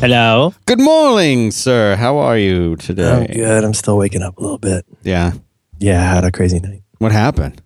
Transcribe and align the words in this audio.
Hello. 0.00 0.52
Good 0.66 0.78
morning, 0.80 1.50
sir. 1.50 1.96
How 1.96 2.18
are 2.18 2.36
you 2.36 2.76
today? 2.76 3.10
I'm 3.10 3.26
good. 3.26 3.64
I'm 3.64 3.72
still 3.74 3.96
waking 3.96 4.22
up 4.22 4.36
a 4.36 4.40
little 4.42 4.58
bit. 4.58 4.84
Yeah. 5.02 5.32
Yeah, 5.78 6.00
I 6.00 6.14
had 6.14 6.24
a 6.24 6.30
crazy 6.30 6.60
night. 6.60 6.82
What 6.98 7.12
happened? 7.12 7.62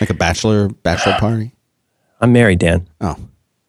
Like 0.00 0.10
a 0.10 0.14
bachelor 0.14 0.68
bachelor 0.68 1.14
party? 1.18 1.52
I'm 2.20 2.32
married, 2.32 2.58
Dan. 2.58 2.86
Oh. 3.00 3.16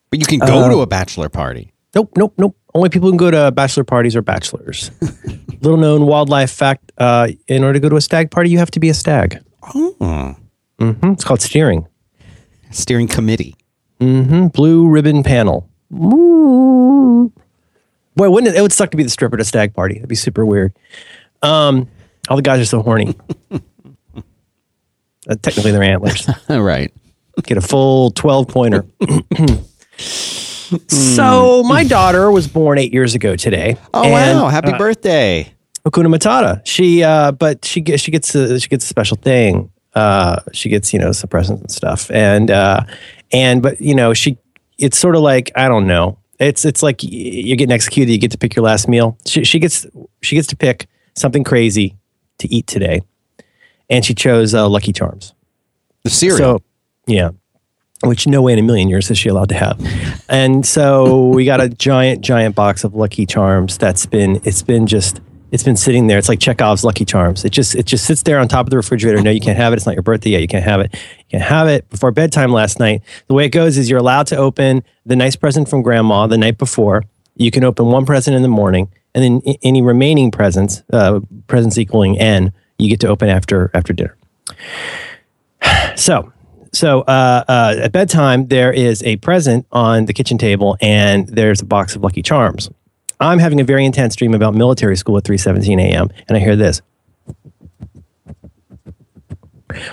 But 0.09 0.19
you 0.19 0.25
can 0.25 0.39
go 0.39 0.59
Uh, 0.65 0.69
to 0.69 0.81
a 0.81 0.87
bachelor 0.87 1.29
party. 1.29 1.73
Nope, 1.95 2.11
nope, 2.17 2.33
nope. 2.37 2.55
Only 2.75 2.89
people 2.89 3.07
who 3.07 3.11
can 3.13 3.17
go 3.17 3.31
to 3.31 3.51
bachelor 3.51 3.83
parties 3.85 4.15
are 4.15 4.21
bachelors. 4.21 4.91
Little 5.61 5.77
known 5.77 6.05
wildlife 6.05 6.51
fact: 6.51 6.91
uh, 6.97 7.29
in 7.47 7.63
order 7.63 7.73
to 7.73 7.79
go 7.79 7.89
to 7.89 7.95
a 7.95 8.01
stag 8.01 8.29
party, 8.29 8.49
you 8.49 8.57
have 8.57 8.71
to 8.71 8.79
be 8.79 8.89
a 8.89 8.93
stag. 8.93 9.41
Oh. 9.73 10.35
hmm 10.79 11.11
It's 11.11 11.23
called 11.23 11.41
steering. 11.41 11.87
Steering 12.71 13.07
committee. 13.07 13.55
hmm 13.99 14.47
Blue 14.47 14.87
ribbon 14.89 15.23
panel. 15.23 15.69
Ooh. 15.93 17.31
Boy, 18.15 18.29
wouldn't 18.29 18.53
it, 18.53 18.57
it 18.57 18.61
would 18.61 18.73
suck 18.73 18.91
to 18.91 18.97
be 18.97 19.03
the 19.03 19.09
stripper 19.09 19.35
at 19.35 19.41
a 19.41 19.45
stag 19.45 19.73
party? 19.73 19.95
That'd 19.95 20.09
be 20.09 20.15
super 20.15 20.45
weird. 20.45 20.73
Um, 21.41 21.87
all 22.29 22.35
the 22.35 22.43
guys 22.43 22.59
are 22.59 22.65
so 22.65 22.81
horny. 22.81 23.15
uh, 23.53 25.35
technically, 25.41 25.71
they're 25.71 25.83
antlers. 25.83 26.29
right. 26.49 26.93
Get 27.43 27.57
a 27.57 27.61
full 27.61 28.11
12 28.11 28.47
pointer. 28.47 28.85
so, 30.87 31.63
my 31.63 31.83
daughter 31.83 32.29
was 32.31 32.47
born 32.47 32.77
eight 32.77 32.93
years 32.93 33.15
ago 33.15 33.35
today. 33.35 33.77
Oh 33.93 34.03
and, 34.03 34.39
wow. 34.39 34.47
Happy 34.49 34.71
uh, 34.71 34.77
birthday. 34.77 35.51
Hakuna 35.85 36.13
Matata. 36.13 36.61
She, 36.65 37.03
uh, 37.03 37.31
but 37.31 37.65
she 37.65 37.81
gets, 37.81 38.03
she 38.03 38.11
gets, 38.11 38.35
a, 38.35 38.59
she 38.59 38.67
gets 38.67 38.85
a 38.85 38.87
special 38.87 39.17
thing. 39.17 39.71
Uh, 39.95 40.41
she 40.53 40.69
gets, 40.69 40.93
you 40.93 40.99
know, 40.99 41.11
some 41.11 41.29
presents 41.29 41.61
and 41.61 41.71
stuff. 41.71 42.11
And, 42.11 42.51
uh, 42.51 42.83
and, 43.31 43.63
but, 43.63 43.81
you 43.81 43.95
know, 43.95 44.13
she, 44.13 44.37
it's 44.77 44.97
sort 44.97 45.15
of 45.15 45.21
like, 45.21 45.51
I 45.55 45.67
don't 45.67 45.87
know. 45.87 46.17
It's, 46.41 46.65
it's 46.65 46.83
like 46.83 46.99
you're 47.01 47.55
getting 47.55 47.71
executed. 47.71 48.11
You 48.11 48.17
get 48.17 48.31
to 48.31 48.37
pick 48.37 48.55
your 48.55 48.65
last 48.65 48.87
meal. 48.89 49.17
She, 49.25 49.45
she 49.45 49.59
gets, 49.59 49.85
she 50.21 50.35
gets 50.35 50.47
to 50.47 50.57
pick 50.57 50.89
something 51.15 51.43
crazy 51.43 51.95
to 52.39 52.53
eat 52.53 52.67
today. 52.67 53.03
And 53.89 54.03
she 54.03 54.13
chose 54.13 54.53
uh, 54.53 54.67
Lucky 54.67 54.91
Charms. 54.91 55.33
The 56.03 56.09
cereal. 56.09 56.37
So, 56.37 56.63
yeah, 57.05 57.29
which 58.03 58.25
no 58.25 58.41
way 58.41 58.53
in 58.53 58.59
a 58.59 58.63
million 58.63 58.89
years 58.89 59.11
is 59.11 59.17
she 59.17 59.29
allowed 59.29 59.49
to 59.49 59.55
have. 59.55 59.79
And 60.29 60.65
so 60.65 61.27
we 61.27 61.45
got 61.45 61.61
a 61.61 61.69
giant, 61.69 62.21
giant 62.21 62.55
box 62.55 62.83
of 62.83 62.95
Lucky 62.95 63.25
Charms 63.25 63.77
that's 63.77 64.05
been, 64.05 64.41
it's 64.43 64.63
been 64.63 64.87
just, 64.87 65.21
it's 65.51 65.63
been 65.63 65.75
sitting 65.75 66.07
there. 66.07 66.17
It's 66.17 66.29
like 66.29 66.39
Chekhov's 66.39 66.83
Lucky 66.83 67.03
Charms. 67.03 67.43
It 67.43 67.51
just, 67.51 67.75
it 67.75 67.85
just 67.85 68.05
sits 68.05 68.23
there 68.23 68.39
on 68.39 68.47
top 68.47 68.65
of 68.65 68.69
the 68.69 68.77
refrigerator. 68.77 69.21
No, 69.21 69.31
you 69.31 69.41
can't 69.41 69.57
have 69.57 69.73
it. 69.73 69.75
It's 69.75 69.85
not 69.85 69.95
your 69.95 70.01
birthday 70.01 70.31
yet. 70.31 70.41
You 70.41 70.47
can't 70.47 70.63
have 70.63 70.79
it. 70.79 70.93
You 70.93 71.39
can't 71.39 71.43
have 71.43 71.67
it 71.67 71.89
before 71.89 72.11
bedtime 72.11 72.51
last 72.51 72.79
night. 72.79 73.01
The 73.27 73.33
way 73.33 73.45
it 73.45 73.49
goes 73.49 73.77
is 73.77 73.89
you're 73.89 73.99
allowed 73.99 74.27
to 74.27 74.37
open 74.37 74.83
the 75.05 75.15
nice 75.15 75.35
present 75.35 75.67
from 75.69 75.81
grandma 75.81 76.25
the 76.27 76.37
night 76.37 76.57
before. 76.57 77.03
You 77.35 77.51
can 77.51 77.63
open 77.63 77.87
one 77.87 78.05
present 78.05 78.35
in 78.35 78.41
the 78.41 78.47
morning, 78.47 78.89
and 79.13 79.23
then 79.23 79.55
any 79.63 79.81
remaining 79.81 80.31
presents, 80.31 80.83
uh, 80.93 81.19
presents 81.47 81.77
equaling 81.77 82.19
n, 82.19 82.53
you 82.77 82.89
get 82.89 82.99
to 83.01 83.07
open 83.07 83.29
after 83.29 83.71
after 83.73 83.93
dinner. 83.93 84.15
So, 85.95 86.31
so 86.73 87.01
uh, 87.01 87.43
uh, 87.47 87.75
at 87.83 87.91
bedtime, 87.91 88.47
there 88.47 88.71
is 88.71 89.03
a 89.03 89.17
present 89.17 89.67
on 89.71 90.05
the 90.05 90.13
kitchen 90.13 90.37
table, 90.37 90.77
and 90.81 91.27
there's 91.27 91.61
a 91.61 91.65
box 91.65 91.95
of 91.95 92.01
Lucky 92.01 92.23
Charms. 92.23 92.69
I'm 93.21 93.39
having 93.39 93.61
a 93.61 93.63
very 93.63 93.85
intense 93.85 94.15
dream 94.15 94.33
about 94.33 94.55
military 94.55 94.97
school 94.97 95.17
at 95.17 95.23
3:17 95.23 95.79
a.m., 95.79 96.09
and 96.27 96.35
I 96.35 96.39
hear 96.39 96.55
this, 96.55 96.81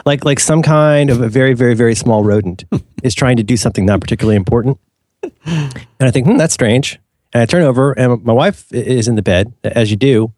like 0.07 0.25
like 0.25 0.41
some 0.41 0.63
kind 0.63 1.11
of 1.11 1.21
a 1.21 1.29
very 1.29 1.55
very 1.55 1.75
very 1.75 1.95
small 1.95 2.25
rodent 2.25 2.65
is 3.03 3.15
trying 3.15 3.37
to 3.37 3.43
do 3.43 3.57
something 3.57 3.85
not 3.85 4.01
particularly 4.01 4.37
important, 4.37 4.79
and 5.45 5.85
I 6.01 6.11
think, 6.11 6.27
hmm, 6.27 6.37
that's 6.37 6.55
strange. 6.55 6.99
And 7.33 7.43
I 7.43 7.47
turn 7.47 7.63
over, 7.63 7.93
and 7.93 8.25
my 8.25 8.33
wife 8.33 8.73
is 8.73 9.07
in 9.07 9.15
the 9.15 9.23
bed, 9.23 9.53
as 9.63 9.91
you 9.91 9.99
do, 9.99 10.33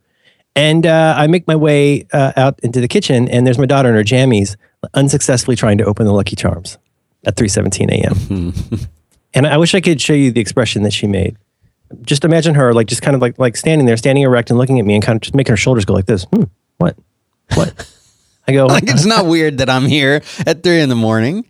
and 0.57 0.85
uh, 0.85 1.15
I 1.17 1.29
make 1.29 1.47
my 1.47 1.55
way 1.55 2.07
uh, 2.13 2.33
out 2.37 2.59
into 2.61 2.81
the 2.81 2.89
kitchen, 2.89 3.29
and 3.29 3.47
there's 3.47 3.59
my 3.59 3.67
daughter 3.67 3.89
in 3.89 3.95
her 3.95 4.03
jammies, 4.03 4.57
unsuccessfully 4.95 5.57
trying 5.57 5.79
to 5.79 5.85
open 5.85 6.07
the 6.07 6.13
Lucky 6.13 6.35
Charms 6.35 6.79
at 7.25 7.37
3:17 7.37 7.91
a.m. 7.91 8.81
and 9.35 9.47
I 9.47 9.59
wish 9.59 9.77
I 9.77 9.81
could 9.81 10.01
show 10.01 10.15
you 10.15 10.33
the 10.33 10.41
expression 10.41 10.83
that 10.83 10.93
she 10.93 11.07
made. 11.07 11.37
Just 12.03 12.25
imagine 12.25 12.55
her, 12.55 12.73
like, 12.73 12.87
just 12.87 13.03
kind 13.03 13.15
of 13.15 13.21
like 13.21 13.39
like 13.39 13.57
standing 13.57 13.87
there, 13.87 13.97
standing 13.97 14.23
erect, 14.25 14.51
and 14.51 14.59
looking 14.59 14.79
at 14.79 14.85
me, 14.85 14.95
and 14.95 15.03
kind 15.03 15.17
of 15.17 15.23
just 15.23 15.35
making 15.35 15.53
her 15.53 15.57
shoulders 15.57 15.85
go 15.85 15.93
like 15.95 16.07
this. 16.07 16.25
Hmm, 16.25 16.45
what? 16.79 16.97
What? 17.55 17.89
I 18.49 18.53
go. 18.53 18.67
like 18.67 18.85
it's 18.89 19.05
not 19.07 19.27
weird 19.27 19.59
that 19.59 19.71
I'm 19.71 19.87
here 19.87 20.23
at 20.47 20.63
three 20.63 20.81
in 20.81 20.89
the 20.89 20.97
morning. 20.97 21.45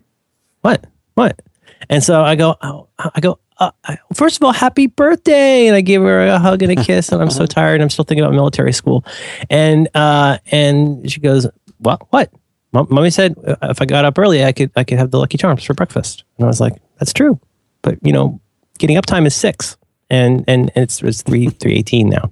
what 0.61 0.85
what 1.15 1.41
and 1.89 2.03
so 2.03 2.21
i 2.23 2.35
go 2.35 2.55
oh, 2.61 2.87
i 3.15 3.19
go 3.19 3.39
uh, 3.57 3.71
first 4.13 4.37
of 4.37 4.43
all 4.43 4.51
happy 4.51 4.87
birthday 4.87 5.67
and 5.67 5.75
i 5.75 5.81
give 5.81 6.01
her 6.03 6.27
a 6.27 6.37
hug 6.39 6.61
and 6.61 6.71
a 6.71 6.75
kiss 6.83 7.11
and 7.11 7.21
i'm 7.21 7.29
so 7.29 7.45
tired 7.57 7.75
and 7.75 7.83
i'm 7.83 7.89
still 7.89 8.05
thinking 8.05 8.23
about 8.23 8.33
military 8.33 8.71
school 8.73 9.03
and 9.49 9.89
uh 9.95 10.37
and 10.51 11.09
she 11.11 11.19
goes 11.19 11.47
what 11.79 12.01
what 12.11 12.31
Mom, 12.71 12.87
mommy 12.89 13.09
said 13.09 13.35
uh, 13.45 13.55
if 13.63 13.81
i 13.81 13.85
got 13.85 14.05
up 14.05 14.17
early 14.19 14.43
i 14.45 14.51
could 14.51 14.71
i 14.75 14.83
could 14.83 14.97
have 14.97 15.11
the 15.11 15.17
lucky 15.17 15.37
charms 15.37 15.63
for 15.63 15.73
breakfast 15.73 16.23
and 16.37 16.45
i 16.45 16.47
was 16.47 16.61
like 16.61 16.75
that's 16.99 17.13
true 17.13 17.39
but 17.81 17.97
you 18.03 18.13
know 18.13 18.39
getting 18.77 18.97
up 18.97 19.05
time 19.05 19.25
is 19.25 19.35
six 19.35 19.75
and 20.11 20.43
and, 20.47 20.71
and 20.75 20.83
it's 20.83 21.01
it's 21.01 21.23
three 21.23 21.47
three 21.47 21.73
eighteen 21.73 22.09
now 22.09 22.31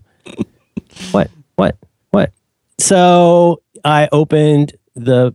what 1.11 1.31
what 1.55 1.75
what 2.11 2.31
so 2.77 3.61
i 3.83 4.07
opened 4.11 4.73
the 4.95 5.33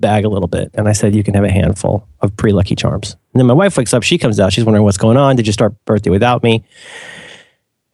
bag 0.00 0.24
a 0.24 0.28
little 0.28 0.48
bit 0.48 0.70
and 0.74 0.88
I 0.88 0.92
said, 0.92 1.14
You 1.14 1.22
can 1.22 1.34
have 1.34 1.44
a 1.44 1.50
handful 1.50 2.06
of 2.20 2.36
pre 2.36 2.52
Lucky 2.52 2.74
Charms. 2.74 3.16
And 3.32 3.40
then 3.40 3.46
my 3.46 3.54
wife 3.54 3.76
wakes 3.76 3.94
up, 3.94 4.02
she 4.02 4.18
comes 4.18 4.40
out, 4.40 4.52
she's 4.52 4.64
wondering 4.64 4.84
what's 4.84 4.98
going 4.98 5.16
on. 5.16 5.36
Did 5.36 5.46
you 5.46 5.52
start 5.52 5.74
birthday 5.84 6.10
without 6.10 6.42
me? 6.42 6.64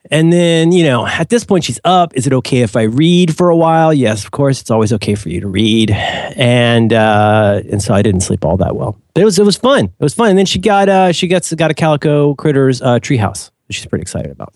And 0.09 0.31
then, 0.31 0.71
you 0.71 0.85
know, 0.85 1.05
at 1.05 1.27
this 1.27 1.43
point, 1.43 1.65
she's 1.65 1.81
up. 1.83 2.15
Is 2.15 2.25
it 2.25 2.31
okay 2.31 2.61
if 2.61 2.77
I 2.77 2.83
read 2.83 3.35
for 3.35 3.49
a 3.49 3.57
while? 3.57 3.93
Yes, 3.93 4.23
of 4.23 4.31
course. 4.31 4.61
It's 4.61 4.71
always 4.71 4.93
okay 4.93 5.15
for 5.15 5.27
you 5.27 5.41
to 5.41 5.49
read. 5.49 5.91
And 5.91 6.93
uh, 6.93 7.61
and 7.69 7.81
so 7.81 7.93
I 7.93 8.01
didn't 8.01 8.21
sleep 8.21 8.45
all 8.45 8.55
that 8.57 8.77
well. 8.77 8.97
But 9.13 9.21
it 9.21 9.25
was 9.25 9.37
it 9.37 9.43
was 9.43 9.57
fun. 9.57 9.85
It 9.85 9.99
was 9.99 10.13
fun. 10.13 10.29
And 10.29 10.37
then 10.37 10.45
she 10.45 10.59
got 10.59 10.87
uh, 10.87 11.11
she 11.11 11.27
gets 11.27 11.53
got 11.55 11.71
a 11.71 11.73
Calico 11.73 12.35
Critters 12.35 12.81
uh, 12.81 12.99
treehouse, 12.99 13.51
which 13.67 13.77
she's 13.77 13.85
pretty 13.85 14.01
excited 14.01 14.31
about. 14.31 14.53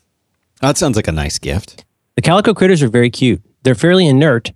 That 0.61 0.77
sounds 0.77 0.95
like 0.95 1.07
a 1.07 1.11
nice 1.11 1.39
gift. 1.39 1.85
The 2.15 2.21
Calico 2.21 2.53
Critters 2.53 2.83
are 2.83 2.87
very 2.87 3.09
cute. 3.09 3.41
They're 3.63 3.75
fairly 3.75 4.07
inert, 4.07 4.51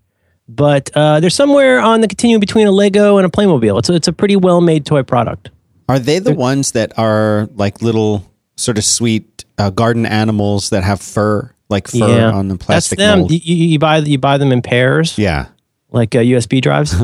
but 0.48 0.90
uh, 0.96 1.20
they're 1.20 1.30
somewhere 1.30 1.80
on 1.80 2.02
the 2.02 2.08
continuum 2.08 2.40
between 2.40 2.68
a 2.68 2.72
Lego 2.72 3.18
and 3.18 3.26
a 3.26 3.30
Playmobil. 3.30 3.80
It's 3.80 3.90
a, 3.90 3.94
it's 3.94 4.08
a 4.08 4.14
pretty 4.14 4.36
well 4.36 4.62
made 4.62 4.86
toy 4.86 5.04
product. 5.04 5.50
Are 5.88 6.00
they 6.00 6.20
the 6.20 6.34
ones 6.34 6.72
that 6.74 6.98
are 6.98 7.48
like 7.56 7.82
little 7.82 8.32
sort 8.56 8.78
of 8.78 8.84
sweet 8.84 9.46
uh, 9.58 9.70
garden 9.70 10.06
animals 10.06 10.70
that 10.72 10.84
have 10.84 11.02
fur, 11.02 11.52
like 11.70 11.88
fur 11.88 12.32
on 12.32 12.48
the 12.48 12.58
plastic 12.58 12.98
That's 12.98 13.08
them. 13.12 13.20
mold? 13.20 13.32
You, 13.32 13.40
you 13.44 13.66
you 13.68 13.80
buy 13.80 13.98
you 13.98 14.18
buy 14.18 14.38
them 14.38 14.52
in 14.52 14.62
pairs, 14.62 15.18
Yeah. 15.18 15.48
like 15.92 16.16
uh, 16.16 16.20
USB 16.20 16.62
drives, 16.62 16.96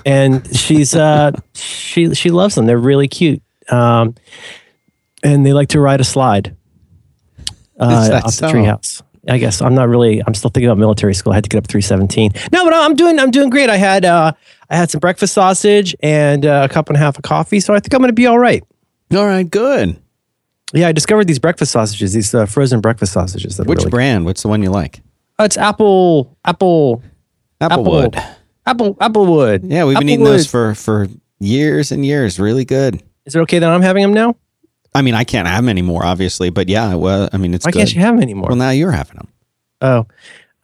and 0.06 0.46
she's 0.56 0.94
uh, 0.94 1.32
she 1.54 2.14
she 2.14 2.30
loves 2.30 2.54
them. 2.54 2.66
They're 2.66 2.78
really 2.78 3.08
cute, 3.08 3.42
um, 3.70 4.14
and 5.22 5.44
they 5.44 5.52
like 5.52 5.68
to 5.70 5.80
ride 5.80 6.00
a 6.00 6.04
slide 6.04 6.55
uh, 7.78 8.20
off 8.24 8.32
so? 8.32 8.46
the 8.46 8.52
treehouse. 8.52 9.02
I 9.28 9.38
guess 9.38 9.60
I'm 9.60 9.74
not 9.74 9.88
really. 9.88 10.22
I'm 10.24 10.34
still 10.34 10.50
thinking 10.50 10.68
about 10.68 10.78
military 10.78 11.14
school. 11.14 11.32
I 11.32 11.36
had 11.36 11.44
to 11.44 11.48
get 11.48 11.58
up 11.58 11.66
three 11.66 11.80
seventeen. 11.80 12.32
No, 12.52 12.64
but 12.64 12.72
I'm 12.72 12.94
doing. 12.94 13.18
I'm 13.18 13.30
doing 13.30 13.50
great. 13.50 13.68
I 13.68 13.76
had 13.76 14.04
uh, 14.04 14.32
I 14.70 14.76
had 14.76 14.90
some 14.90 15.00
breakfast 15.00 15.34
sausage 15.34 15.96
and 16.00 16.46
uh, 16.46 16.68
a 16.70 16.72
cup 16.72 16.88
and 16.88 16.96
a 16.96 17.00
half 17.00 17.16
of 17.16 17.22
coffee, 17.22 17.60
so 17.60 17.74
I 17.74 17.80
think 17.80 17.92
I'm 17.94 18.00
going 18.00 18.08
to 18.08 18.14
be 18.14 18.26
all 18.26 18.38
right. 18.38 18.62
All 19.14 19.26
right, 19.26 19.48
good. 19.48 20.00
Yeah, 20.72 20.88
I 20.88 20.92
discovered 20.92 21.26
these 21.26 21.38
breakfast 21.38 21.72
sausages, 21.72 22.12
these 22.12 22.34
uh, 22.34 22.46
frozen 22.46 22.80
breakfast 22.80 23.12
sausages. 23.12 23.56
That 23.56 23.66
Which 23.66 23.78
really 23.78 23.90
brand? 23.90 24.24
What's 24.24 24.42
the 24.42 24.48
one 24.48 24.62
you 24.62 24.70
like? 24.70 25.00
Oh, 25.38 25.44
it's 25.44 25.56
apple, 25.56 26.36
apple, 26.44 27.02
Applewood. 27.60 28.16
apple, 28.66 28.94
applewood. 28.96 29.60
Yeah, 29.64 29.84
we've 29.84 29.98
been 29.98 30.08
eating 30.08 30.24
those 30.24 30.46
for 30.46 30.74
for 30.74 31.08
years 31.40 31.92
and 31.92 32.04
years. 32.04 32.38
Really 32.38 32.64
good. 32.64 33.02
Is 33.24 33.34
it 33.34 33.40
okay 33.40 33.58
that 33.58 33.68
I'm 33.68 33.82
having 33.82 34.02
them 34.02 34.14
now? 34.14 34.36
I 34.96 35.02
mean, 35.02 35.14
I 35.14 35.24
can't 35.24 35.46
have 35.46 35.62
them 35.62 35.68
anymore, 35.68 36.04
obviously, 36.04 36.50
but 36.50 36.68
yeah, 36.68 36.94
well, 36.94 37.28
I 37.32 37.36
mean, 37.36 37.54
it's 37.54 37.64
Why 37.64 37.70
good. 37.70 37.78
can't 37.80 37.94
you 37.94 38.00
have 38.00 38.14
them 38.14 38.22
anymore? 38.22 38.48
well, 38.48 38.56
now 38.56 38.70
you're 38.70 38.90
having 38.92 39.16
them. 39.16 39.28
oh, 39.82 40.06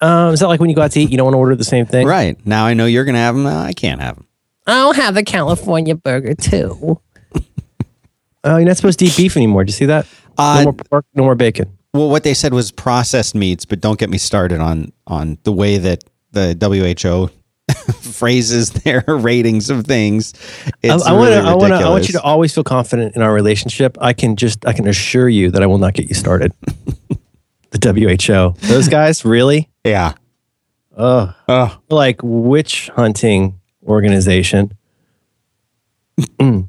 um, 0.01 0.33
is 0.35 0.41
that 0.41 0.49
like 0.49 0.59
when 0.59 0.69
you 0.71 0.75
go 0.77 0.83
out 0.83 0.91
to 0.93 1.01
eat, 1.01 1.11
you 1.11 1.17
don't 1.17 1.27
want 1.27 1.35
to 1.35 1.39
order 1.39 1.55
the 1.55 1.65
same 1.65 1.87
thing? 1.87 2.07
Right. 2.07 2.37
Now 2.45 2.65
I 2.67 2.75
know 2.75 2.87
you're 2.87 3.05
going 3.05 3.15
to 3.15 3.21
have 3.21 3.37
them. 3.37 3.47
I 3.47 3.73
can't 3.73 4.01
have 4.01 4.17
them. 4.17 4.27
I'll 4.67 4.93
have 4.95 5.17
a 5.17 5.23
California 5.23 5.95
burger 5.95 6.35
too. 6.35 7.01
Oh, 8.45 8.57
you're 8.57 8.67
not 8.67 8.77
supposed 8.77 8.99
to 8.99 9.05
eat 9.05 9.17
beef 9.17 9.37
anymore. 9.37 9.63
Do 9.63 9.69
you 9.69 9.73
see 9.75 9.85
that? 9.87 10.05
Uh, 10.37 10.57
no 10.59 10.65
more 10.65 10.73
pork, 10.73 11.07
no 11.15 11.23
more 11.23 11.35
bacon. 11.37 11.79
Well, 11.95 12.09
what 12.11 12.25
they 12.25 12.35
said 12.35 12.53
was 12.53 12.73
processed 12.73 13.37
meats, 13.37 13.65
but 13.65 13.81
don't 13.81 14.01
get 14.01 14.11
me 14.11 14.19
started 14.19 14.61
on 14.61 14.93
on 15.07 15.39
the 15.45 15.53
way 15.53 15.79
that 15.79 16.03
the 16.33 16.57
WHO 16.61 17.31
phrases 18.01 18.71
their 18.71 19.05
ratings 19.09 19.71
of 19.71 19.87
things. 19.87 20.33
It's 20.83 21.05
I, 21.05 21.11
I 21.11 21.13
want 21.13 21.31
really 21.31 21.49
I 21.49 21.55
want 21.55 21.73
to. 21.73 21.79
I 21.79 21.89
want 21.89 22.09
you 22.09 22.13
to 22.13 22.23
always 22.23 22.55
feel 22.55 22.65
confident 22.65 23.17
in 23.17 23.23
our 23.23 23.33
relationship. 23.33 23.97
I 24.01 24.13
can 24.13 24.37
just. 24.37 24.67
I 24.67 24.73
can 24.73 24.87
assure 24.87 25.29
you 25.29 25.51
that 25.51 25.63
I 25.63 25.67
will 25.67 25.79
not 25.79 25.95
get 25.95 26.09
you 26.09 26.15
started. 26.15 26.53
the 27.71 27.79
WHO. 27.79 28.67
Those 28.69 28.89
guys, 28.89 29.25
really? 29.25 29.69
Yeah. 29.85 30.15
Oh, 30.97 31.35
like 31.89 32.21
witch 32.23 32.91
hunting 32.95 33.59
organization. 33.87 34.77
Mm. 36.39 36.69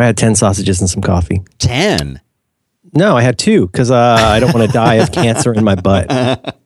I 0.00 0.06
had 0.06 0.16
10 0.16 0.34
sausages 0.34 0.80
and 0.80 0.88
some 0.88 1.02
coffee. 1.02 1.42
10. 1.58 2.20
No, 2.94 3.16
I 3.16 3.22
had 3.22 3.38
two 3.38 3.66
because 3.66 3.90
uh, 3.90 4.16
I 4.18 4.40
don't 4.40 4.54
want 4.54 4.66
to 4.66 4.72
die 4.72 4.94
of 4.94 5.12
cancer 5.12 5.52
in 5.52 5.62
my 5.62 5.74
butt. 5.74 6.58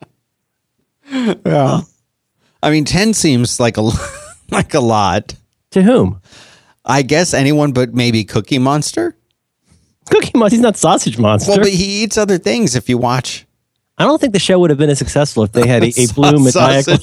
Yeah. 1.46 1.80
I 2.62 2.70
mean, 2.70 2.84
10 2.84 3.12
seems 3.14 3.60
like 3.60 3.76
a 3.76 3.82
like 4.50 4.72
a 4.74 4.80
lot. 4.80 5.34
To 5.72 5.82
whom? 5.82 6.20
I 6.84 7.02
guess 7.02 7.34
anyone 7.34 7.72
but 7.72 7.92
maybe 7.94 8.24
Cookie 8.24 8.58
Monster. 8.58 9.16
Cookie 10.10 10.36
Monster. 10.36 10.56
He's 10.56 10.62
not 10.62 10.76
Sausage 10.76 11.18
Monster. 11.18 11.52
Well, 11.52 11.60
but 11.60 11.68
he 11.68 12.02
eats 12.02 12.16
other 12.16 12.38
things 12.38 12.74
if 12.74 12.88
you 12.88 12.98
watch. 12.98 13.46
I 13.96 14.04
don't 14.04 14.20
think 14.20 14.32
the 14.32 14.38
show 14.40 14.58
would 14.58 14.70
have 14.70 14.78
been 14.78 14.90
as 14.90 14.98
successful 14.98 15.44
if 15.44 15.52
they 15.52 15.68
had 15.68 15.84
a, 15.84 15.86
a 15.96 16.06
blue 16.14 16.42
maniacal, 16.44 16.96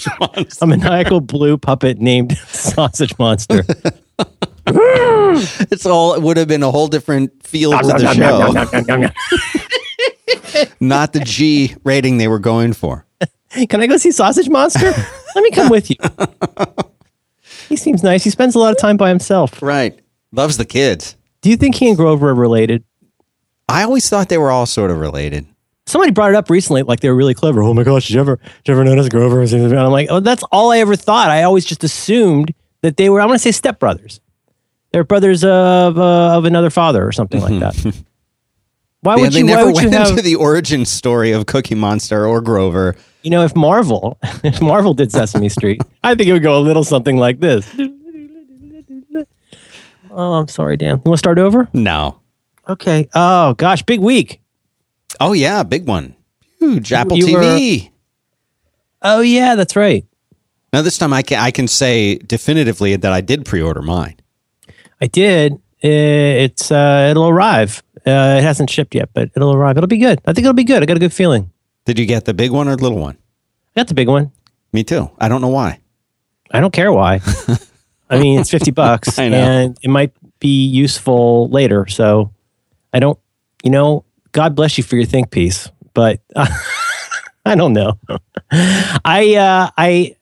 a 0.62 0.68
maniacal 0.68 1.22
blue 1.22 1.58
puppet 1.58 2.00
named 2.00 2.38
Sausage 2.50 3.18
Monster. 3.18 3.64
It's 4.68 5.86
all 5.86 6.14
it 6.16 6.22
would 6.22 6.38
have 6.38 6.48
been 6.48 6.64
a 6.64 6.72
whole 6.72 6.88
different 6.88 7.46
feel 7.46 7.72
to 7.72 7.86
the 7.88 8.14
show. 8.14 8.52
Not 10.80 11.14
the 11.14 11.22
G 11.22 11.76
rating 11.84 12.18
they 12.18 12.28
were 12.28 12.40
going 12.40 12.74
for. 12.74 13.06
Can 13.70 13.82
I 13.82 13.88
go 13.88 13.98
see 13.98 14.12
Sausage 14.12 14.50
Monster? 14.50 14.92
Let 15.36 15.42
me 15.44 15.52
come 15.52 15.70
with 15.70 15.90
you. 15.90 15.96
He 17.70 17.76
seems 17.76 18.04
nice. 18.04 18.24
He 18.24 18.30
spends 18.30 18.56
a 18.56 18.60
lot 18.60 18.72
of 18.72 18.78
time 18.78 18.98
by 18.98 19.10
himself. 19.10 19.62
Right. 19.62 19.98
Loves 20.32 20.58
the 20.58 20.66
kids. 20.66 21.16
Do 21.42 21.50
you 21.50 21.58
think 21.58 21.76
he 21.76 21.88
and 21.88 21.98
Grover 21.98 22.30
are 22.30 22.36
related? 22.36 22.84
I 23.68 23.84
always 23.84 24.10
thought 24.10 24.30
they 24.30 24.38
were 24.38 24.52
all 24.52 24.66
sort 24.66 24.92
of 24.92 25.00
related. 25.00 25.46
Somebody 25.86 26.12
brought 26.12 26.30
it 26.32 26.36
up 26.36 26.50
recently, 26.50 26.84
like 26.84 27.00
they 27.00 27.10
were 27.10 27.16
really 27.16 27.34
clever. 27.34 27.64
Oh 27.64 27.74
my 27.74 27.84
gosh, 27.84 28.08
did 28.08 28.14
you 28.14 28.20
ever, 28.20 28.36
did 28.38 28.68
you 28.68 28.74
ever 28.74 28.84
notice 28.84 29.10
Grover? 29.10 29.40
was 29.40 29.54
in 29.54 29.62
the-" 29.62 29.70
And 29.70 29.80
I'm 29.80 29.92
like, 29.92 30.08
oh, 30.10 30.20
that's 30.20 30.44
all 30.52 30.72
I 30.72 30.78
ever 30.80 30.96
thought. 30.96 31.30
I 31.30 31.44
always 31.44 31.66
just 31.66 31.84
assumed 31.84 32.54
that 32.82 32.98
they 32.98 33.10
were, 33.10 33.20
I 33.20 33.26
want 33.26 33.42
to 33.42 33.52
say 33.52 33.58
stepbrothers. 33.58 34.20
They're 34.92 35.04
brothers 35.04 35.44
of, 35.44 35.98
uh, 35.98 36.38
of 36.38 36.46
another 36.46 36.70
father 36.70 37.06
or 37.06 37.12
something 37.12 37.42
like 37.42 37.60
that. 37.60 38.04
Why 39.02 39.16
Yeah, 39.16 39.22
would 39.24 39.34
they 39.34 39.40
you, 39.40 39.46
why 39.46 39.52
never 39.56 39.70
you 39.70 39.76
went 39.76 39.94
have, 39.94 40.10
into 40.10 40.22
the 40.22 40.36
origin 40.36 40.86
story 40.86 41.32
of 41.32 41.46
Cookie 41.48 41.76
Monster 41.76 42.26
or 42.26 42.40
Grover. 42.42 42.96
you 43.24 43.30
know, 43.32 43.44
if 43.44 43.56
Marvel, 43.56 44.18
if 44.44 44.62
Marvel 44.62 44.94
did 44.94 45.12
Sesame 45.12 45.50
Street, 45.50 45.82
I 46.04 46.14
think 46.16 46.30
it 46.30 46.34
would 46.34 46.44
go 46.44 46.58
a 46.58 46.62
little 46.62 46.84
something 46.84 47.18
like 47.18 47.40
this. 47.40 47.68
Oh, 50.14 50.34
I'm 50.34 50.48
sorry, 50.48 50.76
Dan. 50.78 50.98
You 50.98 51.10
want 51.10 51.16
to 51.16 51.20
start 51.20 51.40
over? 51.40 51.70
No. 51.74 52.20
Okay. 52.68 53.08
Oh 53.16 53.54
gosh, 53.56 53.82
big 53.84 54.02
week. 54.02 54.42
Oh 55.20 55.34
yeah, 55.34 55.64
big 55.64 55.88
one. 55.88 56.16
Huge 56.60 56.92
Apple 56.94 57.18
you 57.18 57.34
were- 57.34 57.42
TV. 57.42 57.92
Oh 59.02 59.22
yeah, 59.22 59.56
that's 59.56 59.76
right. 59.76 60.06
Now 60.74 60.82
this 60.82 60.98
time 60.98 61.12
I 61.14 61.22
can 61.22 61.40
I 61.40 61.50
can 61.52 61.68
say 61.68 62.16
definitively 62.18 62.96
that 62.96 63.12
I 63.12 63.22
did 63.22 63.46
pre-order 63.46 63.82
mine. 63.82 64.16
I 65.02 65.08
did. 65.08 65.60
It's 65.80 66.72
uh, 66.72 67.08
it'll 67.10 67.28
arrive. 67.30 67.82
Uh, 68.06 68.38
it 68.40 68.44
hasn't 68.44 68.70
shipped 68.70 68.96
yet, 68.96 69.10
but 69.14 69.30
it'll 69.36 69.54
arrive. 69.54 69.78
It'll 69.78 69.88
be 69.88 69.98
good. 69.98 70.20
I 70.26 70.34
think 70.34 70.46
it'll 70.46 70.54
be 70.54 70.64
good. 70.64 70.82
I 70.82 70.86
got 70.86 70.98
a 70.98 71.00
good 71.00 71.14
feeling. 71.14 71.52
Did 71.86 72.00
you 72.00 72.06
get 72.06 72.26
the 72.26 72.34
big 72.34 72.52
one 72.52 72.68
or 72.68 72.76
the 72.76 72.84
little 72.84 72.98
one? 73.00 73.18
I 73.76 73.80
got 73.80 73.88
the 73.88 73.94
big 73.94 74.08
one. 74.08 74.32
Me 74.74 74.84
too. 74.84 75.10
I 75.20 75.28
don't 75.28 75.42
know 75.42 75.50
why. 75.50 75.80
I 76.52 76.60
don't 76.60 76.74
care 76.74 76.92
why. 76.92 77.22
I 78.10 78.20
mean, 78.20 78.40
it's 78.40 78.50
fifty 78.50 78.72
bucks, 78.72 79.18
I 79.20 79.30
know. 79.30 79.38
and 79.38 79.78
it 79.82 79.90
might 79.90 80.12
be 80.40 80.66
useful 80.66 81.50
later. 81.50 81.88
So 81.88 82.32
I 82.94 83.00
don't. 83.00 83.18
You 83.64 83.72
know, 83.72 84.06
God 84.32 84.56
bless 84.56 84.78
you 84.78 84.84
for 84.84 84.96
your 84.96 85.06
think 85.06 85.32
piece, 85.32 85.70
but 85.94 86.20
I 87.46 87.56
don't 87.56 87.74
know. 87.74 88.00
I 88.52 89.36
uh, 89.36 89.70
I 89.78 90.16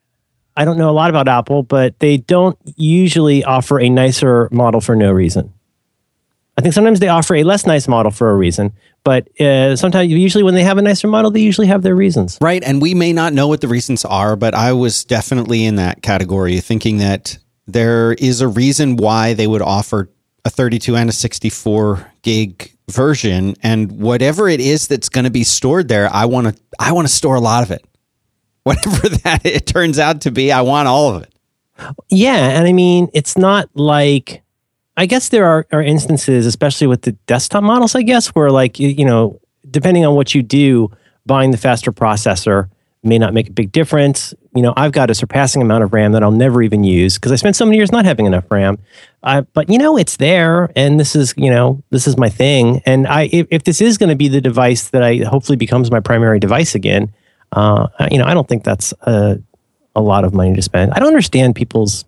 I 0.55 0.65
don't 0.65 0.77
know 0.77 0.89
a 0.89 0.91
lot 0.91 1.09
about 1.09 1.27
Apple, 1.27 1.63
but 1.63 1.97
they 1.99 2.17
don't 2.17 2.57
usually 2.75 3.43
offer 3.43 3.79
a 3.79 3.89
nicer 3.89 4.49
model 4.51 4.81
for 4.81 4.95
no 4.95 5.11
reason. 5.11 5.53
I 6.59 6.61
think 6.61 6.73
sometimes 6.73 6.99
they 6.99 7.07
offer 7.07 7.35
a 7.35 7.45
less 7.45 7.65
nice 7.65 7.87
model 7.87 8.11
for 8.11 8.31
a 8.31 8.35
reason, 8.35 8.73
but 9.05 9.29
uh, 9.39 9.77
sometimes 9.77 10.11
usually 10.11 10.43
when 10.43 10.55
they 10.55 10.63
have 10.63 10.77
a 10.77 10.81
nicer 10.81 11.07
model, 11.07 11.31
they 11.31 11.39
usually 11.39 11.67
have 11.67 11.83
their 11.83 11.95
reasons. 11.95 12.37
Right. 12.41 12.61
And 12.61 12.81
we 12.81 12.93
may 12.93 13.13
not 13.13 13.31
know 13.31 13.47
what 13.47 13.61
the 13.61 13.69
reasons 13.69 14.03
are, 14.03 14.35
but 14.35 14.53
I 14.53 14.73
was 14.73 15.05
definitely 15.05 15.63
in 15.63 15.77
that 15.77 16.01
category 16.01 16.59
thinking 16.59 16.97
that 16.97 17.37
there 17.65 18.11
is 18.11 18.41
a 18.41 18.49
reason 18.49 18.97
why 18.97 19.35
they 19.35 19.47
would 19.47 19.61
offer 19.61 20.09
a 20.43 20.49
32 20.49 20.97
and 20.97 21.09
a 21.09 21.13
64 21.13 22.11
gig 22.23 22.75
version 22.89 23.55
and 23.63 23.93
whatever 23.93 24.49
it 24.49 24.59
is 24.59 24.89
that's 24.89 25.07
going 25.07 25.23
to 25.23 25.31
be 25.31 25.45
stored 25.45 25.87
there 25.87 26.13
I 26.13 26.25
want 26.25 26.47
to 26.47 26.61
I 26.77 26.91
want 26.91 27.07
to 27.07 27.13
store 27.13 27.35
a 27.35 27.39
lot 27.39 27.63
of 27.63 27.71
it 27.71 27.85
whatever 28.63 29.07
that 29.07 29.45
it 29.45 29.65
turns 29.65 29.97
out 29.97 30.21
to 30.21 30.31
be 30.31 30.51
I 30.51 30.59
want 30.59 30.89
all 30.89 31.15
of 31.15 31.23
it 31.23 31.33
Yeah, 32.09 32.49
and 32.49 32.67
I 32.67 32.73
mean, 32.73 33.07
it's 33.13 33.37
not 33.37 33.69
like 33.75 34.43
I 34.99 35.05
guess 35.05 35.29
there 35.29 35.45
are, 35.45 35.65
are 35.71 35.81
instances, 35.81 36.45
especially 36.45 36.85
with 36.85 37.03
the 37.03 37.13
desktop 37.25 37.63
models, 37.63 37.95
I 37.95 38.01
guess, 38.01 38.27
where 38.35 38.51
like 38.51 38.81
you, 38.81 38.89
you 38.89 39.05
know, 39.05 39.39
depending 39.71 40.05
on 40.05 40.13
what 40.13 40.35
you 40.35 40.43
do, 40.43 40.91
buying 41.25 41.51
the 41.51 41.57
faster 41.57 41.93
processor 41.93 42.69
may 43.01 43.17
not 43.17 43.33
make 43.33 43.47
a 43.47 43.51
big 43.53 43.71
difference. 43.71 44.33
You 44.53 44.61
know, 44.61 44.73
I've 44.75 44.91
got 44.91 45.09
a 45.09 45.15
surpassing 45.15 45.61
amount 45.61 45.85
of 45.85 45.93
RAM 45.93 46.11
that 46.11 46.21
I'll 46.21 46.31
never 46.31 46.61
even 46.61 46.83
use 46.83 47.15
because 47.15 47.31
I 47.31 47.37
spent 47.37 47.55
so 47.55 47.63
many 47.63 47.77
years 47.77 47.93
not 47.93 48.03
having 48.03 48.25
enough 48.25 48.51
RAM. 48.51 48.77
Uh, 49.23 49.43
but 49.53 49.69
you 49.69 49.77
know, 49.77 49.95
it's 49.95 50.17
there, 50.17 50.69
and 50.75 50.99
this 50.99 51.15
is 51.15 51.33
you 51.37 51.49
know 51.49 51.81
this 51.91 52.05
is 52.05 52.17
my 52.17 52.27
thing. 52.27 52.81
And 52.85 53.07
I 53.07 53.29
if, 53.31 53.47
if 53.51 53.63
this 53.63 53.79
is 53.79 53.97
going 53.97 54.09
to 54.09 54.17
be 54.17 54.27
the 54.27 54.41
device 54.41 54.89
that 54.89 55.01
I 55.01 55.19
hopefully 55.19 55.55
becomes 55.55 55.89
my 55.89 56.01
primary 56.01 56.41
device 56.41 56.75
again, 56.75 57.13
uh, 57.53 57.87
you 58.11 58.17
know, 58.17 58.25
I 58.25 58.33
don't 58.33 58.49
think 58.49 58.65
that's 58.65 58.93
a, 59.03 59.39
a 59.95 60.01
lot 60.01 60.25
of 60.25 60.33
money 60.33 60.53
to 60.55 60.61
spend. 60.61 60.91
I 60.91 60.99
don't 60.99 61.07
understand 61.07 61.55
people's 61.55 62.03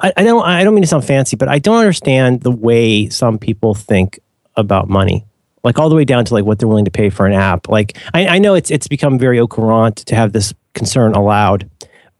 I, 0.00 0.12
I 0.16 0.22
don't 0.22 0.44
I 0.44 0.64
don't 0.64 0.74
mean 0.74 0.82
to 0.82 0.88
sound 0.88 1.04
fancy, 1.04 1.36
but 1.36 1.48
I 1.48 1.58
don't 1.58 1.78
understand 1.78 2.42
the 2.42 2.50
way 2.50 3.08
some 3.08 3.38
people 3.38 3.74
think 3.74 4.20
about 4.56 4.88
money. 4.88 5.24
Like 5.64 5.78
all 5.78 5.88
the 5.88 5.96
way 5.96 6.04
down 6.04 6.24
to 6.24 6.34
like 6.34 6.44
what 6.44 6.58
they're 6.58 6.68
willing 6.68 6.84
to 6.84 6.90
pay 6.90 7.10
for 7.10 7.26
an 7.26 7.32
app. 7.32 7.68
Like 7.68 7.98
I, 8.14 8.26
I 8.26 8.38
know 8.38 8.54
it's 8.54 8.70
it's 8.70 8.88
become 8.88 9.18
very 9.18 9.38
au 9.40 9.48
courant 9.48 9.96
to 9.96 10.14
have 10.14 10.32
this 10.32 10.54
concern 10.74 11.12
allowed, 11.14 11.68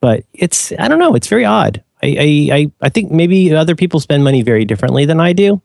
but 0.01 0.25
it's 0.33 0.73
I 0.79 0.89
don't 0.89 0.99
know, 0.99 1.15
it's 1.15 1.29
very 1.29 1.45
odd. 1.45 1.83
I 2.03 2.51
I, 2.53 2.71
I, 2.81 2.89
think 2.89 3.11
maybe 3.11 3.53
other 3.53 3.75
people 3.75 3.99
spend 4.01 4.23
money 4.23 4.43
very 4.43 4.65
differently 4.65 5.05
than 5.05 5.21
I 5.21 5.33
do. 5.33 5.61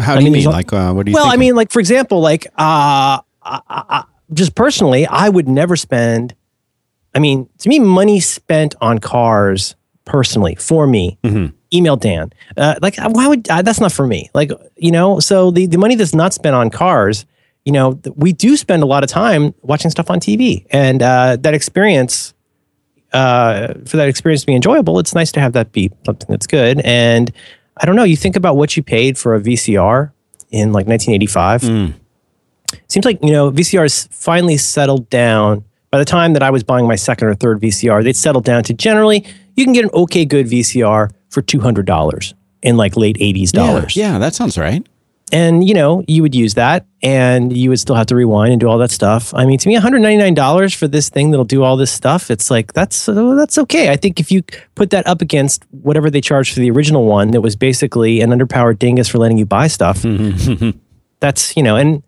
how 0.00 0.14
do 0.14 0.18
I 0.18 0.22
you 0.22 0.24
mean, 0.24 0.24
mean 0.24 0.32
there's 0.32 0.46
a- 0.46 0.50
like 0.50 0.72
uh, 0.72 0.92
what 0.92 1.06
do 1.06 1.10
you 1.10 1.16
think? 1.16 1.22
Well, 1.22 1.30
think 1.30 1.34
I 1.34 1.36
mean, 1.38 1.54
like 1.54 1.70
for 1.70 1.80
example, 1.80 2.20
like 2.20 2.46
uh, 2.56 3.20
I, 3.42 3.60
I, 3.68 4.04
just 4.32 4.54
personally, 4.54 5.06
I 5.06 5.28
would 5.28 5.48
never 5.48 5.76
spend. 5.76 6.34
I 7.14 7.20
mean, 7.20 7.48
to 7.58 7.68
me, 7.68 7.78
money 7.78 8.20
spent 8.20 8.74
on 8.80 8.98
cars 8.98 9.74
personally 10.08 10.56
for 10.56 10.86
me. 10.86 11.18
Email 11.72 11.96
Dan. 11.96 12.32
Uh, 12.56 12.74
like, 12.80 12.96
why 12.98 13.28
would 13.28 13.48
uh, 13.50 13.62
that's 13.62 13.78
not 13.78 13.92
for 13.92 14.06
me? 14.06 14.30
Like, 14.34 14.50
you 14.76 14.90
know, 14.90 15.20
so 15.20 15.50
the 15.50 15.66
the 15.66 15.78
money 15.78 15.94
that's 15.94 16.14
not 16.14 16.32
spent 16.32 16.56
on 16.56 16.70
cars, 16.70 17.26
you 17.64 17.72
know, 17.72 18.00
we 18.16 18.32
do 18.32 18.56
spend 18.56 18.82
a 18.82 18.86
lot 18.86 19.04
of 19.04 19.10
time 19.10 19.54
watching 19.62 19.90
stuff 19.90 20.10
on 20.10 20.18
TV, 20.18 20.64
and 20.70 21.02
uh, 21.02 21.36
that 21.40 21.52
experience 21.54 22.32
uh, 23.12 23.74
for 23.86 23.96
that 23.98 24.08
experience 24.08 24.42
to 24.42 24.46
be 24.46 24.54
enjoyable, 24.54 24.98
it's 24.98 25.14
nice 25.14 25.30
to 25.32 25.40
have 25.40 25.52
that 25.52 25.72
be 25.72 25.90
something 26.06 26.26
that's 26.28 26.46
good. 26.46 26.80
And 26.84 27.30
I 27.76 27.86
don't 27.86 27.96
know, 27.96 28.04
you 28.04 28.16
think 28.16 28.36
about 28.36 28.56
what 28.56 28.76
you 28.76 28.82
paid 28.82 29.16
for 29.18 29.34
a 29.34 29.40
VCR 29.40 30.10
in 30.50 30.72
like 30.72 30.86
1985. 30.86 31.62
Seems 32.88 33.04
like, 33.06 33.22
you 33.22 33.30
know, 33.30 33.50
VCRs 33.50 34.08
finally 34.12 34.56
settled 34.58 35.08
down. 35.10 35.64
By 35.90 35.98
the 35.98 36.04
time 36.04 36.34
that 36.34 36.42
I 36.42 36.50
was 36.50 36.62
buying 36.62 36.86
my 36.86 36.96
second 36.96 37.28
or 37.28 37.34
third 37.34 37.60
VCR, 37.60 38.02
they'd 38.04 38.16
settled 38.16 38.44
down 38.44 38.62
to 38.64 38.74
generally 38.74 39.24
you 39.56 39.64
can 39.64 39.72
get 39.72 39.84
an 39.84 39.90
okay 39.94 40.24
good 40.24 40.46
VCR 40.46 41.10
for 41.30 41.42
$200 41.42 42.34
in 42.62 42.76
like 42.76 42.96
late 42.96 43.16
80s 43.16 43.54
yeah, 43.54 43.66
dollars. 43.66 43.96
yeah 43.96 44.18
that 44.18 44.34
sounds 44.34 44.58
right 44.58 44.86
And, 45.30 45.66
you 45.68 45.74
know, 45.74 46.02
you 46.08 46.22
would 46.22 46.34
use 46.34 46.54
that 46.54 46.86
and 47.02 47.54
you 47.54 47.68
would 47.70 47.78
still 47.78 47.94
have 47.96 48.06
to 48.06 48.16
rewind 48.16 48.52
and 48.52 48.60
do 48.60 48.66
all 48.66 48.78
that 48.78 48.90
stuff. 48.90 49.32
I 49.34 49.44
mean, 49.44 49.58
to 49.58 49.68
me, 49.68 49.76
$199 49.76 50.74
for 50.74 50.88
this 50.88 51.10
thing 51.10 51.30
that'll 51.30 51.44
do 51.44 51.62
all 51.62 51.76
this 51.76 51.90
stuff, 51.92 52.30
it's 52.30 52.50
like, 52.50 52.72
that's, 52.72 53.08
uh, 53.08 53.34
that's 53.34 53.58
okay. 53.58 53.90
I 53.90 53.96
think 53.96 54.20
if 54.20 54.32
you 54.32 54.42
put 54.74 54.88
that 54.90 55.06
up 55.06 55.20
against 55.20 55.64
whatever 55.82 56.08
they 56.10 56.22
charged 56.22 56.54
for 56.54 56.60
the 56.60 56.70
original 56.70 57.04
one 57.04 57.32
that 57.32 57.42
was 57.42 57.56
basically 57.56 58.22
an 58.22 58.30
underpowered 58.30 58.78
dingus 58.78 59.06
for 59.08 59.18
letting 59.18 59.36
you 59.36 59.44
buy 59.46 59.66
stuff, 59.68 60.02
that's, 61.20 61.56
you 61.56 61.62
know, 61.62 61.76
and 61.76 62.02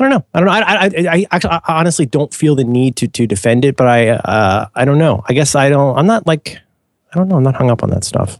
I 0.00 0.04
don't 0.04 0.10
know. 0.10 0.24
I 0.32 0.40
don't 0.40 0.46
know. 0.46 0.52
I, 0.52 0.60
I, 0.60 0.90
I, 1.12 1.26
actually, 1.32 1.50
I 1.50 1.60
honestly 1.66 2.06
don't 2.06 2.32
feel 2.32 2.54
the 2.54 2.64
need 2.64 2.94
to, 2.96 3.08
to 3.08 3.26
defend 3.26 3.64
it, 3.64 3.76
but 3.76 3.88
I, 3.88 4.10
uh, 4.10 4.68
I 4.74 4.84
don't 4.84 4.98
know. 4.98 5.24
I 5.28 5.32
guess 5.32 5.56
I 5.56 5.68
don't, 5.68 5.98
I'm 5.98 6.06
not 6.06 6.26
like, 6.26 6.58
I 7.12 7.16
don't 7.16 7.28
know. 7.28 7.36
I'm 7.36 7.42
not 7.42 7.56
hung 7.56 7.70
up 7.70 7.82
on 7.82 7.90
that 7.90 8.04
stuff. 8.04 8.38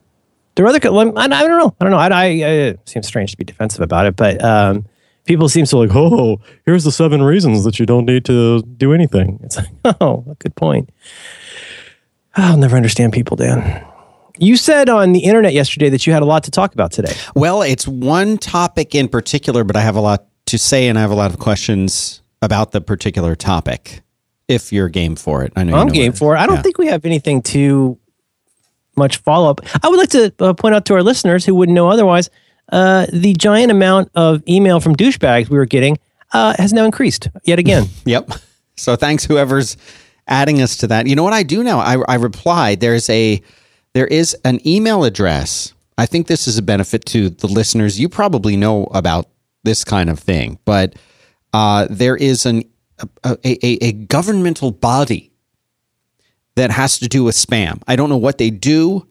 There 0.54 0.64
are 0.64 0.68
other, 0.68 0.80
I, 0.84 1.24
I 1.24 1.28
don't 1.28 1.58
know. 1.58 1.74
I 1.80 1.84
don't 1.84 1.90
know. 1.90 1.98
I, 1.98 2.08
I, 2.08 2.24
it 2.26 2.88
seems 2.88 3.08
strange 3.08 3.32
to 3.32 3.36
be 3.36 3.44
defensive 3.44 3.80
about 3.80 4.06
it, 4.06 4.14
but 4.14 4.42
um, 4.44 4.86
people 5.24 5.48
seem 5.48 5.64
to 5.66 5.76
like, 5.76 5.90
oh, 5.94 6.40
here's 6.64 6.84
the 6.84 6.92
seven 6.92 7.22
reasons 7.22 7.64
that 7.64 7.80
you 7.80 7.86
don't 7.86 8.06
need 8.06 8.24
to 8.26 8.62
do 8.62 8.92
anything. 8.92 9.40
It's 9.42 9.56
like, 9.56 9.68
oh, 10.00 10.36
good 10.38 10.54
point. 10.54 10.90
I'll 12.36 12.56
never 12.56 12.76
understand 12.76 13.12
people, 13.12 13.36
Dan. 13.36 13.84
You 14.38 14.56
said 14.56 14.88
on 14.88 15.12
the 15.12 15.20
internet 15.20 15.52
yesterday 15.52 15.88
that 15.88 16.06
you 16.06 16.12
had 16.12 16.22
a 16.22 16.26
lot 16.26 16.44
to 16.44 16.52
talk 16.52 16.72
about 16.72 16.92
today. 16.92 17.12
Well, 17.34 17.62
it's 17.62 17.88
one 17.88 18.38
topic 18.38 18.94
in 18.94 19.08
particular, 19.08 19.64
but 19.64 19.74
I 19.74 19.80
have 19.80 19.96
a 19.96 20.00
lot 20.00 20.26
to 20.48 20.58
say 20.58 20.88
and 20.88 20.98
I 20.98 21.00
have 21.02 21.10
a 21.10 21.14
lot 21.14 21.30
of 21.32 21.38
questions 21.38 22.22
about 22.42 22.72
the 22.72 22.80
particular 22.80 23.34
topic. 23.36 24.02
If 24.48 24.72
you're 24.72 24.88
game 24.88 25.14
for 25.16 25.42
it, 25.44 25.52
I 25.56 25.64
know 25.64 25.74
you 25.74 25.78
I'm 25.80 25.86
know 25.88 25.92
game 25.94 26.12
for 26.12 26.34
it. 26.34 26.38
I 26.38 26.46
don't 26.46 26.56
Yeah. 26.56 26.62
think 26.62 26.78
we 26.78 26.86
have 26.86 27.04
anything 27.04 27.42
too 27.42 27.98
much 28.96 29.18
follow 29.18 29.50
up. 29.50 29.60
I 29.82 29.88
would 29.88 29.98
like 29.98 30.08
to 30.10 30.32
uh, 30.40 30.54
point 30.54 30.74
out 30.74 30.84
to 30.86 30.94
our 30.94 31.02
listeners 31.02 31.44
who 31.44 31.54
wouldn't 31.54 31.74
know 31.76 31.88
otherwise 31.90 32.30
uh, 32.72 33.06
the 33.12 33.32
giant 33.34 33.70
amount 33.70 34.10
of 34.14 34.42
email 34.48 34.80
from 34.80 34.96
douchebags 34.96 35.48
we 35.48 35.56
were 35.58 35.66
getting 35.66 35.98
uh, 36.32 36.54
has 36.58 36.72
now 36.72 36.84
increased 36.84 37.28
yet 37.44 37.58
again. 37.58 37.86
Yep. 38.04 38.30
So 38.76 38.94
thanks 38.96 39.24
whoever's 39.24 39.76
adding 40.26 40.62
us 40.62 40.76
to 40.78 40.86
that. 40.88 41.06
You 41.06 41.16
know 41.16 41.24
what 41.24 41.32
I 41.32 41.42
do 41.42 41.62
now? 41.64 41.78
I, 41.80 41.96
I 42.08 42.14
replied. 42.14 42.80
There's 42.80 43.08
a 43.10 43.42
there 43.94 44.06
is 44.06 44.36
an 44.44 44.66
email 44.66 45.04
address. 45.04 45.74
I 45.96 46.06
think 46.06 46.26
this 46.28 46.46
is 46.46 46.58
a 46.58 46.62
benefit 46.62 47.04
to 47.06 47.28
the 47.30 47.48
listeners. 47.48 47.98
You 47.98 48.08
probably 48.08 48.56
know 48.56 48.84
about 48.94 49.26
this 49.64 49.84
kind 49.84 50.10
of 50.10 50.18
thing, 50.18 50.58
but 50.64 50.94
uh, 51.52 51.86
there 51.90 52.16
is 52.16 52.46
an 52.46 52.64
a, 53.24 53.36
a, 53.44 53.84
a 53.84 53.92
governmental 53.92 54.70
body 54.70 55.32
that 56.56 56.70
has 56.70 56.98
to 56.98 57.08
do 57.08 57.24
with 57.24 57.36
spam. 57.36 57.80
I 57.86 57.96
don't 57.96 58.08
know 58.08 58.16
what 58.16 58.38
they 58.38 58.50
do, 58.50 59.06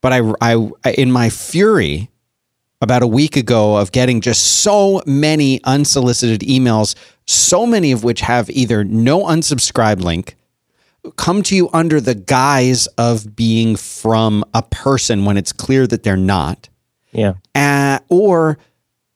but 0.00 0.12
I, 0.12 0.20
I 0.40 0.92
in 0.92 1.12
my 1.12 1.30
fury 1.30 2.10
about 2.80 3.02
a 3.02 3.06
week 3.06 3.36
ago 3.36 3.76
of 3.76 3.92
getting 3.92 4.20
just 4.20 4.62
so 4.62 5.02
many 5.06 5.62
unsolicited 5.64 6.40
emails, 6.40 6.94
so 7.26 7.66
many 7.66 7.92
of 7.92 8.04
which 8.04 8.20
have 8.20 8.48
either 8.50 8.84
no 8.84 9.24
unsubscribe 9.24 10.00
link, 10.00 10.36
come 11.16 11.42
to 11.42 11.56
you 11.56 11.68
under 11.72 12.00
the 12.00 12.14
guise 12.14 12.86
of 12.98 13.34
being 13.34 13.76
from 13.76 14.44
a 14.54 14.62
person 14.62 15.24
when 15.24 15.36
it's 15.36 15.52
clear 15.52 15.86
that 15.86 16.02
they're 16.02 16.16
not. 16.16 16.68
Yeah. 17.12 17.34
Uh, 17.54 17.98
or 18.08 18.58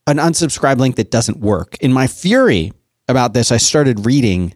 an 0.07 0.17
unsubscribe 0.17 0.79
link 0.79 0.97
that 0.97 1.11
doesn't 1.11 1.39
work. 1.39 1.77
In 1.81 1.93
my 1.93 2.07
fury 2.07 2.73
about 3.09 3.35
this, 3.35 3.53
I 3.53 3.57
started 3.57 4.07
reading 4.07 4.55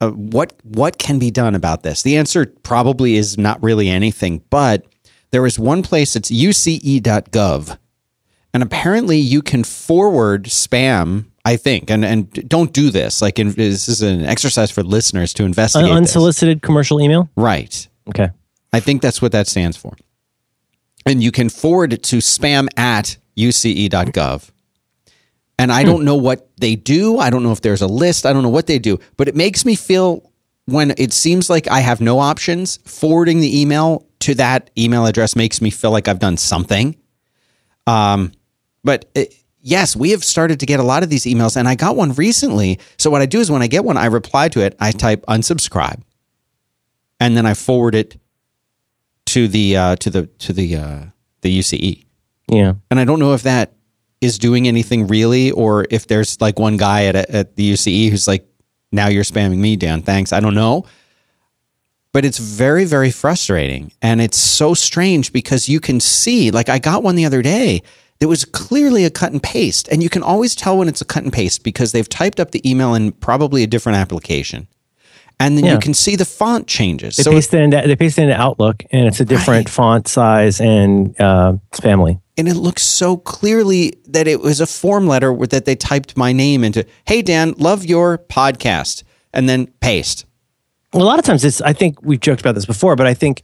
uh, 0.00 0.10
what 0.10 0.54
what 0.62 0.98
can 0.98 1.18
be 1.18 1.30
done 1.30 1.54
about 1.54 1.82
this. 1.82 2.02
The 2.02 2.16
answer 2.16 2.46
probably 2.62 3.16
is 3.16 3.38
not 3.38 3.62
really 3.62 3.88
anything, 3.88 4.42
but 4.50 4.84
there 5.30 5.46
is 5.46 5.58
one 5.58 5.82
place 5.82 6.16
it's 6.16 6.30
uce.gov 6.30 7.78
and 8.52 8.62
apparently 8.62 9.18
you 9.18 9.42
can 9.42 9.62
forward 9.62 10.44
spam 10.44 11.26
I 11.44 11.56
think, 11.56 11.90
and 11.90 12.04
and 12.04 12.30
don't 12.48 12.72
do 12.72 12.90
this. 12.90 13.22
Like, 13.22 13.38
in, 13.38 13.52
this 13.52 13.88
is 13.88 14.02
an 14.02 14.24
exercise 14.24 14.70
for 14.70 14.82
listeners 14.82 15.32
to 15.34 15.44
investigate. 15.44 15.90
An 15.90 15.96
unsolicited 15.96 16.60
this. 16.60 16.66
commercial 16.66 17.00
email. 17.00 17.30
Right. 17.34 17.88
Okay. 18.08 18.28
I 18.72 18.80
think 18.80 19.00
that's 19.00 19.22
what 19.22 19.32
that 19.32 19.46
stands 19.46 19.76
for. 19.76 19.96
And 21.06 21.22
you 21.22 21.32
can 21.32 21.48
forward 21.48 21.94
it 21.94 22.02
to 22.04 22.18
spam 22.18 22.68
at 22.78 23.16
uce.gov. 23.46 24.50
And 25.58 25.70
I 25.70 25.82
don't 25.82 26.04
know 26.04 26.16
what 26.16 26.48
they 26.56 26.74
do. 26.74 27.18
I 27.18 27.28
don't 27.28 27.42
know 27.42 27.52
if 27.52 27.60
there's 27.60 27.82
a 27.82 27.86
list. 27.86 28.24
I 28.24 28.32
don't 28.32 28.42
know 28.42 28.48
what 28.48 28.66
they 28.66 28.78
do. 28.78 28.98
But 29.18 29.28
it 29.28 29.36
makes 29.36 29.66
me 29.66 29.76
feel 29.76 30.30
when 30.64 30.94
it 30.96 31.12
seems 31.12 31.50
like 31.50 31.68
I 31.68 31.80
have 31.80 32.00
no 32.00 32.18
options, 32.18 32.78
forwarding 32.86 33.40
the 33.40 33.60
email 33.60 34.06
to 34.20 34.34
that 34.36 34.70
email 34.78 35.06
address 35.06 35.34
makes 35.36 35.60
me 35.60 35.70
feel 35.70 35.90
like 35.90 36.08
I've 36.08 36.18
done 36.18 36.36
something. 36.36 36.96
Um, 37.86 38.32
but 38.84 39.10
it, 39.14 39.34
yes, 39.60 39.96
we 39.96 40.10
have 40.10 40.24
started 40.24 40.60
to 40.60 40.66
get 40.66 40.80
a 40.80 40.82
lot 40.82 41.02
of 41.02 41.10
these 41.10 41.24
emails, 41.24 41.56
and 41.56 41.68
I 41.68 41.74
got 41.74 41.96
one 41.96 42.12
recently. 42.12 42.78
So 42.98 43.10
what 43.10 43.20
I 43.20 43.26
do 43.26 43.40
is 43.40 43.50
when 43.50 43.62
I 43.62 43.66
get 43.66 43.84
one, 43.84 43.96
I 43.96 44.06
reply 44.06 44.48
to 44.50 44.60
it. 44.60 44.76
I 44.78 44.92
type 44.92 45.24
unsubscribe, 45.26 46.00
and 47.18 47.36
then 47.36 47.46
I 47.46 47.54
forward 47.54 47.94
it 47.94 48.20
to 49.26 49.48
the 49.48 49.76
uh, 49.76 49.96
to 49.96 50.10
the 50.10 50.26
to 50.26 50.52
the 50.52 50.76
uh, 50.76 51.04
the 51.40 51.58
UCE. 51.58 52.04
Yeah, 52.50 52.74
and 52.90 53.00
I 53.00 53.04
don't 53.04 53.18
know 53.18 53.34
if 53.34 53.42
that 53.42 53.72
is 54.20 54.38
doing 54.38 54.68
anything 54.68 55.06
really, 55.06 55.50
or 55.50 55.86
if 55.90 56.06
there's 56.06 56.40
like 56.40 56.58
one 56.58 56.76
guy 56.76 57.06
at 57.06 57.16
at 57.16 57.56
the 57.56 57.72
UCE 57.72 58.10
who's 58.10 58.28
like, 58.28 58.46
"Now 58.92 59.08
you're 59.08 59.24
spamming 59.24 59.58
me, 59.58 59.76
Dan. 59.76 60.02
Thanks." 60.02 60.32
I 60.32 60.40
don't 60.40 60.54
know. 60.54 60.84
But 62.12 62.24
it's 62.24 62.38
very, 62.38 62.86
very 62.86 63.12
frustrating. 63.12 63.92
And 64.02 64.20
it's 64.20 64.36
so 64.36 64.74
strange 64.74 65.32
because 65.32 65.68
you 65.68 65.78
can 65.78 66.00
see, 66.00 66.50
like, 66.50 66.68
I 66.68 66.80
got 66.80 67.04
one 67.04 67.14
the 67.14 67.24
other 67.24 67.40
day 67.40 67.82
it 68.20 68.26
was 68.26 68.44
clearly 68.44 69.04
a 69.04 69.10
cut 69.10 69.32
and 69.32 69.42
paste. 69.42 69.88
And 69.88 70.02
you 70.02 70.10
can 70.10 70.22
always 70.22 70.54
tell 70.54 70.76
when 70.76 70.88
it's 70.88 71.00
a 71.00 71.06
cut 71.06 71.24
and 71.24 71.32
paste 71.32 71.64
because 71.64 71.92
they've 71.92 72.08
typed 72.08 72.38
up 72.38 72.50
the 72.50 72.70
email 72.70 72.94
in 72.94 73.12
probably 73.12 73.62
a 73.62 73.66
different 73.66 73.96
application. 73.96 74.68
And 75.40 75.56
then 75.56 75.64
yeah. 75.64 75.72
you 75.72 75.78
can 75.78 75.94
see 75.94 76.16
the 76.16 76.26
font 76.26 76.66
changes. 76.66 77.16
They 77.16 77.22
so 77.22 77.30
paste 77.30 77.54
it 77.54 77.62
into 77.62 77.80
they 77.86 77.96
paste 77.96 78.18
it 78.18 78.24
into 78.24 78.38
Outlook, 78.38 78.82
and 78.92 79.06
it's 79.06 79.20
a 79.20 79.24
different 79.24 79.48
right. 79.48 79.68
font 79.70 80.06
size 80.06 80.60
and 80.60 81.18
uh, 81.18 81.54
family. 81.80 82.20
And 82.40 82.48
it 82.48 82.54
looks 82.54 82.82
so 82.82 83.18
clearly 83.18 83.92
that 84.06 84.26
it 84.26 84.40
was 84.40 84.62
a 84.62 84.66
form 84.66 85.06
letter 85.06 85.36
that 85.48 85.66
they 85.66 85.76
typed 85.76 86.16
my 86.16 86.32
name 86.32 86.64
into. 86.64 86.86
Hey 87.06 87.20
Dan, 87.20 87.52
love 87.58 87.84
your 87.84 88.16
podcast, 88.16 89.02
and 89.34 89.46
then 89.46 89.66
paste. 89.82 90.24
Well, 90.94 91.02
a 91.02 91.04
lot 91.04 91.18
of 91.18 91.26
times 91.26 91.44
it's. 91.44 91.60
I 91.60 91.74
think 91.74 92.00
we've 92.00 92.18
joked 92.18 92.40
about 92.40 92.54
this 92.54 92.64
before, 92.64 92.96
but 92.96 93.06
I 93.06 93.12
think 93.12 93.42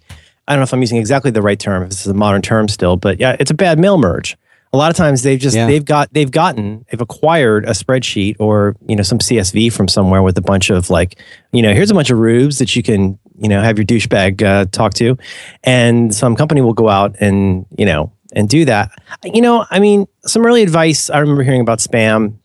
I 0.49 0.55
don't 0.55 0.61
know 0.61 0.65
if 0.65 0.73
I'm 0.73 0.81
using 0.81 0.97
exactly 0.97 1.31
the 1.31 1.43
right 1.43 1.61
term. 1.61 1.83
If 1.83 1.91
this 1.91 2.01
is 2.01 2.07
a 2.07 2.15
modern 2.15 2.41
term 2.41 2.69
still, 2.69 2.97
but 2.97 3.21
yeah, 3.21 3.37
it's 3.39 3.51
a 3.51 3.55
bad 3.55 3.79
mail 3.79 3.99
merge 3.99 4.35
a 4.73 4.77
lot 4.77 4.91
of 4.91 4.97
times 4.97 5.23
they've 5.23 5.39
just 5.39 5.57
yeah. 5.57 5.67
they've 5.67 5.85
got 5.85 6.13
they've 6.13 6.31
gotten 6.31 6.85
they've 6.91 7.01
acquired 7.01 7.65
a 7.65 7.71
spreadsheet 7.71 8.37
or 8.39 8.77
you 8.87 8.97
know 8.97 9.03
some 9.03 9.19
CSV 9.19 9.73
from 9.73 9.89
somewhere 9.89 10.23
with 10.23 10.37
a 10.39 10.43
bunch 10.43 10.71
of 10.71 10.91
like 10.91 11.19
you 11.53 11.63
know 11.63 11.73
here's 11.73 11.91
a 11.91 11.95
bunch 11.95 12.11
of 12.11 12.19
rubes 12.19 12.59
that 12.59 12.75
you 12.77 12.83
can 12.83 13.19
you 13.39 13.49
know 13.49 13.63
have 13.63 13.79
your 13.79 13.85
douchebag 13.85 14.43
uh, 14.43 14.67
talk 14.67 14.95
to, 14.95 15.17
and 15.65 16.15
some 16.15 16.37
company 16.37 16.61
will 16.61 16.75
go 16.75 16.89
out 16.89 17.17
and 17.21 17.67
you 17.79 17.87
know 17.87 18.13
and 18.33 18.49
do 18.49 18.65
that. 18.65 18.91
You 19.25 19.41
know, 19.41 19.67
I 19.71 19.79
mean, 19.79 20.07
some 20.25 20.45
early 20.45 20.63
advice 20.63 21.11
I 21.11 21.19
remember 21.19 21.43
hearing 21.43 21.61
about 21.61 21.79
spam. 21.79 22.37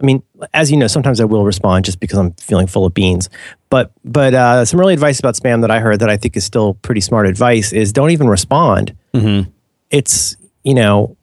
I 0.00 0.04
mean, 0.04 0.22
as 0.54 0.70
you 0.70 0.76
know, 0.76 0.86
sometimes 0.86 1.20
I 1.20 1.24
will 1.24 1.44
respond 1.44 1.84
just 1.84 1.98
because 1.98 2.18
I'm 2.18 2.32
feeling 2.34 2.68
full 2.68 2.86
of 2.86 2.94
beans. 2.94 3.28
But 3.70 3.92
but 4.04 4.34
uh, 4.34 4.64
some 4.64 4.80
early 4.80 4.94
advice 4.94 5.18
about 5.18 5.34
spam 5.34 5.60
that 5.62 5.70
I 5.70 5.80
heard 5.80 6.00
that 6.00 6.08
I 6.08 6.16
think 6.16 6.36
is 6.36 6.44
still 6.44 6.74
pretty 6.74 7.00
smart 7.00 7.26
advice 7.26 7.72
is 7.72 7.92
don't 7.92 8.10
even 8.10 8.28
respond. 8.28 8.96
Mm-hmm. 9.14 9.50
It's 9.90 10.36
you 10.62 10.74
know 10.74 11.16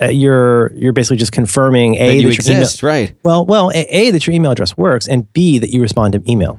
uh, 0.00 0.06
you're 0.06 0.72
you're 0.74 0.92
basically 0.92 1.16
just 1.16 1.32
confirming 1.32 1.94
a 1.94 1.98
that, 1.98 2.14
you 2.16 2.28
that 2.28 2.34
exist, 2.34 2.82
email, 2.82 2.92
right? 2.92 3.14
Well, 3.22 3.46
well, 3.46 3.70
a, 3.70 3.84
a, 3.88 4.10
that 4.10 4.26
your 4.26 4.34
email 4.34 4.50
address 4.50 4.76
works, 4.76 5.08
and 5.08 5.32
b 5.32 5.58
that 5.58 5.70
you 5.70 5.80
respond 5.80 6.12
to 6.14 6.30
email, 6.30 6.58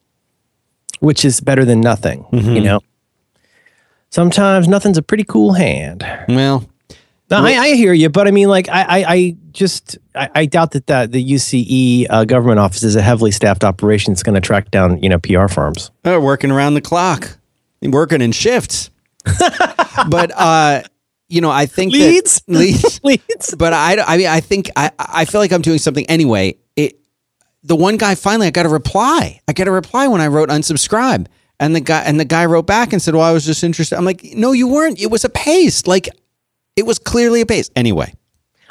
which 1.00 1.24
is 1.24 1.40
better 1.40 1.64
than 1.64 1.80
nothing. 1.80 2.24
Mm-hmm. 2.32 2.56
You 2.56 2.60
know, 2.62 2.80
sometimes 4.10 4.68
nothing's 4.68 4.98
a 4.98 5.02
pretty 5.02 5.24
cool 5.24 5.52
hand. 5.52 6.06
Well, 6.28 6.68
no, 7.30 7.38
I, 7.38 7.52
I, 7.58 7.74
hear 7.74 7.92
you, 7.92 8.08
but 8.08 8.28
I 8.28 8.30
mean, 8.30 8.48
like, 8.48 8.68
I, 8.68 8.82
I, 8.82 9.04
I 9.08 9.36
just, 9.50 9.98
I, 10.14 10.30
I, 10.32 10.46
doubt 10.46 10.70
that 10.72 10.86
the, 10.86 11.08
the 11.10 11.32
UCE 11.32 12.06
uh, 12.08 12.24
government 12.24 12.60
office 12.60 12.84
is 12.84 12.94
a 12.94 13.02
heavily 13.02 13.32
staffed 13.32 13.64
operation 13.64 14.12
that's 14.12 14.22
going 14.22 14.36
to 14.36 14.40
track 14.40 14.70
down, 14.70 15.02
you 15.02 15.08
know, 15.08 15.18
PR 15.18 15.48
firms. 15.48 15.90
They're 16.04 16.20
working 16.20 16.52
around 16.52 16.74
the 16.74 16.80
clock, 16.80 17.36
working 17.82 18.20
in 18.20 18.30
shifts. 18.30 18.90
but 20.08 20.30
uh, 20.36 20.82
you 21.28 21.40
know, 21.40 21.50
I 21.50 21.66
think 21.66 21.92
leads, 21.92 22.40
that, 22.46 22.52
leads, 22.52 23.00
leads. 23.04 23.54
But 23.54 23.72
I, 23.72 23.98
I 24.00 24.16
mean, 24.16 24.28
I 24.28 24.40
think 24.40 24.70
I, 24.76 24.90
I 24.98 25.24
feel 25.24 25.40
like 25.40 25.52
I'm 25.52 25.62
doing 25.62 25.78
something 25.78 26.06
anyway. 26.06 26.56
It, 26.76 26.98
the 27.62 27.76
one 27.76 27.96
guy 27.96 28.14
finally, 28.14 28.46
I 28.46 28.50
got 28.50 28.66
a 28.66 28.68
reply. 28.68 29.40
I 29.48 29.52
got 29.52 29.66
a 29.66 29.72
reply 29.72 30.06
when 30.08 30.20
I 30.20 30.28
wrote 30.28 30.48
unsubscribe, 30.48 31.26
and 31.60 31.74
the 31.74 31.80
guy 31.80 32.00
and 32.02 32.20
the 32.20 32.24
guy 32.24 32.46
wrote 32.46 32.66
back 32.66 32.92
and 32.92 33.00
said, 33.00 33.14
"Well, 33.14 33.24
I 33.24 33.32
was 33.32 33.44
just 33.44 33.64
interested." 33.64 33.96
I'm 33.96 34.04
like, 34.04 34.22
"No, 34.34 34.52
you 34.52 34.68
weren't. 34.68 35.00
It 35.00 35.10
was 35.10 35.24
a 35.24 35.28
paste. 35.28 35.86
Like, 35.86 36.08
it 36.76 36.86
was 36.86 36.98
clearly 36.98 37.40
a 37.40 37.46
paste." 37.46 37.72
Anyway, 37.76 38.12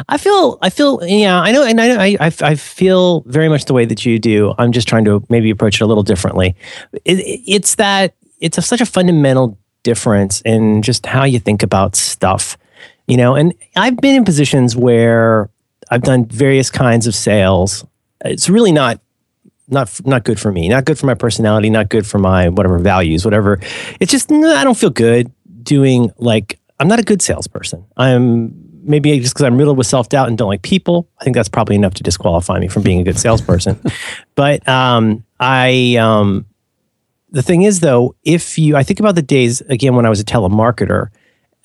I 0.09 0.17
feel, 0.17 0.57
I 0.61 0.69
feel, 0.69 0.99
yeah, 1.03 1.39
I 1.39 1.51
know, 1.51 1.63
and 1.63 1.79
I, 1.79 2.17
I, 2.19 2.31
I 2.41 2.55
feel 2.55 3.21
very 3.21 3.47
much 3.47 3.65
the 3.65 3.73
way 3.73 3.85
that 3.85 4.05
you 4.05 4.19
do. 4.19 4.53
I'm 4.57 4.71
just 4.71 4.87
trying 4.87 5.05
to 5.05 5.23
maybe 5.29 5.49
approach 5.49 5.79
it 5.79 5.83
a 5.83 5.87
little 5.87 6.03
differently. 6.03 6.55
It, 7.05 7.19
it's 7.47 7.75
that 7.75 8.13
it's 8.39 8.57
a, 8.57 8.61
such 8.61 8.81
a 8.81 8.85
fundamental 8.85 9.57
difference 9.83 10.41
in 10.41 10.81
just 10.81 11.05
how 11.05 11.23
you 11.23 11.39
think 11.39 11.63
about 11.63 11.95
stuff. 11.95 12.57
You 13.07 13.17
know, 13.17 13.35
and 13.35 13.53
I've 13.75 13.97
been 13.97 14.15
in 14.15 14.25
positions 14.25 14.75
where 14.75 15.49
I've 15.89 16.01
done 16.01 16.25
various 16.25 16.69
kinds 16.69 17.07
of 17.07 17.15
sales. 17.15 17.85
It's 18.23 18.49
really 18.49 18.71
not 18.71 18.99
not 19.67 20.05
not 20.05 20.23
good 20.23 20.39
for 20.39 20.51
me, 20.51 20.69
not 20.69 20.85
good 20.85 20.97
for 20.97 21.05
my 21.05 21.13
personality, 21.13 21.69
not 21.69 21.89
good 21.89 22.05
for 22.05 22.19
my 22.19 22.49
whatever 22.49 22.79
values, 22.79 23.25
whatever. 23.25 23.59
It's 23.99 24.11
just 24.11 24.31
I 24.31 24.63
don't 24.63 24.77
feel 24.77 24.89
good 24.89 25.31
doing 25.63 26.11
like 26.17 26.59
I'm 26.79 26.87
not 26.87 26.99
a 26.99 27.03
good 27.03 27.21
salesperson. 27.21 27.85
I'm 27.97 28.53
maybe 28.83 29.19
just 29.19 29.33
because 29.33 29.45
I'm 29.45 29.57
riddled 29.57 29.77
with 29.77 29.87
self 29.87 30.09
doubt 30.09 30.27
and 30.27 30.37
don't 30.37 30.47
like 30.47 30.61
people. 30.61 31.09
I 31.19 31.23
think 31.23 31.35
that's 31.35 31.49
probably 31.49 31.75
enough 31.75 31.95
to 31.95 32.03
disqualify 32.03 32.59
me 32.59 32.67
from 32.67 32.83
being 32.83 32.99
a 32.99 33.03
good 33.03 33.19
salesperson. 33.19 33.79
but 34.35 34.67
um, 34.67 35.23
I 35.39 35.97
um, 35.97 36.45
the 37.31 37.43
thing 37.43 37.63
is, 37.63 37.79
though, 37.79 38.15
if 38.23 38.57
you, 38.57 38.75
I 38.75 38.83
think 38.83 38.99
about 38.99 39.15
the 39.15 39.21
days 39.21 39.61
again 39.61 39.95
when 39.95 40.05
I 40.05 40.09
was 40.09 40.19
a 40.19 40.25
telemarketer. 40.25 41.09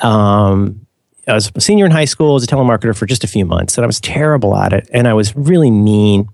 Um, 0.00 0.86
I 1.28 1.34
was 1.34 1.52
a 1.54 1.60
senior 1.60 1.84
in 1.84 1.92
high 1.92 2.06
school, 2.06 2.34
as 2.34 2.42
a 2.42 2.46
telemarketer 2.46 2.96
for 2.96 3.06
just 3.06 3.22
a 3.22 3.28
few 3.28 3.44
months, 3.44 3.76
and 3.76 3.84
I 3.84 3.86
was 3.86 4.00
terrible 4.00 4.56
at 4.56 4.72
it, 4.72 4.88
and 4.92 5.06
I 5.06 5.14
was 5.14 5.36
really 5.36 5.70
mean. 5.70 6.28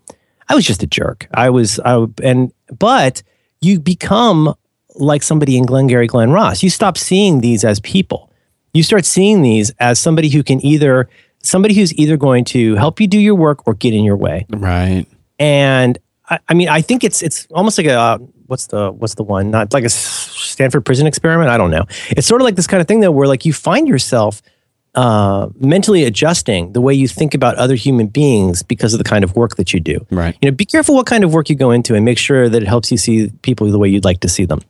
I 0.49 0.55
was 0.55 0.65
just 0.65 0.83
a 0.83 0.87
jerk. 0.87 1.29
I 1.35 1.50
was, 1.50 1.81
I 1.81 2.07
and 2.23 2.53
but 2.79 3.23
you 3.61 3.81
become 3.81 4.55
like 4.95 5.23
somebody 5.23 5.57
in 5.57 5.65
Glengarry 5.67 6.07
Glen 6.07 6.31
Ross. 6.31 6.62
You 6.62 6.71
stop 6.71 6.97
seeing 6.97 7.41
these 7.41 7.65
as 7.65 7.81
people. 7.81 8.33
You 8.73 8.83
start 8.83 9.05
seeing 9.05 9.43
these 9.43 9.71
as 9.81 9.99
somebody 9.99 10.29
who 10.29 10.43
can 10.43 10.65
either 10.65 11.09
somebody 11.43 11.75
who's 11.75 11.95
either 11.95 12.17
going 12.17 12.45
to 12.45 12.75
help 12.75 13.00
you 13.00 13.07
do 13.07 13.19
your 13.19 13.35
work 13.35 13.67
or 13.67 13.75
get 13.75 13.95
in 13.95 14.05
your 14.05 14.17
way. 14.17 14.47
Right. 14.50 15.07
And 15.38 15.99
I, 16.29 16.38
I 16.49 16.55
mean, 16.55 16.69
I 16.69 16.81
think 16.81 17.05
it's 17.05 17.23
it's 17.23 17.47
almost 17.53 17.79
like 17.79 17.87
a 17.87 18.19
what's 18.47 18.67
the 18.69 18.93
what's 18.93 19.15
the 19.15 19.23
one? 19.23 19.50
Not 19.50 19.73
like 19.73 19.85
a 19.85 19.88
Stanford 19.88 20.85
prison 20.85 21.07
experiment. 21.07 21.50
I 21.50 21.57
don't 21.57 21.71
know. 21.71 21.85
It's 22.11 22.26
sort 22.26 22.41
of 22.41 22.45
like 22.45 22.57
this 22.57 22.67
kind 22.67 22.81
of 22.81 22.88
thing 22.88 23.00
though, 23.00 23.11
where 23.11 23.29
like 23.29 23.45
you 23.45 23.53
find 23.53 23.88
yourself 23.88 24.43
uh, 24.97 25.49
mentally 25.59 26.05
adjusting 26.05 26.73
the 26.73 26.81
way 26.81 26.95
you 26.95 27.07
think 27.07 27.35
about 27.35 27.55
other 27.57 27.75
human 27.75 28.07
beings 28.07 28.62
because 28.62 28.95
of 28.95 28.99
the 28.99 29.05
kind 29.05 29.23
of 29.23 29.37
work 29.37 29.57
that 29.57 29.73
you 29.73 29.79
do. 29.79 30.05
Right. 30.11 30.37
You 30.41 30.50
know, 30.50 30.57
be 30.57 30.65
careful 30.65 30.95
what 30.95 31.07
kind 31.07 31.23
of 31.23 31.33
work 31.33 31.50
you 31.50 31.55
go 31.55 31.71
into 31.71 31.95
and 31.95 32.05
make 32.05 32.19
sure 32.19 32.49
that 32.49 32.62
it 32.62 32.67
helps 32.67 32.91
you 32.91 32.97
see 32.97 33.31
people 33.43 33.71
the 33.71 33.79
way 33.79 33.88
you'd 33.88 34.05
like 34.05 34.21
to 34.21 34.29
see 34.29 34.47
them. 34.47 34.61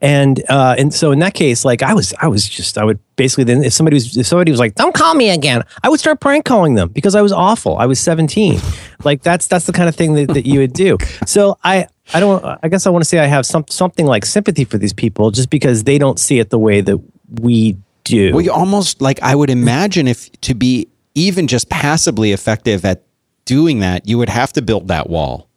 And 0.00 0.42
uh, 0.48 0.74
and 0.78 0.92
so 0.92 1.12
in 1.12 1.20
that 1.20 1.34
case, 1.34 1.64
like 1.64 1.82
I 1.82 1.94
was, 1.94 2.12
I 2.20 2.26
was 2.26 2.48
just, 2.48 2.76
I 2.76 2.84
would 2.84 2.98
basically 3.14 3.44
then 3.44 3.62
if 3.62 3.72
somebody 3.72 3.94
was, 3.94 4.16
if 4.16 4.26
somebody 4.26 4.50
was 4.50 4.58
like, 4.58 4.74
"Don't 4.74 4.94
call 4.94 5.14
me 5.14 5.30
again," 5.30 5.62
I 5.84 5.88
would 5.88 6.00
start 6.00 6.18
prank 6.18 6.44
calling 6.44 6.74
them 6.74 6.88
because 6.88 7.14
I 7.14 7.22
was 7.22 7.30
awful. 7.30 7.76
I 7.76 7.86
was 7.86 8.00
seventeen. 8.00 8.58
like 9.04 9.22
that's 9.22 9.46
that's 9.46 9.66
the 9.66 9.72
kind 9.72 9.88
of 9.88 9.94
thing 9.94 10.14
that, 10.14 10.28
that 10.34 10.44
you 10.44 10.58
would 10.58 10.72
do. 10.72 10.98
So 11.26 11.56
I 11.62 11.86
I 12.12 12.18
don't. 12.18 12.44
I 12.62 12.68
guess 12.68 12.84
I 12.86 12.90
want 12.90 13.04
to 13.04 13.08
say 13.08 13.20
I 13.20 13.26
have 13.26 13.46
some 13.46 13.64
something 13.68 14.06
like 14.06 14.24
sympathy 14.24 14.64
for 14.64 14.78
these 14.78 14.92
people 14.92 15.30
just 15.30 15.50
because 15.50 15.84
they 15.84 15.98
don't 15.98 16.18
see 16.18 16.40
it 16.40 16.50
the 16.50 16.58
way 16.58 16.80
that 16.80 16.98
we 17.40 17.76
do. 18.10 18.32
Well, 18.32 18.40
you 18.42 18.52
almost 18.52 19.00
like 19.00 19.22
I 19.22 19.34
would 19.34 19.50
imagine 19.50 20.08
if 20.08 20.30
to 20.42 20.54
be 20.54 20.88
even 21.14 21.46
just 21.46 21.68
passively 21.68 22.32
effective 22.32 22.84
at 22.84 23.04
doing 23.44 23.80
that, 23.80 24.06
you 24.06 24.18
would 24.18 24.28
have 24.28 24.52
to 24.54 24.62
build 24.62 24.88
that 24.88 25.08
wall. 25.08 25.48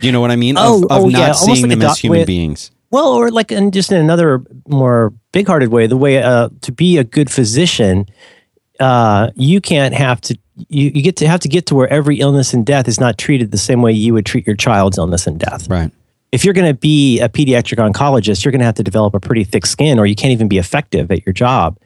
Do 0.00 0.06
you 0.06 0.12
know 0.12 0.20
what 0.20 0.30
I 0.30 0.36
mean? 0.36 0.56
Oh, 0.58 0.84
of, 0.84 0.84
of 0.84 0.90
oh, 0.90 1.08
not 1.08 1.18
yeah, 1.18 1.24
almost 1.26 1.44
seeing 1.44 1.62
like 1.62 1.72
a 1.72 1.76
them 1.76 1.90
as 1.90 1.98
human 1.98 2.20
with- 2.20 2.26
beings. 2.26 2.70
Well, 2.90 3.08
or 3.08 3.30
like, 3.32 3.50
and 3.50 3.72
just 3.72 3.90
in 3.90 3.98
another 3.98 4.44
more 4.68 5.12
big-hearted 5.32 5.70
way, 5.70 5.88
the 5.88 5.96
way 5.96 6.22
uh, 6.22 6.50
to 6.62 6.70
be 6.70 6.98
a 6.98 7.04
good 7.04 7.30
physician, 7.30 8.06
uh, 8.78 9.30
you 9.34 9.60
can't 9.60 9.92
have 9.92 10.20
to. 10.22 10.38
You, 10.68 10.92
you 10.94 11.02
get 11.02 11.16
to 11.16 11.28
have 11.28 11.40
to 11.40 11.48
get 11.48 11.66
to 11.66 11.74
where 11.74 11.88
every 11.88 12.20
illness 12.20 12.54
and 12.54 12.64
death 12.64 12.86
is 12.88 13.00
not 13.00 13.18
treated 13.18 13.50
the 13.50 13.58
same 13.58 13.82
way 13.82 13.92
you 13.92 14.14
would 14.14 14.24
treat 14.24 14.46
your 14.46 14.56
child's 14.56 14.98
illness 14.98 15.26
and 15.26 15.38
death. 15.38 15.68
Right. 15.68 15.90
If 16.32 16.44
you're 16.44 16.54
going 16.54 16.66
to 16.66 16.78
be 16.78 17.20
a 17.20 17.28
pediatric 17.28 17.78
oncologist, 17.78 18.44
you're 18.44 18.52
going 18.52 18.60
to 18.60 18.66
have 18.66 18.74
to 18.74 18.82
develop 18.82 19.14
a 19.14 19.20
pretty 19.20 19.44
thick 19.44 19.64
skin, 19.64 19.98
or 19.98 20.06
you 20.06 20.14
can't 20.14 20.32
even 20.32 20.48
be 20.48 20.58
effective 20.58 21.10
at 21.10 21.24
your 21.24 21.32
job. 21.32 21.78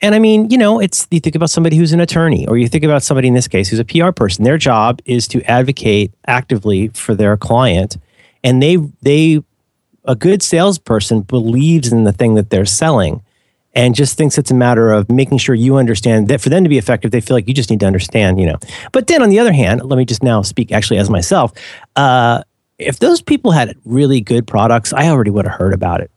And 0.00 0.14
I 0.14 0.18
mean, 0.18 0.48
you 0.50 0.56
know, 0.56 0.80
it's 0.80 1.06
you 1.10 1.20
think 1.20 1.36
about 1.36 1.50
somebody 1.50 1.76
who's 1.76 1.92
an 1.92 2.00
attorney, 2.00 2.46
or 2.46 2.56
you 2.56 2.68
think 2.68 2.84
about 2.84 3.02
somebody 3.02 3.28
in 3.28 3.34
this 3.34 3.48
case 3.48 3.68
who's 3.68 3.78
a 3.78 3.84
PR 3.84 4.10
person. 4.12 4.44
Their 4.44 4.58
job 4.58 5.00
is 5.04 5.28
to 5.28 5.42
advocate 5.42 6.12
actively 6.26 6.88
for 6.88 7.14
their 7.14 7.36
client, 7.36 7.98
and 8.42 8.62
they 8.62 8.76
they 9.02 9.42
a 10.04 10.14
good 10.14 10.42
salesperson 10.42 11.20
believes 11.20 11.92
in 11.92 12.04
the 12.04 12.12
thing 12.12 12.34
that 12.34 12.48
they're 12.50 12.64
selling 12.64 13.22
and 13.74 13.94
just 13.94 14.16
thinks 14.16 14.36
it's 14.38 14.50
a 14.50 14.54
matter 14.54 14.90
of 14.90 15.10
making 15.10 15.38
sure 15.38 15.54
you 15.54 15.76
understand 15.76 16.28
that 16.28 16.40
for 16.40 16.48
them 16.48 16.64
to 16.64 16.68
be 16.68 16.78
effective, 16.78 17.10
they 17.10 17.20
feel 17.20 17.36
like 17.36 17.46
you 17.46 17.54
just 17.54 17.70
need 17.70 17.80
to 17.80 17.86
understand, 17.86 18.40
you 18.40 18.46
know. 18.46 18.58
But 18.92 19.06
then 19.06 19.22
on 19.22 19.28
the 19.28 19.38
other 19.38 19.52
hand, 19.52 19.82
let 19.84 19.96
me 19.96 20.04
just 20.04 20.22
now 20.22 20.42
speak 20.42 20.72
actually 20.72 20.98
as 20.98 21.08
myself. 21.08 21.52
Uh, 21.94 22.42
if 22.80 22.98
those 22.98 23.20
people 23.22 23.50
had 23.52 23.76
really 23.84 24.20
good 24.20 24.46
products, 24.46 24.92
I 24.92 25.08
already 25.08 25.30
would 25.30 25.46
have 25.46 25.58
heard 25.58 25.74
about 25.74 26.00
it. 26.00 26.10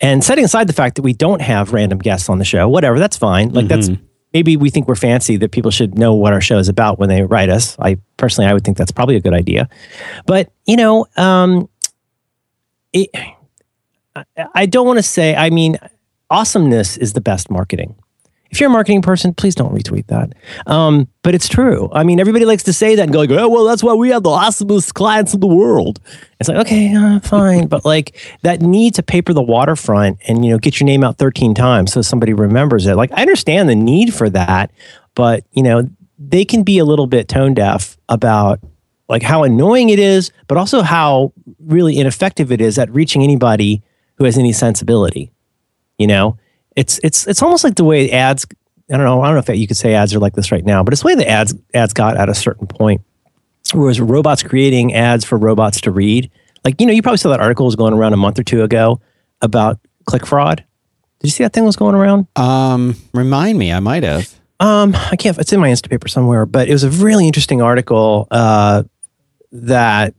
And 0.00 0.24
setting 0.24 0.44
aside 0.44 0.66
the 0.66 0.72
fact 0.72 0.96
that 0.96 1.02
we 1.02 1.12
don't 1.12 1.42
have 1.42 1.72
random 1.72 1.98
guests 1.98 2.28
on 2.28 2.38
the 2.38 2.44
show, 2.44 2.68
whatever, 2.68 2.98
that's 2.98 3.16
fine. 3.18 3.50
Like 3.52 3.68
that's 3.68 3.88
maybe 4.32 4.56
we 4.56 4.70
think 4.70 4.88
we're 4.88 4.94
fancy 4.94 5.36
that 5.36 5.50
people 5.50 5.70
should 5.70 5.98
know 5.98 6.14
what 6.14 6.32
our 6.32 6.40
show 6.40 6.56
is 6.58 6.68
about 6.68 6.98
when 6.98 7.08
they 7.10 7.22
write 7.24 7.50
us. 7.50 7.76
I 7.78 7.98
personally, 8.16 8.48
I 8.48 8.54
would 8.54 8.64
think 8.64 8.78
that's 8.78 8.92
probably 8.92 9.16
a 9.16 9.20
good 9.20 9.34
idea. 9.34 9.68
But 10.26 10.52
you 10.66 10.76
know, 10.76 11.06
um, 11.16 11.68
it, 12.92 13.10
I- 13.14 14.24
I 14.54 14.66
don't 14.66 14.86
want 14.86 14.98
to 14.98 15.02
say. 15.02 15.34
I 15.36 15.50
mean, 15.50 15.76
awesomeness 16.30 16.96
is 16.96 17.12
the 17.12 17.20
best 17.20 17.50
marketing. 17.50 17.94
If 18.50 18.58
you're 18.60 18.68
a 18.68 18.72
marketing 18.72 19.02
person, 19.02 19.32
please 19.32 19.54
don't 19.54 19.72
retweet 19.72 20.08
that. 20.08 20.32
Um, 20.66 21.08
but 21.22 21.34
it's 21.34 21.48
true. 21.48 21.88
I 21.92 22.02
mean, 22.02 22.18
everybody 22.18 22.44
likes 22.44 22.64
to 22.64 22.72
say 22.72 22.96
that 22.96 23.02
and 23.02 23.12
go 23.12 23.20
like, 23.20 23.30
"Oh, 23.30 23.48
well, 23.48 23.64
that's 23.64 23.82
why 23.82 23.94
we 23.94 24.10
have 24.10 24.24
the 24.24 24.30
awesomest 24.30 24.94
clients 24.94 25.34
in 25.34 25.40
the 25.40 25.46
world." 25.46 26.00
It's 26.40 26.48
like, 26.48 26.58
okay, 26.58 26.94
uh, 26.94 27.20
fine, 27.20 27.68
but 27.68 27.84
like 27.84 28.16
that 28.42 28.60
need 28.60 28.94
to 28.94 29.02
paper 29.02 29.32
the 29.32 29.42
waterfront 29.42 30.18
and 30.26 30.44
you 30.44 30.50
know 30.50 30.58
get 30.58 30.80
your 30.80 30.86
name 30.86 31.04
out 31.04 31.18
13 31.18 31.54
times 31.54 31.92
so 31.92 32.02
somebody 32.02 32.32
remembers 32.32 32.86
it. 32.86 32.96
Like, 32.96 33.12
I 33.12 33.20
understand 33.22 33.68
the 33.68 33.76
need 33.76 34.12
for 34.12 34.28
that, 34.30 34.72
but 35.14 35.44
you 35.52 35.62
know 35.62 35.88
they 36.18 36.44
can 36.44 36.62
be 36.62 36.78
a 36.78 36.84
little 36.84 37.06
bit 37.06 37.28
tone 37.28 37.54
deaf 37.54 37.96
about 38.08 38.60
like 39.08 39.22
how 39.22 39.42
annoying 39.42 39.90
it 39.90 39.98
is, 39.98 40.32
but 40.48 40.58
also 40.58 40.82
how 40.82 41.32
really 41.58 41.98
ineffective 41.98 42.50
it 42.52 42.60
is 42.60 42.78
at 42.78 42.90
reaching 42.90 43.22
anybody 43.22 43.82
who 44.16 44.24
has 44.24 44.38
any 44.38 44.52
sensibility. 44.52 45.30
You 45.98 46.06
know, 46.06 46.38
it's 46.80 46.98
it's 47.02 47.26
it's 47.26 47.42
almost 47.42 47.62
like 47.62 47.74
the 47.74 47.84
way 47.84 48.10
ads. 48.10 48.46
I 48.90 48.96
don't 48.96 49.04
know. 49.04 49.20
I 49.20 49.26
don't 49.26 49.34
know 49.34 49.52
if 49.52 49.58
you 49.58 49.68
could 49.68 49.76
say 49.76 49.94
ads 49.94 50.14
are 50.14 50.18
like 50.18 50.32
this 50.32 50.50
right 50.50 50.64
now, 50.64 50.82
but 50.82 50.94
it's 50.94 51.02
the 51.02 51.08
way 51.08 51.14
the 51.14 51.28
ads 51.28 51.54
ads 51.74 51.92
got 51.92 52.16
at 52.16 52.30
a 52.30 52.34
certain 52.34 52.66
point. 52.66 53.02
Whereas 53.74 54.00
robots 54.00 54.42
creating 54.42 54.94
ads 54.94 55.24
for 55.24 55.36
robots 55.36 55.82
to 55.82 55.90
read, 55.90 56.30
like 56.64 56.80
you 56.80 56.86
know, 56.86 56.92
you 56.92 57.02
probably 57.02 57.18
saw 57.18 57.28
that 57.28 57.40
article 57.40 57.66
was 57.66 57.76
going 57.76 57.92
around 57.92 58.14
a 58.14 58.16
month 58.16 58.38
or 58.38 58.42
two 58.42 58.62
ago 58.62 58.98
about 59.42 59.78
click 60.06 60.26
fraud. 60.26 60.64
Did 61.20 61.26
you 61.26 61.30
see 61.30 61.44
that 61.44 61.52
thing 61.52 61.66
was 61.66 61.76
going 61.76 61.94
around? 61.94 62.26
Um, 62.34 62.96
remind 63.12 63.58
me, 63.58 63.72
I 63.72 63.80
might 63.80 64.02
have. 64.02 64.34
Um, 64.58 64.94
I 64.94 65.16
can't. 65.16 65.36
It's 65.38 65.52
in 65.52 65.60
my 65.60 65.68
Instapaper 65.68 66.08
somewhere, 66.08 66.46
but 66.46 66.66
it 66.66 66.72
was 66.72 66.84
a 66.84 66.90
really 66.90 67.26
interesting 67.26 67.60
article 67.60 68.26
uh, 68.30 68.84
that 69.52 70.14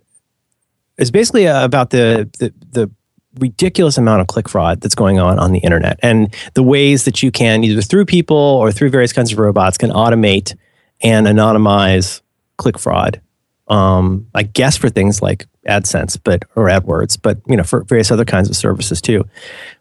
is 0.99 1.09
basically 1.09 1.47
uh, 1.47 1.65
about 1.65 1.89
the, 1.89 2.29
the 2.37 2.53
the 2.71 2.91
ridiculous 3.39 3.97
amount 3.97 4.21
of 4.21 4.27
click 4.27 4.49
fraud 4.49 4.81
that's 4.81 4.95
going 4.95 5.19
on 5.19 5.39
on 5.39 5.53
the 5.53 5.59
internet 5.59 5.97
and 6.03 6.35
the 6.53 6.63
ways 6.63 7.05
that 7.05 7.23
you 7.23 7.31
can 7.31 7.63
either 7.63 7.81
through 7.81 8.05
people 8.05 8.35
or 8.35 8.71
through 8.71 8.89
various 8.89 9.13
kinds 9.13 9.31
of 9.31 9.39
robots 9.39 9.77
can 9.77 9.89
automate 9.89 10.55
and 11.01 11.27
anonymize 11.27 12.21
click 12.57 12.77
fraud. 12.77 13.21
Um, 13.67 14.27
I 14.35 14.43
guess 14.43 14.75
for 14.75 14.89
things 14.89 15.21
like 15.21 15.45
AdSense, 15.67 16.19
but 16.21 16.43
or 16.55 16.65
AdWords, 16.65 17.17
but 17.21 17.39
you 17.47 17.55
know 17.55 17.63
for 17.63 17.83
various 17.83 18.11
other 18.11 18.25
kinds 18.25 18.49
of 18.49 18.55
services 18.55 19.01
too. 19.01 19.25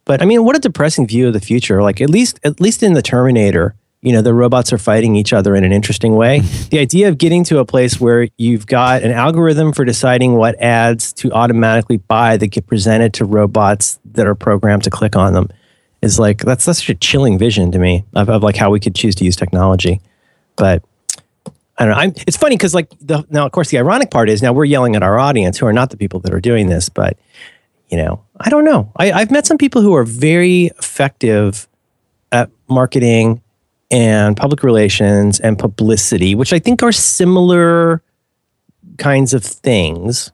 But 0.04 0.22
I 0.22 0.26
mean, 0.26 0.44
what 0.44 0.56
a 0.56 0.60
depressing 0.60 1.06
view 1.06 1.28
of 1.28 1.32
the 1.32 1.40
future. 1.40 1.82
Like 1.82 2.00
at 2.00 2.10
least 2.10 2.38
at 2.44 2.60
least 2.60 2.82
in 2.82 2.94
the 2.94 3.02
Terminator, 3.02 3.74
you 4.02 4.12
know, 4.12 4.22
the 4.22 4.32
robots 4.32 4.72
are 4.72 4.78
fighting 4.78 5.14
each 5.14 5.32
other 5.32 5.54
in 5.54 5.64
an 5.64 5.72
interesting 5.72 6.16
way. 6.16 6.40
the 6.70 6.78
idea 6.78 7.08
of 7.08 7.18
getting 7.18 7.44
to 7.44 7.58
a 7.58 7.64
place 7.64 8.00
where 8.00 8.28
you've 8.38 8.66
got 8.66 9.02
an 9.02 9.10
algorithm 9.10 9.72
for 9.72 9.84
deciding 9.84 10.34
what 10.34 10.60
ads 10.60 11.12
to 11.14 11.30
automatically 11.32 11.98
buy 11.98 12.36
that 12.36 12.48
get 12.48 12.66
presented 12.66 13.12
to 13.14 13.24
robots 13.24 13.98
that 14.12 14.26
are 14.26 14.34
programmed 14.34 14.84
to 14.84 14.90
click 14.90 15.16
on 15.16 15.34
them 15.34 15.48
is 16.02 16.18
like 16.18 16.38
that's 16.38 16.64
that's 16.64 16.78
such 16.78 16.88
a 16.88 16.94
chilling 16.94 17.38
vision 17.38 17.70
to 17.72 17.78
me 17.78 18.04
of, 18.14 18.30
of 18.30 18.42
like 18.42 18.56
how 18.56 18.70
we 18.70 18.80
could 18.80 18.94
choose 18.94 19.14
to 19.16 19.24
use 19.24 19.36
technology. 19.36 20.00
But 20.56 20.82
I 21.76 21.84
don't 21.84 21.94
know. 21.94 22.00
I'm, 22.00 22.12
it's 22.26 22.36
funny 22.36 22.56
because 22.56 22.74
like 22.74 22.90
the, 23.00 23.24
now, 23.30 23.44
of 23.44 23.52
course, 23.52 23.68
the 23.68 23.78
ironic 23.78 24.10
part 24.10 24.30
is 24.30 24.42
now 24.42 24.52
we're 24.52 24.64
yelling 24.64 24.96
at 24.96 25.02
our 25.02 25.18
audience 25.18 25.58
who 25.58 25.66
are 25.66 25.72
not 25.72 25.90
the 25.90 25.96
people 25.96 26.20
that 26.20 26.32
are 26.32 26.40
doing 26.40 26.68
this, 26.68 26.88
but 26.88 27.18
you 27.88 27.98
know, 27.98 28.22
I 28.38 28.48
don't 28.50 28.64
know. 28.64 28.92
I, 28.96 29.12
I've 29.12 29.30
met 29.30 29.46
some 29.46 29.58
people 29.58 29.82
who 29.82 29.94
are 29.94 30.04
very 30.04 30.66
effective 30.78 31.68
at 32.32 32.50
marketing 32.68 33.42
and 33.90 34.37
public 34.37 34.62
relations 34.62 35.40
and 35.40 35.59
publicity, 35.59 36.35
which 36.35 36.53
I 36.53 36.59
think 36.59 36.83
are 36.83 36.92
similar 36.92 38.03
kinds 38.98 39.35
of 39.35 39.44
things. 39.44 40.31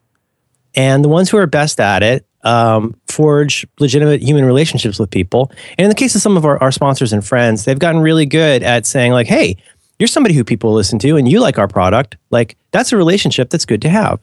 And 0.75 1.03
the 1.03 1.09
ones 1.09 1.29
who 1.29 1.37
are 1.37 1.47
best 1.47 1.79
at 1.79 2.03
it 2.03 2.25
um, 2.43 2.95
forge 3.07 3.65
legitimate 3.79 4.21
human 4.21 4.45
relationships 4.45 4.99
with 4.99 5.09
people. 5.09 5.51
And 5.77 5.85
in 5.85 5.89
the 5.89 5.95
case 5.95 6.15
of 6.15 6.21
some 6.21 6.37
of 6.37 6.45
our, 6.45 6.61
our 6.61 6.71
sponsors 6.71 7.11
and 7.11 7.25
friends, 7.25 7.65
they've 7.65 7.79
gotten 7.79 8.01
really 8.01 8.25
good 8.25 8.63
at 8.63 8.85
saying, 8.85 9.11
like, 9.11 9.27
hey, 9.27 9.57
you're 9.99 10.07
somebody 10.07 10.35
who 10.35 10.43
people 10.43 10.73
listen 10.73 10.99
to 10.99 11.17
and 11.17 11.27
you 11.27 11.39
like 11.39 11.57
our 11.57 11.67
product. 11.67 12.17
Like, 12.29 12.55
that's 12.71 12.93
a 12.93 12.97
relationship 12.97 13.49
that's 13.49 13.65
good 13.65 13.81
to 13.81 13.89
have. 13.89 14.19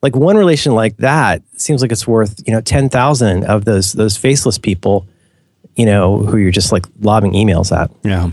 Like 0.00 0.14
one 0.14 0.36
relation 0.36 0.74
like 0.74 0.96
that 0.98 1.42
seems 1.56 1.82
like 1.82 1.92
it's 1.92 2.06
worth, 2.06 2.40
you 2.46 2.52
know, 2.52 2.60
10,000 2.60 3.44
of 3.44 3.64
those 3.64 3.92
those 3.92 4.16
faceless 4.16 4.56
people, 4.56 5.06
you 5.74 5.84
know, 5.84 6.18
who 6.18 6.36
you're 6.36 6.52
just 6.52 6.70
like 6.70 6.86
lobbing 7.00 7.32
emails 7.32 7.76
at 7.76 7.90
Yeah. 8.04 8.30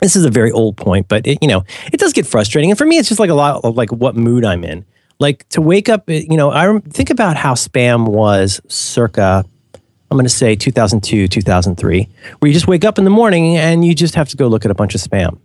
This 0.00 0.16
is 0.16 0.24
a 0.24 0.30
very 0.30 0.50
old 0.50 0.76
point, 0.76 1.08
but 1.08 1.26
it, 1.26 1.38
you 1.40 1.48
know, 1.48 1.64
it 1.92 1.98
does 1.98 2.12
get 2.12 2.26
frustrating. 2.26 2.70
And 2.70 2.78
for 2.78 2.86
me, 2.86 2.98
it's 2.98 3.08
just 3.08 3.20
like 3.20 3.30
a 3.30 3.34
lot 3.34 3.64
of 3.64 3.76
like 3.76 3.90
what 3.92 4.16
mood 4.16 4.44
I'm 4.44 4.64
in. 4.64 4.84
Like 5.18 5.48
to 5.50 5.60
wake 5.60 5.88
up, 5.88 6.08
you 6.08 6.36
know, 6.36 6.50
I 6.50 6.78
think 6.90 7.10
about 7.10 7.36
how 7.36 7.54
spam 7.54 8.08
was 8.08 8.60
circa, 8.68 9.44
I'm 10.10 10.16
going 10.16 10.24
to 10.24 10.30
say 10.30 10.54
2002, 10.54 11.26
2003, 11.28 12.08
where 12.38 12.48
you 12.48 12.52
just 12.52 12.68
wake 12.68 12.84
up 12.84 12.98
in 12.98 13.04
the 13.04 13.10
morning 13.10 13.56
and 13.56 13.84
you 13.84 13.94
just 13.94 14.14
have 14.14 14.28
to 14.28 14.36
go 14.36 14.46
look 14.46 14.64
at 14.64 14.70
a 14.70 14.74
bunch 14.74 14.94
of 14.94 15.00
spam. 15.00 15.38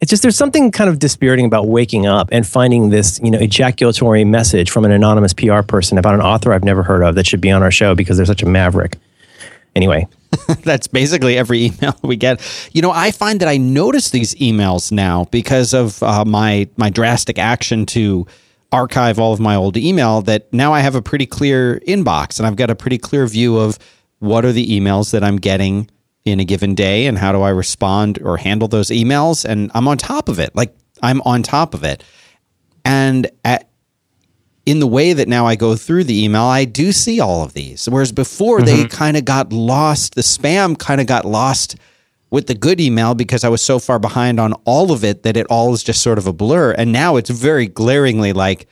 It's 0.00 0.10
just 0.10 0.22
there's 0.22 0.36
something 0.36 0.72
kind 0.72 0.90
of 0.90 0.98
dispiriting 0.98 1.46
about 1.46 1.68
waking 1.68 2.06
up 2.06 2.28
and 2.32 2.44
finding 2.44 2.90
this, 2.90 3.20
you 3.22 3.30
know, 3.30 3.38
ejaculatory 3.38 4.24
message 4.24 4.68
from 4.68 4.84
an 4.84 4.90
anonymous 4.90 5.32
PR 5.32 5.62
person 5.62 5.96
about 5.96 6.14
an 6.14 6.20
author 6.20 6.52
I've 6.52 6.64
never 6.64 6.82
heard 6.82 7.04
of 7.04 7.14
that 7.14 7.24
should 7.24 7.40
be 7.40 7.52
on 7.52 7.62
our 7.62 7.70
show 7.70 7.94
because 7.94 8.16
they're 8.16 8.26
such 8.26 8.42
a 8.42 8.46
maverick. 8.46 8.98
Anyway, 9.76 10.08
That's 10.62 10.86
basically 10.86 11.36
every 11.36 11.66
email 11.66 11.94
we 12.02 12.16
get. 12.16 12.40
You 12.72 12.82
know, 12.82 12.90
I 12.90 13.10
find 13.10 13.40
that 13.40 13.48
I 13.48 13.56
notice 13.56 14.10
these 14.10 14.34
emails 14.36 14.92
now 14.92 15.24
because 15.30 15.74
of 15.74 16.02
uh, 16.02 16.24
my 16.24 16.68
my 16.76 16.90
drastic 16.90 17.38
action 17.38 17.86
to 17.86 18.26
archive 18.70 19.18
all 19.18 19.32
of 19.32 19.40
my 19.40 19.54
old 19.54 19.76
email. 19.76 20.22
That 20.22 20.52
now 20.52 20.72
I 20.72 20.80
have 20.80 20.94
a 20.94 21.02
pretty 21.02 21.26
clear 21.26 21.80
inbox, 21.80 22.38
and 22.38 22.46
I've 22.46 22.56
got 22.56 22.70
a 22.70 22.74
pretty 22.74 22.98
clear 22.98 23.26
view 23.26 23.58
of 23.58 23.78
what 24.20 24.44
are 24.44 24.52
the 24.52 24.66
emails 24.66 25.10
that 25.12 25.24
I'm 25.24 25.36
getting 25.36 25.90
in 26.24 26.38
a 26.40 26.44
given 26.44 26.74
day, 26.74 27.06
and 27.06 27.18
how 27.18 27.32
do 27.32 27.42
I 27.42 27.50
respond 27.50 28.18
or 28.22 28.36
handle 28.36 28.68
those 28.68 28.88
emails. 28.88 29.44
And 29.44 29.70
I'm 29.74 29.88
on 29.88 29.98
top 29.98 30.28
of 30.28 30.38
it. 30.38 30.54
Like 30.54 30.74
I'm 31.02 31.20
on 31.22 31.42
top 31.42 31.74
of 31.74 31.84
it. 31.84 32.04
And 32.84 33.30
at 33.44 33.68
in 34.64 34.78
the 34.78 34.86
way 34.86 35.12
that 35.12 35.28
now 35.28 35.46
I 35.46 35.56
go 35.56 35.74
through 35.74 36.04
the 36.04 36.24
email, 36.24 36.44
I 36.44 36.64
do 36.64 36.92
see 36.92 37.20
all 37.20 37.42
of 37.42 37.52
these. 37.52 37.88
Whereas 37.88 38.12
before 38.12 38.62
they 38.62 38.84
mm-hmm. 38.84 38.96
kind 38.96 39.16
of 39.16 39.24
got 39.24 39.52
lost, 39.52 40.14
the 40.14 40.20
spam 40.22 40.78
kind 40.78 41.00
of 41.00 41.06
got 41.06 41.24
lost 41.24 41.76
with 42.30 42.46
the 42.46 42.54
good 42.54 42.80
email 42.80 43.14
because 43.14 43.44
I 43.44 43.48
was 43.48 43.60
so 43.60 43.78
far 43.78 43.98
behind 43.98 44.38
on 44.40 44.52
all 44.64 44.92
of 44.92 45.04
it 45.04 45.24
that 45.24 45.36
it 45.36 45.46
all 45.50 45.74
is 45.74 45.82
just 45.82 46.02
sort 46.02 46.16
of 46.16 46.26
a 46.26 46.32
blur. 46.32 46.72
And 46.72 46.92
now 46.92 47.16
it's 47.16 47.28
very 47.28 47.66
glaringly 47.66 48.32
like, 48.32 48.68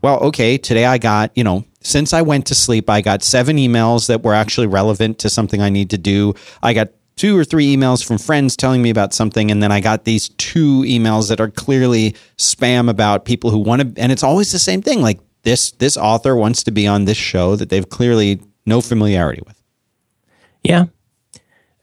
well, 0.00 0.18
okay, 0.20 0.58
today 0.58 0.86
I 0.86 0.98
got, 0.98 1.30
you 1.36 1.44
know, 1.44 1.64
since 1.80 2.12
I 2.12 2.22
went 2.22 2.46
to 2.46 2.54
sleep, 2.54 2.88
I 2.88 3.00
got 3.00 3.22
seven 3.22 3.56
emails 3.56 4.08
that 4.08 4.22
were 4.22 4.34
actually 4.34 4.66
relevant 4.66 5.18
to 5.20 5.30
something 5.30 5.60
I 5.60 5.68
need 5.68 5.90
to 5.90 5.98
do. 5.98 6.34
I 6.62 6.72
got 6.72 6.88
two 7.22 7.38
or 7.38 7.44
three 7.44 7.72
emails 7.76 8.04
from 8.04 8.18
friends 8.18 8.56
telling 8.56 8.82
me 8.82 8.90
about 8.90 9.14
something. 9.14 9.52
And 9.52 9.62
then 9.62 9.70
I 9.70 9.78
got 9.78 10.02
these 10.02 10.30
two 10.30 10.80
emails 10.80 11.28
that 11.28 11.40
are 11.40 11.50
clearly 11.50 12.16
spam 12.36 12.90
about 12.90 13.26
people 13.26 13.50
who 13.50 13.58
want 13.58 13.80
to, 13.80 14.02
and 14.02 14.10
it's 14.10 14.24
always 14.24 14.50
the 14.50 14.58
same 14.58 14.82
thing. 14.82 15.02
Like 15.02 15.20
this, 15.44 15.70
this 15.70 15.96
author 15.96 16.34
wants 16.34 16.64
to 16.64 16.72
be 16.72 16.84
on 16.84 17.04
this 17.04 17.16
show 17.16 17.54
that 17.54 17.68
they've 17.68 17.88
clearly 17.88 18.40
no 18.66 18.80
familiarity 18.80 19.40
with. 19.46 19.62
Yeah. 20.64 20.86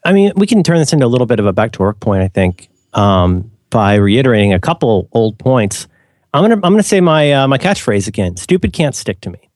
I 0.04 0.12
mean, 0.12 0.34
we 0.36 0.46
can 0.46 0.62
turn 0.62 0.78
this 0.78 0.92
into 0.92 1.06
a 1.06 1.08
little 1.08 1.26
bit 1.26 1.40
of 1.40 1.46
a 1.46 1.54
back 1.54 1.72
to 1.72 1.84
work 1.84 2.02
point, 2.02 2.22
I 2.22 2.28
think, 2.28 2.68
um, 2.94 3.50
by 3.70 3.96
reiterating 3.96 4.52
a 4.54 4.60
couple 4.60 5.08
old 5.14 5.40
points. 5.40 5.88
I'm 6.34 6.44
gonna 6.44 6.56
I'm 6.56 6.74
gonna 6.74 6.84
say 6.84 7.00
my 7.00 7.32
uh, 7.32 7.48
my 7.48 7.58
catchphrase 7.58 8.10
again. 8.10 8.36
Stupid 8.36 8.74
can't 8.74 8.94
stick 8.94 9.22
to 9.22 9.30
me. 9.30 9.50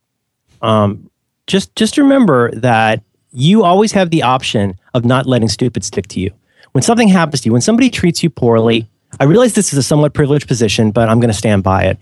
Um, 0.62 1.10
just 1.46 1.76
just 1.76 1.98
remember 1.98 2.52
that 2.52 3.04
you 3.34 3.65
always 3.65 3.91
have 3.91 4.12
the 4.12 4.24
option 4.24 4.80
of 4.94 5.06
not 5.06 5.26
letting 5.26 5.50
stupid 5.50 5.84
stick 5.84 6.08
to 6.08 6.20
you. 6.20 6.32
When 6.72 6.82
something 6.82 7.08
happens 7.08 7.42
to 7.42 7.48
you, 7.48 7.52
when 7.52 7.62
somebody 7.62 7.90
treats 7.90 8.24
you 8.24 8.30
poorly, 8.30 8.90
I 9.20 9.26
realize 9.26 9.54
this 9.54 9.74
is 9.74 9.80
a 9.80 9.84
somewhat 9.84 10.14
privileged 10.14 10.48
position, 10.48 10.92
but 10.92 11.10
I'm 11.10 11.20
going 11.20 11.30
to 11.30 11.38
stand 11.38 11.64
by 11.64 11.84
it. 11.84 12.00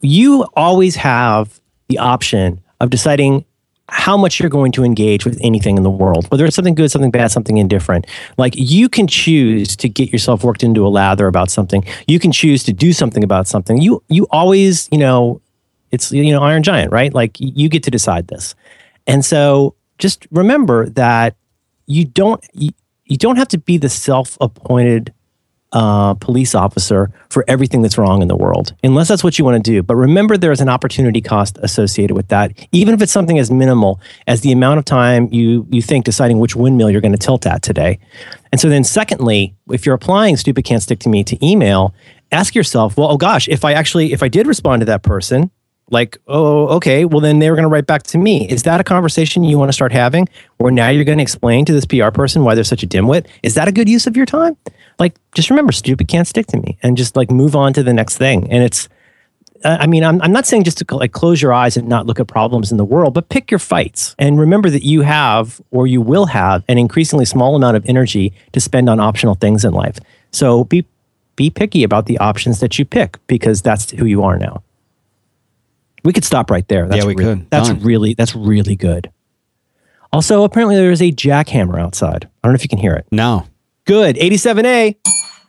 You 0.00 0.46
always 0.54 0.96
have 0.96 1.60
the 1.88 1.98
option 1.98 2.60
of 2.80 2.90
deciding 2.90 3.44
how 3.88 4.16
much 4.16 4.40
you're 4.40 4.50
going 4.50 4.72
to 4.72 4.84
engage 4.84 5.24
with 5.24 5.38
anything 5.42 5.76
in 5.76 5.82
the 5.82 5.90
world, 5.90 6.26
whether 6.30 6.44
it's 6.44 6.56
something 6.56 6.74
good, 6.74 6.90
something 6.90 7.10
bad, 7.10 7.30
something 7.30 7.58
indifferent. 7.58 8.06
Like 8.36 8.54
you 8.56 8.88
can 8.88 9.06
choose 9.06 9.76
to 9.76 9.88
get 9.88 10.10
yourself 10.10 10.42
worked 10.42 10.64
into 10.64 10.86
a 10.86 10.88
lather 10.88 11.28
about 11.28 11.50
something. 11.50 11.84
You 12.08 12.18
can 12.18 12.32
choose 12.32 12.64
to 12.64 12.72
do 12.72 12.92
something 12.92 13.22
about 13.22 13.46
something. 13.46 13.80
You 13.80 14.02
you 14.08 14.26
always, 14.30 14.88
you 14.90 14.98
know, 14.98 15.40
it's 15.92 16.10
you 16.10 16.32
know 16.32 16.42
Iron 16.42 16.64
Giant, 16.64 16.90
right? 16.90 17.14
Like 17.14 17.36
you 17.38 17.68
get 17.68 17.84
to 17.84 17.90
decide 17.90 18.26
this. 18.26 18.54
And 19.06 19.24
so 19.24 19.76
just 19.98 20.26
remember 20.32 20.88
that 20.90 21.36
you 21.86 22.04
don't 22.04 22.44
you, 22.52 22.70
you 23.04 23.16
don't 23.16 23.36
have 23.36 23.48
to 23.48 23.58
be 23.58 23.78
the 23.78 23.88
self-appointed 23.88 25.12
uh, 25.72 26.14
police 26.14 26.54
officer 26.54 27.10
for 27.28 27.44
everything 27.48 27.82
that's 27.82 27.98
wrong 27.98 28.22
in 28.22 28.28
the 28.28 28.36
world, 28.36 28.72
unless 28.82 29.08
that's 29.08 29.22
what 29.22 29.38
you 29.38 29.44
want 29.44 29.62
to 29.62 29.70
do. 29.70 29.82
But 29.82 29.96
remember, 29.96 30.36
there 30.36 30.52
is 30.52 30.60
an 30.60 30.68
opportunity 30.68 31.20
cost 31.20 31.58
associated 31.60 32.14
with 32.14 32.28
that, 32.28 32.52
even 32.72 32.94
if 32.94 33.02
it's 33.02 33.12
something 33.12 33.38
as 33.38 33.50
minimal 33.50 34.00
as 34.26 34.40
the 34.40 34.52
amount 34.52 34.78
of 34.78 34.84
time 34.84 35.28
you 35.32 35.66
you 35.70 35.82
think 35.82 36.04
deciding 36.04 36.38
which 36.38 36.56
windmill 36.56 36.90
you're 36.90 37.00
going 37.00 37.12
to 37.12 37.18
tilt 37.18 37.46
at 37.46 37.62
today. 37.62 37.98
And 38.52 38.60
so 38.60 38.68
then, 38.68 38.84
secondly, 38.84 39.54
if 39.70 39.84
you're 39.84 39.94
applying 39.94 40.36
"stupid 40.36 40.64
can't 40.64 40.82
stick 40.82 41.00
to 41.00 41.08
me" 41.08 41.24
to 41.24 41.46
email, 41.46 41.94
ask 42.32 42.54
yourself, 42.54 42.96
well, 42.96 43.10
oh 43.10 43.16
gosh, 43.16 43.48
if 43.48 43.64
I 43.64 43.72
actually 43.72 44.12
if 44.12 44.22
I 44.22 44.28
did 44.28 44.46
respond 44.46 44.80
to 44.80 44.86
that 44.86 45.02
person, 45.02 45.50
like, 45.90 46.18
oh, 46.26 46.66
okay, 46.76 47.04
well, 47.04 47.20
then 47.20 47.38
they 47.38 47.48
were 47.48 47.56
going 47.56 47.64
to 47.64 47.68
write 47.68 47.86
back 47.86 48.02
to 48.04 48.18
me. 48.18 48.48
Is 48.48 48.64
that 48.64 48.80
a 48.80 48.84
conversation 48.84 49.44
you 49.44 49.56
want 49.56 49.68
to 49.68 49.72
start 49.72 49.92
having 49.92 50.28
where 50.56 50.72
now 50.72 50.88
you're 50.88 51.04
going 51.04 51.18
to 51.18 51.22
explain 51.22 51.64
to 51.64 51.72
this 51.72 51.86
PR 51.86 52.10
person 52.10 52.42
why 52.42 52.54
they're 52.54 52.64
such 52.64 52.82
a 52.82 52.88
dimwit? 52.88 53.26
Is 53.42 53.54
that 53.54 53.68
a 53.68 53.72
good 53.72 53.88
use 53.88 54.06
of 54.06 54.16
your 54.16 54.26
time? 54.26 54.56
Like, 54.98 55.16
just 55.34 55.48
remember, 55.48 55.72
stupid 55.72 56.08
can't 56.08 56.26
stick 56.26 56.46
to 56.48 56.56
me 56.56 56.76
and 56.82 56.96
just 56.96 57.14
like 57.14 57.30
move 57.30 57.54
on 57.54 57.72
to 57.74 57.82
the 57.82 57.92
next 57.92 58.18
thing. 58.18 58.50
And 58.50 58.64
it's, 58.64 58.88
I 59.64 59.86
mean, 59.86 60.04
I'm, 60.04 60.20
I'm 60.22 60.32
not 60.32 60.46
saying 60.46 60.64
just 60.64 60.78
to 60.78 60.96
like 60.96 61.12
close 61.12 61.40
your 61.40 61.52
eyes 61.52 61.76
and 61.76 61.88
not 61.88 62.06
look 62.06 62.18
at 62.18 62.26
problems 62.26 62.70
in 62.70 62.78
the 62.78 62.84
world, 62.84 63.14
but 63.14 63.28
pick 63.28 63.50
your 63.50 63.58
fights 63.58 64.14
and 64.18 64.40
remember 64.40 64.70
that 64.70 64.84
you 64.84 65.02
have 65.02 65.60
or 65.70 65.86
you 65.86 66.00
will 66.00 66.26
have 66.26 66.64
an 66.68 66.78
increasingly 66.78 67.24
small 67.24 67.54
amount 67.54 67.76
of 67.76 67.84
energy 67.88 68.32
to 68.52 68.60
spend 68.60 68.88
on 68.88 68.98
optional 68.98 69.34
things 69.34 69.64
in 69.64 69.72
life. 69.72 69.98
So 70.32 70.64
be, 70.64 70.84
be 71.36 71.50
picky 71.50 71.84
about 71.84 72.06
the 72.06 72.18
options 72.18 72.60
that 72.60 72.78
you 72.78 72.84
pick 72.84 73.18
because 73.28 73.62
that's 73.62 73.90
who 73.92 74.04
you 74.04 74.24
are 74.24 74.38
now. 74.38 74.62
We 76.06 76.12
could 76.12 76.24
stop 76.24 76.50
right 76.50 76.66
there. 76.68 76.86
That's 76.88 77.02
Yeah, 77.02 77.06
we 77.08 77.14
really, 77.16 77.36
could. 77.40 77.50
That's 77.50 77.68
Done. 77.68 77.80
really 77.80 78.14
that's 78.14 78.34
really 78.34 78.76
good. 78.76 79.10
Also, 80.12 80.44
apparently 80.44 80.76
there 80.76 80.92
is 80.92 81.02
a 81.02 81.10
jackhammer 81.12 81.78
outside. 81.80 82.24
I 82.42 82.46
don't 82.48 82.52
know 82.52 82.54
if 82.56 82.62
you 82.62 82.68
can 82.68 82.78
hear 82.78 82.94
it. 82.94 83.06
No. 83.10 83.46
Good. 83.84 84.16
87A. 84.16 84.96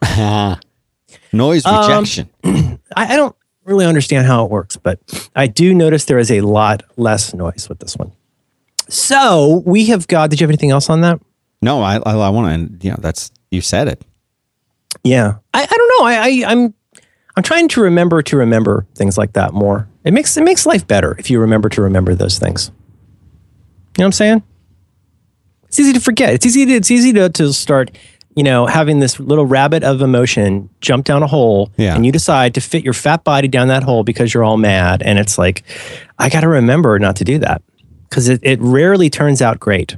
Noise 1.34 1.66
Um, 1.66 1.82
rejection. 1.82 2.30
I, 2.44 3.14
I 3.14 3.16
don't 3.16 3.36
really 3.66 3.86
understand 3.86 4.26
how 4.26 4.44
it 4.46 4.52
works, 4.52 4.78
but 4.78 5.00
I 5.36 5.48
do 5.48 5.74
notice 5.74 6.06
there 6.06 6.20
is 6.20 6.32
a 6.32 6.42
lot 6.42 6.84
less 6.98 7.34
noise 7.34 7.68
with 7.70 7.80
this 7.80 7.96
one. 7.96 8.12
So 8.90 9.62
we 9.66 9.86
have 9.88 10.08
got. 10.08 10.30
Did 10.30 10.40
you 10.42 10.46
have 10.46 10.50
anything 10.50 10.72
else 10.72 10.90
on 10.90 11.02
that? 11.02 11.20
no, 11.62 11.82
I, 11.82 11.98
I, 11.98 12.14
I 12.16 12.30
want 12.30 12.80
to, 12.82 12.86
you 12.86 12.92
know, 12.92 12.98
that's, 13.00 13.32
you 13.52 13.62
said 13.62 13.88
it. 13.88 14.04
Yeah, 15.04 15.36
I, 15.54 15.64
I 15.64 15.66
don't 15.66 15.90
know. 16.00 16.06
I, 16.08 16.16
I 16.16 16.52
I'm 16.52 16.74
I'm 17.36 17.44
trying 17.44 17.68
to 17.70 17.82
remember 17.82 18.22
to 18.24 18.38
remember 18.38 18.86
things 18.96 19.18
like 19.18 19.34
that 19.34 19.54
more. 19.54 19.88
It 20.08 20.14
makes 20.14 20.38
it 20.38 20.44
makes 20.44 20.66
life 20.66 20.88
better 20.88 21.16
if 21.20 21.30
you 21.30 21.40
remember 21.42 21.68
to 21.68 21.82
remember 21.82 22.16
those 22.16 22.40
things. 22.40 22.72
You 23.98 24.04
know 24.04 24.04
what 24.04 24.06
I'm 24.06 24.12
saying? 24.14 24.44
It's 25.68 25.78
easy 25.80 25.92
to 25.94 26.00
forget. 26.00 26.34
It's 26.34 26.46
easy 26.46 26.66
to 26.66 26.74
it's 26.76 26.90
easy 26.90 27.12
to, 27.14 27.28
to 27.30 27.52
start, 27.52 27.92
you 28.36 28.44
know, 28.44 28.68
having 28.68 29.00
this 29.00 29.20
little 29.20 29.46
rabbit 29.46 29.84
of 29.84 30.02
emotion 30.02 30.70
jump 30.80 31.04
down 31.06 31.24
a 31.24 31.28
hole 31.28 31.72
Yeah. 31.76 31.94
and 31.94 32.06
you 32.06 32.14
decide 32.14 32.54
to 32.54 32.62
fit 32.62 32.86
your 32.86 32.94
fat 32.94 33.26
body 33.26 33.50
down 33.50 33.68
that 33.68 33.84
hole 33.84 34.06
because 34.06 34.34
you're 34.34 34.46
all 34.46 34.56
mad. 34.56 35.04
And 35.04 35.20
it's 35.20 35.38
like, 35.38 35.64
I 36.18 36.30
gotta 36.30 36.48
remember 36.48 36.98
not 37.00 37.18
to 37.18 37.26
do 37.26 37.40
that. 37.40 37.62
Because 38.10 38.30
it, 38.30 38.40
it 38.44 38.60
rarely 38.62 39.10
turns 39.10 39.42
out 39.42 39.60
great. 39.60 39.98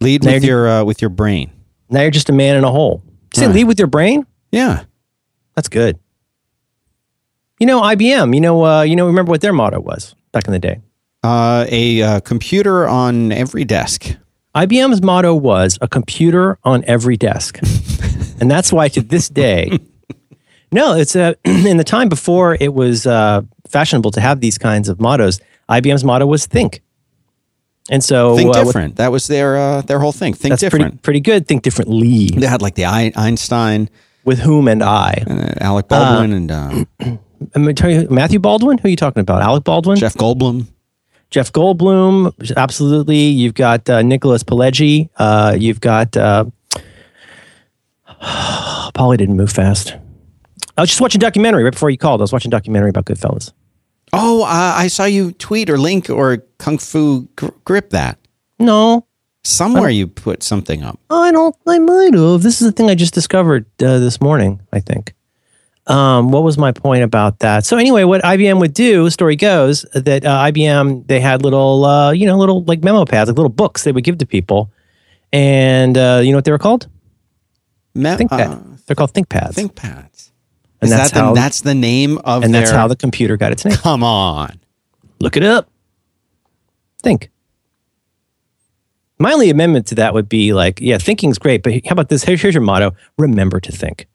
Lead 0.00 0.22
Now 0.22 0.34
with 0.34 0.44
your, 0.44 0.68
uh, 0.68 0.84
with 0.84 1.02
your 1.02 1.10
brain. 1.10 1.50
Now 1.88 2.02
you're 2.02 2.12
just 2.12 2.28
a 2.30 2.32
man 2.32 2.54
in 2.54 2.62
a 2.62 2.70
hole. 2.70 3.02
Say 3.34 3.48
lead 3.48 3.64
with 3.64 3.80
your 3.80 3.88
brain? 3.88 4.24
Yeah. 4.52 4.84
That's 5.56 5.68
good. 5.68 5.98
You 7.60 7.66
know, 7.66 7.80
IBM. 7.82 8.34
You 8.34 8.40
know, 8.40 8.64
uh, 8.64 8.82
you 8.82 8.96
know. 8.96 9.06
Remember 9.06 9.30
what 9.30 9.40
their 9.42 9.52
motto 9.52 9.80
was 9.80 10.14
back 10.32 10.46
in 10.46 10.52
the 10.52 10.58
day. 10.58 10.80
Uh, 11.22 11.66
a 11.68 12.02
uh, 12.02 12.20
computer 12.20 12.88
on 12.88 13.30
every 13.32 13.64
desk. 13.64 14.16
IBM's 14.54 15.02
motto 15.02 15.34
was 15.34 15.78
a 15.80 15.86
computer 15.86 16.58
on 16.64 16.82
every 16.86 17.16
desk, 17.16 17.58
and 18.40 18.50
that's 18.50 18.72
why 18.72 18.88
to 18.88 19.00
this 19.02 19.28
day. 19.28 19.78
No, 20.72 20.94
it's 20.96 21.16
uh, 21.16 21.34
in 21.44 21.78
the 21.78 21.82
time 21.84 22.08
before 22.08 22.56
it 22.60 22.72
was 22.72 23.04
uh, 23.04 23.42
fashionable 23.68 24.12
to 24.12 24.20
have 24.20 24.40
these 24.40 24.56
kinds 24.56 24.88
of 24.88 25.00
mottos. 25.00 25.40
IBM's 25.68 26.04
motto 26.04 26.26
was 26.26 26.46
think, 26.46 26.80
and 27.90 28.04
so 28.04 28.36
Think 28.36 28.54
uh, 28.54 28.60
with- 28.60 28.66
different. 28.68 28.94
that 28.94 29.10
was 29.10 29.26
their 29.26 29.56
uh, 29.56 29.82
their 29.82 29.98
whole 29.98 30.12
thing. 30.12 30.32
Think 30.32 30.50
that's 30.52 30.60
different. 30.60 30.84
pretty 30.84 30.98
pretty 30.98 31.20
good. 31.22 31.48
Think 31.48 31.62
differently 31.64 32.26
They 32.36 32.46
had 32.46 32.62
like 32.62 32.76
the 32.76 32.84
I- 32.84 33.12
Einstein, 33.16 33.90
with 34.24 34.38
whom 34.38 34.68
and 34.68 34.80
I. 34.80 35.24
uh, 35.28 35.54
Alec 35.60 35.88
Baldwin, 35.88 36.32
and 36.32 36.50
uh, 36.52 36.84
I'm 37.54 37.62
gonna 37.62 37.74
tell 37.74 37.90
you, 37.90 38.06
Matthew 38.10 38.38
Baldwin. 38.38 38.78
Who 38.78 38.88
are 38.88 38.90
you 38.90 38.96
talking 38.96 39.20
about? 39.20 39.42
Alec 39.42 39.64
Baldwin. 39.64 39.96
Jeff 39.96 40.14
Goldblum. 40.14 40.66
Jeff 41.30 41.52
Goldblum, 41.52 42.32
absolutely. 42.56 43.16
You've 43.28 43.54
got 43.54 43.88
uh, 43.88 44.02
Nicholas 44.02 44.42
Pileggi. 44.42 45.08
Uh, 45.16 45.56
you've 45.58 45.80
got 45.80 46.16
uh, 46.16 46.44
Polly 48.94 49.16
didn't 49.16 49.36
move 49.36 49.52
fast. 49.52 49.94
I 50.76 50.82
was 50.82 50.90
just 50.90 51.00
watching 51.00 51.20
a 51.20 51.22
documentary 51.22 51.62
right 51.64 51.72
before 51.72 51.90
you 51.90 51.98
called. 51.98 52.20
I 52.20 52.24
was 52.24 52.32
watching 52.32 52.48
a 52.50 52.52
documentary 52.56 52.90
about 52.90 53.04
Goodfellas. 53.04 53.52
Oh, 54.12 54.42
uh, 54.42 54.74
I 54.76 54.88
saw 54.88 55.04
you 55.04 55.32
tweet 55.32 55.70
or 55.70 55.78
link 55.78 56.10
or 56.10 56.38
kung 56.58 56.78
fu 56.78 57.28
gr- 57.36 57.48
grip 57.64 57.90
that 57.90 58.18
No, 58.58 59.06
somewhere. 59.44 59.88
You 59.90 60.08
put 60.08 60.42
something 60.42 60.82
up. 60.82 60.98
I 61.10 61.30
don't. 61.30 61.54
I 61.66 61.78
might 61.78 62.14
have. 62.14 62.42
This 62.42 62.60
is 62.60 62.66
the 62.66 62.72
thing 62.72 62.90
I 62.90 62.96
just 62.96 63.14
discovered 63.14 63.66
uh, 63.80 63.98
this 64.00 64.20
morning. 64.20 64.60
I 64.72 64.80
think. 64.80 65.14
Um, 65.86 66.30
what 66.30 66.42
was 66.44 66.56
my 66.58 66.72
point 66.72 67.02
about 67.02 67.40
that? 67.40 67.64
So 67.64 67.76
anyway, 67.76 68.04
what 68.04 68.22
IBM 68.22 68.60
would 68.60 68.74
do, 68.74 69.10
story 69.10 69.34
goes 69.34 69.82
that 69.94 70.24
uh, 70.24 70.44
IBM 70.44 71.06
they 71.08 71.20
had 71.20 71.42
little, 71.42 71.84
uh, 71.84 72.12
you 72.12 72.26
know, 72.26 72.36
little 72.38 72.62
like 72.64 72.84
memo 72.84 73.04
pads, 73.04 73.28
like 73.28 73.36
little 73.36 73.48
books 73.50 73.82
they 73.84 73.90
would 73.92 74.04
give 74.04 74.18
to 74.18 74.26
people, 74.26 74.70
and 75.32 75.96
uh, 75.98 76.20
you 76.22 76.30
know 76.30 76.36
what 76.38 76.44
they 76.44 76.52
were 76.52 76.58
called? 76.58 76.88
Me- 77.94 78.10
ThinkPad. 78.10 78.50
uh, 78.52 78.76
They're 78.86 78.94
called 78.94 79.12
ThinkPads. 79.14 79.54
ThinkPads. 79.54 80.30
And 80.82 80.90
Is 80.90 80.96
that's 80.96 81.10
that 81.10 81.18
the, 81.18 81.24
how- 81.24 81.34
that's 81.34 81.62
the 81.62 81.74
name 81.74 82.18
of 82.18 82.44
and 82.44 82.54
their? 82.54 82.60
that's 82.62 82.72
how 82.72 82.86
the 82.86 82.96
computer 82.96 83.36
got 83.36 83.50
its 83.52 83.64
name. 83.64 83.76
come 83.76 84.04
on. 84.04 84.60
Look 85.18 85.36
it 85.36 85.42
up. 85.42 85.68
Think. 87.02 87.30
My 89.18 89.32
only 89.32 89.50
amendment 89.50 89.86
to 89.88 89.94
that 89.96 90.14
would 90.14 90.28
be 90.28 90.54
like, 90.54 90.80
yeah, 90.80 90.96
thinking's 90.98 91.38
great, 91.38 91.62
but 91.62 91.72
how 91.84 91.92
about 91.92 92.08
this? 92.08 92.24
Here's, 92.24 92.40
here's 92.40 92.54
your 92.54 92.62
motto 92.62 92.92
remember 93.18 93.60
to 93.60 93.72
think. 93.72 94.06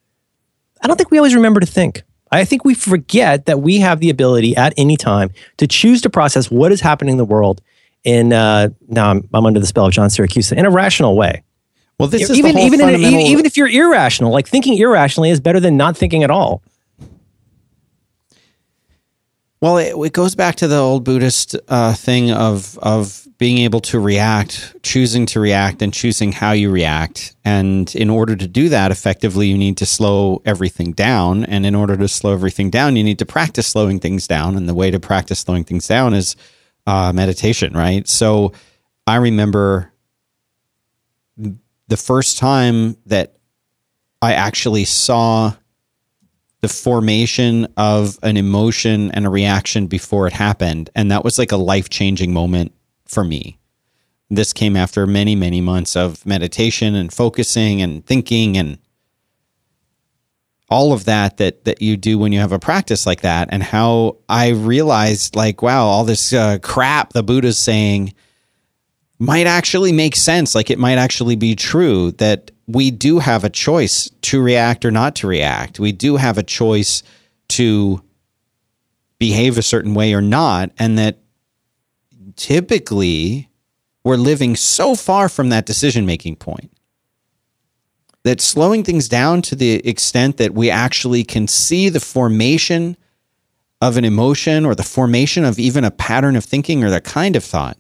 I 0.86 0.88
don't 0.88 0.98
think 0.98 1.10
we 1.10 1.18
always 1.18 1.34
remember 1.34 1.60
to 1.60 1.66
think. 1.66 2.04
I 2.32 2.46
think 2.46 2.64
we 2.64 2.76
forget 2.76 3.48
that 3.48 3.60
we 3.60 3.80
have 3.80 4.02
the 4.02 4.12
ability 4.12 4.56
at 4.56 4.72
any 4.78 4.98
time 4.98 5.32
to 5.58 5.66
choose 5.66 6.00
to 6.04 6.12
process 6.12 6.52
what 6.52 6.72
is 6.72 6.80
happening 6.80 7.14
in 7.14 7.18
the 7.18 7.26
world 7.26 7.60
in, 8.04 8.32
uh, 8.32 8.70
now 8.88 9.10
I'm, 9.10 9.28
I'm 9.34 9.48
under 9.48 9.60
the 9.60 9.66
spell 9.66 9.88
of 9.88 9.94
John 9.94 10.10
Siracusa, 10.10 10.56
in 10.56 10.64
a 10.64 10.70
rational 10.70 11.16
way. 11.16 11.42
Well, 11.98 12.08
this 12.08 12.30
is 12.30 12.38
even, 12.38 12.54
the 12.54 12.60
whole 12.60 12.68
even, 12.68 12.80
in, 12.82 12.86
fundamental. 12.86 13.20
even, 13.20 13.32
even 13.32 13.46
if 13.48 13.58
you're 13.58 13.68
irrational, 13.68 14.32
like 14.32 14.48
thinking 14.48 14.78
irrationally 14.78 15.32
is 15.32 15.40
better 15.40 15.60
than 15.60 15.76
not 15.76 15.98
thinking 15.98 16.24
at 16.24 16.30
all. 16.30 16.62
Well, 19.62 19.78
it, 19.78 19.96
it 19.96 20.14
goes 20.14 20.36
back 20.36 20.56
to 20.56 20.68
the 20.68 20.78
old 20.78 21.04
Buddhist 21.04 21.56
uh, 21.68 21.94
thing 21.94 22.32
of 22.32 22.78
of 22.80 23.26
being 23.38 23.58
able 23.60 23.82
to 23.82 24.00
react, 24.00 24.76
choosing 24.82 25.26
to 25.26 25.40
react, 25.40 25.82
and 25.82 25.94
choosing 25.94 26.32
how 26.32 26.52
you 26.52 26.70
react. 26.70 27.36
And 27.44 27.94
in 27.96 28.10
order 28.10 28.36
to 28.36 28.48
do 28.48 28.70
that 28.70 28.92
effectively, 28.92 29.48
you 29.48 29.58
need 29.58 29.78
to 29.78 29.86
slow 29.86 30.42
everything 30.46 30.94
down. 30.94 31.44
And 31.44 31.66
in 31.66 31.76
order 31.76 31.98
to 31.98 32.08
slow 32.08 32.32
everything 32.32 32.70
down, 32.70 32.96
you 32.96 33.04
need 33.04 33.20
to 33.20 33.26
practice 33.26 33.68
slowing 33.68 34.00
things 34.00 34.28
down. 34.28 34.56
And 34.56 34.70
the 34.70 34.74
way 34.74 34.90
to 34.90 35.00
practice 35.00 35.40
slowing 35.40 35.66
things 35.66 35.88
down 35.88 36.14
is 36.14 36.36
uh, 36.88 37.12
meditation, 37.14 37.74
right? 37.74 38.08
So 38.08 38.54
I 39.06 39.18
remember 39.18 39.92
the 41.38 41.98
first 41.98 42.38
time 42.38 42.96
that 43.06 43.36
I 44.22 44.34
actually 44.34 44.86
saw 44.86 45.54
the 46.66 46.74
formation 46.74 47.68
of 47.78 48.18
an 48.24 48.38
emotion 48.38 49.12
and 49.12 49.28
a 49.28 49.30
reaction 49.30 49.86
before 49.86 50.26
it 50.26 50.34
happened. 50.34 50.90
And 50.96 51.12
that 51.12 51.24
was 51.24 51.38
like 51.38 51.52
a 51.52 51.58
life 51.58 51.92
changing 51.92 52.34
moment 52.34 52.74
for 53.06 53.24
me. 53.24 53.60
This 54.32 54.52
came 54.52 54.76
after 54.76 55.06
many, 55.06 55.36
many 55.36 55.62
months 55.62 55.96
of 55.96 56.26
meditation 56.26 56.96
and 56.96 57.14
focusing 57.14 57.84
and 57.84 58.04
thinking 58.04 58.58
and 58.58 58.80
all 60.68 60.92
of 60.92 61.06
that 61.06 61.38
that 61.38 61.66
that 61.66 61.84
you 61.84 61.96
do 61.96 62.18
when 62.18 62.32
you 62.32 62.40
have 62.40 62.52
a 62.52 62.58
practice 62.58 63.06
like 63.06 63.22
that 63.22 63.50
and 63.52 63.62
how 63.62 64.18
I 64.28 64.50
realized 64.50 65.36
like 65.36 65.62
wow 65.62 65.86
all 65.86 66.04
this 66.04 66.34
uh, 66.34 66.58
crap 66.64 67.14
the 67.14 67.22
Buddha's 67.22 67.60
saying 67.60 68.16
might 69.20 69.46
actually 69.46 69.92
make 69.92 70.16
sense 70.16 70.56
like 70.56 70.72
it 70.72 70.80
might 70.80 70.98
actually 70.98 71.36
be 71.36 71.56
true 71.56 72.14
that 72.14 72.50
we 72.68 72.92
do 72.92 73.20
have 73.20 73.44
a 73.44 73.50
choice 73.50 74.10
to 74.22 74.42
react 74.42 74.86
or 74.86 74.92
not 74.92 75.16
to 75.18 75.28
react. 75.28 75.80
We 75.80 75.92
do 75.92 76.16
have 76.18 76.38
a 76.38 76.44
choice 76.44 77.04
to 77.50 78.02
behave 79.20 79.58
a 79.58 79.62
certain 79.62 79.94
way 79.94 80.14
or 80.14 80.22
not. 80.22 80.72
And 80.80 80.98
that 80.98 81.20
typically 82.36 83.50
we're 84.04 84.18
living 84.18 84.56
so 84.56 84.96
far 84.96 85.30
from 85.30 85.50
that 85.50 85.66
decision 85.66 86.06
making 86.06 86.38
point 86.38 86.72
that 88.24 88.42
slowing 88.42 88.84
things 88.84 89.08
down 89.08 89.40
to 89.44 89.56
the 89.56 89.88
extent 89.88 90.38
that 90.38 90.54
we 90.54 90.70
actually 90.72 91.24
can 91.24 91.48
see 91.48 91.90
the 91.90 92.00
formation 92.00 92.98
of 93.82 93.98
an 93.98 94.06
emotion 94.06 94.66
or 94.66 94.74
the 94.74 94.84
formation 94.84 95.46
of 95.46 95.60
even 95.60 95.84
a 95.84 95.92
pattern 95.92 96.36
of 96.36 96.44
thinking 96.44 96.84
or 96.84 96.90
the 96.90 97.00
kind 97.00 97.36
of 97.36 97.44
thought, 97.44 97.78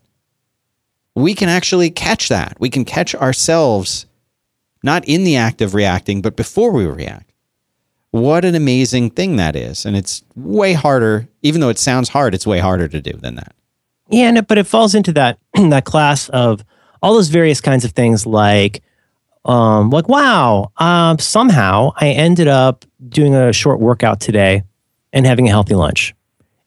we 1.15 1.34
can 1.34 1.50
actually 1.50 1.89
catch 1.89 2.30
that. 2.30 2.58
We 2.60 2.69
can 2.69 2.86
catch 2.86 3.15
ourselves 3.15 4.06
not 4.86 5.04
in 5.06 5.24
the 5.24 5.36
act 5.36 5.62
of 5.62 5.74
reacting, 5.74 6.21
but 6.21 6.36
before 6.36 6.71
we 6.71 6.86
react. 6.86 7.34
What 8.12 8.45
an 8.45 8.56
amazing 8.56 9.10
thing 9.10 9.36
that 9.36 9.56
is. 9.56 9.86
And 9.86 9.98
it's 9.98 10.24
way 10.36 10.74
harder, 10.74 11.28
even 11.41 11.60
though 11.60 11.69
it 11.69 11.80
sounds 11.80 12.08
hard, 12.10 12.34
it's 12.34 12.48
way 12.48 12.60
harder 12.60 12.88
to 12.88 13.02
do 13.02 13.12
than 13.13 13.36
that. 13.36 13.54
Yeah, 14.10 14.32
no, 14.32 14.43
but 14.43 14.60
it 14.60 14.67
falls 14.67 14.93
into 14.95 15.12
that 15.13 15.39
that 15.54 15.84
class 15.84 16.30
of 16.30 16.63
all 17.02 17.15
those 17.15 17.30
various 17.30 17.60
kinds 17.60 17.84
of 17.84 17.91
things 17.91 18.26
like 18.26 18.84
um, 19.43 19.89
like 19.89 20.08
wow, 20.08 20.71
um, 20.78 21.19
somehow 21.19 21.91
I 21.98 22.10
ended 22.10 22.48
up 22.48 22.86
doing 23.10 23.36
a 23.36 23.52
short 23.52 23.80
workout 23.80 24.19
today 24.19 24.63
and 25.12 25.26
having 25.26 25.48
a 25.48 25.52
healthy 25.52 25.76
lunch 25.76 26.15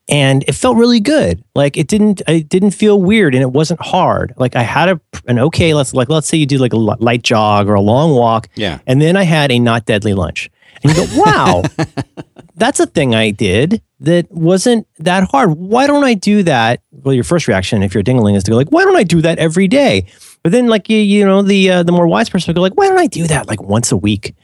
and 0.08 0.42
it 0.48 0.54
felt 0.54 0.76
really 0.76 1.00
good. 1.00 1.44
Like 1.54 1.76
it 1.76 1.86
didn't, 1.86 2.22
it 2.26 2.48
didn't 2.48 2.70
feel 2.70 3.00
weird, 3.00 3.34
and 3.34 3.42
it 3.42 3.52
wasn't 3.52 3.80
hard. 3.80 4.32
Like 4.36 4.56
I 4.56 4.62
had 4.62 4.88
a 4.88 5.00
an 5.26 5.38
okay. 5.38 5.74
Let's 5.74 5.92
like 5.92 6.08
let's 6.08 6.26
say 6.26 6.38
you 6.38 6.46
do 6.46 6.58
like 6.58 6.72
a 6.72 6.76
light 6.76 7.22
jog 7.22 7.68
or 7.68 7.74
a 7.74 7.80
long 7.80 8.14
walk, 8.14 8.48
yeah, 8.54 8.78
and 8.86 9.00
then 9.02 9.16
I 9.16 9.24
had 9.24 9.50
a 9.52 9.58
not 9.58 9.84
deadly 9.84 10.14
lunch, 10.14 10.50
and 10.82 10.96
you 10.96 11.06
go, 11.06 11.22
wow, 11.22 11.62
that's 12.56 12.80
a 12.80 12.86
thing 12.86 13.14
I 13.14 13.30
did 13.30 13.82
that 14.00 14.30
wasn't 14.30 14.86
that 14.98 15.24
hard. 15.24 15.50
Why 15.50 15.86
don't 15.86 16.04
I 16.04 16.14
do 16.14 16.42
that? 16.44 16.80
Well, 16.92 17.14
your 17.14 17.24
first 17.24 17.48
reaction, 17.48 17.82
if 17.82 17.94
you're 17.94 18.02
dingling, 18.02 18.36
is 18.36 18.44
to 18.44 18.52
go 18.52 18.56
like, 18.56 18.70
why 18.70 18.84
don't 18.84 18.96
I 18.96 19.02
do 19.02 19.20
that 19.22 19.38
every 19.38 19.68
day? 19.68 20.06
But 20.42 20.52
then, 20.52 20.68
like 20.68 20.88
you, 20.88 20.98
you 20.98 21.24
know, 21.24 21.42
the 21.42 21.70
uh, 21.70 21.82
the 21.82 21.92
more 21.92 22.06
wise 22.06 22.30
person 22.30 22.50
will 22.50 22.54
go 22.54 22.62
like, 22.62 22.74
why 22.74 22.88
don't 22.88 22.98
I 22.98 23.08
do 23.08 23.26
that 23.26 23.48
like 23.48 23.60
once 23.60 23.92
a 23.92 23.96
week? 23.96 24.34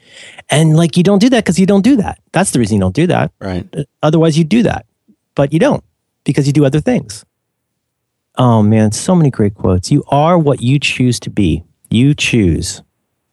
And 0.49 0.77
like 0.77 0.97
you 0.97 1.03
don't 1.03 1.19
do 1.19 1.29
that 1.29 1.43
because 1.43 1.57
you 1.57 1.65
don't 1.65 1.83
do 1.83 1.95
that. 1.95 2.19
That's 2.33 2.51
the 2.51 2.59
reason 2.59 2.75
you 2.75 2.81
don't 2.81 2.95
do 2.95 3.07
that. 3.07 3.31
Right. 3.39 3.67
Otherwise, 4.03 4.37
you 4.37 4.43
do 4.43 4.63
that 4.63 4.85
but 5.35 5.53
you 5.53 5.59
don't 5.59 5.83
because 6.23 6.47
you 6.47 6.53
do 6.53 6.65
other 6.65 6.79
things. 6.79 7.25
Oh 8.37 8.61
man, 8.61 8.91
so 8.91 9.15
many 9.15 9.29
great 9.29 9.53
quotes. 9.55 9.91
You 9.91 10.03
are 10.09 10.37
what 10.37 10.61
you 10.61 10.79
choose 10.79 11.19
to 11.21 11.29
be. 11.29 11.63
You 11.89 12.13
choose. 12.13 12.81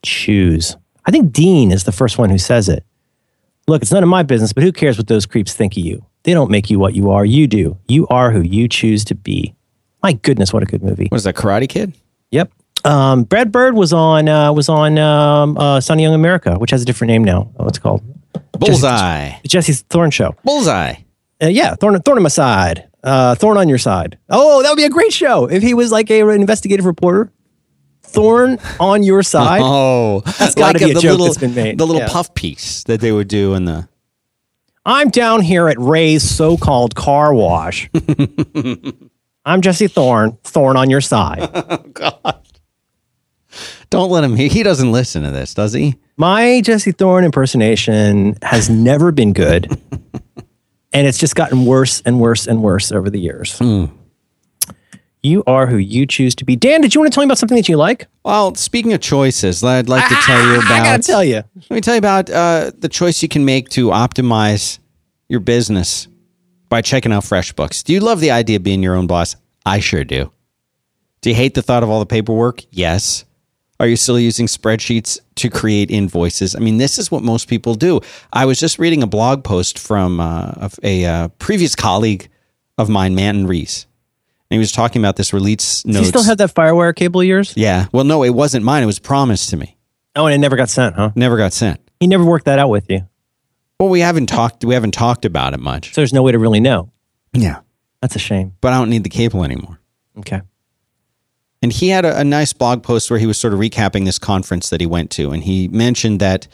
Choose. 0.03 0.77
I 1.05 1.11
think 1.11 1.33
Dean 1.33 1.71
is 1.71 1.83
the 1.83 1.91
first 1.91 2.17
one 2.17 2.29
who 2.29 2.37
says 2.37 2.69
it. 2.69 2.85
Look, 3.67 3.81
it's 3.81 3.91
none 3.91 4.03
of 4.03 4.09
my 4.09 4.23
business, 4.23 4.53
but 4.53 4.63
who 4.63 4.71
cares 4.71 4.97
what 4.97 5.07
those 5.07 5.25
creeps 5.25 5.53
think 5.53 5.73
of 5.73 5.79
you? 5.79 6.05
They 6.23 6.33
don't 6.33 6.51
make 6.51 6.69
you 6.69 6.79
what 6.79 6.95
you 6.95 7.11
are. 7.11 7.25
You 7.25 7.47
do. 7.47 7.77
You 7.87 8.07
are 8.07 8.31
who 8.31 8.41
you 8.41 8.67
choose 8.69 9.03
to 9.05 9.15
be. 9.15 9.55
My 10.01 10.13
goodness, 10.13 10.53
what 10.53 10.63
a 10.63 10.65
good 10.65 10.83
movie. 10.83 11.09
Was 11.11 11.23
that 11.25 11.35
Karate 11.35 11.67
Kid? 11.67 11.93
Yep. 12.31 12.51
Um, 12.85 13.23
Brad 13.23 13.51
Bird 13.51 13.75
was 13.75 13.93
on 13.93 14.27
uh, 14.27 14.51
was 14.51 14.67
on 14.69 14.97
um, 14.97 15.57
uh, 15.57 15.79
Sound 15.81 15.99
of 15.99 16.03
Young 16.03 16.13
America, 16.13 16.55
which 16.57 16.71
has 16.71 16.81
a 16.81 16.85
different 16.85 17.09
name 17.09 17.23
now. 17.23 17.43
What's 17.55 17.77
it 17.77 17.81
called? 17.81 18.01
Bullseye. 18.53 19.29
Jesse, 19.29 19.47
Jesse's 19.47 19.81
Thorn 19.83 20.11
Show. 20.11 20.35
Bullseye 20.43 20.95
uh, 21.41 21.47
yeah, 21.47 21.75
thorn, 21.75 21.99
thorn 22.01 22.17
on 22.17 22.23
my 22.23 22.29
side, 22.29 22.87
uh, 23.03 23.35
thorn 23.35 23.57
on 23.57 23.69
your 23.69 23.77
side. 23.77 24.17
Oh, 24.29 24.61
that 24.61 24.69
would 24.69 24.77
be 24.77 24.85
a 24.85 24.89
great 24.89 25.13
show 25.13 25.45
if 25.45 25.63
he 25.63 25.73
was 25.73 25.91
like 25.91 26.09
a, 26.09 26.21
an 26.21 26.41
investigative 26.41 26.85
reporter. 26.85 27.31
Thorn 28.01 28.59
on 28.79 29.03
your 29.03 29.23
side. 29.23 29.61
Oh, 29.63 30.21
that's 30.21 30.55
got 30.55 30.73
to 30.73 30.79
like 30.79 30.85
be 30.85 30.91
a 30.91 30.93
joke 30.93 31.03
little, 31.03 31.25
that's 31.25 31.37
been 31.37 31.55
made. 31.55 31.77
The 31.77 31.87
little 31.87 32.01
yeah. 32.01 32.09
puff 32.09 32.33
piece 32.33 32.83
that 32.83 33.01
they 33.01 33.11
would 33.11 33.27
do 33.27 33.53
in 33.55 33.65
the. 33.65 33.87
I'm 34.85 35.09
down 35.09 35.41
here 35.41 35.69
at 35.69 35.79
Ray's 35.79 36.23
so-called 36.23 36.93
car 36.93 37.33
wash. 37.33 37.89
I'm 39.45 39.61
Jesse 39.61 39.87
Thorn. 39.87 40.37
Thorn 40.43 40.77
on 40.77 40.89
your 40.89 41.01
side. 41.01 41.49
Oh 41.69 41.77
God! 41.93 42.41
Don't 43.89 44.09
let 44.09 44.23
him. 44.23 44.35
He, 44.35 44.47
he 44.47 44.63
doesn't 44.63 44.91
listen 44.91 45.23
to 45.23 45.31
this, 45.31 45.53
does 45.53 45.73
he? 45.73 45.95
My 46.17 46.61
Jesse 46.61 46.91
Thorn 46.91 47.23
impersonation 47.23 48.35
has 48.41 48.69
never 48.69 49.11
been 49.11 49.31
good 49.31 49.79
and 50.93 51.07
it's 51.07 51.17
just 51.17 51.35
gotten 51.35 51.65
worse 51.65 52.01
and 52.05 52.19
worse 52.19 52.47
and 52.47 52.61
worse 52.61 52.91
over 52.91 53.09
the 53.09 53.19
years. 53.19 53.59
Mm. 53.59 53.91
You 55.23 55.41
are 55.47 55.67
who 55.67 55.77
you 55.77 56.05
choose 56.05 56.35
to 56.35 56.45
be. 56.45 56.57
Dan, 56.57 56.81
did 56.81 56.93
you 56.93 56.99
want 56.99 57.11
to 57.11 57.15
tell 57.15 57.21
me 57.21 57.27
about 57.27 57.37
something 57.37 57.55
that 57.55 57.69
you 57.69 57.77
like? 57.77 58.07
Well, 58.25 58.55
speaking 58.55 58.91
of 58.91 58.99
choices, 58.99 59.63
I'd 59.63 59.87
like 59.87 60.07
to 60.09 60.15
tell 60.15 60.45
you 60.45 60.55
about. 60.55 60.71
I 60.71 60.83
gotta 60.83 61.03
tell 61.03 61.23
you. 61.23 61.43
Let 61.55 61.71
me 61.71 61.81
tell 61.81 61.93
you 61.95 61.99
about 61.99 62.29
uh, 62.29 62.71
the 62.77 62.89
choice 62.89 63.21
you 63.21 63.29
can 63.29 63.45
make 63.45 63.69
to 63.69 63.87
optimize 63.87 64.79
your 65.29 65.39
business 65.39 66.09
by 66.67 66.81
checking 66.81 67.13
out 67.13 67.23
FreshBooks. 67.23 67.83
Do 67.85 67.93
you 67.93 68.01
love 68.01 68.19
the 68.19 68.31
idea 68.31 68.57
of 68.57 68.63
being 68.63 68.83
your 68.83 68.95
own 68.95 69.07
boss? 69.07 69.37
I 69.65 69.79
sure 69.79 70.03
do. 70.03 70.31
Do 71.21 71.29
you 71.29 71.35
hate 71.35 71.53
the 71.53 71.61
thought 71.61 71.83
of 71.83 71.89
all 71.89 71.99
the 72.01 72.05
paperwork? 72.05 72.63
Yes. 72.71 73.23
Are 73.83 73.87
you 73.87 73.97
still 73.97 74.17
using 74.17 74.47
spreadsheets 74.47 75.19
to 75.35 75.49
create 75.49 75.91
invoices? 75.91 76.55
I 76.55 76.59
mean, 76.59 76.77
this 76.77 76.97
is 76.97 77.11
what 77.11 77.21
most 77.21 77.49
people 77.49 77.75
do. 77.75 77.99
I 78.31 78.45
was 78.45 78.57
just 78.57 78.79
reading 78.79 79.03
a 79.03 79.07
blog 79.07 79.43
post 79.43 79.77
from 79.77 80.21
uh, 80.21 80.69
a, 80.81 81.03
uh, 81.03 81.27
previous 81.37 81.75
colleague 81.75 82.29
of 82.77 82.87
mine, 82.87 83.13
Manton 83.13 83.45
Reece. 83.45 83.85
And 84.49 84.55
he 84.55 84.59
was 84.59 84.71
talking 84.71 85.01
about 85.01 85.17
this 85.17 85.33
release 85.33 85.85
notes. 85.85 85.99
You 85.99 86.05
still 86.05 86.23
have 86.23 86.37
that 86.37 86.53
Firewire 86.53 86.95
cable 86.95 87.19
of 87.19 87.27
yours? 87.27 87.53
Yeah. 87.57 87.87
Well, 87.91 88.05
no, 88.05 88.23
it 88.23 88.29
wasn't 88.29 88.63
mine. 88.63 88.83
It 88.83 88.85
was 88.85 88.99
promised 88.99 89.49
to 89.49 89.57
me. 89.57 89.77
Oh, 90.15 90.27
and 90.27 90.33
it 90.33 90.37
never 90.37 90.55
got 90.55 90.69
sent, 90.69 90.95
huh? 90.95 91.11
Never 91.15 91.35
got 91.35 91.51
sent. 91.51 91.81
He 91.99 92.07
never 92.07 92.23
worked 92.23 92.45
that 92.45 92.59
out 92.59 92.69
with 92.69 92.89
you. 92.89 93.05
Well, 93.81 93.89
we 93.89 93.99
haven't 93.99 94.27
talked. 94.27 94.63
We 94.63 94.75
haven't 94.75 94.93
talked 94.93 95.25
about 95.25 95.53
it 95.53 95.59
much. 95.59 95.93
So 95.93 95.99
there's 95.99 96.13
no 96.13 96.23
way 96.23 96.31
to 96.31 96.39
really 96.39 96.61
know. 96.61 96.93
Yeah, 97.33 97.59
that's 98.01 98.15
a 98.15 98.19
shame. 98.19 98.53
But 98.61 98.71
I 98.71 98.77
don't 98.77 98.89
need 98.89 99.03
the 99.03 99.09
cable 99.09 99.43
anymore. 99.43 99.81
Okay. 100.19 100.39
And 101.63 101.71
he 101.71 101.87
had 101.87 102.03
a, 102.03 102.19
a, 102.19 102.23
nice 102.25 102.51
blog 102.51 102.83
post 102.83 103.09
where 103.09 103.17
he 103.17 103.25
was 103.25 103.37
sort 103.37 103.53
of 103.53 103.59
recapping 103.59 104.03
this 104.03 104.19
conference 104.19 104.69
that 104.69 104.81
he 104.81 104.85
went 104.85 105.09
to. 105.11 105.31
And 105.31 105.41
he 105.41 105.69
mentioned 105.69 106.19
that 106.19 106.45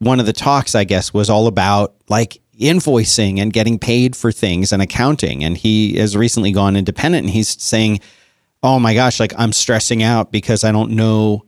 one 0.00 0.18
of 0.18 0.26
the 0.26 0.32
talks, 0.32 0.74
I 0.74 0.82
guess, 0.82 1.14
was 1.14 1.30
all 1.30 1.46
about 1.46 1.94
like 2.08 2.42
invoicing 2.58 3.38
and 3.38 3.52
getting 3.52 3.78
paid 3.78 4.16
for 4.16 4.32
things 4.32 4.72
and 4.72 4.82
accounting. 4.82 5.44
And 5.44 5.56
he 5.56 5.96
has 5.98 6.16
recently 6.16 6.50
gone 6.50 6.74
independent 6.74 7.26
and 7.26 7.32
he's 7.32 7.62
saying, 7.62 8.00
Oh 8.60 8.80
my 8.80 8.92
gosh, 8.92 9.20
like 9.20 9.32
I'm 9.38 9.52
stressing 9.52 10.02
out 10.02 10.32
because 10.32 10.64
I 10.64 10.72
don't 10.72 10.90
know. 10.90 11.44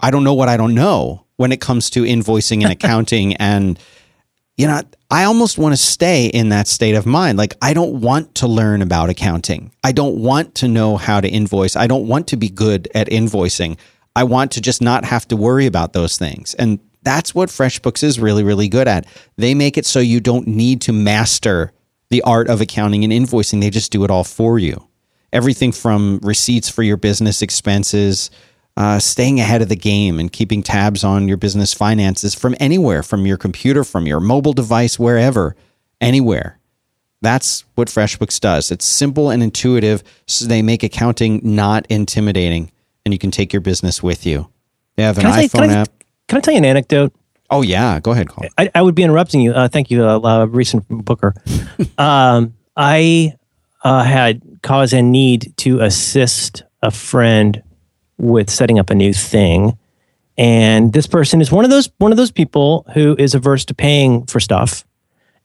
I 0.00 0.10
don't 0.10 0.24
know 0.24 0.34
what 0.34 0.48
I 0.48 0.56
don't 0.56 0.74
know 0.74 1.24
when 1.36 1.52
it 1.52 1.60
comes 1.60 1.88
to 1.90 2.02
invoicing 2.02 2.64
and 2.64 2.72
accounting 2.72 3.34
and 3.36 3.78
you 4.56 4.66
know, 4.66 4.82
I 5.10 5.24
almost 5.24 5.56
want 5.56 5.72
to 5.72 5.76
stay 5.76 6.26
in 6.26 6.48
that 6.48 6.66
state 6.66 6.94
of 6.94 7.06
mind. 7.06 7.38
Like, 7.38 7.54
I 7.62 7.74
don't 7.74 8.00
want 8.00 8.34
to 8.36 8.48
learn 8.48 8.82
about 8.82 9.08
accounting. 9.08 9.72
I 9.84 9.92
don't 9.92 10.18
want 10.18 10.56
to 10.56 10.68
know 10.68 10.96
how 10.96 11.20
to 11.20 11.28
invoice. 11.28 11.76
I 11.76 11.86
don't 11.86 12.08
want 12.08 12.28
to 12.28 12.36
be 12.36 12.48
good 12.48 12.88
at 12.94 13.08
invoicing. 13.08 13.78
I 14.16 14.24
want 14.24 14.52
to 14.52 14.60
just 14.60 14.82
not 14.82 15.04
have 15.04 15.28
to 15.28 15.36
worry 15.36 15.66
about 15.66 15.92
those 15.92 16.18
things. 16.18 16.54
And 16.54 16.80
that's 17.02 17.34
what 17.34 17.50
FreshBooks 17.50 18.02
is 18.02 18.18
really, 18.18 18.42
really 18.42 18.68
good 18.68 18.88
at. 18.88 19.06
They 19.36 19.54
make 19.54 19.78
it 19.78 19.86
so 19.86 20.00
you 20.00 20.18
don't 20.18 20.48
need 20.48 20.80
to 20.82 20.92
master 20.92 21.72
the 22.08 22.22
art 22.22 22.48
of 22.48 22.60
accounting 22.60 23.04
and 23.04 23.12
invoicing, 23.12 23.60
they 23.60 23.70
just 23.70 23.92
do 23.92 24.04
it 24.04 24.10
all 24.10 24.24
for 24.24 24.58
you. 24.58 24.88
Everything 25.32 25.72
from 25.72 26.20
receipts 26.22 26.68
for 26.68 26.82
your 26.82 26.96
business 26.96 27.42
expenses, 27.42 28.30
uh, 28.76 28.98
staying 28.98 29.40
ahead 29.40 29.62
of 29.62 29.68
the 29.68 29.76
game 29.76 30.20
and 30.20 30.32
keeping 30.32 30.62
tabs 30.62 31.02
on 31.02 31.28
your 31.28 31.36
business 31.36 31.72
finances 31.72 32.34
from 32.34 32.54
anywhere, 32.60 33.02
from 33.02 33.26
your 33.26 33.36
computer, 33.36 33.84
from 33.84 34.06
your 34.06 34.20
mobile 34.20 34.52
device, 34.52 34.98
wherever, 34.98 35.56
anywhere. 36.00 36.58
That's 37.22 37.64
what 37.74 37.88
FreshBooks 37.88 38.38
does. 38.38 38.70
It's 38.70 38.84
simple 38.84 39.30
and 39.30 39.42
intuitive, 39.42 40.02
so 40.26 40.46
they 40.46 40.60
make 40.60 40.82
accounting 40.82 41.40
not 41.42 41.86
intimidating, 41.88 42.70
and 43.04 43.14
you 43.14 43.18
can 43.18 43.30
take 43.30 43.52
your 43.52 43.62
business 43.62 44.02
with 44.02 44.26
you. 44.26 44.50
They 44.96 45.02
have 45.02 45.16
an 45.18 45.22
Can 45.22 45.32
I, 45.32 45.46
iPhone 45.46 45.70
I, 45.70 45.74
app. 45.74 45.88
can 46.28 46.38
I 46.38 46.40
tell 46.40 46.52
you 46.52 46.58
an 46.58 46.64
anecdote? 46.64 47.12
Oh 47.48 47.62
yeah, 47.62 48.00
go 48.00 48.10
ahead, 48.10 48.28
Cole. 48.28 48.46
I, 48.58 48.70
I 48.74 48.82
would 48.82 48.94
be 48.94 49.02
interrupting 49.02 49.40
you. 49.40 49.52
Uh, 49.52 49.68
thank 49.68 49.90
you, 49.90 50.04
uh, 50.04 50.20
uh, 50.20 50.44
recent 50.46 50.86
Booker. 50.88 51.34
um, 51.98 52.54
I 52.76 53.34
uh, 53.84 54.02
had 54.02 54.42
cause 54.62 54.92
and 54.92 55.12
need 55.12 55.54
to 55.58 55.80
assist 55.80 56.64
a 56.82 56.90
friend 56.90 57.62
with 58.18 58.50
setting 58.50 58.78
up 58.78 58.90
a 58.90 58.94
new 58.94 59.12
thing, 59.12 59.78
and 60.38 60.92
this 60.92 61.06
person 61.06 61.40
is 61.40 61.50
one 61.50 61.64
of 61.64 61.70
those 61.70 61.90
one 61.98 62.12
of 62.12 62.18
those 62.18 62.30
people 62.30 62.84
who 62.94 63.16
is 63.18 63.34
averse 63.34 63.64
to 63.66 63.74
paying 63.74 64.26
for 64.26 64.40
stuff. 64.40 64.84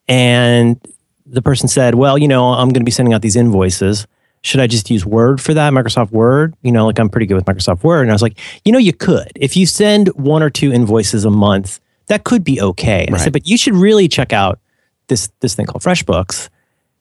And 0.08 0.80
the 1.26 1.42
person 1.42 1.68
said, 1.68 1.96
"Well, 1.96 2.18
you 2.18 2.28
know, 2.28 2.50
I'm 2.50 2.70
going 2.70 2.82
to 2.82 2.86
be 2.86 2.92
sending 2.92 3.14
out 3.14 3.22
these 3.22 3.36
invoices." 3.36 4.08
Should 4.44 4.60
I 4.60 4.66
just 4.66 4.90
use 4.90 5.06
Word 5.06 5.40
for 5.40 5.54
that? 5.54 5.72
Microsoft 5.72 6.12
Word? 6.12 6.56
You 6.64 6.72
know, 6.72 6.88
like 6.88 7.00
I'm 7.00 7.10
pretty 7.10 7.28
good 7.28 7.36
with 7.36 7.46
Microsoft 7.46 7.84
Word. 7.84 8.02
And 8.02 8.10
I 8.10 8.14
was 8.14 8.24
like, 8.24 8.40
you 8.66 8.72
know, 8.72 8.80
you 8.80 8.92
could. 8.92 9.32
If 9.36 9.56
you 9.56 9.68
send 9.68 10.08
one 10.10 10.42
or 10.42 10.50
two 10.50 10.74
invoices 10.74 11.26
a 11.26 11.30
month, 11.30 11.80
that 12.08 12.24
could 12.24 12.44
be 12.44 12.60
okay. 12.60 13.06
And 13.06 13.16
I 13.16 13.20
said, 13.20 13.34
but 13.34 13.48
you 13.48 13.56
should 13.56 13.76
really 13.76 14.08
check 14.08 14.34
out 14.34 14.60
this 15.08 15.30
this 15.42 15.54
thing 15.54 15.68
called 15.68 15.84
FreshBooks. 15.84 16.50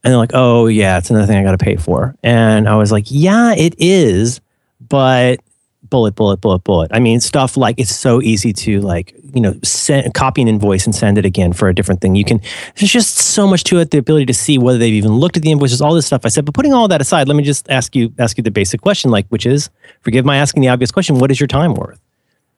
And 0.05 0.11
they're 0.13 0.19
like, 0.19 0.33
oh 0.35 0.67
yeah, 0.67 0.99
it's 0.99 1.11
another 1.11 1.27
thing 1.27 1.39
I 1.39 1.43
got 1.43 1.53
to 1.53 1.65
pay 1.65 1.77
for. 1.77 2.15
And 2.23 2.69
I 2.69 2.77
was 2.77 2.93
like, 2.93 3.07
yeah, 3.09 3.55
it 3.55 3.75
is, 3.79 4.41
but 4.81 5.41
bullet, 5.91 6.15
bullet, 6.15 6.39
bullet, 6.39 6.65
bullet. 6.65 6.91
I 6.93 7.01
mean, 7.01 7.21
stuff 7.21 7.57
like 7.57 7.79
it's 7.79 7.95
so 7.95 8.23
easy 8.23 8.53
to 8.55 8.81
like, 8.81 9.15
you 9.35 9.41
know, 9.41 9.55
send, 9.63 10.15
copy 10.15 10.43
an 10.43 10.49
invoice 10.49 10.87
and 10.87 10.95
send 10.95 11.19
it 11.19 11.25
again 11.25 11.53
for 11.53 11.69
a 11.69 11.75
different 11.75 12.01
thing. 12.01 12.15
You 12.15 12.25
can, 12.25 12.41
there's 12.77 12.91
just 12.91 13.17
so 13.17 13.47
much 13.47 13.65
to 13.65 13.79
it. 13.81 13.91
The 13.91 13.99
ability 13.99 14.27
to 14.27 14.35
see 14.35 14.57
whether 14.59 14.79
they've 14.79 14.95
even 14.95 15.13
looked 15.13 15.37
at 15.37 15.43
the 15.43 15.51
invoices, 15.51 15.81
all 15.83 15.95
this 15.95 16.07
stuff. 16.07 16.25
I 16.25 16.29
said, 16.29 16.45
but 16.45 16.55
putting 16.55 16.73
all 16.73 16.89
that 16.89 17.01
aside, 17.01 17.29
let 17.29 17.37
me 17.37 17.43
just 17.43 17.69
ask 17.69 17.95
you, 17.95 18.13
ask 18.19 18.39
you 18.39 18.45
the 18.45 18.51
basic 18.51 18.81
question, 18.81 19.11
like, 19.11 19.27
which 19.29 19.47
is, 19.47 19.69
forgive 20.03 20.25
my 20.25 20.37
asking 20.37 20.63
the 20.63 20.69
obvious 20.69 20.91
question, 20.91 21.19
what 21.19 21.31
is 21.31 21.41
your 21.41 21.49
time 21.49 21.75
worth? 21.75 22.01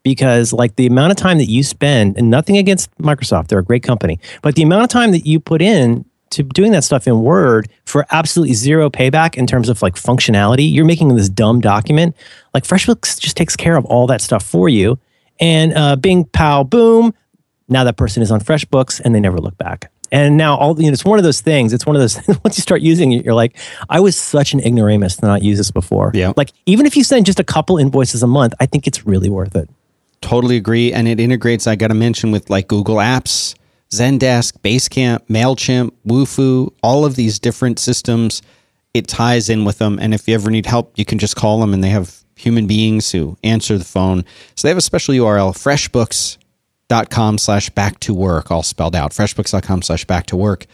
because 0.04 0.52
like 0.52 0.74
the 0.76 0.86
amount 0.86 1.12
of 1.12 1.16
time 1.16 1.38
that 1.38 1.48
you 1.48 1.62
spend 1.62 2.16
and 2.16 2.28
nothing 2.28 2.56
against 2.56 2.90
microsoft 2.98 3.48
they're 3.48 3.60
a 3.60 3.64
great 3.64 3.82
company 3.82 4.18
but 4.42 4.54
the 4.54 4.62
amount 4.62 4.82
of 4.82 4.88
time 4.88 5.12
that 5.12 5.26
you 5.26 5.38
put 5.38 5.62
in 5.62 6.04
to 6.32 6.42
doing 6.42 6.72
that 6.72 6.84
stuff 6.84 7.06
in 7.06 7.22
word 7.22 7.68
for 7.84 8.06
absolutely 8.10 8.54
zero 8.54 8.90
payback 8.90 9.36
in 9.36 9.46
terms 9.46 9.68
of 9.68 9.80
like 9.82 9.94
functionality 9.94 10.70
you're 10.70 10.84
making 10.84 11.14
this 11.14 11.28
dumb 11.28 11.60
document 11.60 12.16
like 12.54 12.64
freshbooks 12.64 13.18
just 13.18 13.36
takes 13.36 13.56
care 13.56 13.76
of 13.76 13.84
all 13.86 14.06
that 14.06 14.20
stuff 14.20 14.44
for 14.44 14.68
you 14.68 14.98
and 15.40 15.72
uh, 15.74 15.96
bing 15.96 16.24
pow 16.24 16.62
boom 16.62 17.14
now 17.68 17.84
that 17.84 17.96
person 17.96 18.22
is 18.22 18.30
on 18.30 18.40
freshbooks 18.40 19.00
and 19.00 19.14
they 19.14 19.20
never 19.20 19.38
look 19.38 19.56
back 19.58 19.90
and 20.12 20.36
now 20.36 20.56
all 20.56 20.78
you 20.78 20.86
know, 20.88 20.92
it's 20.92 21.06
one 21.06 21.18
of 21.18 21.24
those 21.24 21.40
things. 21.40 21.72
It's 21.72 21.86
one 21.86 21.96
of 21.96 22.00
those 22.02 22.16
once 22.44 22.58
you 22.58 22.62
start 22.62 22.82
using 22.82 23.12
it, 23.12 23.24
you're 23.24 23.34
like, 23.34 23.56
I 23.88 23.98
was 23.98 24.14
such 24.14 24.52
an 24.52 24.60
ignoramus 24.60 25.16
to 25.16 25.26
not 25.26 25.42
use 25.42 25.56
this 25.56 25.70
before. 25.70 26.12
Yeah. 26.14 26.34
Like 26.36 26.52
even 26.66 26.84
if 26.84 26.96
you 26.96 27.02
send 27.02 27.24
just 27.24 27.40
a 27.40 27.44
couple 27.44 27.78
invoices 27.78 28.22
a 28.22 28.26
month, 28.26 28.52
I 28.60 28.66
think 28.66 28.86
it's 28.86 29.06
really 29.06 29.30
worth 29.30 29.56
it. 29.56 29.70
Totally 30.20 30.56
agree. 30.56 30.92
And 30.92 31.08
it 31.08 31.18
integrates, 31.18 31.66
I 31.66 31.74
got 31.76 31.88
to 31.88 31.94
mention, 31.94 32.30
with 32.30 32.48
like 32.48 32.68
Google 32.68 32.96
Apps, 32.96 33.54
Zendesk, 33.92 34.58
Basecamp, 34.58 35.26
MailChimp, 35.28 35.92
Wufoo, 36.06 36.72
all 36.82 37.04
of 37.04 37.14
these 37.14 37.38
different 37.38 37.78
systems. 37.78 38.42
It 38.94 39.06
ties 39.06 39.48
in 39.48 39.64
with 39.64 39.78
them. 39.78 39.98
And 40.00 40.14
if 40.14 40.26
you 40.26 40.34
ever 40.34 40.50
need 40.50 40.66
help, 40.66 40.92
you 40.96 41.04
can 41.04 41.18
just 41.18 41.36
call 41.36 41.60
them 41.60 41.74
and 41.74 41.84
they 41.84 41.90
have 41.90 42.22
human 42.34 42.66
beings 42.66 43.12
who 43.12 43.36
answer 43.44 43.78
the 43.78 43.84
phone. 43.84 44.24
So 44.56 44.66
they 44.66 44.70
have 44.70 44.78
a 44.78 44.82
special 44.82 45.14
URL, 45.14 45.52
freshbooks.com 45.52 47.38
slash 47.38 47.70
back 47.70 48.00
to 48.00 48.14
work, 48.14 48.50
all 48.50 48.62
spelled 48.62 48.96
out. 48.96 49.12
Freshbooks.com 49.12 49.82
slash 49.82 50.04
back 50.06 50.26
to 50.26 50.36
work. 50.36 50.66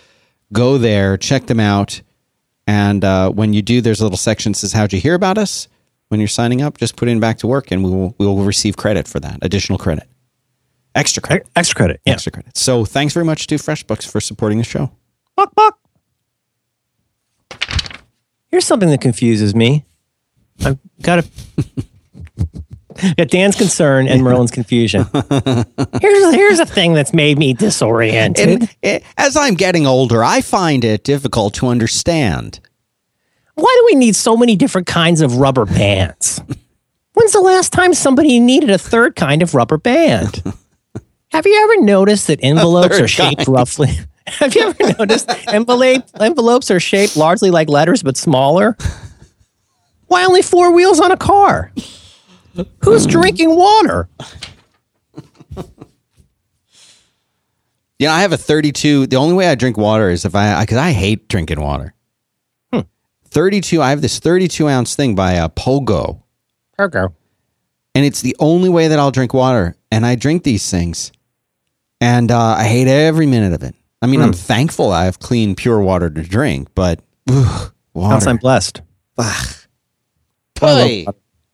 Go 0.53 0.79
there, 0.79 1.17
check 1.17 1.47
them 1.47 1.61
out. 1.61 2.01
And 2.67 3.05
uh, 3.05 3.31
when 3.31 3.53
you 3.53 3.63
do, 3.63 3.81
there's 3.81 4.01
a 4.01 4.05
little 4.05 4.19
section 4.19 4.53
that 4.53 4.59
says, 4.59 4.73
How'd 4.73 4.93
you 4.93 5.01
hear 5.01 5.15
about 5.15 5.39
us? 5.39 5.69
When 6.09 6.21
you're 6.21 6.29
signing 6.29 6.63
up, 6.63 6.79
just 6.79 6.97
put 6.97 7.09
in 7.09 7.21
back 7.21 7.39
to 7.39 7.47
work 7.47 7.71
and 7.71 7.85
we 7.85 7.91
will, 7.91 8.15
we 8.19 8.27
will 8.27 8.43
receive 8.45 8.77
credit 8.77 9.07
for 9.07 9.21
that, 9.21 9.39
additional 9.43 9.79
credit, 9.79 10.09
extra 10.99 11.23
credit, 11.23 11.43
Ex- 11.47 11.51
Extra 11.57 11.77
credit. 11.77 12.01
Yeah. 12.05 12.13
extra 12.15 12.33
credit. 12.33 12.57
So 12.57 12.85
thanks 12.85 13.15
very 13.15 13.25
much 13.25 13.47
to 13.49 13.55
FreshBooks 13.57 14.07
for 14.11 14.21
supporting 14.21 14.59
the 14.59 14.65
show. 14.65 14.91
Buck, 15.37 15.55
buck. 15.55 15.79
Here's 18.51 18.65
something 18.65 18.89
that 18.91 19.01
confuses 19.01 19.55
me. 19.55 19.85
I've 20.65 20.79
got 21.03 21.21
a 21.21 21.29
got 23.17 23.29
Dan's 23.29 23.55
concern 23.57 24.09
and 24.09 24.23
Merlin's 24.23 24.51
confusion. 24.51 25.07
Here's 26.01 26.35
here's 26.35 26.59
a 26.59 26.67
thing 26.67 26.95
that's 26.95 27.13
made 27.13 27.39
me 27.39 27.53
disoriented. 27.53 28.49
And 28.49 28.77
eh, 28.83 29.01
as 29.17 29.37
I'm 29.37 29.55
getting 29.55 29.87
older, 29.87 30.25
I 30.25 30.41
find 30.41 30.85
it 30.85 31.05
difficult 31.05 31.55
to 31.55 31.69
understand. 31.69 32.59
Why 33.55 33.73
do 33.79 33.85
we 33.87 33.99
need 33.99 34.17
so 34.17 34.37
many 34.37 34.57
different 34.57 34.87
kinds 34.87 35.21
of 35.21 35.37
rubber 35.37 35.65
bands? 35.67 36.41
When's 37.15 37.33
the 37.33 37.41
last 37.41 37.73
time 37.73 37.95
somebody 37.95 38.41
needed 38.41 38.71
a 38.71 38.79
third 38.79 39.15
kind 39.17 39.43
of 39.43 39.55
rubber 39.55 39.77
band? 39.79 40.43
Have 41.31 41.47
you 41.47 41.63
ever 41.63 41.83
noticed 41.85 42.27
that 42.29 42.41
envelopes 42.43 43.01
are 43.01 43.09
shaped 43.09 43.47
roughly? 43.47 43.91
Have 44.27 44.55
you 44.55 44.63
ever 44.63 44.95
noticed 44.99 45.31
envelope 45.49 46.05
envelopes 46.21 46.71
are 46.71 46.81
shaped 46.81 47.17
largely 47.17 47.51
like 47.51 47.69
letters 47.69 48.03
but 48.03 48.17
smaller? 48.17 48.77
Why 50.07 50.25
only 50.25 50.43
four 50.43 50.73
wheels 50.73 51.01
on 51.01 51.13
a 51.13 51.17
car? 51.17 51.73
Who's 52.85 53.07
drinking 53.07 53.55
water? 53.55 54.09
You 57.99 58.07
know, 58.07 58.13
I 58.13 58.21
have 58.21 58.33
a 58.33 58.37
32. 58.37 59.09
The 59.09 59.17
only 59.17 59.35
way 59.35 59.49
I 59.49 59.55
drink 59.55 59.77
water 59.77 60.09
is 60.09 60.25
if 60.25 60.35
I, 60.35 60.61
because 60.61 60.77
I, 60.77 60.93
hate 60.93 61.29
drinking 61.29 61.61
water. 61.61 61.95
32. 63.31 63.83
I 63.83 63.91
have 63.91 64.01
this 64.03 64.19
32 64.19 64.69
ounce 64.69 64.95
thing 64.95 65.15
by 65.15 65.37
uh, 65.37 65.49
Pogo, 65.49 66.23
Ergo. 66.81 67.15
and 67.95 68.05
it's 68.05 68.23
the 68.23 68.37
only 68.39 68.69
way 68.69 68.89
that 68.89 68.99
I'll 68.99 69.11
drink 69.11 69.35
water. 69.35 69.77
And 69.91 70.07
I 70.07 70.15
drink 70.15 70.45
these 70.45 70.71
things, 70.71 71.13
and 72.01 72.31
uh, 72.31 72.55
I 72.59 72.65
hate 72.65 72.89
every 72.89 73.27
minute 73.27 73.53
of 73.53 73.63
it. 73.63 73.75
I 74.01 74.07
mean, 74.07 74.21
I'm 74.23 74.33
thankful 74.33 74.93
I 74.93 75.07
have 75.07 75.19
clean, 75.19 75.55
pure 75.57 75.81
water 75.81 76.09
to 76.09 76.23
drink, 76.23 76.69
but 76.75 77.01
ugh, 77.29 77.73
water. 77.95 78.29
I'm 78.29 78.37
blessed. 78.37 78.83
Ugh. 79.19 79.55
I 80.61 81.05
Boy. 81.05 81.07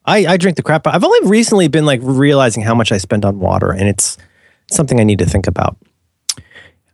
I, 0.07 0.27
I 0.27 0.37
drink 0.37 0.57
the 0.57 0.63
crap. 0.63 0.87
I've 0.87 1.05
only 1.05 1.29
recently 1.29 1.69
been 1.69 1.87
like 1.87 2.01
realizing 2.03 2.63
how 2.63 2.75
much 2.75 2.93
I 2.93 2.99
spend 2.99 3.25
on 3.25 3.39
water, 3.41 3.71
and 3.73 3.89
it's 3.89 4.19
something 4.71 5.01
I 5.01 5.05
need 5.05 5.19
to 5.21 5.27
think 5.27 5.47
about. 5.47 5.79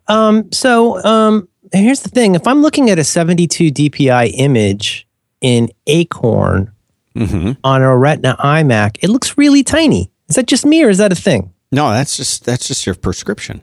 Um, 0.07 0.51
so 0.53 1.03
um, 1.05 1.49
here's 1.73 2.01
the 2.01 2.09
thing: 2.09 2.35
if 2.37 2.47
I'm 2.47 2.63
looking 2.63 2.91
at 2.91 2.99
a 2.99 3.05
72 3.05 3.71
DPI 3.73 4.33
image 4.35 5.07
in 5.41 5.69
Acorn 5.87 6.73
Mhm. 7.17 7.57
on 7.65 7.83
a 7.83 7.97
Retina 7.97 8.37
iMac, 8.39 8.99
it 9.03 9.11
looks 9.11 9.37
really 9.37 9.65
tiny. 9.65 10.13
Is 10.29 10.37
that 10.37 10.47
just 10.47 10.65
me, 10.65 10.85
or 10.85 10.89
is 10.89 10.99
that 10.99 11.11
a 11.11 11.17
thing? 11.17 11.53
No, 11.73 11.91
that's 11.91 12.17
just 12.17 12.45
that's 12.45 12.67
just 12.67 12.85
your 12.87 12.95
prescription. 12.95 13.61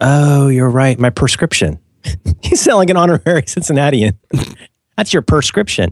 Oh, 0.00 0.48
you're 0.48 0.68
right. 0.70 0.98
My 0.98 1.10
prescription. 1.10 1.78
you 2.42 2.56
sound 2.56 2.78
like 2.78 2.90
an 2.90 2.96
honorary 2.96 3.44
Cincinnatian. 3.46 4.18
That's 4.96 5.12
your 5.12 5.22
prescription. 5.22 5.90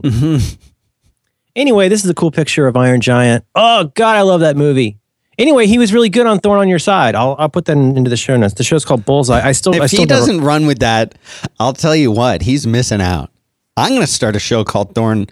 Anyway, 1.55 1.89
this 1.89 2.03
is 2.03 2.09
a 2.09 2.13
cool 2.13 2.31
picture 2.31 2.67
of 2.67 2.75
Iron 2.75 3.01
Giant. 3.01 3.45
Oh 3.55 3.85
God, 3.95 4.15
I 4.15 4.21
love 4.21 4.41
that 4.41 4.57
movie. 4.57 4.99
Anyway, 5.37 5.67
he 5.67 5.77
was 5.77 5.91
really 5.93 6.09
good 6.09 6.25
on 6.27 6.39
Thorn 6.39 6.59
on 6.59 6.69
Your 6.69 6.79
Side. 6.79 7.13
I'll, 7.15 7.35
I'll 7.37 7.49
put 7.49 7.65
that 7.65 7.73
in- 7.73 7.97
into 7.97 8.09
the 8.09 8.15
show 8.17 8.37
notes. 8.37 8.53
The 8.53 8.63
show's 8.63 8.85
called 8.85 9.03
Bullseye. 9.05 9.45
I 9.45 9.51
still, 9.51 9.73
I 9.73 9.83
If 9.85 9.89
still 9.91 10.01
he 10.01 10.05
never- 10.05 10.19
doesn't 10.19 10.41
run 10.41 10.65
with 10.65 10.79
that, 10.79 11.15
I'll 11.59 11.73
tell 11.73 11.95
you 11.95 12.09
what, 12.11 12.41
he's 12.41 12.65
missing 12.65 13.01
out. 13.01 13.31
I'm 13.75 13.89
going 13.89 13.99
to 14.01 14.07
start 14.07 14.37
a 14.37 14.39
show 14.39 14.63
called 14.63 14.95
Thorn 14.95 15.27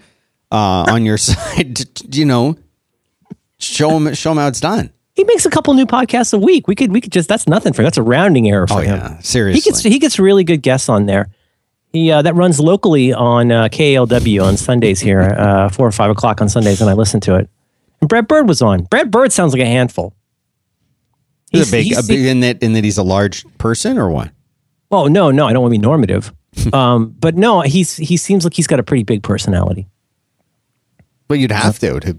uh, 0.51 0.85
on 0.89 1.05
Your 1.05 1.17
Side. 1.19 1.77
to, 1.77 2.07
You 2.11 2.25
know, 2.25 2.57
show 3.59 3.91
him 3.97 4.13
show 4.13 4.31
him 4.31 4.37
how 4.39 4.47
it's 4.47 4.59
done. 4.59 4.91
He 5.15 5.23
makes 5.25 5.45
a 5.45 5.49
couple 5.49 5.73
new 5.75 5.85
podcasts 5.85 6.33
a 6.33 6.37
week. 6.39 6.67
We 6.67 6.73
could, 6.75 6.91
we 6.91 6.99
could 6.99 7.11
just. 7.11 7.29
That's 7.29 7.47
nothing 7.47 7.73
for. 7.73 7.83
That's 7.83 7.97
a 7.97 8.03
rounding 8.03 8.49
error 8.49 8.65
for 8.67 8.79
Oh 8.79 8.81
him. 8.81 8.97
yeah, 8.97 9.19
seriously, 9.19 9.59
He 9.61 9.69
gets 9.69 9.83
he 9.83 9.99
gets 9.99 10.17
really 10.19 10.43
good 10.43 10.61
guests 10.63 10.89
on 10.89 11.05
there. 11.05 11.29
He 11.91 12.09
uh, 12.09 12.23
that 12.23 12.33
runs 12.33 12.59
locally 12.59 13.13
on 13.13 13.51
uh, 13.51 13.65
KALW 13.69 14.43
on 14.43 14.57
Sundays 14.57 14.99
here, 14.99 15.21
uh, 15.21 15.69
four 15.69 15.87
or 15.87 15.91
five 15.91 16.09
o'clock 16.09 16.41
on 16.41 16.49
Sundays, 16.49 16.81
and 16.81 16.89
I 16.89 16.93
listen 16.93 17.19
to 17.21 17.35
it. 17.35 17.47
And 18.01 18.09
Brad 18.09 18.27
Bird 18.27 18.47
was 18.47 18.63
on. 18.63 18.83
Brad 18.85 19.11
Bird 19.11 19.31
sounds 19.31 19.53
like 19.53 19.61
a 19.61 19.67
handful. 19.67 20.15
He's 21.51 21.69
a 21.69 21.71
big, 21.71 21.83
he's- 21.85 22.03
a 22.03 22.07
big 22.07 22.25
in 22.25 22.39
that 22.39 22.63
in 22.63 22.73
that 22.73 22.83
he's 22.83 22.97
a 22.97 23.03
large 23.03 23.45
person 23.59 23.99
or 23.99 24.09
what? 24.09 24.31
Oh 24.89 25.05
no, 25.07 25.29
no, 25.29 25.45
I 25.47 25.53
don't 25.53 25.61
want 25.61 25.71
to 25.73 25.79
be 25.79 25.83
normative. 25.83 26.33
um, 26.73 27.15
but 27.19 27.35
no, 27.35 27.61
he's 27.61 27.95
he 27.97 28.17
seems 28.17 28.43
like 28.43 28.55
he's 28.55 28.67
got 28.67 28.79
a 28.79 28.83
pretty 28.83 29.03
big 29.03 29.21
personality. 29.21 29.87
Well, 31.29 31.37
you'd 31.37 31.51
have 31.51 31.77
to 31.79 31.99
to 31.99 32.17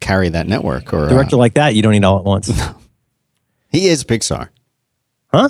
carry 0.00 0.28
that 0.30 0.46
network. 0.48 0.92
Or 0.92 1.06
uh, 1.06 1.08
Director 1.08 1.36
like 1.36 1.54
that, 1.54 1.74
you 1.74 1.82
don't 1.82 1.92
need 1.92 2.04
all 2.04 2.18
at 2.18 2.24
once. 2.24 2.48
he 3.68 3.88
is 3.88 4.04
Pixar. 4.04 4.48
huh? 5.32 5.48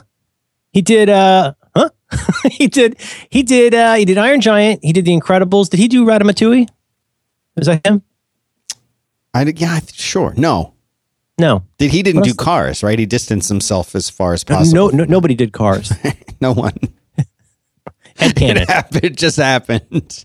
He 0.73 0.83
did 0.83 1.09
uh 1.09 1.55
huh? 1.77 1.91
he 2.51 2.67
did 2.67 2.97
he 3.31 3.43
did 3.43 3.75
uh 3.75 3.95
he 3.95 4.05
did 4.05 4.19
Iron 4.19 4.41
Giant, 4.41 4.85
he 4.85 4.93
did 4.93 5.05
The 5.05 5.19
Incredibles. 5.19 5.69
Did 5.71 5.81
he 5.81 5.89
do 5.89 6.05
Ratatouille? 6.05 6.69
Was 7.57 7.67
that 7.67 7.87
him? 7.87 8.03
I 9.35 9.45
did- 9.45 9.61
yeah, 9.61 9.79
sure. 9.93 10.35
No, 10.37 10.75
No. 11.39 11.65
did 11.79 11.91
he 11.93 12.03
didn't 12.03 12.23
do? 12.23 12.35
Cars? 12.35 12.83
Right, 12.83 12.99
he 12.99 13.07
distanced 13.07 13.49
himself 13.49 13.95
as 13.95 14.11
far 14.11 14.33
as 14.33 14.43
possible. 14.45 14.91
no 14.93 15.05
nobody 15.05 15.35
did 15.35 15.53
cars. 15.53 15.93
no 16.41 16.53
one. 16.53 16.75
It 18.23 18.69
happened. 18.69 19.05
It 19.05 19.17
just 19.17 19.37
happened. 19.39 20.25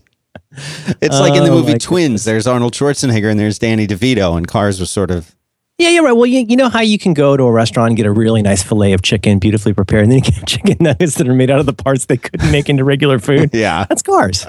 It's 1.00 1.18
like 1.20 1.34
in 1.34 1.44
the 1.44 1.50
Oh, 1.50 1.54
movie 1.56 1.72
my 1.72 1.78
Twins. 1.78 2.24
There's 2.24 2.46
Arnold 2.46 2.72
Schwarzenegger 2.74 3.30
and 3.30 3.38
there's 3.38 3.58
Danny 3.58 3.86
DeVito, 3.86 4.36
and 4.36 4.46
Cars 4.46 4.80
was 4.80 4.90
sort 4.90 5.10
of 5.10 5.34
Yeah, 5.78 5.90
you're 5.90 6.04
right. 6.04 6.12
Well, 6.12 6.26
you, 6.26 6.40
you 6.48 6.56
know 6.56 6.68
how 6.68 6.80
you 6.80 6.98
can 6.98 7.14
go 7.14 7.36
to 7.36 7.42
a 7.44 7.52
restaurant 7.52 7.88
and 7.90 7.96
get 7.96 8.06
a 8.06 8.10
really 8.12 8.42
nice 8.42 8.62
fillet 8.62 8.92
of 8.92 9.02
chicken, 9.02 9.38
beautifully 9.38 9.74
prepared, 9.74 10.04
and 10.04 10.12
then 10.12 10.18
you 10.18 10.24
get 10.30 10.46
chicken 10.46 10.76
nuggets 10.80 11.16
that 11.16 11.28
are 11.28 11.34
made 11.34 11.50
out 11.50 11.60
of 11.60 11.66
the 11.66 11.72
parts 11.74 12.06
they 12.06 12.16
couldn't 12.16 12.50
make 12.50 12.68
into 12.68 12.84
regular 12.84 13.18
food. 13.18 13.50
yeah. 13.54 13.84
That's 13.88 14.02
cars. 14.02 14.46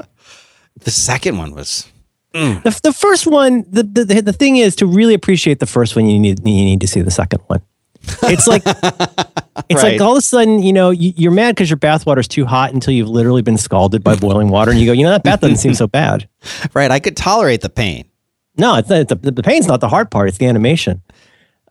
The 0.80 0.92
second 0.92 1.38
one 1.38 1.54
was 1.56 1.92
mm. 2.34 2.62
The, 2.64 2.80
the 2.84 2.94
first 2.94 3.26
one, 3.28 3.66
the, 3.70 3.84
the 3.84 4.06
the 4.06 4.22
the 4.22 4.34
thing 4.34 4.58
is 4.58 4.76
to 4.78 4.86
really 4.86 5.14
appreciate 5.16 5.60
the 5.60 5.66
first 5.66 5.96
one, 5.96 6.06
you 6.08 6.20
need 6.20 6.40
you 6.40 6.54
need 6.66 6.82
to 6.82 6.88
see 6.88 7.02
the 7.02 7.12
second 7.12 7.42
one. 7.48 7.62
It's 8.24 8.48
like 8.48 8.64
it's 9.70 9.84
Right. 9.84 9.93
like 9.93 10.02
all 10.02 10.12
of 10.14 10.18
a 10.18 10.22
sudden, 10.22 10.62
you 10.64 10.74
know, 10.74 10.89
you, 10.91 11.14
you're 11.16 11.32
mad 11.32 11.56
because 11.56 11.70
your 11.70 11.78
bathwater's 11.78 12.28
too 12.28 12.45
hot 12.45 12.74
until 12.74 12.93
you've 12.93 13.10
literally 13.10 13.41
been 13.41 13.58
scalded 13.58 14.04
by 14.04 14.16
boiling 14.16 14.50
water, 14.50 14.72
and 14.72 14.80
you 14.80 14.86
go, 14.86 14.91
you 14.93 15.04
know, 15.04 15.12
that 15.12 15.24
bath 15.24 15.41
doesn't 15.41 15.58
seem 15.58 15.74
so 15.74 15.88
bad. 15.88 16.28
right. 16.74 16.91
I 16.91 17.00
could 17.00 17.18
tolerate 17.18 17.62
the 17.62 17.70
pain. 17.70 18.06
No, 18.58 18.76
it's 18.76 18.89
not, 18.89 19.08
the, 19.08 19.16
the 19.16 19.43
pain's 19.43 19.68
not 19.68 19.82
the 19.82 19.89
hard 19.89 20.10
part; 20.10 20.30
it's 20.30 20.38
the 20.39 20.48
animation. 20.48 21.02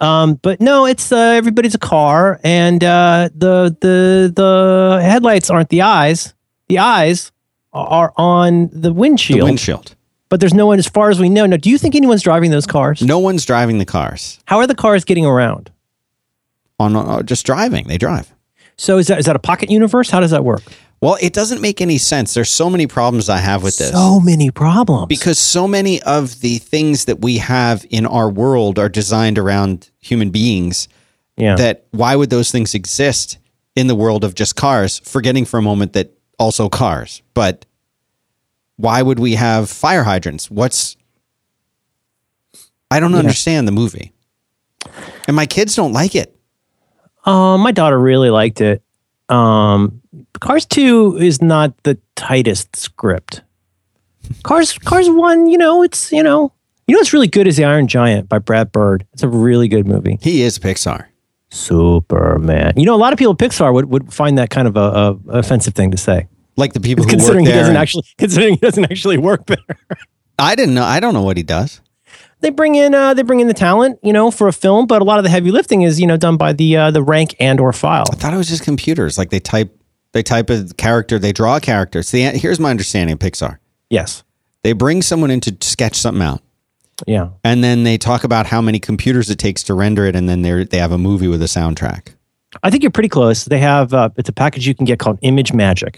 Um, 0.01 0.35
but 0.35 0.61
no, 0.61 0.85
it's 0.87 1.11
uh, 1.11 1.17
everybody's 1.17 1.75
a 1.75 1.79
car, 1.79 2.39
and 2.45 2.85
uh, 2.85 3.31
the 3.35 3.77
the 3.81 4.33
the 4.35 5.01
headlights 5.03 5.49
aren't 5.51 5.71
the 5.71 5.83
eyes. 5.83 6.35
The 6.69 6.79
eyes 6.81 7.33
are 7.73 8.13
on 8.17 8.69
the 8.73 8.93
windshield. 8.93 9.41
The 9.41 9.45
windshield, 9.45 9.79
windshield. 9.79 9.97
but 10.29 10.41
there's 10.41 10.55
no 10.55 10.67
one 10.67 10.79
as 10.79 10.87
far 10.87 11.11
as 11.11 11.19
we 11.19 11.29
know. 11.29 11.47
Now, 11.47 11.57
do 11.57 11.71
you 11.71 11.79
think 11.79 11.95
anyone's 11.95 12.23
driving 12.23 12.51
those 12.51 12.67
cars? 12.67 13.01
No 13.03 13.19
one's 13.19 13.45
driving 13.47 13.79
the 13.79 13.85
cars. 13.85 14.39
How 14.47 14.59
are 14.59 14.67
the 14.67 14.75
cars 14.75 15.05
getting 15.05 15.25
around? 15.27 15.71
On 16.79 16.95
uh, 16.95 17.23
just 17.23 17.47
driving, 17.47 17.89
they 17.89 17.97
drive. 17.99 18.35
So 18.77 18.99
is 18.99 19.07
that 19.07 19.19
is 19.19 19.27
that 19.27 19.37
a 19.37 19.39
pocket 19.41 19.71
universe? 19.71 20.11
How 20.11 20.21
does 20.21 20.31
that 20.31 20.45
work? 20.45 20.63
Well, 21.01 21.17
it 21.21 21.33
doesn't 21.33 21.61
make 21.61 21.81
any 21.81 21.99
sense. 21.99 22.35
There's 22.35 22.51
so 22.51 22.71
many 22.71 22.87
problems 22.87 23.29
I 23.29 23.39
have 23.39 23.63
with 23.63 23.77
this. 23.77 23.91
So 23.93 24.19
many 24.19 24.51
problems. 24.51 25.09
because 25.09 25.39
so 25.39 25.69
many 25.69 26.03
of 26.03 26.41
the 26.41 26.59
things 26.59 27.05
that 27.05 27.21
we 27.21 27.39
have 27.39 27.85
in 27.91 28.07
our 28.07 28.29
world 28.31 28.79
are 28.79 28.89
designed 28.89 29.39
around 29.39 29.91
human 30.01 30.31
beings 30.31 30.89
yeah, 31.37 31.55
that 31.57 31.87
why 31.91 32.17
would 32.17 32.31
those 32.31 32.51
things 32.51 32.75
exist 32.75 33.39
in 33.75 33.89
the 33.89 33.95
world 33.95 34.25
of 34.25 34.35
just 34.35 34.57
cars 34.57 34.99
forgetting 35.01 35.45
for 35.45 35.59
a 35.59 35.63
moment 35.63 35.93
that 35.93 36.13
also 36.39 36.69
cars 36.71 37.21
but 37.35 37.67
why 38.77 39.03
would 39.03 39.19
we 39.19 39.35
have 39.35 39.69
fire 39.69 40.03
hydrants 40.05 40.51
what's 40.51 40.97
i 42.91 42.99
don't 43.01 43.15
understand 43.15 43.69
the 43.69 43.73
movie 43.73 44.13
and 45.27 45.37
my 45.37 45.45
kids 45.47 45.75
don't 45.75 45.93
like 45.93 46.15
it 46.15 46.36
um, 47.27 47.61
my 47.61 47.73
daughter 47.73 47.99
really 47.99 48.31
liked 48.31 48.61
it. 48.61 48.83
Um, 49.29 50.01
Cars 50.41 50.65
Two 50.65 51.17
is 51.21 51.43
not 51.43 51.77
the 51.83 51.99
tightest 52.15 52.77
script. 52.77 53.43
Cars 54.43 54.73
Cars 54.79 55.09
One, 55.11 55.47
you 55.47 55.59
know, 55.59 55.83
it's 55.83 56.13
you 56.13 56.23
know, 56.23 56.53
you 56.87 56.95
know, 56.95 56.99
what's 57.01 57.13
really 57.13 57.27
good 57.29 57.47
is 57.47 57.57
the 57.57 57.65
Iron 57.65 57.89
Giant 57.89 58.29
by 58.29 58.39
Brad 58.39 58.73
Bird. 58.73 59.07
It's 59.13 59.23
a 59.23 59.29
really 59.29 59.69
good 59.69 59.87
movie. 59.87 60.19
he 60.23 60.43
is 60.43 60.59
pixar 60.59 61.07
Superman. 61.51 62.75
You 62.77 62.87
know, 62.87 62.95
a 62.95 62.97
lot 62.99 63.13
of 63.13 63.19
people 63.19 63.33
at 63.33 63.39
Pixar 63.39 63.73
would, 63.73 63.87
would 63.87 64.13
find 64.13 64.39
that 64.39 64.51
kind 64.51 64.69
of 64.69 64.77
a, 64.77 64.81
a 64.81 65.39
offensive 65.39 65.75
thing 65.75 65.91
to 65.91 65.97
say, 65.97 66.29
like 66.57 66.73
the 66.73 66.81
people 66.81 67.05
who 67.05 67.09
work 67.09 67.19
considering 67.19 67.47
he 67.47 67.53
doesn't 67.53 67.71
and- 67.71 67.79
actually 67.79 68.05
considering 68.19 68.55
he 68.55 68.61
doesn't 68.61 68.85
actually 68.85 69.19
work 69.19 69.47
there. 69.47 69.59
i 70.39 70.55
didn't 70.55 70.75
know 70.75 70.85
i 70.85 71.01
don't 71.01 71.15
know 71.15 71.23
what 71.23 71.37
he 71.39 71.43
does 71.43 71.81
they 72.47 72.51
bring 72.51 72.77
in 72.77 72.95
uh, 72.95 73.13
they 73.13 73.23
bring 73.23 73.41
in 73.41 73.49
the 73.49 73.55
talent, 73.55 73.99
you 74.05 74.13
know, 74.13 74.31
for 74.31 74.47
a 74.47 74.53
film, 74.53 74.87
but 74.87 75.03
a 75.03 75.05
lot 75.05 75.19
of 75.19 75.25
the 75.25 75.31
heavy 75.31 75.51
lifting 75.51 75.83
is 75.83 76.01
you 76.01 76.07
know 76.07 76.17
done 76.17 76.37
by 76.37 76.53
the 76.53 76.77
uh, 76.77 76.91
the 76.93 77.03
rank 77.03 77.35
and 77.41 77.59
or 77.59 77.73
file. 77.73 78.05
I 78.13 78.15
thought 78.15 78.33
it 78.33 78.37
was 78.37 78.47
just 78.49 78.63
computers. 78.63 79.19
Like 79.19 79.31
they 79.31 79.41
type, 79.41 79.77
they 80.13 80.23
type 80.23 80.49
a 80.49 80.65
character, 80.79 81.19
they 81.19 81.33
draw 81.33 81.57
a 81.57 81.61
character. 81.61 82.05
See, 82.05 82.21
here's 82.23 82.61
my 82.61 82.71
understanding 82.71 83.15
of 83.15 83.19
Pixar. 83.19 83.59
Yes. 83.91 84.23
They 84.63 84.73
bring 84.75 85.03
someone 85.03 85.31
in 85.33 85.41
to 85.41 85.57
sketch 85.61 85.97
something 85.97 86.23
out, 86.23 86.41
Yeah. 87.07 87.31
and 87.45 87.63
then 87.65 87.83
they 87.85 87.99
talk 87.99 88.23
about 88.25 88.47
how 88.47 88.61
many 88.61 88.79
computers 88.79 89.29
it 89.29 89.39
takes 89.39 89.63
to 89.65 89.75
render 89.75 90.07
it, 90.07 90.15
and 90.15 90.29
then 90.29 90.43
they 90.43 90.63
they 90.65 90.79
have 90.79 90.93
a 90.93 90.99
movie 90.99 91.29
with 91.29 91.43
a 91.43 91.47
soundtrack. 91.47 92.15
I 92.63 92.71
think 92.71 92.85
you're 92.85 92.93
pretty 92.93 93.09
close. 93.09 93.45
They 93.45 93.59
have 93.59 93.93
uh, 93.93 94.11
it's 94.17 94.29
a 94.29 94.33
package 94.33 94.69
you 94.69 94.75
can 94.75 94.85
get 94.85 95.01
called 95.01 95.21
ImageMagick. 95.21 95.97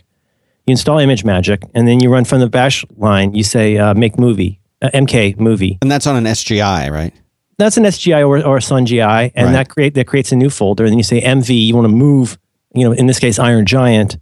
You 0.66 0.72
install 0.72 0.96
ImageMagick, 0.96 1.68
and 1.74 1.86
then 1.86 2.00
you 2.00 2.10
run 2.10 2.24
from 2.24 2.40
the 2.40 2.48
bash 2.48 2.84
line. 2.96 3.34
You 3.34 3.42
say 3.44 3.76
uh, 3.78 3.92
make 3.94 4.18
movie, 4.18 4.57
uh, 4.82 4.90
MK 4.94 5.38
movie. 5.38 5.78
And 5.82 5.90
that's 5.90 6.06
on 6.06 6.16
an 6.16 6.24
SGI, 6.24 6.90
right? 6.90 7.12
That's 7.58 7.76
an 7.76 7.84
SGI 7.84 8.26
or, 8.26 8.44
or 8.46 8.58
a 8.58 8.62
Sun 8.62 8.86
GI, 8.86 9.00
and 9.00 9.32
Right. 9.36 9.52
that 9.52 9.68
create 9.68 9.94
that 9.94 10.06
creates 10.06 10.30
a 10.32 10.36
new 10.36 10.50
folder. 10.50 10.84
And 10.84 10.92
then 10.92 10.98
you 10.98 11.02
say 11.04 11.20
MV. 11.20 11.66
You 11.66 11.74
want 11.74 11.86
to 11.86 11.92
move, 11.94 12.38
you 12.74 12.84
know, 12.84 12.92
in 12.92 13.06
this 13.06 13.18
case 13.18 13.38
Iron 13.38 13.66
Giant, 13.66 14.16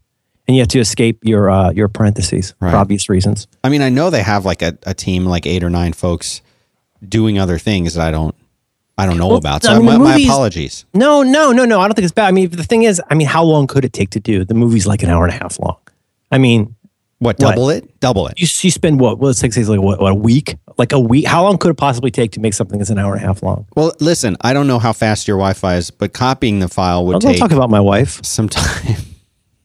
and 0.49 0.57
you 0.57 0.63
have 0.63 0.69
to 0.69 0.79
escape 0.81 1.19
your 1.23 1.51
uh, 1.51 1.71
your 1.73 1.89
parentheses 1.89 2.55
Right. 2.61 2.71
for 2.71 2.77
obvious 2.79 3.09
reasons. 3.11 3.47
I 3.63 3.69
mean, 3.69 3.83
I 3.83 3.91
know 3.91 4.09
they 4.11 4.23
have 4.23 4.45
like 4.47 4.63
a, 4.63 4.79
a 4.87 4.95
team, 4.95 5.27
like 5.27 5.47
eight 5.47 5.63
or 5.63 5.69
nine 5.71 5.93
folks, 5.93 6.41
doing 7.07 7.39
other 7.39 7.59
things 7.59 7.95
that 7.95 8.07
I 8.07 8.11
don't, 8.11 8.35
I 8.97 9.05
don't 9.05 9.19
know 9.19 9.29
Well, 9.29 9.37
about. 9.37 9.65
So 9.65 9.73
I 9.73 9.77
mean, 9.77 9.85
my, 9.85 9.99
my 9.99 10.17
apologies. 10.17 10.87
No, 10.95 11.23
no, 11.23 11.53
no, 11.53 11.65
no. 11.67 11.81
I 11.81 11.87
don't 11.89 11.95
think 11.95 12.05
it's 12.05 12.15
bad. 12.15 12.29
I 12.29 12.31
mean, 12.33 12.49
the 12.49 12.65
thing 12.65 12.85
is, 12.85 13.03
I 13.11 13.15
mean, 13.15 13.27
how 13.27 13.43
long 13.45 13.67
could 13.67 13.85
it 13.85 13.93
take 13.93 14.09
to 14.11 14.21
do? 14.21 14.45
The 14.47 14.55
movie's 14.55 14.87
like 14.87 15.03
an 15.03 15.11
hour 15.11 15.25
and 15.27 15.35
a 15.35 15.37
half 15.37 15.59
long. 15.61 15.77
I 16.31 16.39
mean, 16.39 16.75
What 17.19 17.39
What? 17.39 17.39
double 17.39 17.71
it? 17.71 17.99
Double 18.01 18.27
it. 18.27 18.39
you, 18.39 18.47
you 18.61 18.71
spend 18.71 19.01
what? 19.01 19.19
Well, 19.19 19.31
it 19.31 19.39
takes 19.39 19.57
like 19.57 19.81
what, 19.81 20.01
what, 20.01 20.13
a 20.13 20.15
week? 20.15 20.57
Like 20.77 20.93
a 20.93 21.01
week? 21.01 21.27
How 21.27 21.43
long 21.45 21.57
could 21.57 21.71
it 21.71 21.77
possibly 21.79 22.11
take 22.11 22.33
to 22.33 22.41
make 22.41 22.53
something 22.53 22.79
that's 22.79 22.91
an 22.91 22.99
hour 22.99 23.15
and 23.15 23.23
a 23.23 23.27
half 23.27 23.43
long? 23.43 23.67
Well, 23.75 23.93
listen, 24.01 24.37
I 24.43 24.53
don't 24.53 24.67
know 24.67 24.79
how 24.79 24.93
fast 24.93 25.27
your 25.27 25.39
Wi-Fi 25.39 25.77
is, 25.77 25.91
but 25.91 26.13
copying 26.13 26.59
the 26.59 26.69
file 26.69 27.07
would 27.07 27.15
I'll 27.15 27.21
take 27.21 27.39
talk 27.39 27.53
about 27.53 27.71
my 27.71 27.81
wife. 27.81 28.23
some 28.25 28.49
time. 28.51 28.97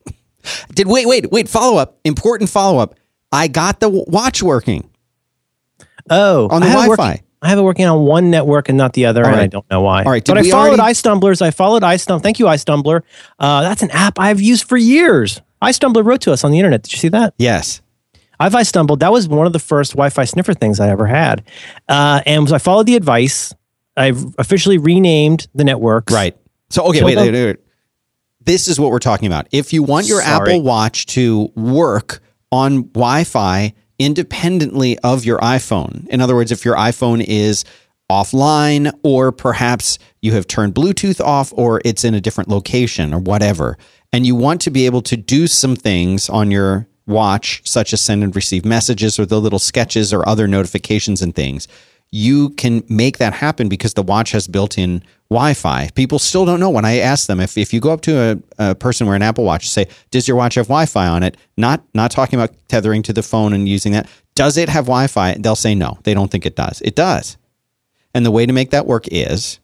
Did 0.75 0.87
wait, 0.87 1.07
wait, 1.07 1.29
wait? 1.29 1.49
Follow 1.49 1.77
up. 1.77 1.99
Important 2.05 2.49
follow 2.49 2.79
up. 2.79 2.95
I 3.33 3.47
got 3.47 3.79
the 3.81 3.87
w- 3.87 4.05
watch 4.07 4.41
working. 4.41 4.89
Oh, 6.09 6.47
On 6.49 6.61
the 6.61 6.67
I 6.67 6.71
Wi-Fi. 6.73 7.09
working- 7.09 7.25
I 7.43 7.49
have 7.49 7.57
it 7.57 7.63
working 7.63 7.85
on 7.85 8.05
one 8.05 8.29
network 8.29 8.69
and 8.69 8.77
not 8.77 8.93
the 8.93 9.07
other, 9.07 9.25
and. 9.25 9.35
I 9.35 9.47
don't 9.47 9.65
know 9.71 9.81
why. 9.81 10.03
All 10.03 10.11
right, 10.11 10.23
did 10.23 10.35
but 10.35 10.45
I 10.45 10.49
followed 10.49 10.79
already- 10.79 10.93
iStumblers. 10.93 11.41
I 11.41 11.49
followed 11.49 11.81
iStum. 11.81 12.21
Thank 12.21 12.37
you, 12.37 12.45
iStumbler. 12.45 13.01
Uh, 13.39 13.61
that's 13.63 13.81
an 13.81 13.89
app 13.91 14.19
I've 14.19 14.39
used 14.39 14.65
for 14.69 14.77
years. 14.77 15.41
iStumbler 15.61 16.05
wrote 16.05 16.21
to 16.21 16.31
us 16.31 16.43
on 16.43 16.51
the 16.51 16.59
internet. 16.59 16.83
Did 16.83 16.93
you 16.93 16.99
see 16.99 17.09
that? 17.09 17.33
Yes. 17.37 17.81
I've 18.39 18.53
iStumbled. 18.53 18.99
That 18.99 19.11
was 19.11 19.27
one 19.27 19.45
of 19.45 19.53
the 19.53 19.59
first 19.59 19.91
Wi-Fi 19.91 20.25
sniffer 20.25 20.53
things 20.55 20.79
I 20.79 20.89
ever 20.89 21.05
had, 21.05 21.43
uh, 21.87 22.21
and 22.25 22.49
so 22.49 22.55
I 22.55 22.57
followed 22.57 22.87
the 22.87 22.95
advice. 22.95 23.53
I've 23.95 24.33
officially 24.39 24.79
renamed 24.79 25.47
the 25.53 25.63
networks. 25.63 26.11
Right. 26.11 26.35
So 26.69 26.85
okay, 26.87 26.99
So 26.99 27.05
wait, 27.05 27.17
wait, 27.17 27.33
wait. 27.33 27.57
This 28.43 28.67
is 28.67 28.79
what 28.79 28.89
we're 28.89 28.99
talking 28.99 29.27
about. 29.27 29.47
If 29.51 29.73
you 29.73 29.83
want 29.83 30.07
your 30.07 30.21
Sorry. 30.21 30.53
Apple 30.53 30.63
Watch 30.63 31.05
to 31.07 31.51
work 31.55 32.21
on 32.51 32.83
Wi-Fi 32.83 33.73
independently 33.99 34.97
of 34.99 35.23
your 35.23 35.37
iPhone, 35.39 36.07
in 36.07 36.21
other 36.21 36.33
words, 36.33 36.51
if 36.51 36.65
your 36.65 36.75
iPhone 36.75 37.23
is 37.23 37.63
offline 38.09 38.91
or 39.03 39.31
perhaps 39.31 39.99
you 40.21 40.31
have 40.33 40.47
turned 40.47 40.73
Bluetooth 40.73 41.21
off 41.21 41.53
or 41.55 41.79
it's 41.85 42.03
in 42.03 42.15
a 42.15 42.21
different 42.21 42.49
location 42.49 43.13
or 43.13 43.19
whatever, 43.19 43.77
and 44.13 44.25
you 44.25 44.35
want 44.35 44.61
to 44.61 44.71
be 44.71 44.85
able 44.85 45.01
to 45.03 45.17
do 45.17 45.47
some 45.47 45.75
things 45.75 46.29
on 46.29 46.51
your 46.51 46.87
watch, 47.07 47.61
such 47.65 47.93
as 47.93 48.01
send 48.01 48.23
and 48.23 48.35
receive 48.35 48.65
messages 48.65 49.19
or 49.19 49.25
the 49.25 49.39
little 49.39 49.59
sketches 49.59 50.13
or 50.13 50.27
other 50.27 50.47
notifications 50.47 51.21
and 51.21 51.35
things, 51.35 51.67
you 52.11 52.49
can 52.51 52.83
make 52.89 53.19
that 53.19 53.33
happen 53.33 53.69
because 53.69 53.93
the 53.93 54.03
watch 54.03 54.31
has 54.31 54.47
built 54.47 54.77
in 54.77 55.01
Wi 55.29 55.53
Fi. 55.53 55.89
People 55.95 56.19
still 56.19 56.45
don't 56.45 56.59
know. 56.59 56.69
When 56.69 56.83
I 56.83 56.97
ask 56.97 57.27
them, 57.27 57.39
if, 57.39 57.57
if 57.57 57.73
you 57.73 57.79
go 57.79 57.91
up 57.91 58.01
to 58.01 58.41
a, 58.59 58.71
a 58.71 58.75
person 58.75 59.07
wearing 59.07 59.21
an 59.21 59.27
Apple 59.27 59.45
Watch, 59.45 59.69
say, 59.69 59.87
Does 60.11 60.27
your 60.27 60.35
watch 60.35 60.55
have 60.55 60.67
Wi 60.67 60.85
Fi 60.85 61.07
on 61.07 61.23
it? 61.23 61.37
Not, 61.55 61.83
not 61.93 62.11
talking 62.11 62.37
about 62.37 62.53
tethering 62.67 63.01
to 63.03 63.13
the 63.13 63.23
phone 63.23 63.53
and 63.53 63.67
using 63.67 63.93
that. 63.93 64.09
Does 64.35 64.57
it 64.57 64.67
have 64.67 64.85
Wi 64.85 65.07
Fi? 65.07 65.35
They'll 65.35 65.55
say 65.55 65.73
no. 65.73 65.99
They 66.03 66.13
don't 66.13 66.29
think 66.29 66.45
it 66.45 66.57
does. 66.57 66.81
It 66.81 66.95
does. 66.95 67.37
And 68.13 68.25
the 68.25 68.31
way 68.31 68.45
to 68.45 68.51
make 68.51 68.71
that 68.71 68.85
work 68.85 69.05
is 69.09 69.59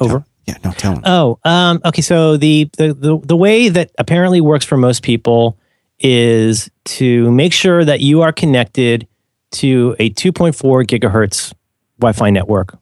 Over. 0.00 0.24
Yeah, 0.46 0.56
no, 0.64 0.72
tell 0.72 0.94
them. 0.94 1.02
Oh, 1.06 1.38
um, 1.44 1.80
okay. 1.84 2.02
So 2.02 2.36
the, 2.36 2.68
the 2.76 2.92
the 2.92 3.18
the 3.18 3.36
way 3.36 3.68
that 3.68 3.90
apparently 3.98 4.40
works 4.40 4.64
for 4.64 4.76
most 4.76 5.02
people 5.02 5.58
is 5.98 6.70
to 6.84 7.30
make 7.30 7.52
sure 7.52 7.84
that 7.84 8.00
you 8.00 8.20
are 8.22 8.32
connected 8.32 9.06
to 9.52 9.94
a 9.98 10.10
2.4 10.10 10.52
gigahertz 10.84 11.54
Wi-Fi 11.98 12.30
network. 12.30 12.76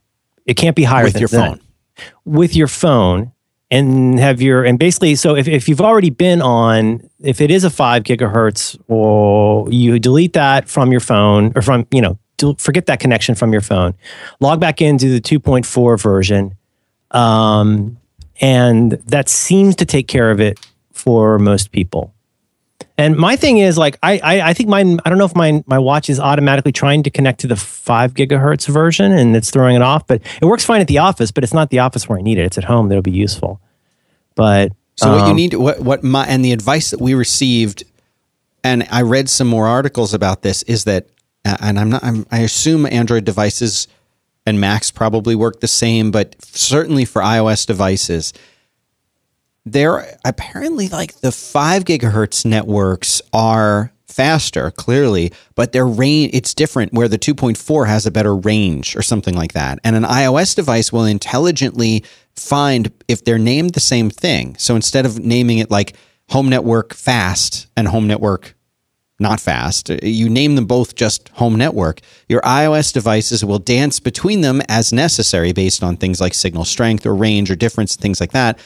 It 0.47 0.55
can't 0.55 0.75
be 0.75 0.85
higher 0.85 1.05
with 1.05 1.13
than 1.13 1.21
your 1.21 1.29
that. 1.29 1.59
phone. 1.59 1.61
with 2.25 2.57
your 2.57 2.67
phone 2.67 3.33
and 3.71 4.19
have 4.19 4.43
your 4.43 4.65
and 4.65 4.79
basically 4.79 5.15
so 5.15 5.37
if, 5.37 5.47
if 5.49 5.69
you've 5.69 5.81
already 5.81 6.11
been 6.11 6.43
on 6.43 7.01
if 7.21 7.41
it 7.41 7.51
is 7.51 7.65
a 7.65 7.71
five 7.71 8.03
gigahertz 8.03 8.79
or 8.89 9.71
you 9.71 9.99
delete 9.99 10.35
that 10.35 10.69
from 10.69 10.91
your 10.91 11.01
phone 11.01 11.53
or 11.55 11.63
from 11.63 11.87
you 11.91 12.01
know 12.01 12.19
forget 12.59 12.87
that 12.87 12.99
connection 12.99 13.35
from 13.35 13.53
your 13.53 13.61
phone 13.63 13.95
log 14.41 14.61
back 14.61 14.83
into 14.83 15.09
the 15.09 15.21
2.4 15.21 16.01
version 16.01 16.57
um, 17.13 17.99
and 18.41 18.93
that 19.07 19.29
seems 19.29 19.77
to 19.77 19.85
take 19.87 20.09
care 20.09 20.31
of 20.31 20.41
it 20.41 20.59
for 20.93 21.39
most 21.39 21.73
people 21.73 22.13
and 22.99 23.17
my 23.17 23.37
thing 23.37 23.59
is 23.59 23.79
like 23.79 23.99
I, 24.03 24.19
I 24.23 24.41
I 24.51 24.55
think 24.55 24.69
mine 24.69 25.01
I 25.05 25.09
don't 25.09 25.19
know 25.19 25.25
if 25.25 25.35
my 25.35 25.65
my 25.67 25.79
watch 25.79 26.11
is 26.11 26.21
automatically 26.21 26.73
trying 26.73 27.03
to 27.05 27.11
connect 27.11 27.41
to 27.41 27.47
the 27.47 27.57
five 27.57 28.15
gigahertz 28.15 28.69
version 28.69 29.13
and 29.13 29.35
it's 29.35 29.51
throwing 29.51 29.77
it 29.77 29.83
off, 29.83 30.07
but 30.07 30.21
it 30.41 30.45
works 30.45 30.65
fine 30.65 30.81
at 30.81 30.89
the 30.89 30.99
office, 30.99 31.31
but 31.31 31.43
it's 31.43 31.55
not 31.55 31.71
the 31.71 31.79
office 31.79 32.09
where 32.09 32.19
I 32.19 32.23
need 32.23 32.39
it. 32.39 32.43
It's 32.43 32.59
at 32.59 32.65
home 32.65 32.89
that'll 32.89 33.03
be 33.03 33.11
useful. 33.11 33.61
But 34.35 34.73
So 34.97 35.11
what 35.11 35.25
you 35.25 35.31
Um, 35.31 35.37
need, 35.37 35.55
what 35.55 35.81
what 35.81 36.05
my 36.05 36.27
and 36.27 36.45
the 36.45 36.53
advice 36.53 36.91
that 36.91 37.01
we 37.01 37.15
received, 37.15 37.85
and 38.63 38.87
I 38.91 39.03
read 39.03 39.31
some 39.31 39.49
more 39.49 39.67
articles 39.67 40.13
about 40.13 40.43
this 40.43 40.63
is 40.65 40.85
that, 40.85 41.07
uh, 41.45 41.57
and 41.61 41.79
I'm 41.79 41.91
not, 41.91 42.05
I'm, 42.05 42.27
I 42.31 42.41
assume 42.41 42.87
Android 42.87 43.25
devices 43.25 43.89
and 44.47 44.61
Macs 44.61 44.91
probably 44.91 45.35
work 45.35 45.61
the 45.61 45.69
same, 45.69 46.11
but 46.11 46.37
certainly 46.45 47.05
for 47.05 47.23
iOS 47.23 47.67
devices, 47.67 48.33
they're 49.65 50.19
apparently 50.25 50.89
like 50.89 51.21
the 51.21 51.33
five 51.33 51.85
gigahertz 51.85 52.45
networks 52.45 53.23
are 53.33 53.93
faster, 54.07 54.71
clearly, 54.71 55.33
but 55.55 55.73
their 55.73 55.87
range 55.87 56.31
it's 56.35 56.55
different 56.55 56.93
where 56.93 57.09
the 57.09 57.19
2.4 57.19 57.87
has 57.87 58.05
a 58.05 58.11
better 58.11 58.37
range 58.37 58.95
or 58.97 59.03
something 59.03 59.35
like 59.35 59.53
that. 59.53 59.79
And 59.85 59.97
an 59.97 60.03
iOS 60.03 60.55
device 60.55 60.93
will 60.93 61.05
intelligently 61.05 62.05
find 62.37 62.93
if 63.09 63.25
they're 63.25 63.39
named 63.39 63.75
the 63.75 63.81
same 63.81 64.11
thing. 64.11 64.57
So 64.59 64.77
instead 64.77 65.07
of 65.07 65.19
naming 65.19 65.59
it 65.59 65.71
like 65.71 65.95
home 66.29 66.49
network 66.49 66.95
fast 66.95 67.69
and 67.77 67.89
home 67.89 68.07
network 68.07 68.55
not 69.23 69.41
fast. 69.41 69.89
You 70.03 70.29
name 70.29 70.57
them 70.57 70.67
both 70.67 70.95
just 70.95 71.31
home 71.31 71.57
network. 71.57 72.01
Your 72.29 72.43
iOS 72.43 72.93
devices 72.93 73.45
will 73.45 73.59
dance 73.59 74.01
between 74.01 74.43
them 74.43 74.61
as 74.69 74.93
necessary 74.93 75.53
based 75.53 75.83
on 75.83 75.97
things 75.97 76.21
like 76.21 76.35
signal 76.35 76.65
strength 76.65 77.07
or 77.07 77.15
range 77.15 77.51
or 77.51 77.57
difference, 77.57 77.97
things 77.97 78.21
like 78.21 78.33
that. 78.33 78.59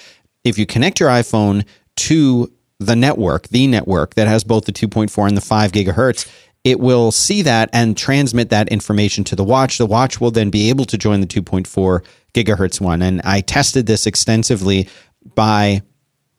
If 0.43 0.59
you 0.59 0.67
connect 0.67 0.99
your 0.99 1.11
iPhone 1.11 1.65
to 1.97 2.53
the 2.79 2.97
network, 2.97 3.49
the 3.49 3.67
network 3.67 4.15
that 4.15 4.29
has 4.29 4.45
both 4.45 4.65
the 4.65 4.73
2.4 4.73 5.29
and 5.29 5.37
the 5.37 5.41
5 5.41 5.73
gigahertz, 5.73 6.29
it 6.65 6.81
will 6.81 7.13
see 7.13 7.43
that 7.43 7.71
and 7.73 7.97
transmit 7.97 8.51
that 8.51 8.69
information 8.71 9.23
to 9.25 9.37
the 9.37 9.45
watch. 9.45 9.79
The 9.79 9.87
watch 9.87 10.21
will 10.21 10.33
then 10.33 10.51
be 10.51 10.69
able 10.69 10.85
to 10.87 10.99
join 10.99 11.21
the 11.21 11.27
2.4 11.27 12.05
gigahertz 12.35 12.81
one. 12.81 13.03
And 13.03 13.23
I 13.23 13.41
tested 13.41 13.87
this 13.87 14.07
extensively 14.07 14.89
by 15.35 15.83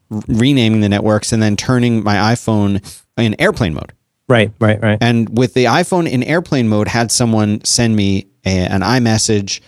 renaming 0.09 0.81
the 0.81 0.89
networks 0.89 1.31
and 1.31 1.41
then 1.41 1.55
turning 1.55 2.03
my 2.03 2.15
iPhone 2.15 2.83
in 3.17 3.35
airplane 3.39 3.73
mode. 3.73 3.93
Right, 4.29 4.51
right, 4.59 4.81
right. 4.81 4.97
And 4.99 5.37
with 5.37 5.53
the 5.53 5.65
iPhone 5.65 6.09
in 6.09 6.23
airplane 6.23 6.67
mode, 6.67 6.87
had 6.87 7.11
someone 7.11 7.63
send 7.63 7.95
me 7.95 8.27
a, 8.45 8.49
an 8.49 8.81
iMessage, 8.81 9.61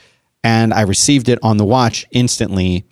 and 0.43 0.74
I 0.74 0.82
received 0.82 1.30
it 1.30 1.39
on 1.41 1.57
the 1.57 1.66
watch 1.66 2.05
instantly, 2.12 2.86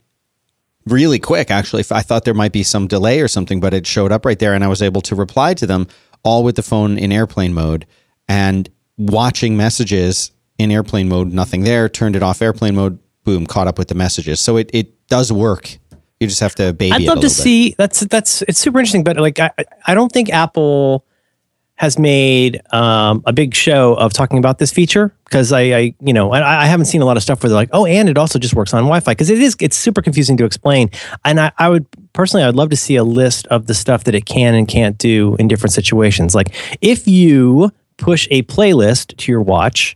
really 0.85 1.19
quick. 1.19 1.51
Actually, 1.51 1.83
I 1.91 2.01
thought 2.01 2.23
there 2.23 2.33
might 2.33 2.53
be 2.53 2.63
some 2.63 2.87
delay 2.87 3.19
or 3.19 3.27
something, 3.27 3.59
but 3.59 3.73
it 3.73 3.85
showed 3.85 4.11
up 4.11 4.25
right 4.25 4.39
there, 4.39 4.53
and 4.53 4.63
I 4.63 4.67
was 4.67 4.81
able 4.81 5.01
to 5.01 5.15
reply 5.15 5.53
to 5.55 5.67
them 5.67 5.87
all 6.23 6.43
with 6.43 6.55
the 6.55 6.63
phone 6.63 6.97
in 6.97 7.11
airplane 7.11 7.53
mode 7.53 7.85
and 8.27 8.69
watching 8.97 9.57
messages 9.57 10.31
in 10.57 10.71
airplane 10.71 11.09
mode. 11.09 11.33
Nothing 11.33 11.63
there. 11.63 11.89
Turned 11.89 12.15
it 12.15 12.23
off 12.23 12.41
airplane 12.41 12.75
mode. 12.75 12.99
Boom, 13.23 13.45
caught 13.45 13.67
up 13.67 13.77
with 13.77 13.89
the 13.89 13.95
messages. 13.95 14.39
So 14.39 14.57
it 14.57 14.69
it 14.73 15.07
does 15.07 15.31
work. 15.31 15.77
You 16.19 16.27
just 16.27 16.39
have 16.39 16.55
to 16.55 16.73
baby. 16.73 16.93
I'd 16.93 17.01
love 17.03 17.17
to 17.17 17.23
bit. 17.23 17.31
see 17.31 17.75
that's 17.77 18.01
that's 18.01 18.41
it's 18.43 18.59
super 18.59 18.79
interesting, 18.79 19.03
but 19.03 19.17
like 19.17 19.39
I 19.39 19.51
I 19.85 19.93
don't 19.93 20.11
think 20.11 20.29
Apple 20.29 21.05
has 21.77 21.97
made 21.97 22.59
um, 22.73 23.23
a 23.25 23.31
big 23.31 23.53
show 23.53 23.93
of 23.95 24.11
talking 24.11 24.39
about 24.39 24.57
this 24.57 24.71
feature 24.71 25.13
because 25.25 25.51
I, 25.51 25.61
I 25.61 25.95
you 26.01 26.11
know 26.11 26.31
I, 26.31 26.63
I 26.63 26.65
haven't 26.65 26.87
seen 26.87 27.01
a 27.01 27.05
lot 27.05 27.17
of 27.17 27.23
stuff 27.23 27.41
where 27.41 27.49
they're 27.49 27.55
like 27.55 27.69
oh 27.71 27.85
and 27.85 28.09
it 28.09 28.17
also 28.17 28.39
just 28.39 28.53
works 28.53 28.73
on 28.73 28.83
Wi-Fi 28.83 29.11
because 29.11 29.29
it 29.29 29.39
is 29.39 29.55
it's 29.59 29.77
super 29.77 30.01
confusing 30.01 30.37
to 30.37 30.45
explain 30.45 30.89
and 31.23 31.39
I, 31.39 31.51
I 31.57 31.69
would 31.69 31.85
personally 32.13 32.43
I'd 32.43 32.55
love 32.55 32.69
to 32.71 32.75
see 32.75 32.95
a 32.95 33.03
list 33.03 33.47
of 33.47 33.67
the 33.67 33.73
stuff 33.73 34.03
that 34.05 34.15
it 34.15 34.25
can 34.25 34.55
and 34.55 34.67
can't 34.67 34.97
do 34.97 35.35
in 35.39 35.47
different 35.47 35.73
situations 35.73 36.33
like 36.35 36.53
if 36.81 37.07
you 37.07 37.71
push 37.97 38.27
a 38.31 38.43
playlist 38.43 39.15
to 39.17 39.31
your 39.31 39.41
watch 39.41 39.95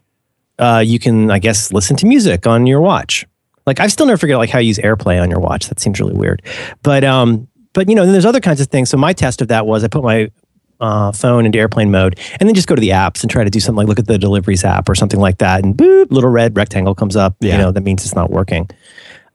uh, 0.60 0.84
you 0.86 1.00
can 1.00 1.32
I 1.32 1.40
guess 1.40 1.74
listen 1.74 1.96
to 1.98 2.06
music 2.06 2.46
on 2.46 2.68
your 2.68 2.82
watch 2.82 3.26
like 3.66 3.80
I've 3.80 3.92
still 3.92 4.06
never 4.06 4.18
figured 4.18 4.36
out 4.36 4.40
like 4.40 4.50
how 4.50 4.60
you 4.60 4.68
use 4.68 4.80
AirPlay 4.80 5.22
on 5.22 5.30
your 5.30 5.40
watch. 5.40 5.68
That 5.70 5.80
seems 5.80 6.00
really 6.00 6.14
weird. 6.14 6.42
But 6.84 7.04
um, 7.04 7.48
but 7.74 7.88
you 7.90 7.96
know, 7.96 8.04
then 8.04 8.12
there's 8.12 8.26
other 8.26 8.40
kinds 8.40 8.60
of 8.60 8.68
things. 8.68 8.90
So 8.90 8.98
my 8.98 9.14
test 9.14 9.42
of 9.42 9.48
that 9.50 9.66
was 9.66 9.84
I 9.84 9.88
put 9.88 10.04
my 10.04 10.32
uh, 10.82 11.12
phone 11.12 11.46
into 11.46 11.60
airplane 11.60 11.92
mode 11.92 12.20
and 12.40 12.50
then 12.50 12.56
just 12.56 12.68
go 12.68 12.76
to 12.76 12.82
the 12.82 12.90
apps 12.90 13.22
and 13.22 13.30
try 13.30 13.44
to 13.44 13.50
do 13.50 13.60
something 13.60 13.78
like 13.78 13.88
look 13.88 14.00
at 14.00 14.08
the 14.08 14.18
deliveries 14.18 14.66
app 14.66 14.90
or 14.90 14.96
something 14.96 15.20
like 15.20 15.38
that. 15.38 15.64
And 15.64 15.76
boop, 15.76 16.12
little 16.12 16.30
red 16.30 16.58
rectangle 16.58 16.96
comes 16.96 17.16
up. 17.16 17.36
You 17.54 17.58
know, 17.58 17.72
that 17.72 17.82
means 17.82 18.04
it's 18.04 18.16
not 18.16 18.32
working. 18.32 18.70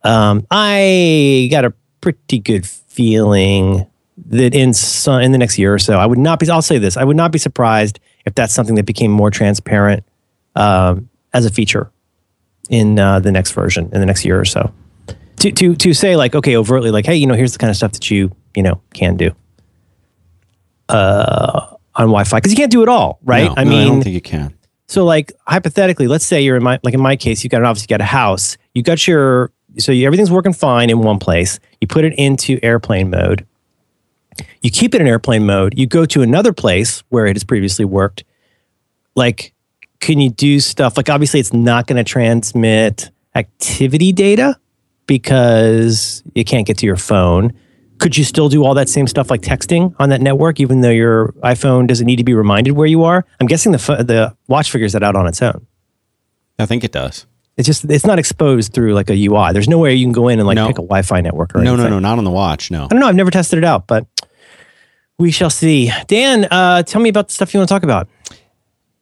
Um, 0.02 0.46
I 0.50 1.48
got 1.50 1.64
a 1.64 1.72
pretty 2.00 2.38
good 2.38 2.66
feeling 2.66 3.86
that 4.26 4.54
in 4.54 4.72
some, 4.74 5.20
in 5.20 5.32
the 5.32 5.38
next 5.38 5.58
year 5.58 5.72
or 5.72 5.78
so, 5.78 5.98
I 5.98 6.06
would 6.06 6.18
not 6.18 6.38
be. 6.38 6.48
I'll 6.50 6.62
say 6.62 6.78
this: 6.78 6.96
I 6.96 7.04
would 7.04 7.16
not 7.16 7.32
be 7.32 7.38
surprised 7.38 8.00
if 8.24 8.34
that's 8.34 8.52
something 8.52 8.74
that 8.76 8.86
became 8.86 9.10
more 9.10 9.30
transparent 9.30 10.04
um, 10.54 11.08
as 11.32 11.44
a 11.44 11.50
feature 11.50 11.90
in 12.70 12.98
uh, 12.98 13.20
the 13.20 13.30
next 13.30 13.52
version 13.52 13.84
in 13.92 14.00
the 14.00 14.06
next 14.06 14.24
year 14.24 14.38
or 14.38 14.44
so. 14.44 14.72
To 15.38 15.52
to 15.52 15.74
to 15.76 15.92
say 15.92 16.16
like 16.16 16.34
okay 16.34 16.56
overtly 16.56 16.90
like 16.90 17.04
hey 17.04 17.16
you 17.16 17.26
know 17.26 17.34
here's 17.34 17.52
the 17.52 17.58
kind 17.58 17.70
of 17.70 17.76
stuff 17.76 17.92
that 17.92 18.10
you 18.10 18.34
you 18.54 18.62
know 18.62 18.80
can 18.94 19.16
do 19.16 19.32
uh, 20.88 21.74
on 21.94 22.06
Wi-Fi 22.06 22.38
because 22.38 22.52
you 22.52 22.56
can't 22.56 22.70
do 22.70 22.82
it 22.82 22.88
all 22.88 23.18
right. 23.24 23.46
No, 23.46 23.54
I 23.56 23.64
no, 23.64 23.70
mean 23.70 23.80
I 23.80 23.84
don't 23.86 24.02
think 24.02 24.14
you 24.14 24.20
can. 24.20 24.54
so 24.86 25.04
like 25.04 25.32
hypothetically, 25.46 26.06
let's 26.06 26.24
say 26.24 26.40
you're 26.42 26.56
in 26.56 26.62
my 26.62 26.78
like 26.82 26.94
in 26.94 27.00
my 27.00 27.16
case, 27.16 27.42
you've 27.44 27.50
got 27.50 27.58
an, 27.58 27.66
obviously 27.66 27.88
got 27.88 28.00
a 28.00 28.04
house. 28.04 28.56
You 28.74 28.82
got 28.82 29.06
your 29.06 29.52
so 29.78 29.92
you, 29.92 30.06
everything's 30.06 30.30
working 30.30 30.52
fine 30.52 30.90
in 30.90 31.00
one 31.00 31.18
place. 31.18 31.58
You 31.80 31.86
put 31.86 32.04
it 32.04 32.14
into 32.16 32.58
airplane 32.62 33.10
mode. 33.10 33.46
You 34.60 34.70
keep 34.70 34.94
it 34.94 35.00
in 35.00 35.06
airplane 35.06 35.46
mode. 35.46 35.78
You 35.78 35.86
go 35.86 36.04
to 36.06 36.22
another 36.22 36.52
place 36.52 37.02
where 37.08 37.26
it 37.26 37.36
has 37.36 37.44
previously 37.44 37.84
worked. 37.84 38.24
Like, 39.14 39.54
can 40.00 40.20
you 40.20 40.28
do 40.30 40.60
stuff 40.60 40.96
like 40.96 41.08
obviously 41.08 41.40
it's 41.40 41.54
not 41.54 41.86
going 41.86 41.96
to 41.96 42.04
transmit 42.04 43.10
activity 43.34 44.12
data 44.12 44.58
because 45.06 46.22
you 46.34 46.44
can't 46.44 46.66
get 46.66 46.78
to 46.78 46.86
your 46.86 46.96
phone. 46.96 47.52
Could 47.98 48.16
you 48.18 48.24
still 48.24 48.48
do 48.48 48.64
all 48.64 48.74
that 48.74 48.88
same 48.88 49.06
stuff 49.06 49.30
like 49.30 49.40
texting 49.40 49.94
on 49.98 50.10
that 50.10 50.20
network, 50.20 50.60
even 50.60 50.80
though 50.82 50.90
your 50.90 51.32
iPhone 51.42 51.86
doesn't 51.86 52.06
need 52.06 52.16
to 52.16 52.24
be 52.24 52.34
reminded 52.34 52.72
where 52.72 52.86
you 52.86 53.04
are? 53.04 53.24
I'm 53.40 53.46
guessing 53.46 53.72
the 53.72 53.78
the 53.78 54.36
watch 54.48 54.70
figures 54.70 54.92
that 54.92 55.02
out 55.02 55.16
on 55.16 55.26
its 55.26 55.40
own. 55.42 55.66
I 56.58 56.66
think 56.66 56.84
it 56.84 56.92
does. 56.92 57.26
It's 57.56 57.66
just 57.66 57.84
it's 57.90 58.04
not 58.04 58.18
exposed 58.18 58.74
through 58.74 58.92
like 58.94 59.08
a 59.08 59.14
UI. 59.14 59.52
There's 59.52 59.68
no 59.68 59.78
way 59.78 59.94
you 59.94 60.04
can 60.04 60.12
go 60.12 60.28
in 60.28 60.38
and 60.38 60.46
like 60.46 60.56
No. 60.56 60.66
pick 60.66 60.78
a 60.78 60.82
Wi-Fi 60.82 61.22
network 61.22 61.54
or 61.54 61.62
No, 61.62 61.72
anything. 61.74 61.90
no, 61.90 61.96
no, 61.96 61.98
not 62.00 62.18
on 62.18 62.24
the 62.24 62.30
watch. 62.30 62.70
No. 62.70 62.84
I 62.84 62.88
don't 62.88 63.00
know. 63.00 63.08
I've 63.08 63.14
never 63.14 63.30
tested 63.30 63.56
it 63.58 63.64
out, 63.64 63.86
but 63.86 64.06
we 65.18 65.30
shall 65.30 65.48
see. 65.50 65.90
Dan, 66.06 66.46
uh, 66.50 66.82
tell 66.82 67.00
me 67.00 67.08
about 67.08 67.28
the 67.28 67.34
stuff 67.34 67.54
you 67.54 67.60
want 67.60 67.68
to 67.68 67.74
talk 67.74 67.82
about. 67.82 68.08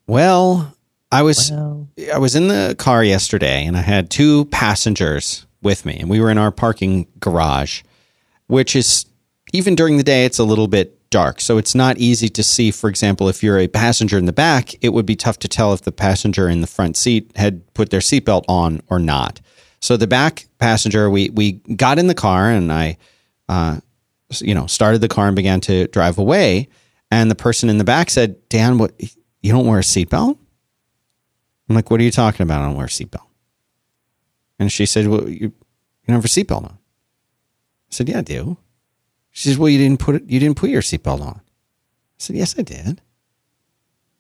Well, 0.07 0.75
I 1.11 1.23
was 1.23 1.51
Well, 1.51 1.89
I 2.15 2.19
was 2.19 2.35
in 2.37 2.49
the 2.49 2.75
car 2.79 3.03
yesterday 3.03 3.65
and 3.67 3.77
I 3.77 3.81
had 3.81 4.11
two 4.11 4.45
passengers 4.47 5.47
with 5.63 5.85
me 5.87 5.97
and 5.99 6.11
we 6.11 6.21
were 6.21 6.31
in 6.31 6.39
our 6.39 6.51
parking 6.51 7.07
garage, 7.21 7.83
which 8.47 8.77
is 8.77 9.07
even 9.53 9.75
during 9.75 9.97
the 9.97 10.03
day 10.03 10.25
it's 10.25 10.39
a 10.39 10.45
little 10.45 10.69
bit 10.69 10.99
dark. 11.11 11.41
So 11.41 11.59
it's 11.59 11.75
not 11.75 11.99
easy 11.99 12.29
to 12.29 12.43
see, 12.43 12.71
for 12.71 12.91
example, 12.91 13.29
if 13.29 13.43
you're 13.43 13.59
a 13.59 13.69
passenger 13.69 14.19
in 14.19 14.27
the 14.27 14.33
back, 14.33 14.75
it 14.83 14.93
would 14.93 15.07
be 15.07 15.17
tough 15.17 15.39
to 15.41 15.49
tell 15.49 15.73
if 15.73 15.83
the 15.83 15.93
passenger 15.93 16.49
in 16.49 16.61
the 16.61 16.67
front 16.67 16.97
seat 16.97 17.31
had 17.37 17.73
put 17.75 17.91
their 17.91 18.01
seatbelt 18.01 18.45
on 18.49 18.83
or 18.89 18.99
not. 18.99 19.41
So 19.81 19.97
the 19.97 20.07
back 20.07 20.47
passenger, 20.59 21.11
we 21.11 21.31
we 21.31 21.53
got 21.53 21.99
in 21.99 22.07
the 22.07 22.15
car 22.15 22.51
and 22.51 22.73
I 22.73 22.97
uh, 23.49 23.81
you 24.41 24.55
know, 24.55 24.67
started 24.67 25.01
the 25.01 25.09
car 25.09 25.27
and 25.27 25.37
began 25.37 25.61
to 25.63 25.87
drive 25.89 26.19
away. 26.19 26.69
And 27.11 27.31
the 27.31 27.37
person 27.37 27.69
in 27.69 27.79
the 27.79 27.85
back 27.85 28.11
said, 28.11 28.37
Dan, 28.49 28.79
what 28.79 28.93
you 29.43 29.53
don't 29.53 29.67
wear 29.67 29.79
a 29.79 29.83
seatbelt? 29.83 30.39
I'm 31.69 31.77
like, 31.77 31.91
what 31.91 32.01
are 32.01 32.05
you 32.05 32.11
talking 32.11 32.43
about? 32.43 32.63
I 32.63 32.67
don't 32.67 32.77
wear 32.77 32.87
a 32.87 32.89
seatbelt. 32.89 33.27
And 34.59 34.71
she 34.71 34.87
said, 34.87 35.07
well, 35.07 35.29
you, 35.29 35.47
you 35.47 35.53
don't 36.09 36.17
have 36.17 36.25
a 36.25 36.29
seatbelt 36.29 36.65
on. 36.65 36.79
Said, 37.95 38.09
yeah, 38.09 38.19
I 38.19 38.23
do. 38.23 38.57
She 39.31 39.49
says, 39.49 39.59
well, 39.59 39.69
you 39.69 39.79
didn't 39.79 40.01
put 40.01 40.17
it, 40.17 40.23
you 40.27 40.41
didn't 40.41 40.57
put 40.57 40.71
your 40.71 40.83
seatbelt 40.83 41.21
on. 41.21 41.37
I 41.41 42.19
said, 42.19 42.37
yes, 42.37 42.55
I 42.59 42.63
did. 42.63 43.01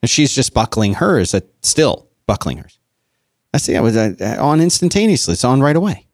And 0.03 0.11
she's 0.11 0.35
just 0.35 0.55
buckling 0.55 0.95
hers, 0.95 1.35
at, 1.35 1.45
still 1.63 2.09
buckling 2.27 2.59
hers. 2.59 2.79
I 3.53 3.59
said, 3.59 3.73
yeah, 3.73 3.81
was 3.81 3.97
uh, 3.97 4.15
on 4.41 4.61
instantaneously. 4.61 5.33
It's 5.33 5.45
on 5.45 5.61
right 5.61 5.77
away. 5.77 6.07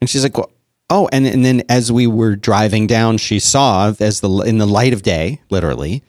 And 0.00 0.08
she's 0.10 0.22
like, 0.22 0.36
well, 0.36 0.50
oh, 0.90 1.08
and, 1.12 1.26
and 1.26 1.44
then 1.44 1.62
as 1.68 1.90
we 1.92 2.06
were 2.06 2.36
driving 2.36 2.86
down, 2.86 3.18
she 3.18 3.38
saw 3.38 3.92
as 4.00 4.20
the 4.20 4.30
in 4.40 4.58
the 4.58 4.66
light 4.66 4.92
of 4.92 5.02
day, 5.02 5.40
literally, 5.50 6.02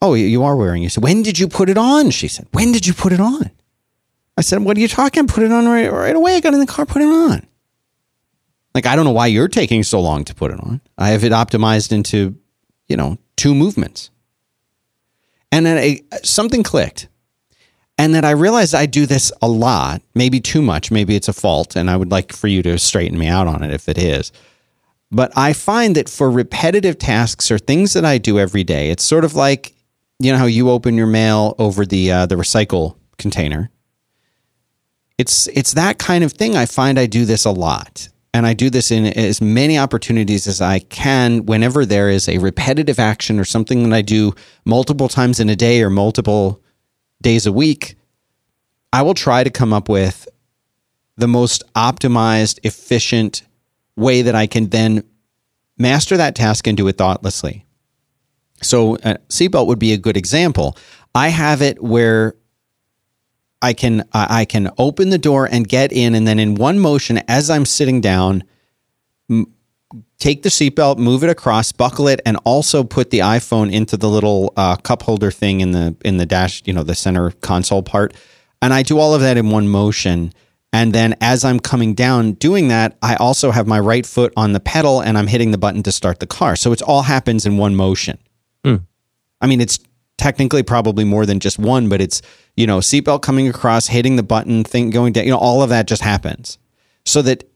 Oh, 0.00 0.14
you- 0.14 0.26
you 0.26 0.42
are 0.42 0.56
wearing. 0.56 0.82
You 0.82 0.88
said, 0.88 1.04
when 1.04 1.22
did 1.22 1.38
you 1.38 1.46
put 1.46 1.68
it 1.70 1.78
on? 1.78 2.10
She 2.10 2.26
said, 2.26 2.48
when 2.52 2.72
did 2.72 2.86
you 2.88 2.92
put 2.94 3.12
it 3.12 3.20
on? 3.20 3.50
I 4.36 4.40
said, 4.40 4.62
what 4.62 4.76
are 4.76 4.80
you 4.80 4.88
talking? 4.88 5.28
Put 5.28 5.44
it 5.44 5.52
on 5.52 5.66
right, 5.66 5.92
right 5.92 6.16
away. 6.16 6.34
I 6.36 6.40
got 6.40 6.54
in 6.54 6.60
the 6.60 6.66
car, 6.66 6.84
put 6.86 7.02
it 7.02 7.06
on. 7.06 7.46
Like, 8.74 8.86
I 8.86 8.96
don't 8.96 9.04
know 9.04 9.12
why 9.12 9.26
you're 9.26 9.48
taking 9.48 9.82
so 9.82 10.00
long 10.00 10.24
to 10.24 10.34
put 10.34 10.50
it 10.50 10.60
on. 10.60 10.80
I 10.96 11.08
have 11.10 11.24
it 11.24 11.32
optimized 11.32 11.92
into, 11.92 12.36
you 12.88 12.96
know, 12.96 13.18
two 13.36 13.54
movements. 13.54 14.10
And 15.50 15.66
then 15.66 15.76
I, 15.76 16.00
something 16.22 16.62
clicked. 16.62 17.08
And 17.98 18.14
then 18.14 18.24
I 18.24 18.30
realized 18.30 18.74
I 18.74 18.86
do 18.86 19.04
this 19.04 19.30
a 19.42 19.48
lot, 19.48 20.00
maybe 20.14 20.40
too 20.40 20.62
much. 20.62 20.90
Maybe 20.90 21.14
it's 21.14 21.28
a 21.28 21.32
fault. 21.34 21.76
And 21.76 21.90
I 21.90 21.96
would 21.96 22.10
like 22.10 22.32
for 22.32 22.48
you 22.48 22.62
to 22.62 22.78
straighten 22.78 23.18
me 23.18 23.26
out 23.28 23.46
on 23.46 23.62
it 23.62 23.72
if 23.72 23.88
it 23.88 23.98
is. 23.98 24.32
But 25.10 25.30
I 25.36 25.52
find 25.52 25.94
that 25.96 26.08
for 26.08 26.30
repetitive 26.30 26.98
tasks 26.98 27.50
or 27.50 27.58
things 27.58 27.92
that 27.92 28.04
I 28.04 28.16
do 28.16 28.38
every 28.38 28.64
day, 28.64 28.90
it's 28.90 29.04
sort 29.04 29.26
of 29.26 29.34
like, 29.34 29.74
you 30.18 30.32
know, 30.32 30.38
how 30.38 30.46
you 30.46 30.70
open 30.70 30.96
your 30.96 31.06
mail 31.06 31.54
over 31.58 31.84
the 31.84 32.10
uh, 32.10 32.26
the 32.26 32.36
recycle 32.36 32.96
container. 33.18 33.70
It's 35.18 35.48
it's 35.48 35.74
that 35.74 35.98
kind 35.98 36.24
of 36.24 36.32
thing. 36.32 36.56
I 36.56 36.64
find 36.64 36.98
I 36.98 37.04
do 37.04 37.26
this 37.26 37.44
a 37.44 37.50
lot, 37.50 38.08
and 38.34 38.46
I 38.46 38.54
do 38.54 38.70
this 38.70 38.90
in 38.90 39.06
as 39.06 39.40
many 39.40 39.78
opportunities 39.78 40.46
as 40.46 40.60
I 40.60 40.78
can 40.78 41.44
whenever 41.44 41.84
there 41.84 42.08
is 42.08 42.28
a 42.28 42.38
repetitive 42.38 42.98
action 42.98 43.38
or 43.38 43.44
something 43.44 43.88
that 43.88 43.94
I 43.94 44.02
do 44.02 44.34
multiple 44.64 45.08
times 45.08 45.38
in 45.38 45.50
a 45.50 45.56
day 45.56 45.82
or 45.82 45.90
multiple 45.90 46.62
days 47.20 47.46
a 47.46 47.52
week, 47.52 47.96
I 48.92 49.02
will 49.02 49.14
try 49.14 49.44
to 49.44 49.50
come 49.50 49.72
up 49.72 49.88
with 49.88 50.28
the 51.16 51.28
most 51.28 51.62
optimized, 51.74 52.58
efficient 52.62 53.42
way 53.96 54.22
that 54.22 54.34
I 54.34 54.46
can 54.46 54.70
then 54.70 55.04
master 55.76 56.16
that 56.16 56.34
task 56.34 56.66
and 56.66 56.76
do 56.76 56.88
it 56.88 56.96
thoughtlessly. 56.96 57.66
So, 58.62 58.96
a 58.96 59.14
uh, 59.14 59.16
seatbelt 59.28 59.66
would 59.66 59.80
be 59.80 59.92
a 59.92 59.98
good 59.98 60.16
example. 60.16 60.76
I 61.14 61.28
have 61.28 61.62
it 61.62 61.82
where 61.82 62.36
I 63.62 63.72
can 63.72 64.04
I 64.12 64.44
can 64.44 64.70
open 64.76 65.10
the 65.10 65.18
door 65.18 65.48
and 65.50 65.66
get 65.66 65.92
in, 65.92 66.14
and 66.14 66.26
then 66.26 66.38
in 66.38 66.56
one 66.56 66.78
motion, 66.78 67.22
as 67.28 67.48
I'm 67.48 67.64
sitting 67.64 68.00
down, 68.00 68.44
m- 69.30 69.46
take 70.18 70.42
the 70.42 70.48
seatbelt, 70.48 70.98
move 70.98 71.22
it 71.22 71.30
across, 71.30 71.70
buckle 71.72 72.08
it, 72.08 72.20
and 72.26 72.36
also 72.44 72.82
put 72.82 73.10
the 73.10 73.20
iPhone 73.20 73.72
into 73.72 73.96
the 73.96 74.08
little 74.08 74.52
uh, 74.56 74.76
cup 74.76 75.02
holder 75.02 75.30
thing 75.30 75.60
in 75.60 75.70
the 75.70 75.96
in 76.04 76.16
the 76.16 76.26
dash, 76.26 76.62
you 76.66 76.72
know, 76.72 76.82
the 76.82 76.94
center 76.94 77.30
console 77.40 77.82
part. 77.82 78.14
And 78.60 78.74
I 78.74 78.82
do 78.82 78.98
all 78.98 79.14
of 79.14 79.20
that 79.20 79.36
in 79.36 79.50
one 79.50 79.68
motion. 79.68 80.32
And 80.72 80.94
then 80.94 81.14
as 81.20 81.44
I'm 81.44 81.60
coming 81.60 81.94
down 81.94 82.32
doing 82.32 82.68
that, 82.68 82.96
I 83.02 83.14
also 83.16 83.50
have 83.50 83.66
my 83.66 83.78
right 83.78 84.06
foot 84.06 84.32
on 84.36 84.54
the 84.54 84.60
pedal 84.60 85.00
and 85.00 85.18
I'm 85.18 85.26
hitting 85.26 85.50
the 85.50 85.58
button 85.58 85.82
to 85.82 85.92
start 85.92 86.18
the 86.18 86.26
car. 86.26 86.56
So 86.56 86.72
it 86.72 86.80
all 86.80 87.02
happens 87.02 87.44
in 87.44 87.58
one 87.58 87.74
motion. 87.74 88.18
Hmm. 88.64 88.76
I 89.40 89.48
mean, 89.48 89.60
it's 89.60 89.78
technically 90.16 90.62
probably 90.62 91.04
more 91.04 91.26
than 91.26 91.40
just 91.40 91.58
one, 91.58 91.90
but 91.90 92.00
it's, 92.00 92.22
you 92.56 92.66
know, 92.66 92.78
seatbelt 92.78 93.22
coming 93.22 93.48
across, 93.48 93.86
hitting 93.86 94.16
the 94.16 94.22
button, 94.22 94.64
thing 94.64 94.90
going 94.90 95.12
down, 95.12 95.24
you 95.24 95.30
know, 95.30 95.38
all 95.38 95.62
of 95.62 95.70
that 95.70 95.86
just 95.86 96.02
happens. 96.02 96.58
So 97.04 97.22
that 97.22 97.48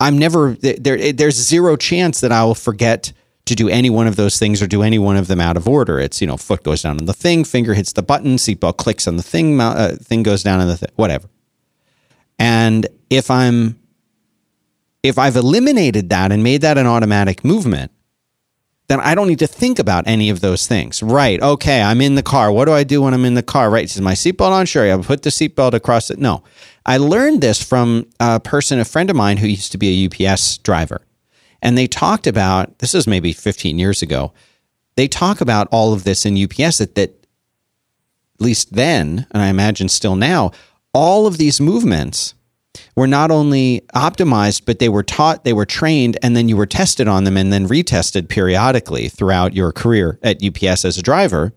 I'm 0.00 0.18
never 0.18 0.54
there 0.54 1.12
there's 1.12 1.36
zero 1.36 1.76
chance 1.76 2.20
that 2.20 2.32
I 2.32 2.44
will 2.44 2.54
forget 2.54 3.12
to 3.46 3.54
do 3.54 3.68
any 3.68 3.90
one 3.90 4.06
of 4.06 4.16
those 4.16 4.38
things 4.38 4.62
or 4.62 4.66
do 4.66 4.82
any 4.82 4.98
one 4.98 5.16
of 5.16 5.26
them 5.26 5.40
out 5.40 5.56
of 5.56 5.68
order. 5.68 5.98
It's, 5.98 6.20
you 6.20 6.26
know, 6.26 6.36
foot 6.36 6.62
goes 6.62 6.82
down 6.82 6.98
on 6.98 7.06
the 7.06 7.12
thing, 7.12 7.44
finger 7.44 7.74
hits 7.74 7.92
the 7.92 8.02
button, 8.02 8.36
seatbelt 8.36 8.76
clicks 8.76 9.08
on 9.08 9.16
the 9.16 9.22
thing, 9.22 9.60
uh, 9.60 9.96
thing 10.00 10.22
goes 10.22 10.42
down 10.42 10.60
on 10.60 10.68
the 10.68 10.76
thing, 10.76 10.90
whatever. 10.96 11.28
And 12.38 12.86
if 13.10 13.30
I'm 13.30 13.78
if 15.02 15.18
I've 15.18 15.36
eliminated 15.36 16.10
that 16.10 16.32
and 16.32 16.42
made 16.42 16.60
that 16.60 16.78
an 16.78 16.86
automatic 16.86 17.44
movement, 17.44 17.90
then 18.90 18.98
I 18.98 19.14
don't 19.14 19.28
need 19.28 19.38
to 19.38 19.46
think 19.46 19.78
about 19.78 20.08
any 20.08 20.30
of 20.30 20.40
those 20.40 20.66
things. 20.66 21.00
Right. 21.00 21.40
Okay. 21.40 21.80
I'm 21.80 22.00
in 22.00 22.16
the 22.16 22.24
car. 22.24 22.50
What 22.50 22.64
do 22.64 22.72
I 22.72 22.82
do 22.82 23.02
when 23.02 23.14
I'm 23.14 23.24
in 23.24 23.34
the 23.34 23.42
car? 23.42 23.70
Right. 23.70 23.84
Is 23.84 24.00
my 24.00 24.14
seatbelt 24.14 24.50
on? 24.50 24.66
Sure. 24.66 24.92
I 24.92 25.00
put 25.00 25.22
the 25.22 25.30
seatbelt 25.30 25.74
across 25.74 26.10
it. 26.10 26.18
No. 26.18 26.42
I 26.84 26.96
learned 26.96 27.40
this 27.40 27.62
from 27.62 28.08
a 28.18 28.40
person, 28.40 28.80
a 28.80 28.84
friend 28.84 29.08
of 29.08 29.14
mine 29.14 29.36
who 29.36 29.46
used 29.46 29.70
to 29.70 29.78
be 29.78 30.10
a 30.18 30.32
UPS 30.32 30.58
driver. 30.58 31.02
And 31.62 31.78
they 31.78 31.86
talked 31.86 32.26
about 32.26 32.80
this 32.80 32.92
is 32.92 33.06
maybe 33.06 33.32
15 33.32 33.78
years 33.78 34.02
ago. 34.02 34.32
They 34.96 35.06
talk 35.06 35.40
about 35.40 35.68
all 35.70 35.92
of 35.92 36.02
this 36.02 36.26
in 36.26 36.36
UPS 36.36 36.78
that, 36.78 36.96
that 36.96 37.10
at 37.10 38.40
least 38.40 38.72
then, 38.72 39.28
and 39.30 39.40
I 39.40 39.50
imagine 39.50 39.88
still 39.88 40.16
now, 40.16 40.50
all 40.92 41.28
of 41.28 41.38
these 41.38 41.60
movements 41.60 42.34
were 43.00 43.06
not 43.06 43.30
only 43.30 43.80
optimized, 43.94 44.66
but 44.66 44.78
they 44.78 44.90
were 44.90 45.02
taught, 45.02 45.42
they 45.42 45.54
were 45.54 45.64
trained, 45.64 46.18
and 46.22 46.36
then 46.36 46.50
you 46.50 46.56
were 46.56 46.66
tested 46.66 47.08
on 47.08 47.24
them 47.24 47.38
and 47.38 47.50
then 47.50 47.66
retested 47.66 48.28
periodically 48.28 49.08
throughout 49.08 49.54
your 49.54 49.72
career 49.72 50.18
at 50.22 50.44
UPS 50.44 50.84
as 50.84 50.98
a 50.98 51.02
driver. 51.02 51.54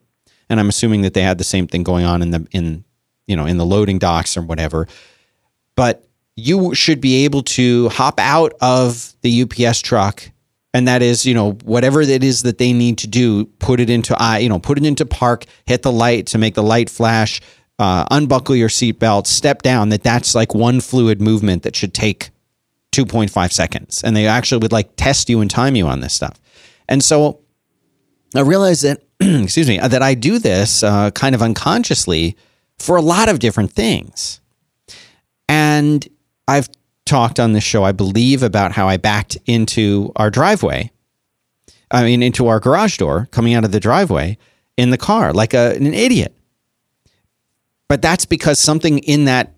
And 0.50 0.58
I'm 0.58 0.70
assuming 0.70 1.02
that 1.02 1.14
they 1.14 1.22
had 1.22 1.38
the 1.38 1.44
same 1.44 1.68
thing 1.68 1.84
going 1.84 2.06
on 2.06 2.22
in 2.22 2.32
the 2.32 2.48
in 2.52 2.86
you 3.28 3.36
know 3.36 3.46
in 3.46 3.58
the 3.58 3.66
loading 3.66 4.00
docks 4.00 4.38
or 4.38 4.42
whatever. 4.42 4.88
But 5.76 6.08
you 6.38 6.74
should 6.76 7.02
be 7.02 7.26
able 7.26 7.44
to 7.44 7.90
hop 7.90 8.22
out 8.22 8.54
of 8.62 9.14
the 9.22 9.44
UPS 9.44 9.82
truck 9.82 10.32
and 10.74 10.88
that 10.88 11.02
is 11.02 11.26
you 11.26 11.34
know 11.34 11.52
whatever 11.66 12.02
it 12.02 12.24
is 12.24 12.44
that 12.44 12.58
they 12.58 12.72
need 12.72 12.98
to 13.00 13.08
do 13.08 13.46
put 13.60 13.80
it 13.80 13.90
into 13.92 14.20
i 14.20 14.40
you 14.40 14.50
know 14.50 14.58
put 14.58 14.78
it 14.80 14.86
into 14.86 15.06
park 15.06 15.46
hit 15.66 15.84
the 15.84 15.92
light 15.92 16.26
to 16.26 16.40
make 16.40 16.56
the 16.56 16.64
light 16.64 16.90
flash 16.90 17.42
uh, 17.80 18.06
unbuckle 18.12 18.56
your 18.56 18.70
seatbelt, 18.70 19.28
step 19.28 19.62
down, 19.62 19.90
that 19.90 20.04
that's 20.04 20.36
like 20.36 20.54
one 20.54 20.82
fluid 20.82 21.22
movement 21.22 21.64
that 21.64 21.76
should 21.76 21.94
take 21.94 22.30
2.5 22.92 23.52
seconds. 23.52 24.04
And 24.04 24.16
they 24.16 24.28
actually 24.28 24.60
would 24.60 24.72
like 24.72 24.96
test 24.96 25.30
you 25.30 25.42
and 25.42 25.50
time 25.50 25.76
you 25.76 25.88
on 25.88 26.00
this 26.00 26.14
stuff. 26.14 26.40
And 26.88 27.04
so 27.04 27.40
I 28.36 28.42
realized 28.42 28.84
that, 28.84 29.02
excuse 29.20 29.68
me, 29.68 29.80
that 29.80 30.02
I 30.02 30.14
do 30.14 30.40
this 30.40 30.84
uh, 30.84 31.12
kind 31.12 31.36
of 31.36 31.42
unconsciously 31.42 32.38
for 32.78 32.96
a 32.96 33.02
lot 33.02 33.30
of 33.30 33.40
different 33.40 33.72
things. 33.72 34.40
And 35.50 36.08
I've 36.48 36.70
talked 37.06 37.40
on 37.40 37.54
this 37.54 37.64
show, 37.64 37.84
I 37.84 37.92
believe, 37.92 38.44
about 38.44 38.72
how 38.72 38.88
I 38.88 38.98
backed 38.98 39.38
into 39.46 40.12
our 40.16 40.30
driveway. 40.30 40.92
I 41.92 42.04
mean, 42.04 42.24
into 42.24 42.48
our 42.48 42.60
garage 42.60 42.98
door 42.98 43.28
coming 43.32 43.54
out 43.54 43.66
of 43.66 43.72
the 43.72 43.80
driveway 43.80 44.38
in 44.78 44.90
the 44.90 44.98
car 44.98 45.32
like 45.32 45.54
a, 45.54 45.76
an 45.76 45.94
idiot. 45.94 46.36
But 47.90 48.02
that's 48.02 48.26
because 48.26 48.60
something 48.60 49.00
in 49.00 49.26
that, 49.26 49.56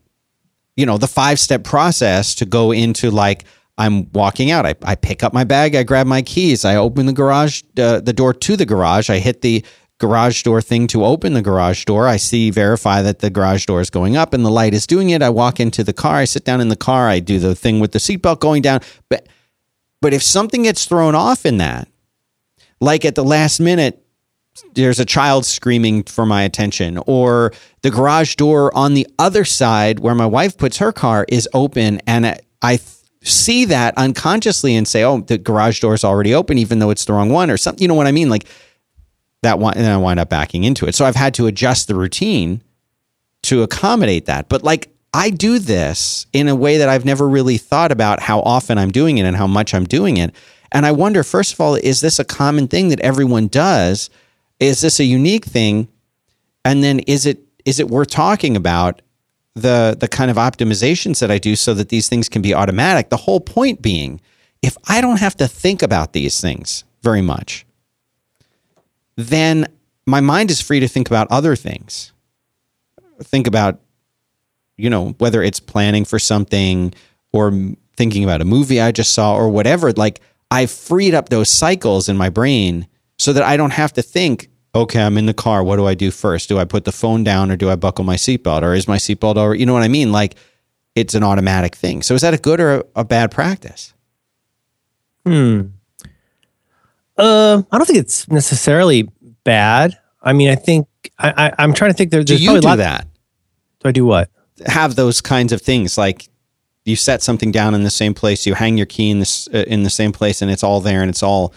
you 0.76 0.86
know, 0.86 0.98
the 0.98 1.08
five 1.08 1.40
step 1.40 1.64
process 1.64 2.36
to 2.36 2.46
go 2.46 2.72
into 2.72 3.12
like, 3.12 3.46
I'm 3.78 4.12
walking 4.14 4.52
out. 4.52 4.66
I, 4.66 4.76
I 4.84 4.96
pick 4.96 5.24
up 5.24 5.34
my 5.34 5.44
bag. 5.44 5.76
I 5.76 5.84
grab 5.84 6.08
my 6.08 6.22
keys. 6.22 6.64
I 6.64 6.76
open 6.76 7.06
the 7.06 7.14
garage, 7.14 7.62
uh, 7.78 8.00
the 8.00 8.14
door 8.14 8.34
to 8.34 8.56
the 8.56 8.66
garage. 8.66 9.10
I 9.10 9.20
hit 9.20 9.42
the 9.42 9.66
garage 10.00 10.44
door 10.44 10.62
thing 10.62 10.88
to 10.88 11.06
open 11.06 11.34
the 11.34 11.42
garage 11.42 11.86
door. 11.86 12.08
I 12.08 12.18
see, 12.18 12.52
verify 12.52 13.02
that 13.02 13.20
the 13.20 13.30
garage 13.30 13.66
door 13.66 13.82
is 13.82 13.90
going 13.90 14.18
up 14.18 14.34
and 14.34 14.46
the 14.46 14.52
light 14.52 14.74
is 14.74 14.88
doing 14.88 15.10
it. 15.10 15.22
I 15.22 15.30
walk 15.30 15.60
into 15.60 15.84
the 15.84 15.94
car. 15.94 16.16
I 16.16 16.26
sit 16.26 16.46
down 16.46 16.62
in 16.62 16.70
the 16.70 16.76
car. 16.76 17.08
I 17.08 17.20
do 17.20 17.40
the 17.40 17.56
thing 17.56 17.80
with 17.80 17.92
the 17.92 18.00
seatbelt 18.00 18.40
going 18.40 18.62
down. 18.62 18.82
But, 19.10 19.28
but 20.02 20.14
if 20.14 20.24
something 20.24 20.64
gets 20.64 20.86
thrown 20.86 21.16
off 21.16 21.46
in 21.46 21.58
that, 21.58 21.88
like 22.82 23.06
at 23.06 23.16
the 23.16 23.24
last 23.24 23.60
minute, 23.60 24.05
there's 24.74 25.00
a 25.00 25.06
child 25.06 25.46
screaming 25.46 26.04
for 26.04 26.26
my 26.26 26.44
attention 26.44 27.00
or 27.08 27.54
the 27.82 27.92
garage 27.92 28.36
door 28.36 28.76
on 28.76 28.94
the 28.94 29.08
other 29.20 29.44
side 29.44 30.00
where 30.00 30.16
my 30.16 30.26
wife 30.26 30.58
puts 30.58 30.78
her 30.78 30.92
car 30.92 31.26
is 31.28 31.48
open 31.54 32.02
and 32.08 32.40
I 32.62 32.80
see 33.22 33.66
that 33.66 33.98
unconsciously 33.98 34.76
and 34.76 34.88
say 34.88 35.04
oh 35.04 35.20
the 35.20 35.38
garage 35.38 35.82
door 35.82 35.94
is 35.94 36.04
already 36.04 36.34
open 36.34 36.58
even 36.58 36.80
though 36.80 36.90
it's 36.90 37.06
the 37.06 37.14
wrong 37.14 37.30
one 37.30 37.50
or 37.50 37.58
something 37.58 37.82
you 37.82 37.88
know 37.88 37.96
what 37.96 38.08
I 38.08 38.12
mean? 38.12 38.30
Like 38.30 38.46
that 39.42 39.60
one 39.60 39.76
and 39.76 39.86
I 39.86 39.98
wind 39.98 40.20
up 40.20 40.30
backing 40.30 40.64
into 40.64 40.86
it. 40.88 40.96
So 40.96 41.06
I've 41.06 41.16
had 41.16 41.34
to 41.36 41.48
adjust 41.48 41.88
the 41.88 41.96
routine 41.96 42.62
to 43.44 43.62
accommodate 43.62 44.26
that. 44.26 44.50
But 44.50 44.64
like 44.64 44.90
I 45.14 45.30
do 45.30 45.60
this 45.60 46.28
in 46.34 46.48
a 46.48 46.56
way 46.56 46.78
that 46.78 46.90
I've 46.90 47.06
never 47.06 47.28
really 47.28 47.58
thought 47.58 47.92
about 47.92 48.20
how 48.20 48.40
often 48.42 48.78
I'm 48.78 48.92
doing 48.92 49.18
it 49.18 49.26
and 49.26 49.36
how 49.36 49.48
much 49.48 49.74
I'm 49.74 49.86
doing 49.86 50.18
it. 50.18 50.34
And 50.72 50.86
I 50.86 50.92
wonder 50.94 51.24
first 51.24 51.54
of 51.54 51.62
all 51.62 51.76
is 51.76 52.02
this 52.02 52.20
a 52.20 52.26
common 52.26 52.68
thing 52.68 52.90
that 52.90 53.00
everyone 53.02 53.48
does 53.48 54.10
is 54.60 54.82
this 54.82 55.00
a 55.00 55.04
unique 55.04 55.46
thing? 55.46 55.88
And 56.64 56.84
then 56.84 57.00
is 57.00 57.26
it 57.26 57.40
is 57.66 57.80
it 57.80 57.90
worth 57.90 58.10
talking 58.10 58.56
about 58.56 59.02
the 59.56 59.96
the 60.00 60.08
kind 60.08 60.32
of 60.32 60.38
optimizations 60.38 61.20
that 61.20 61.32
I 61.32 61.38
do 61.38 61.56
so 61.56 61.74
that 61.74 61.90
these 61.90 62.10
things 62.10 62.30
can 62.30 62.42
be 62.42 62.54
automatic? 62.54 63.10
The 63.10 63.18
whole 63.18 63.40
point 63.40 63.82
being, 63.82 64.22
if 64.62 64.78
I 64.88 65.02
don't 65.02 65.20
have 65.20 65.36
to 65.38 65.48
think 65.48 65.82
about 65.82 66.14
these 66.14 66.42
things 66.42 66.84
very 67.02 67.22
much, 67.22 67.66
then 69.16 69.68
my 70.06 70.22
mind 70.22 70.52
is 70.52 70.62
free 70.62 70.80
to 70.80 70.88
think 70.88 71.08
about 71.10 71.28
other 71.32 71.56
things. 71.56 72.12
Think 73.24 73.48
about, 73.48 73.80
you 74.78 74.90
know, 74.90 75.16
whether 75.18 75.42
it's 75.42 75.60
planning 75.60 76.06
for 76.06 76.20
something 76.20 76.94
or 77.32 77.52
thinking 77.96 78.24
about 78.24 78.42
a 78.42 78.46
movie 78.46 78.82
I 78.82 78.92
just 78.92 79.14
saw 79.14 79.36
or 79.36 79.50
whatever. 79.50 79.92
Like 79.94 80.22
I've 80.52 80.72
freed 80.72 81.14
up 81.14 81.30
those 81.30 81.50
cycles 81.50 82.10
in 82.10 82.18
my 82.18 82.30
brain 82.30 82.88
so 83.18 83.34
that 83.34 83.44
I 83.44 83.58
don't 83.58 83.72
have 83.72 83.94
to 83.94 84.02
think, 84.02 84.50
okay, 84.74 85.02
I'm 85.02 85.18
in 85.18 85.26
the 85.26 85.34
car. 85.34 85.64
What 85.64 85.78
do 85.78 85.86
I 85.86 85.94
do 85.94 86.12
first? 86.12 86.50
Do 86.50 86.60
I 86.60 86.66
put 86.66 86.86
the 86.86 86.92
phone 86.92 87.24
down 87.24 87.52
or 87.52 87.56
do 87.56 87.70
I 87.70 87.76
buckle 87.76 88.04
my 88.04 88.16
seatbelt 88.16 88.62
or 88.62 88.74
is 88.74 88.88
my 88.88 88.98
seatbelt 88.98 89.38
over? 89.38 89.56
You 89.56 89.66
know 89.66 89.74
what 89.74 89.84
I 89.84 89.88
mean? 89.88 90.12
Like 90.12 90.36
it's 90.96 91.14
an 91.14 91.24
automatic 91.24 91.76
thing. 91.76 92.02
So 92.02 92.14
is 92.14 92.22
that 92.22 92.34
a 92.34 92.38
good 92.38 92.60
or 92.60 92.76
a, 92.76 92.84
a 92.98 93.04
bad 93.04 93.32
practice? 93.32 93.94
Hmm. 95.26 95.62
Uh, 97.18 97.64
I 97.72 97.78
don't 97.78 97.86
think 97.86 98.00
it's 98.00 98.28
necessarily 98.28 99.10
bad. 99.44 99.98
I 100.22 100.34
mean, 100.34 100.50
I 100.50 100.56
think 100.56 100.88
I, 101.18 101.54
I 101.58 101.64
am 101.64 101.74
trying 101.74 101.92
to 101.92 101.98
think. 101.98 102.12
There, 102.12 102.24
there's 102.24 102.40
do 102.40 102.44
you 102.44 102.60
do 102.60 102.68
lot, 102.68 102.78
that? 102.78 103.08
Do 103.80 103.90
I 103.90 103.92
do 103.92 104.06
what? 104.06 104.30
Have 104.66 104.96
those 104.96 105.22
kinds 105.22 105.54
of 105.54 105.62
things 105.62 105.98
like 105.98 106.28
you 106.84 106.96
set 106.96 107.24
something 107.24 107.52
down 107.52 107.74
in 107.74 107.84
the 107.84 107.90
same 107.90 108.14
place, 108.14 108.46
you 108.46 108.54
hang 108.54 108.78
your 108.78 108.86
key 108.86 109.10
in 109.10 109.20
this 109.20 109.48
uh, 109.54 109.64
in 109.68 109.84
the 109.84 109.90
same 109.90 110.12
place, 110.12 110.42
and 110.42 110.52
it's 110.52 110.64
all 110.64 110.82
there 110.82 111.02
and 111.02 111.10
it's 111.10 111.24
all 111.24 111.54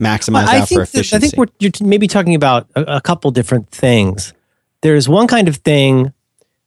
maximize 0.00 0.46
I, 0.46 0.60
out 0.60 0.68
for 0.68 0.82
efficiency. 0.82 1.10
That, 1.10 1.16
I 1.16 1.20
think 1.20 1.36
we're 1.36 1.46
you're 1.58 1.88
maybe 1.88 2.06
talking 2.06 2.34
about 2.34 2.66
a, 2.74 2.96
a 2.96 3.00
couple 3.00 3.30
different 3.30 3.68
things. 3.70 4.32
There's 4.82 5.08
one 5.08 5.26
kind 5.26 5.46
of 5.46 5.56
thing 5.56 6.12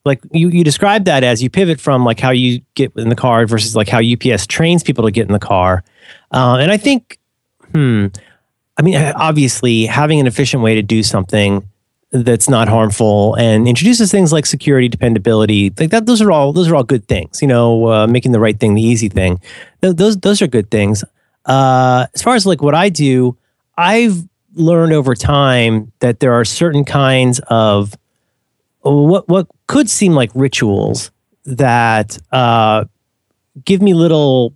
like 0.05 0.21
you 0.31 0.49
you 0.49 0.63
described 0.63 1.05
that 1.05 1.23
as 1.23 1.41
you 1.41 1.49
pivot 1.49 1.79
from 1.79 2.05
like 2.05 2.19
how 2.19 2.31
you 2.31 2.61
get 2.75 2.91
in 2.95 3.09
the 3.09 3.15
car 3.15 3.45
versus 3.45 3.75
like 3.75 3.89
how 3.89 3.99
UPS 3.99 4.47
trains 4.47 4.83
people 4.83 5.05
to 5.05 5.11
get 5.11 5.27
in 5.27 5.33
the 5.33 5.39
car, 5.39 5.83
uh, 6.31 6.57
and 6.59 6.71
I 6.71 6.77
think, 6.77 7.19
hmm, 7.71 8.07
I 8.77 8.81
mean, 8.81 8.95
obviously 9.15 9.85
having 9.85 10.19
an 10.19 10.27
efficient 10.27 10.61
way 10.61 10.75
to 10.75 10.81
do 10.81 11.03
something 11.03 11.67
that's 12.11 12.47
not 12.47 12.67
harmful 12.67 13.33
and 13.35 13.67
introduces 13.67 14.11
things 14.11 14.31
like 14.31 14.45
security, 14.45 14.87
dependability. 14.87 15.73
Like 15.79 15.89
that, 15.89 16.05
those 16.05 16.21
are 16.21 16.31
all 16.31 16.53
those 16.53 16.69
are 16.69 16.75
all 16.75 16.83
good 16.83 17.07
things. 17.07 17.41
You 17.41 17.47
know, 17.47 17.87
uh, 17.87 18.07
making 18.07 18.33
the 18.33 18.39
right 18.39 18.59
thing 18.59 18.75
the 18.75 18.83
easy 18.83 19.09
thing. 19.09 19.39
Th- 19.81 19.95
those 19.95 20.17
those 20.17 20.41
are 20.41 20.47
good 20.47 20.69
things. 20.69 21.03
Uh, 21.45 22.07
as 22.13 22.21
far 22.21 22.35
as 22.35 22.45
like 22.45 22.61
what 22.61 22.75
I 22.75 22.89
do, 22.89 23.37
I've 23.77 24.23
learned 24.55 24.93
over 24.93 25.15
time 25.15 25.91
that 25.99 26.19
there 26.19 26.33
are 26.33 26.45
certain 26.45 26.85
kinds 26.85 27.39
of 27.47 27.95
what 28.81 29.27
what 29.27 29.47
could 29.67 29.89
seem 29.89 30.13
like 30.13 30.29
rituals 30.35 31.11
that 31.45 32.17
uh, 32.31 32.85
give 33.65 33.81
me 33.81 33.93
little 33.93 34.53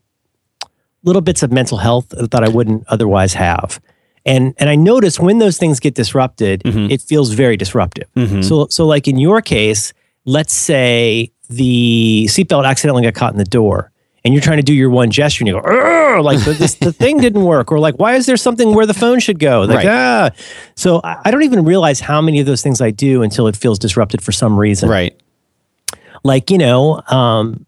little 1.03 1.21
bits 1.21 1.43
of 1.43 1.51
mental 1.51 1.77
health 1.77 2.09
that 2.09 2.43
I 2.43 2.49
wouldn't 2.49 2.83
otherwise 2.87 3.33
have. 3.33 3.79
And 4.25 4.53
and 4.57 4.69
I 4.69 4.75
notice 4.75 5.19
when 5.19 5.39
those 5.39 5.57
things 5.57 5.79
get 5.79 5.95
disrupted, 5.95 6.61
Mhm. 6.63 6.91
it 6.91 7.01
feels 7.01 7.31
very 7.33 7.57
disruptive. 7.57 8.07
Mhm. 8.15 8.43
So 8.43 8.67
so 8.69 8.85
like 8.85 9.07
in 9.07 9.17
your 9.17 9.41
case, 9.41 9.93
let's 10.25 10.53
say 10.53 11.31
the 11.49 12.27
seatbelt 12.29 12.65
accidentally 12.65 13.03
got 13.03 13.13
caught 13.13 13.31
in 13.31 13.37
the 13.37 13.45
door. 13.45 13.91
And 14.27 14.33
you're 14.33 14.41
trying 14.43 14.57
to 14.57 14.63
do 14.63 14.73
your 14.73 14.89
one 14.89 15.09
gesture, 15.09 15.41
and 15.43 15.47
you 15.47 15.53
go, 15.61 16.21
like 16.21 16.43
the, 16.43 16.51
this, 16.53 16.75
the 16.75 16.91
thing 16.91 17.17
didn't 17.19 17.43
work, 17.45 17.71
or 17.71 17.79
like, 17.79 17.95
why 17.95 18.15
is 18.15 18.25
there 18.25 18.37
something 18.37 18.75
where 18.75 18.85
the 18.85 18.93
phone 18.93 19.19
should 19.19 19.39
go? 19.39 19.61
Like, 19.61 19.77
Right. 19.77 19.87
ah. 19.87 20.29
So 20.75 20.99
I, 21.03 21.21
I 21.25 21.31
don't 21.31 21.43
even 21.43 21.63
realize 21.63 21.99
how 22.01 22.21
many 22.21 22.39
of 22.41 22.45
those 22.45 22.61
things 22.61 22.81
I 22.81 22.91
do 22.91 23.23
until 23.23 23.47
it 23.47 23.55
feels 23.55 23.79
disrupted 23.79 24.21
for 24.21 24.31
some 24.33 24.59
reason 24.59 24.89
Right. 24.89 25.17
like 26.23 26.49
you 26.51 26.57
know 26.57 27.01
um 27.07 27.65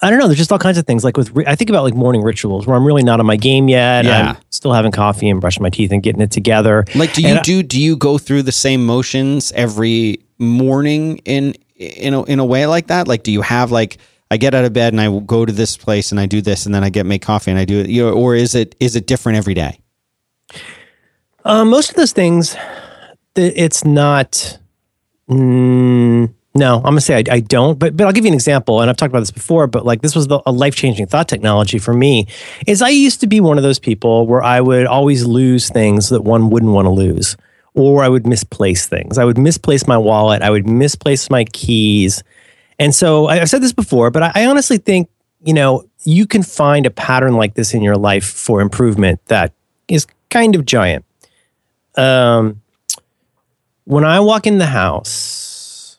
i 0.00 0.10
don't 0.10 0.18
know 0.18 0.26
there's 0.26 0.38
just 0.38 0.50
all 0.50 0.58
kinds 0.58 0.78
of 0.78 0.86
things 0.86 1.04
like 1.04 1.16
with 1.16 1.30
i 1.46 1.54
think 1.54 1.70
about 1.70 1.84
like 1.84 1.94
morning 1.94 2.22
rituals 2.22 2.66
where 2.66 2.76
i'm 2.76 2.84
really 2.84 3.02
not 3.02 3.20
on 3.20 3.26
my 3.26 3.36
game 3.36 3.68
yet 3.68 4.04
Yeah. 4.04 4.30
i'm 4.30 4.36
still 4.50 4.72
having 4.72 4.90
coffee 4.92 5.28
and 5.28 5.40
brushing 5.40 5.62
my 5.62 5.70
teeth 5.70 5.92
and 5.92 6.02
getting 6.02 6.20
it 6.22 6.30
together 6.30 6.84
Like, 6.94 7.12
do 7.14 7.22
you 7.22 7.28
And 7.28 7.38
I- 7.38 7.42
do 7.42 7.62
do 7.62 7.80
you 7.80 7.96
go 7.96 8.18
through 8.18 8.42
the 8.42 8.52
same 8.52 8.84
motions 8.84 9.52
every 9.52 10.18
morning 10.38 11.18
in 11.18 11.54
in 11.76 12.14
a, 12.14 12.22
in 12.24 12.38
a 12.38 12.44
way 12.44 12.66
like 12.66 12.86
that? 12.88 13.08
Like, 13.08 13.22
do 13.24 13.32
you 13.32 13.42
have 13.42 13.70
like 13.72 13.98
I 14.32 14.36
get 14.38 14.54
out 14.54 14.64
of 14.64 14.72
bed 14.72 14.92
and 14.92 15.00
I 15.00 15.20
go 15.20 15.44
to 15.44 15.52
this 15.52 15.76
place 15.76 16.10
and 16.10 16.18
I 16.18 16.26
do 16.26 16.40
this 16.40 16.66
and 16.66 16.74
then 16.74 16.82
I 16.82 16.90
get 16.90 17.06
make 17.06 17.22
coffee 17.22 17.50
and 17.50 17.60
I 17.60 17.64
do 17.64 17.80
it, 17.80 17.88
you 17.88 18.02
know, 18.02 18.12
or 18.12 18.34
is 18.34 18.54
it 18.54 18.74
is 18.80 18.96
it 18.96 19.06
different 19.06 19.36
every 19.36 19.54
day? 19.54 19.78
uh, 21.44 21.64
most 21.64 21.90
of 21.90 21.96
those 21.96 22.12
things 22.12 22.56
it's 23.34 23.84
not 23.84 24.58
mm, 25.28 26.32
no 26.54 26.76
i'm 26.76 26.82
gonna 26.82 27.00
say 27.00 27.16
I, 27.16 27.24
I 27.30 27.40
don't 27.40 27.78
but 27.78 27.96
but 27.96 28.06
i'll 28.06 28.12
give 28.12 28.24
you 28.24 28.30
an 28.30 28.34
example 28.34 28.80
and 28.80 28.90
i've 28.90 28.96
talked 28.96 29.10
about 29.10 29.20
this 29.20 29.30
before 29.30 29.66
but 29.66 29.86
like 29.86 30.02
this 30.02 30.14
was 30.14 30.28
the, 30.28 30.40
a 30.44 30.52
life-changing 30.52 31.06
thought 31.06 31.28
technology 31.28 31.78
for 31.78 31.94
me 31.94 32.26
is 32.66 32.82
i 32.82 32.90
used 32.90 33.20
to 33.20 33.26
be 33.26 33.40
one 33.40 33.56
of 33.56 33.62
those 33.62 33.78
people 33.78 34.26
where 34.26 34.42
i 34.42 34.60
would 34.60 34.86
always 34.86 35.24
lose 35.24 35.70
things 35.70 36.10
that 36.10 36.22
one 36.22 36.50
wouldn't 36.50 36.72
want 36.72 36.86
to 36.86 36.90
lose 36.90 37.36
or 37.74 38.04
i 38.04 38.08
would 38.08 38.26
misplace 38.26 38.86
things 38.86 39.16
i 39.16 39.24
would 39.24 39.38
misplace 39.38 39.86
my 39.86 39.96
wallet 39.96 40.42
i 40.42 40.50
would 40.50 40.66
misplace 40.66 41.30
my 41.30 41.44
keys 41.44 42.22
and 42.82 42.94
so 42.94 43.26
I- 43.26 43.40
i've 43.40 43.48
said 43.50 43.62
this 43.62 43.72
before 43.72 44.10
but 44.10 44.22
I, 44.22 44.32
I 44.34 44.46
honestly 44.46 44.78
think 44.78 45.08
you 45.44 45.54
know 45.54 45.84
you 46.04 46.26
can 46.26 46.42
find 46.42 46.86
a 46.86 46.90
pattern 46.90 47.34
like 47.36 47.54
this 47.54 47.74
in 47.74 47.82
your 47.82 47.96
life 47.96 48.24
for 48.24 48.60
improvement 48.60 49.24
that 49.26 49.52
is 49.88 50.06
kind 50.30 50.54
of 50.54 50.66
giant 50.66 51.04
um, 51.96 52.62
when 53.84 54.04
I 54.04 54.20
walk 54.20 54.46
in 54.46 54.58
the 54.58 54.66
house, 54.66 55.98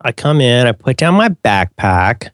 I 0.00 0.12
come 0.12 0.40
in, 0.40 0.66
I 0.66 0.72
put 0.72 0.96
down 0.96 1.14
my 1.14 1.28
backpack. 1.28 2.30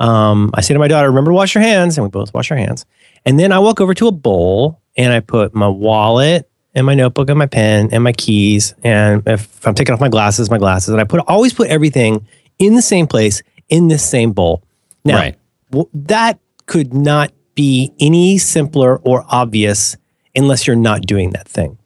Um, 0.00 0.50
I 0.54 0.60
say 0.60 0.74
to 0.74 0.78
my 0.80 0.88
daughter, 0.88 1.08
remember 1.08 1.30
to 1.30 1.34
wash 1.34 1.54
your 1.54 1.62
hands. 1.62 1.96
And 1.96 2.04
we 2.04 2.10
both 2.10 2.34
wash 2.34 2.50
our 2.50 2.56
hands. 2.56 2.84
And 3.24 3.38
then 3.38 3.52
I 3.52 3.58
walk 3.58 3.80
over 3.80 3.94
to 3.94 4.06
a 4.08 4.12
bowl 4.12 4.80
and 4.96 5.12
I 5.12 5.20
put 5.20 5.54
my 5.54 5.68
wallet 5.68 6.48
and 6.74 6.86
my 6.86 6.94
notebook 6.94 7.28
and 7.30 7.38
my 7.38 7.46
pen 7.46 7.88
and 7.92 8.04
my 8.04 8.12
keys. 8.12 8.74
And 8.84 9.22
if 9.26 9.66
I'm 9.66 9.74
taking 9.74 9.92
off 9.92 10.00
my 10.00 10.08
glasses, 10.08 10.50
my 10.50 10.58
glasses. 10.58 10.90
And 10.90 11.00
I 11.00 11.04
put 11.04 11.20
always 11.26 11.52
put 11.52 11.68
everything 11.68 12.26
in 12.58 12.74
the 12.74 12.82
same 12.82 13.06
place 13.06 13.42
in 13.68 13.88
this 13.88 14.08
same 14.08 14.32
bowl. 14.32 14.62
Now, 15.04 15.16
Right. 15.16 15.36
w- 15.70 15.88
that 15.94 16.38
could 16.66 16.92
not 16.94 17.32
be 17.54 17.92
any 18.00 18.38
simpler 18.38 18.96
or 18.98 19.24
obvious 19.28 19.96
unless 20.36 20.66
you're 20.66 20.76
not 20.76 21.02
doing 21.02 21.30
that 21.30 21.48
thing 21.48 21.76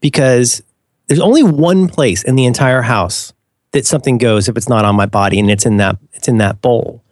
because 0.00 0.62
there's 1.06 1.20
only 1.20 1.42
one 1.42 1.88
place 1.88 2.22
in 2.22 2.34
the 2.36 2.44
entire 2.46 2.82
house 2.82 3.32
that 3.72 3.86
something 3.86 4.16
goes 4.18 4.48
if 4.48 4.56
it's 4.56 4.68
not 4.68 4.84
on 4.84 4.96
my 4.96 5.06
body 5.06 5.38
and 5.38 5.50
it's 5.50 5.66
in 5.66 5.76
that 5.76 5.96
it's 6.14 6.28
in 6.28 6.38
that 6.38 6.62
bowl 6.62 7.02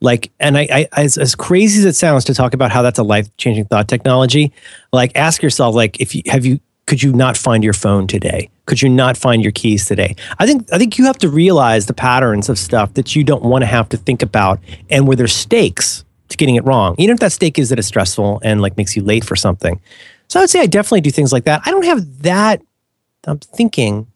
like 0.00 0.30
and 0.40 0.58
i, 0.58 0.68
I 0.70 0.88
as, 1.00 1.16
as 1.16 1.34
crazy 1.34 1.78
as 1.78 1.84
it 1.86 1.94
sounds 1.94 2.24
to 2.26 2.34
talk 2.34 2.52
about 2.52 2.70
how 2.70 2.82
that's 2.82 2.98
a 2.98 3.02
life-changing 3.02 3.66
thought 3.66 3.88
technology 3.88 4.52
like 4.92 5.12
ask 5.14 5.42
yourself 5.42 5.74
like 5.74 5.98
if 6.00 6.14
you 6.14 6.22
have 6.26 6.44
you 6.44 6.60
could 6.86 7.02
you 7.02 7.12
not 7.12 7.36
find 7.36 7.62
your 7.62 7.72
phone 7.72 8.06
today? 8.06 8.50
Could 8.66 8.82
you 8.82 8.88
not 8.88 9.16
find 9.16 9.42
your 9.42 9.52
keys 9.52 9.86
today? 9.86 10.14
I 10.38 10.46
think 10.46 10.68
i 10.72 10.78
think 10.78 10.98
you 10.98 11.04
have 11.06 11.18
to 11.18 11.28
realize 11.28 11.86
the 11.86 11.94
patterns 11.94 12.48
of 12.48 12.58
stuff 12.58 12.94
that 12.94 13.14
you 13.16 13.24
don't 13.24 13.42
want 13.42 13.62
to 13.62 13.66
have 13.66 13.88
to 13.90 13.96
think 13.96 14.22
about 14.22 14.60
and 14.90 15.06
where 15.06 15.16
there's 15.16 15.32
stakes 15.32 16.04
to 16.28 16.36
getting 16.36 16.56
it 16.56 16.64
wrong. 16.64 16.94
Even 16.98 17.14
if 17.14 17.20
that 17.20 17.32
stake 17.32 17.58
is 17.58 17.68
that 17.68 17.78
it's 17.78 17.88
stressful 17.88 18.40
and 18.42 18.60
like 18.60 18.76
makes 18.76 18.96
you 18.96 19.02
late 19.02 19.24
for 19.24 19.36
something. 19.36 19.80
So 20.28 20.40
i 20.40 20.42
would 20.42 20.50
say 20.50 20.60
i 20.60 20.66
definitely 20.66 21.02
do 21.02 21.10
things 21.10 21.32
like 21.32 21.44
that. 21.44 21.62
I 21.64 21.70
don't 21.70 21.84
have 21.84 22.22
that 22.22 22.62
i'm 23.26 23.38
thinking 23.38 24.06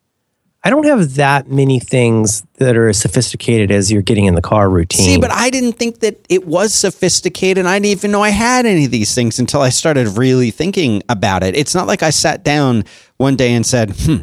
I 0.67 0.71
don't 0.71 0.85
have 0.87 1.15
that 1.15 1.49
many 1.49 1.79
things 1.79 2.43
that 2.55 2.77
are 2.77 2.89
as 2.89 2.99
sophisticated 2.99 3.71
as 3.71 3.93
you're 3.93 4.03
getting 4.03 4.25
in 4.25 4.35
the 4.35 4.43
car 4.43 4.69
routine. 4.69 5.07
See, 5.07 5.17
but 5.17 5.31
I 5.31 5.49
didn't 5.49 5.75
think 5.75 6.01
that 6.01 6.27
it 6.29 6.45
was 6.45 6.75
sophisticated. 6.75 7.67
I 7.67 7.77
didn't 7.79 7.93
even 7.93 8.11
know 8.11 8.21
I 8.21 8.31
had 8.31 8.67
any 8.67 8.87
of 8.87 8.91
these 8.91 9.15
things 9.15 9.39
until 9.39 9.61
I 9.61 9.69
started 9.69 10.19
really 10.19 10.51
thinking 10.51 11.05
about 11.09 11.45
it. 11.45 11.55
It's 11.55 11.73
not 11.73 11.87
like 11.87 12.03
I 12.03 12.11
sat 12.11 12.43
down 12.43 12.83
one 13.17 13.37
day 13.37 13.53
and 13.53 13.65
said, 13.65 13.93
hmm, 13.97 14.17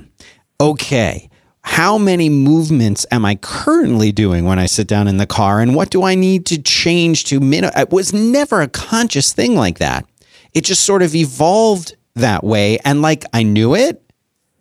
okay, 0.60 1.30
how 1.62 1.98
many 1.98 2.28
movements 2.28 3.06
am 3.10 3.24
I 3.24 3.36
currently 3.36 4.12
doing 4.12 4.44
when 4.44 4.60
I 4.60 4.66
sit 4.66 4.86
down 4.86 5.08
in 5.08 5.16
the 5.16 5.26
car? 5.26 5.62
And 5.62 5.74
what 5.76 5.92
do 5.92 6.04
I 6.04 6.14
need 6.14 6.46
to 6.48 6.62
change 6.62 7.24
to 7.26 7.40
min? 7.40 7.64
It 7.64 7.90
was 7.90 8.12
never 8.12 8.62
a 8.62 8.68
conscious 8.68 9.32
thing 9.32 9.56
like 9.56 9.80
that. 9.80 10.06
It 10.54 10.66
just 10.66 10.84
sort 10.84 11.04
of 11.04 11.16
evolved 11.16 11.96
that 12.16 12.44
way. 12.44 12.80
And 12.84 13.02
like 13.02 13.24
I 13.32 13.44
knew 13.44 13.76
it, 13.76 14.03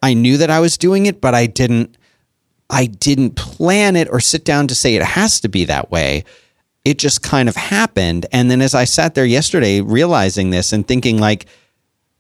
I 0.03 0.15
knew 0.15 0.37
that 0.37 0.51
I 0.51 0.61
was 0.61 0.77
doing 0.77 1.07
it, 1.07 1.21
but 1.21 1.35
I 1.35 1.47
didn't 1.47 1.97
I 2.69 2.87
didn't 2.87 3.37
plan 3.37 3.97
it 3.97 4.09
or 4.11 4.19
sit 4.19 4.45
down 4.45 4.67
to 4.69 4.75
say 4.75 4.95
it 4.95 5.03
has 5.03 5.41
to 5.41 5.49
be 5.49 5.67
that 5.67 5.91
way. 5.91 6.25
It 6.87 6.99
just 6.99 7.23
kind 7.23 7.49
of 7.49 7.55
happened. 7.55 8.25
And 8.33 8.51
then 8.51 8.63
as 8.63 8.75
I 8.75 8.85
sat 8.85 9.15
there 9.15 9.27
yesterday 9.27 9.83
realizing 9.83 10.51
this 10.51 10.73
and 10.73 10.89
thinking 10.89 11.19
like, 11.19 11.47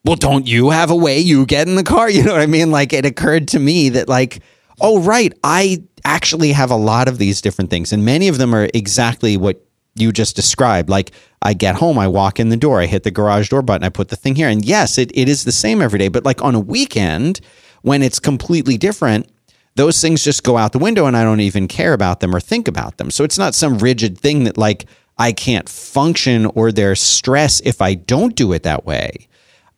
well, 0.04 0.16
don't 0.16 0.46
you 0.46 0.68
have 0.70 0.90
a 0.90 0.96
way 0.96 1.18
you 1.18 1.46
get 1.46 1.68
in 1.68 1.76
the 1.76 1.82
car? 1.82 2.10
You 2.10 2.22
know 2.22 2.32
what 2.32 2.42
I 2.42 2.46
mean? 2.46 2.70
Like 2.70 2.92
it 2.92 3.06
occurred 3.06 3.48
to 3.48 3.58
me 3.58 3.88
that 3.90 4.08
like, 4.08 4.42
oh 4.80 5.00
right, 5.00 5.32
I 5.42 5.82
actually 6.04 6.52
have 6.52 6.70
a 6.70 6.76
lot 6.76 7.08
of 7.08 7.16
these 7.16 7.40
different 7.40 7.70
things 7.70 7.92
and 7.92 8.04
many 8.04 8.28
of 8.28 8.38
them 8.38 8.54
are 8.54 8.68
exactly 8.74 9.36
what 9.38 9.64
you 9.94 10.12
just 10.12 10.36
described. 10.36 10.90
Like 10.90 11.12
I 11.40 11.54
get 11.54 11.76
home, 11.76 11.98
I 11.98 12.08
walk 12.08 12.38
in 12.38 12.50
the 12.50 12.56
door, 12.56 12.80
I 12.80 12.86
hit 12.86 13.04
the 13.04 13.10
garage 13.10 13.48
door 13.48 13.62
button, 13.62 13.84
I 13.84 13.88
put 13.88 14.08
the 14.08 14.16
thing 14.16 14.34
here. 14.34 14.48
And 14.48 14.64
yes, 14.64 14.98
it, 14.98 15.10
it 15.14 15.28
is 15.28 15.44
the 15.44 15.52
same 15.52 15.80
every 15.80 15.98
day. 15.98 16.08
But 16.08 16.24
like 16.24 16.42
on 16.42 16.54
a 16.54 16.60
weekend, 16.60 17.40
when 17.82 18.02
it's 18.02 18.18
completely 18.18 18.76
different, 18.78 19.28
those 19.74 20.00
things 20.00 20.24
just 20.24 20.42
go 20.42 20.56
out 20.56 20.72
the 20.72 20.78
window 20.78 21.06
and 21.06 21.16
I 21.16 21.24
don't 21.24 21.40
even 21.40 21.68
care 21.68 21.92
about 21.92 22.20
them 22.20 22.34
or 22.34 22.40
think 22.40 22.68
about 22.68 22.98
them. 22.98 23.10
So 23.10 23.24
it's 23.24 23.38
not 23.38 23.54
some 23.54 23.78
rigid 23.78 24.18
thing 24.18 24.44
that 24.44 24.58
like 24.58 24.86
I 25.18 25.32
can't 25.32 25.68
function 25.68 26.46
or 26.46 26.72
there's 26.72 27.00
stress 27.00 27.60
if 27.60 27.80
I 27.82 27.94
don't 27.94 28.34
do 28.34 28.52
it 28.52 28.64
that 28.64 28.84
way. 28.84 29.28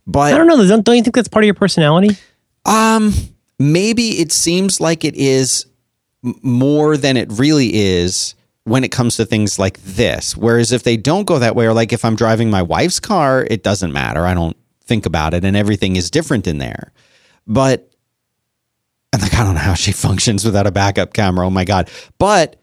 But 0.06 0.34
I 0.34 0.38
don't 0.38 0.46
know. 0.46 0.66
Don't, 0.66 0.84
don't 0.84 0.96
you 0.96 1.02
think 1.02 1.14
that's 1.14 1.28
part 1.28 1.44
of 1.44 1.46
your 1.46 1.54
personality? 1.54 2.16
um, 2.64 3.12
maybe 3.58 4.20
it 4.20 4.32
seems 4.32 4.80
like 4.80 5.04
it 5.04 5.14
is 5.14 5.66
more 6.22 6.96
than 6.96 7.16
it 7.16 7.28
really 7.32 7.74
is 7.74 8.34
when 8.64 8.82
it 8.82 8.90
comes 8.90 9.16
to 9.16 9.26
things 9.26 9.58
like 9.58 9.78
this. 9.82 10.36
Whereas 10.36 10.72
if 10.72 10.82
they 10.82 10.96
don't 10.96 11.24
go 11.24 11.38
that 11.38 11.54
way, 11.54 11.66
or 11.66 11.74
like 11.74 11.92
if 11.92 12.04
I'm 12.04 12.16
driving 12.16 12.50
my 12.50 12.62
wife's 12.62 13.00
car, 13.00 13.46
it 13.50 13.62
doesn't 13.62 13.92
matter. 13.92 14.26
I 14.26 14.34
don't 14.34 14.56
think 14.84 15.06
about 15.06 15.34
it, 15.34 15.44
and 15.44 15.56
everything 15.56 15.96
is 15.96 16.10
different 16.10 16.46
in 16.46 16.58
there. 16.58 16.92
But 17.46 17.93
and 19.14 19.22
like 19.22 19.34
I 19.34 19.44
don't 19.44 19.54
know 19.54 19.60
how 19.60 19.74
she 19.74 19.92
functions 20.06 20.44
without 20.44 20.66
a 20.66 20.72
backup 20.72 21.12
camera. 21.12 21.46
Oh 21.46 21.50
my 21.50 21.64
god! 21.64 21.90
But 22.18 22.60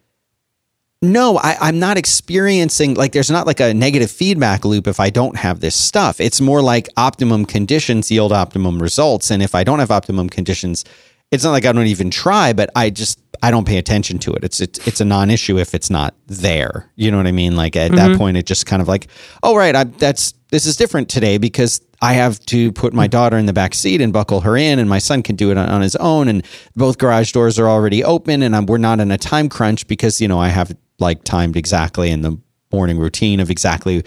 no, 1.02 1.38
I, 1.38 1.58
I'm 1.60 1.80
not 1.80 1.97
experiencing 1.97 2.93
like 2.93 3.12
there's 3.12 3.32
not 3.32 3.47
like 3.47 3.60
a 3.60 3.74
negative 3.74 4.12
feedback 4.12 4.64
loop 4.64 4.88
if 4.88 4.99
I 4.99 5.10
don't 5.10 5.36
have 5.36 5.60
this 5.60 5.76
stuff. 5.76 6.22
It's 6.22 6.39
more 6.39 6.62
like 6.62 6.89
optimum 6.95 7.45
conditions 7.45 8.12
yield 8.12 8.32
optimum 8.32 8.80
results. 8.80 9.32
And 9.32 9.41
if 9.41 9.56
I 9.56 9.64
don't 9.64 9.80
have 9.80 9.89
optimum 9.89 10.30
conditions, 10.30 10.86
it's 11.32 11.43
not 11.43 11.52
like 11.52 11.66
I 11.66 11.72
don't 11.72 11.88
even 11.88 12.12
try, 12.12 12.54
but 12.54 12.70
I 12.76 12.91
just 12.91 13.20
I 13.41 13.49
don't 13.49 13.66
pay 13.66 13.80
attention 13.80 14.20
to 14.20 14.34
it. 14.34 14.43
It's 14.43 14.62
it's, 14.62 14.88
it's 14.88 15.02
a 15.02 15.06
non-issue 15.06 15.58
if 15.58 15.74
it's 15.74 15.89
not 15.89 16.14
there. 16.28 16.91
You 16.95 17.10
know 17.10 17.18
what 17.18 17.26
I 17.26 17.32
mean? 17.32 17.56
Like 17.56 17.76
at 17.76 17.91
that 17.93 18.10
mm-hmm. 18.10 18.18
point, 18.18 18.38
it 18.38 18.45
just 18.45 18.68
kind 18.68 18.82
of 18.82 18.88
like, 18.88 19.08
oh 19.41 19.56
right, 19.56 19.76
I, 19.76 19.86
that's 19.86 20.36
this 20.52 20.68
is 20.68 20.76
different 20.76 21.10
today 21.10 21.39
because 21.39 21.82
I 22.02 22.14
have 22.14 22.39
to 22.47 22.72
put 22.72 22.93
my 22.93 23.06
daughter 23.08 23.38
in 23.38 23.45
the 23.45 23.54
back 23.54 23.76
seat 23.76 24.02
and 24.02 24.12
buckle 24.12 24.41
her 24.41 24.58
in, 24.58 24.80
and 24.80 24.89
my 24.89 24.97
son 24.97 25.22
can 25.22 25.36
do 25.36 25.52
it 25.52 25.58
on, 25.58 25.70
on 25.70 25.82
his 25.82 25.95
own, 25.97 26.28
and 26.28 26.43
both 26.76 26.97
garage 26.97 27.32
doors 27.32 27.60
are 27.60 27.70
already 27.70 28.04
open, 28.04 28.41
and 28.41 28.56
I'm, 28.56 28.66
we're 28.66 28.80
not 28.80 28.99
in 28.99 29.12
a 29.12 29.18
time 29.18 29.49
crunch 29.49 29.88
because 29.88 30.20
you 30.20 30.28
know 30.28 30.39
I 30.39 30.49
have 30.49 30.76
like 30.99 31.24
timed 31.24 31.56
exactly 31.56 32.10
in 32.10 32.22
the 32.22 32.38
morning 32.72 32.97
routine 32.97 33.39
of 33.39 33.52
exactly 33.52 34.04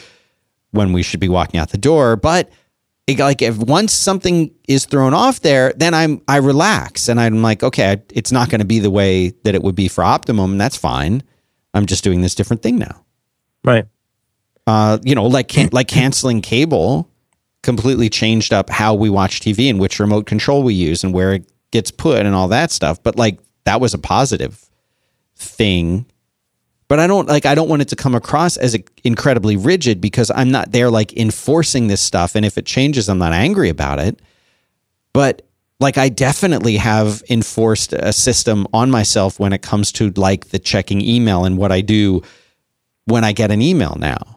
when 0.72 0.92
we 0.92 1.02
should 1.02 1.20
be 1.20 1.28
walking 1.28 1.60
out 1.60 1.70
the 1.70 1.78
door, 1.78 2.16
but 2.16 2.50
it, 3.06 3.18
like 3.18 3.42
if 3.42 3.58
once 3.58 3.92
something 3.92 4.52
is 4.66 4.86
thrown 4.86 5.14
off 5.14 5.40
there, 5.40 5.72
then 5.76 5.94
I'm 5.94 6.20
I 6.26 6.38
relax 6.38 7.08
and 7.08 7.20
I'm 7.20 7.42
like, 7.42 7.62
okay, 7.62 8.02
it's 8.12 8.32
not 8.32 8.50
going 8.50 8.60
to 8.60 8.66
be 8.66 8.80
the 8.80 8.90
way 8.90 9.30
that 9.44 9.54
it 9.54 9.62
would 9.62 9.76
be 9.76 9.86
for 9.86 10.02
optimum, 10.02 10.52
and 10.52 10.60
that's 10.60 10.76
fine. 10.76 11.22
I'm 11.74 11.86
just 11.86 12.02
doing 12.02 12.22
this 12.22 12.34
different 12.34 12.62
thing 12.62 12.78
now. 12.78 13.04
Right. 13.62 13.86
Uh, 14.66 14.98
you 15.04 15.14
know, 15.14 15.26
like 15.26 15.48
can, 15.48 15.68
like 15.72 15.88
canceling 15.88 16.40
cable 16.40 17.10
completely 17.64 18.08
changed 18.08 18.52
up 18.52 18.70
how 18.70 18.94
we 18.94 19.10
watch 19.10 19.40
TV 19.40 19.68
and 19.68 19.80
which 19.80 19.98
remote 19.98 20.26
control 20.26 20.62
we 20.62 20.74
use 20.74 21.02
and 21.02 21.12
where 21.12 21.32
it 21.32 21.50
gets 21.72 21.90
put 21.90 22.24
and 22.24 22.34
all 22.34 22.46
that 22.48 22.70
stuff. 22.70 23.02
But 23.02 23.16
like 23.16 23.40
that 23.64 23.80
was 23.80 23.94
a 23.94 23.98
positive 23.98 24.64
thing. 25.34 26.06
But 26.86 27.00
I 27.00 27.08
don't 27.08 27.26
like 27.26 27.46
I 27.46 27.56
don't 27.56 27.68
want 27.68 27.82
it 27.82 27.88
to 27.88 27.96
come 27.96 28.14
across 28.14 28.56
as 28.56 28.76
incredibly 29.02 29.56
rigid 29.56 30.00
because 30.00 30.30
I'm 30.30 30.50
not 30.50 30.70
there 30.70 30.90
like 30.90 31.16
enforcing 31.16 31.88
this 31.88 32.00
stuff 32.00 32.36
and 32.36 32.44
if 32.44 32.56
it 32.56 32.66
changes 32.66 33.08
I'm 33.08 33.18
not 33.18 33.32
angry 33.32 33.70
about 33.70 33.98
it. 33.98 34.20
But 35.12 35.42
like 35.80 35.98
I 35.98 36.10
definitely 36.10 36.76
have 36.76 37.22
enforced 37.28 37.92
a 37.94 38.12
system 38.12 38.66
on 38.72 38.90
myself 38.90 39.40
when 39.40 39.52
it 39.52 39.62
comes 39.62 39.90
to 39.92 40.10
like 40.10 40.50
the 40.50 40.58
checking 40.58 41.00
email 41.00 41.44
and 41.44 41.58
what 41.58 41.72
I 41.72 41.80
do 41.80 42.22
when 43.06 43.24
I 43.24 43.32
get 43.32 43.50
an 43.50 43.60
email 43.60 43.96
now 43.98 44.33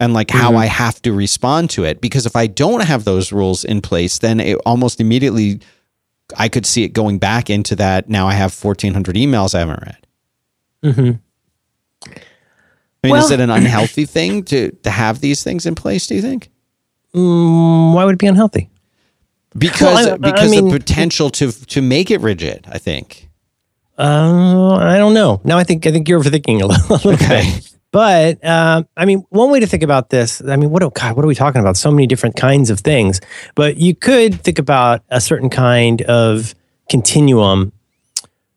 and 0.00 0.14
like 0.14 0.30
how 0.30 0.48
mm-hmm. 0.48 0.58
I 0.58 0.66
have 0.66 1.00
to 1.02 1.12
respond 1.12 1.70
to 1.70 1.84
it. 1.84 2.00
Because 2.00 2.26
if 2.26 2.34
I 2.34 2.46
don't 2.46 2.82
have 2.82 3.04
those 3.04 3.32
rules 3.32 3.64
in 3.64 3.82
place, 3.82 4.18
then 4.18 4.40
it 4.40 4.56
almost 4.66 5.00
immediately 5.00 5.60
I 6.36 6.48
could 6.48 6.66
see 6.66 6.82
it 6.82 6.88
going 6.88 7.18
back 7.18 7.50
into 7.50 7.76
that. 7.76 8.08
Now 8.08 8.26
I 8.26 8.32
have 8.32 8.52
1400 8.52 9.14
emails 9.14 9.54
I 9.54 9.60
haven't 9.60 9.82
read. 9.82 10.06
Mm-hmm. 10.82 12.10
I 13.02 13.06
mean, 13.06 13.12
well, 13.12 13.24
is 13.24 13.30
it 13.30 13.40
an 13.40 13.50
unhealthy 13.60 14.06
thing 14.06 14.42
to, 14.44 14.70
to 14.70 14.90
have 14.90 15.20
these 15.20 15.44
things 15.44 15.66
in 15.66 15.74
place, 15.74 16.06
do 16.06 16.14
you 16.14 16.22
think? 16.22 16.50
Mm, 17.14 17.94
why 17.94 18.04
would 18.04 18.14
it 18.14 18.18
be 18.18 18.26
unhealthy? 18.26 18.70
Because 19.56 20.06
well, 20.06 20.14
I, 20.14 20.16
because 20.16 20.48
I 20.48 20.50
mean, 20.50 20.68
the 20.68 20.78
potential 20.78 21.28
to 21.30 21.50
to 21.50 21.82
make 21.82 22.10
it 22.10 22.20
rigid, 22.20 22.66
I 22.70 22.78
think. 22.78 23.28
Uh, 23.98 24.76
I 24.76 24.96
don't 24.96 25.12
know. 25.12 25.40
Now 25.42 25.58
I 25.58 25.64
think 25.64 25.86
I 25.86 25.90
think 25.90 26.08
you're 26.08 26.20
overthinking 26.20 26.62
a 26.62 26.66
little, 26.90 27.12
okay. 27.14 27.60
But 27.92 28.44
uh, 28.44 28.84
I 28.96 29.04
mean, 29.04 29.24
one 29.30 29.50
way 29.50 29.60
to 29.60 29.66
think 29.66 29.82
about 29.82 30.10
this, 30.10 30.40
I 30.46 30.56
mean, 30.56 30.70
what 30.70 30.82
God, 30.94 31.16
what 31.16 31.24
are 31.24 31.28
we 31.28 31.34
talking 31.34 31.60
about? 31.60 31.76
So 31.76 31.90
many 31.90 32.06
different 32.06 32.36
kinds 32.36 32.70
of 32.70 32.80
things. 32.80 33.20
But 33.54 33.78
you 33.78 33.94
could 33.94 34.40
think 34.40 34.58
about 34.58 35.02
a 35.08 35.20
certain 35.20 35.50
kind 35.50 36.02
of 36.02 36.54
continuum 36.88 37.72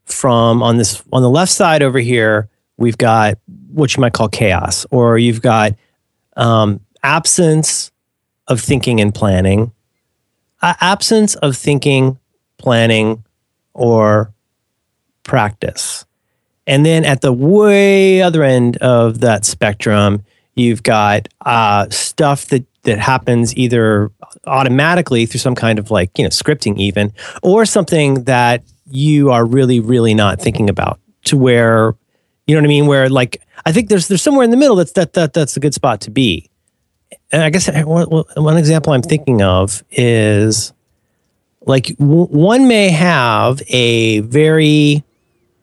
from 0.06 0.62
on 0.62 0.78
this 0.78 1.04
on 1.12 1.22
the 1.22 1.30
left 1.30 1.52
side 1.52 1.82
over 1.82 2.00
here. 2.00 2.50
We've 2.78 2.98
got 2.98 3.40
what 3.72 3.96
you 3.96 4.02
might 4.02 4.14
call 4.14 4.30
chaos, 4.30 4.86
or 4.92 5.18
you've 5.18 5.42
got 5.42 5.74
um, 6.38 6.80
absence 7.02 7.92
of 8.48 8.60
thinking 8.60 9.00
and 9.00 9.14
planning, 9.14 9.72
uh, 10.62 10.74
absence 10.80 11.36
of 11.36 11.56
thinking, 11.56 12.20
planning, 12.58 13.24
or 13.74 14.34
practice. 15.24 16.06
And 16.66 16.86
then 16.86 17.04
at 17.06 17.22
the 17.22 17.34
way 17.34 18.22
other 18.22 18.44
end 18.44 18.78
of 18.78 19.20
that 19.20 19.46
spectrum, 19.46 20.24
you've 20.56 20.84
got 20.84 21.28
uh, 21.46 21.90
stuff 21.90 22.46
that 22.48 22.66
that 22.84 23.00
happens 23.00 23.56
either 23.56 24.12
automatically 24.46 25.26
through 25.26 25.40
some 25.40 25.56
kind 25.56 25.80
of 25.80 25.90
like 25.90 26.18
you 26.18 26.24
know 26.24 26.30
scripting 26.30 26.78
even, 26.78 27.12
or 27.42 27.66
something 27.66 28.26
that 28.26 28.64
you 28.90 29.32
are 29.32 29.46
really 29.46 29.80
really 29.80 30.14
not 30.14 30.42
thinking 30.42 30.70
about 30.70 31.00
to 31.26 31.38
where 31.38 31.96
you 32.48 32.56
know 32.56 32.62
what 32.62 32.66
I 32.66 32.70
mean. 32.70 32.88
Where 32.88 33.10
like 33.10 33.42
I 33.66 33.72
think 33.72 33.90
there's 33.90 34.08
there's 34.08 34.22
somewhere 34.22 34.44
in 34.44 34.52
the 34.52 34.58
middle 34.58 34.76
that's 34.76 34.94
that 34.94 35.14
that 35.14 35.34
that's 35.34 35.58
a 35.58 35.60
good 35.60 35.74
spot 35.74 36.02
to 36.02 36.12
be. 36.12 36.50
And 37.32 37.44
I 37.44 37.50
guess 37.50 37.70
one, 37.86 38.06
one 38.08 38.58
example 38.58 38.94
I'm 38.94 39.02
thinking 39.02 39.42
of 39.42 39.84
is 39.92 40.74
like 41.66 41.88
w- 41.98 42.28
one 42.28 42.68
may 42.68 42.90
have 42.90 43.62
a 43.68 44.20
very 44.22 45.04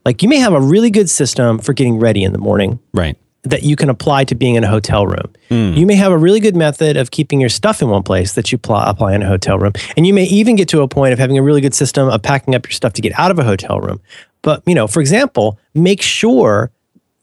like 0.05 0.22
you 0.22 0.28
may 0.28 0.38
have 0.38 0.53
a 0.53 0.61
really 0.61 0.90
good 0.90 1.11
system 1.11 1.59
for 1.59 1.72
getting 1.72 1.98
ready 1.98 2.22
in 2.24 2.32
the 2.32 2.38
morning. 2.38 2.78
Right. 2.92 3.16
That 3.44 3.62
you 3.62 3.74
can 3.74 3.88
apply 3.88 4.24
to 4.24 4.34
being 4.34 4.57
in 4.57 4.64
a 4.64 4.68
hotel 4.68 5.07
room. 5.07 5.32
Mm. 5.48 5.74
You 5.74 5.86
may 5.86 5.94
have 5.94 6.12
a 6.12 6.18
really 6.18 6.40
good 6.40 6.55
method 6.57 6.98
of 6.98 7.11
keeping 7.11 7.40
your 7.40 7.48
stuff 7.48 7.80
in 7.80 7.88
one 7.88 8.03
place 8.03 8.34
that 8.34 8.53
you 8.53 8.59
pl- 8.59 8.76
apply 8.76 9.14
in 9.14 9.22
a 9.22 9.26
hotel 9.26 9.59
room. 9.59 9.72
And 9.96 10.07
you 10.07 10.12
may 10.12 10.24
even 10.24 10.57
get 10.57 10.68
to 10.68 10.82
a 10.82 10.88
point 10.88 11.14
of 11.14 11.18
having 11.18 11.38
a 11.38 11.42
really 11.42 11.62
good 11.62 11.72
system 11.72 12.09
of 12.09 12.22
packing 12.22 12.55
up 12.55 12.66
your 12.66 12.72
stuff 12.72 12.92
to 12.94 13.03
get 13.03 13.18
out 13.18 13.30
of 13.30 13.38
a 13.38 13.44
hotel 13.44 13.80
room. 13.80 14.01
But, 14.42 14.62
you 14.66 14.74
know, 14.74 14.86
for 14.86 15.01
example, 15.01 15.59
make 15.74 16.03
sure 16.03 16.70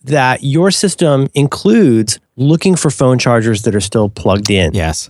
that 0.05 0.41
your 0.41 0.71
system 0.71 1.28
includes 1.36 2.19
looking 2.36 2.75
for 2.75 2.89
phone 2.89 3.19
chargers 3.19 3.63
that 3.63 3.75
are 3.75 3.82
still 3.82 4.09
plugged 4.09 4.49
in. 4.49 4.73
Yes. 4.73 5.09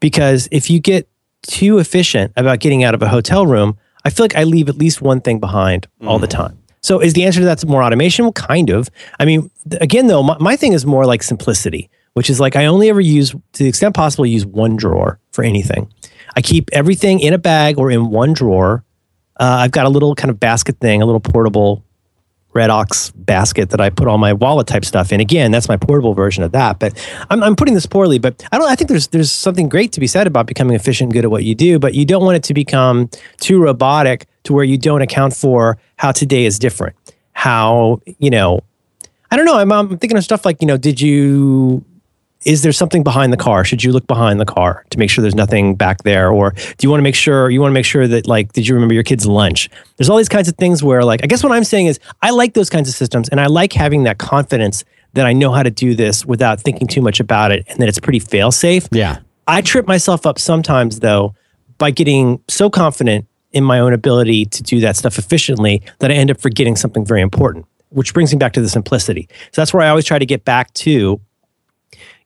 Because 0.00 0.48
if 0.50 0.68
you 0.68 0.80
get 0.80 1.08
too 1.42 1.78
efficient 1.78 2.32
about 2.36 2.60
getting 2.60 2.84
out 2.84 2.94
of 2.94 3.02
a 3.02 3.08
hotel 3.08 3.46
room, 3.46 3.78
I 4.04 4.10
feel 4.10 4.24
like 4.24 4.36
I 4.36 4.44
leave 4.44 4.68
at 4.68 4.76
least 4.76 5.00
one 5.00 5.20
thing 5.20 5.38
behind 5.40 5.86
mm. 6.00 6.08
all 6.08 6.18
the 6.18 6.26
mm. 6.26 6.30
time. 6.30 6.58
So 6.82 7.00
is 7.00 7.12
the 7.12 7.24
answer 7.24 7.40
to 7.40 7.46
that 7.46 7.64
more 7.66 7.82
automation? 7.82 8.24
Well, 8.24 8.32
kind 8.32 8.70
of. 8.70 8.88
I 9.18 9.24
mean, 9.24 9.50
again, 9.80 10.06
though, 10.06 10.22
my, 10.22 10.36
my 10.38 10.56
thing 10.56 10.72
is 10.72 10.86
more 10.86 11.04
like 11.04 11.22
simplicity, 11.22 11.90
which 12.14 12.30
is 12.30 12.40
like 12.40 12.56
I 12.56 12.66
only 12.66 12.88
ever 12.88 13.00
use, 13.00 13.30
to 13.30 13.62
the 13.62 13.68
extent 13.68 13.94
possible, 13.94 14.24
use 14.26 14.46
one 14.46 14.76
drawer 14.76 15.20
for 15.32 15.44
anything. 15.44 15.92
I 16.36 16.42
keep 16.42 16.70
everything 16.72 17.20
in 17.20 17.34
a 17.34 17.38
bag 17.38 17.78
or 17.78 17.90
in 17.90 18.10
one 18.10 18.32
drawer. 18.32 18.84
Uh, 19.38 19.58
I've 19.60 19.72
got 19.72 19.86
a 19.86 19.88
little 19.88 20.14
kind 20.14 20.30
of 20.30 20.40
basket 20.40 20.78
thing, 20.80 21.02
a 21.02 21.06
little 21.06 21.20
portable 21.20 21.84
Redox 22.54 23.12
basket 23.14 23.70
that 23.70 23.80
I 23.80 23.90
put 23.90 24.08
all 24.08 24.18
my 24.18 24.32
wallet 24.32 24.66
type 24.66 24.84
stuff 24.84 25.12
in. 25.12 25.20
Again, 25.20 25.52
that's 25.52 25.68
my 25.68 25.76
portable 25.76 26.14
version 26.14 26.42
of 26.42 26.52
that. 26.52 26.78
But 26.80 26.98
I'm, 27.30 27.42
I'm 27.42 27.54
putting 27.54 27.74
this 27.74 27.86
poorly. 27.86 28.18
But 28.18 28.44
I 28.50 28.58
don't. 28.58 28.68
I 28.68 28.74
think 28.74 28.88
there's 28.88 29.08
there's 29.08 29.30
something 29.30 29.68
great 29.68 29.92
to 29.92 30.00
be 30.00 30.06
said 30.06 30.26
about 30.26 30.46
becoming 30.46 30.74
efficient, 30.74 31.08
and 31.08 31.12
good 31.12 31.24
at 31.24 31.30
what 31.30 31.44
you 31.44 31.54
do. 31.54 31.78
But 31.78 31.94
you 31.94 32.04
don't 32.04 32.24
want 32.24 32.36
it 32.36 32.42
to 32.44 32.54
become 32.54 33.08
too 33.38 33.62
robotic 33.62 34.26
to 34.44 34.52
where 34.52 34.64
you 34.64 34.78
don't 34.78 35.02
account 35.02 35.34
for 35.34 35.78
how 35.96 36.12
today 36.12 36.44
is 36.44 36.58
different. 36.58 36.96
How 37.32 38.00
you 38.18 38.30
know, 38.30 38.60
I 39.30 39.36
don't 39.36 39.46
know. 39.46 39.58
I'm, 39.58 39.70
I'm 39.70 39.98
thinking 39.98 40.18
of 40.18 40.24
stuff 40.24 40.44
like 40.44 40.60
you 40.60 40.66
know, 40.66 40.76
did 40.76 41.00
you 41.00 41.84
is 42.44 42.62
there 42.62 42.72
something 42.72 43.02
behind 43.02 43.32
the 43.32 43.36
car? 43.36 43.64
Should 43.64 43.84
you 43.84 43.92
look 43.92 44.06
behind 44.06 44.40
the 44.40 44.46
car 44.46 44.84
to 44.90 44.98
make 44.98 45.10
sure 45.10 45.20
there's 45.22 45.34
nothing 45.34 45.74
back 45.74 46.02
there? 46.04 46.30
Or 46.30 46.52
do 46.52 46.76
you 46.80 46.90
want 46.90 47.00
to 47.00 47.02
make 47.02 47.14
sure 47.14 47.50
you 47.50 47.60
want 47.60 47.70
to 47.70 47.74
make 47.74 47.84
sure 47.84 48.08
that 48.08 48.26
like 48.26 48.52
did 48.52 48.66
you 48.66 48.74
remember 48.74 48.94
your 48.94 49.02
kid's 49.02 49.26
lunch? 49.26 49.68
There's 49.96 50.08
all 50.08 50.16
these 50.16 50.28
kinds 50.28 50.48
of 50.48 50.56
things 50.56 50.82
where 50.82 51.04
like 51.04 51.20
I 51.22 51.26
guess 51.26 51.42
what 51.42 51.52
I'm 51.52 51.64
saying 51.64 51.86
is 51.86 52.00
I 52.22 52.30
like 52.30 52.54
those 52.54 52.70
kinds 52.70 52.88
of 52.88 52.94
systems 52.94 53.28
and 53.28 53.40
I 53.40 53.46
like 53.46 53.72
having 53.72 54.04
that 54.04 54.18
confidence 54.18 54.84
that 55.12 55.26
I 55.26 55.32
know 55.32 55.52
how 55.52 55.62
to 55.62 55.70
do 55.70 55.94
this 55.94 56.24
without 56.24 56.60
thinking 56.60 56.86
too 56.86 57.02
much 57.02 57.20
about 57.20 57.52
it 57.52 57.64
and 57.68 57.78
that 57.80 57.88
it's 57.88 57.98
pretty 57.98 58.20
fail 58.20 58.52
safe. 58.52 58.88
Yeah. 58.92 59.18
I 59.46 59.60
trip 59.60 59.86
myself 59.86 60.24
up 60.24 60.38
sometimes 60.38 61.00
though 61.00 61.34
by 61.78 61.90
getting 61.90 62.42
so 62.48 62.70
confident 62.70 63.26
in 63.52 63.64
my 63.64 63.80
own 63.80 63.92
ability 63.92 64.46
to 64.46 64.62
do 64.62 64.80
that 64.80 64.96
stuff 64.96 65.18
efficiently 65.18 65.82
that 65.98 66.10
I 66.10 66.14
end 66.14 66.30
up 66.30 66.40
forgetting 66.40 66.76
something 66.76 67.04
very 67.04 67.20
important, 67.20 67.66
which 67.88 68.14
brings 68.14 68.32
me 68.32 68.38
back 68.38 68.52
to 68.52 68.60
the 68.60 68.68
simplicity. 68.68 69.28
So 69.52 69.60
that's 69.60 69.74
where 69.74 69.82
I 69.82 69.88
always 69.88 70.04
try 70.04 70.18
to 70.18 70.26
get 70.26 70.44
back 70.44 70.72
to 70.74 71.20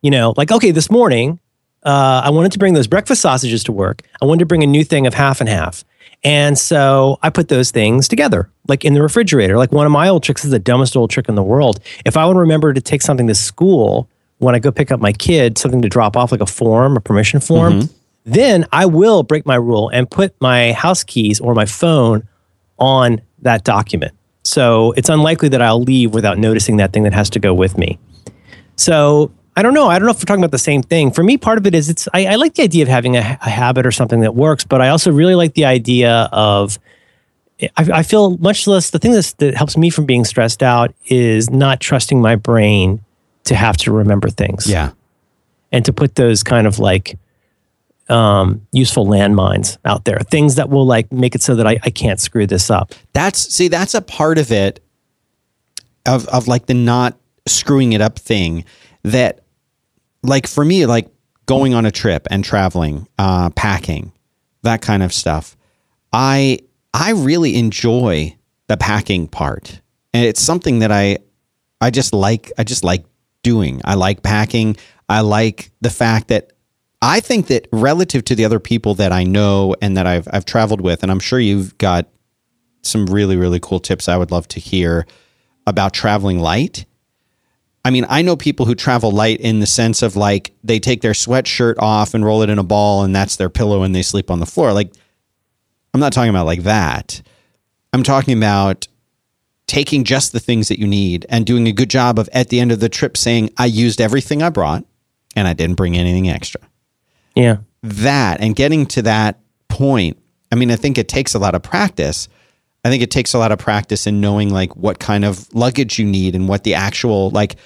you 0.04 0.10
know, 0.10 0.34
like, 0.36 0.52
okay, 0.52 0.70
this 0.70 0.90
morning, 0.90 1.40
uh, 1.82 2.20
I 2.22 2.28
wanted 2.28 2.52
to 2.52 2.58
bring 2.58 2.74
those 2.74 2.86
breakfast 2.86 3.22
sausages 3.22 3.64
to 3.64 3.72
work. 3.72 4.02
I 4.20 4.26
wanted 4.26 4.40
to 4.40 4.46
bring 4.46 4.62
a 4.62 4.66
new 4.66 4.84
thing 4.84 5.06
of 5.06 5.14
half 5.14 5.40
and 5.40 5.48
half. 5.48 5.82
And 6.22 6.58
so 6.58 7.18
I 7.22 7.30
put 7.30 7.48
those 7.48 7.70
things 7.70 8.06
together, 8.06 8.50
like 8.68 8.84
in 8.84 8.92
the 8.92 9.00
refrigerator. 9.00 9.56
Like 9.56 9.72
one 9.72 9.86
of 9.86 9.92
my 9.92 10.10
old 10.10 10.22
tricks 10.22 10.44
is 10.44 10.50
the 10.50 10.58
dumbest 10.58 10.94
old 10.94 11.08
trick 11.08 11.26
in 11.26 11.36
the 11.36 11.42
world. 11.42 11.80
If 12.04 12.18
I 12.18 12.26
would 12.26 12.36
remember 12.36 12.74
to 12.74 12.82
take 12.82 13.00
something 13.00 13.26
to 13.28 13.34
school 13.34 14.06
when 14.38 14.54
I 14.54 14.58
go 14.58 14.70
pick 14.70 14.92
up 14.92 15.00
my 15.00 15.12
kid, 15.12 15.56
something 15.56 15.80
to 15.80 15.88
drop 15.88 16.18
off, 16.18 16.32
like 16.32 16.42
a 16.42 16.46
form, 16.46 16.98
a 16.98 17.00
permission 17.00 17.40
form, 17.40 17.80
mm-hmm. 17.80 17.94
then 18.26 18.66
I 18.72 18.84
will 18.84 19.22
break 19.22 19.46
my 19.46 19.56
rule 19.56 19.88
and 19.88 20.10
put 20.10 20.38
my 20.38 20.72
house 20.72 21.02
keys 21.02 21.40
or 21.40 21.54
my 21.54 21.64
phone 21.64 22.28
on 22.78 23.22
that 23.40 23.64
document. 23.64 24.12
So 24.42 24.92
it's 24.98 25.08
unlikely 25.08 25.48
that 25.48 25.62
I'll 25.62 25.80
leave 25.80 26.12
without 26.12 26.36
noticing 26.36 26.76
that 26.76 26.92
thing 26.92 27.04
that 27.04 27.14
has 27.14 27.30
to 27.30 27.38
go 27.38 27.54
with 27.54 27.78
me. 27.78 27.98
So 28.76 29.30
I 29.56 29.62
don't 29.62 29.74
know. 29.74 29.88
I 29.88 29.98
don't 29.98 30.06
know 30.06 30.10
if 30.10 30.18
we're 30.18 30.24
talking 30.24 30.42
about 30.42 30.50
the 30.50 30.58
same 30.58 30.82
thing. 30.82 31.12
For 31.12 31.22
me, 31.22 31.38
part 31.38 31.58
of 31.58 31.66
it 31.66 31.74
is 31.74 31.88
it's 31.88 32.08
I, 32.12 32.26
I 32.26 32.34
like 32.36 32.54
the 32.54 32.62
idea 32.62 32.82
of 32.82 32.88
having 32.88 33.16
a, 33.16 33.20
a, 33.20 33.50
habit 33.50 33.86
or 33.86 33.92
something 33.92 34.20
that 34.20 34.34
works, 34.34 34.64
but 34.64 34.80
I 34.80 34.88
also 34.88 35.12
really 35.12 35.36
like 35.36 35.54
the 35.54 35.64
idea 35.64 36.28
of 36.32 36.78
I, 37.62 37.70
I 37.76 38.02
feel 38.02 38.36
much 38.38 38.66
less. 38.66 38.90
The 38.90 38.98
thing 38.98 39.12
that's, 39.12 39.32
that 39.34 39.54
helps 39.54 39.76
me 39.76 39.90
from 39.90 40.06
being 40.06 40.24
stressed 40.24 40.62
out 40.62 40.92
is 41.06 41.50
not 41.50 41.80
trusting 41.80 42.20
my 42.20 42.34
brain 42.34 43.04
to 43.44 43.54
have 43.54 43.76
to 43.78 43.92
remember 43.92 44.28
things. 44.28 44.66
Yeah, 44.66 44.90
and 45.70 45.84
to 45.84 45.92
put 45.92 46.16
those 46.16 46.42
kind 46.42 46.66
of 46.66 46.80
like 46.80 47.16
um, 48.08 48.66
useful 48.72 49.06
landmines 49.06 49.78
out 49.84 50.04
there, 50.04 50.18
things 50.30 50.56
that 50.56 50.68
will 50.68 50.86
like 50.86 51.12
make 51.12 51.36
it 51.36 51.42
so 51.42 51.54
that 51.54 51.66
I, 51.66 51.78
I 51.84 51.90
can't 51.90 52.18
screw 52.18 52.46
this 52.46 52.70
up. 52.70 52.92
That's 53.12 53.38
see, 53.54 53.68
that's 53.68 53.94
a 53.94 54.02
part 54.02 54.38
of 54.38 54.50
it 54.50 54.80
of 56.06 56.26
of 56.28 56.48
like 56.48 56.66
the 56.66 56.74
not 56.74 57.16
screwing 57.46 57.92
it 57.92 58.00
up 58.00 58.18
thing 58.18 58.64
that 59.04 59.43
like 60.24 60.46
for 60.46 60.64
me, 60.64 60.86
like 60.86 61.08
going 61.46 61.74
on 61.74 61.86
a 61.86 61.90
trip 61.90 62.26
and 62.30 62.44
traveling, 62.44 63.06
uh, 63.18 63.50
packing, 63.50 64.12
that 64.62 64.82
kind 64.82 65.02
of 65.02 65.12
stuff. 65.12 65.56
I 66.12 66.60
I 66.92 67.12
really 67.12 67.56
enjoy 67.56 68.36
the 68.66 68.76
packing 68.76 69.28
part, 69.28 69.80
and 70.12 70.24
it's 70.24 70.40
something 70.40 70.80
that 70.80 70.90
I 70.90 71.18
I 71.80 71.90
just 71.90 72.12
like. 72.12 72.50
I 72.58 72.64
just 72.64 72.82
like 72.82 73.04
doing. 73.42 73.80
I 73.84 73.94
like 73.94 74.22
packing. 74.22 74.76
I 75.08 75.20
like 75.20 75.70
the 75.80 75.90
fact 75.90 76.28
that 76.28 76.52
I 77.02 77.20
think 77.20 77.48
that 77.48 77.68
relative 77.70 78.24
to 78.24 78.34
the 78.34 78.46
other 78.46 78.60
people 78.60 78.94
that 78.94 79.12
I 79.12 79.24
know 79.24 79.76
and 79.82 79.96
that 79.96 80.06
I've 80.06 80.26
I've 80.32 80.46
traveled 80.46 80.80
with, 80.80 81.02
and 81.02 81.12
I'm 81.12 81.20
sure 81.20 81.38
you've 81.38 81.76
got 81.78 82.08
some 82.82 83.06
really 83.06 83.36
really 83.36 83.60
cool 83.60 83.80
tips 83.80 84.08
I 84.08 84.16
would 84.16 84.30
love 84.30 84.48
to 84.48 84.60
hear 84.60 85.06
about 85.66 85.92
traveling 85.92 86.38
light. 86.38 86.86
I 87.84 87.90
mean, 87.90 88.06
I 88.08 88.22
know 88.22 88.34
people 88.36 88.64
who 88.64 88.74
travel 88.74 89.10
light 89.10 89.40
in 89.40 89.60
the 89.60 89.66
sense 89.66 90.02
of 90.02 90.16
like 90.16 90.52
they 90.64 90.78
take 90.78 91.02
their 91.02 91.12
sweatshirt 91.12 91.74
off 91.78 92.14
and 92.14 92.24
roll 92.24 92.42
it 92.42 92.48
in 92.48 92.58
a 92.58 92.64
ball 92.64 93.04
and 93.04 93.14
that's 93.14 93.36
their 93.36 93.50
pillow 93.50 93.82
and 93.82 93.94
they 93.94 94.02
sleep 94.02 94.30
on 94.30 94.40
the 94.40 94.46
floor. 94.46 94.72
Like 94.72 94.92
I'm 95.92 96.00
not 96.00 96.12
talking 96.12 96.30
about 96.30 96.46
like 96.46 96.62
that. 96.62 97.20
I'm 97.92 98.02
talking 98.02 98.36
about 98.36 98.88
taking 99.66 100.04
just 100.04 100.32
the 100.32 100.40
things 100.40 100.68
that 100.68 100.78
you 100.78 100.86
need 100.86 101.26
and 101.28 101.44
doing 101.44 101.66
a 101.66 101.72
good 101.72 101.90
job 101.90 102.18
of 102.18 102.28
at 102.32 102.48
the 102.48 102.58
end 102.58 102.72
of 102.72 102.80
the 102.80 102.88
trip 102.88 103.16
saying 103.16 103.50
I 103.58 103.66
used 103.66 104.00
everything 104.00 104.42
I 104.42 104.48
brought 104.48 104.84
and 105.36 105.46
I 105.46 105.52
didn't 105.52 105.76
bring 105.76 105.96
anything 105.96 106.28
extra. 106.28 106.60
Yeah. 107.34 107.58
That 107.82 108.40
and 108.40 108.56
getting 108.56 108.86
to 108.86 109.02
that 109.02 109.40
point. 109.68 110.18
I 110.50 110.56
mean, 110.56 110.70
I 110.70 110.76
think 110.76 110.96
it 110.96 111.08
takes 111.08 111.34
a 111.34 111.38
lot 111.38 111.54
of 111.54 111.62
practice. 111.62 112.28
I 112.84 112.90
think 112.90 113.02
it 113.02 113.10
takes 113.10 113.34
a 113.34 113.38
lot 113.38 113.52
of 113.52 113.58
practice 113.58 114.06
in 114.06 114.20
knowing 114.20 114.50
like 114.50 114.74
what 114.76 114.98
kind 114.98 115.24
of 115.24 115.52
luggage 115.54 115.98
you 115.98 116.04
need 116.04 116.34
and 116.34 116.48
what 116.48 116.64
the 116.64 116.74
actual 116.74 117.30
like 117.30 117.56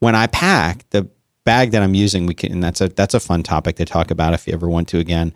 when 0.00 0.14
I 0.14 0.26
pack 0.26 0.88
the 0.90 1.08
bag 1.44 1.70
that 1.70 1.82
I'm 1.82 1.94
using, 1.94 2.26
we 2.26 2.34
can 2.34 2.52
and 2.52 2.62
that's 2.62 2.80
a 2.80 2.88
that's 2.88 3.14
a 3.14 3.20
fun 3.20 3.42
topic 3.42 3.76
to 3.76 3.84
talk 3.84 4.10
about 4.10 4.34
if 4.34 4.46
you 4.46 4.52
ever 4.52 4.68
want 4.68 4.88
to 4.88 4.98
again. 4.98 5.32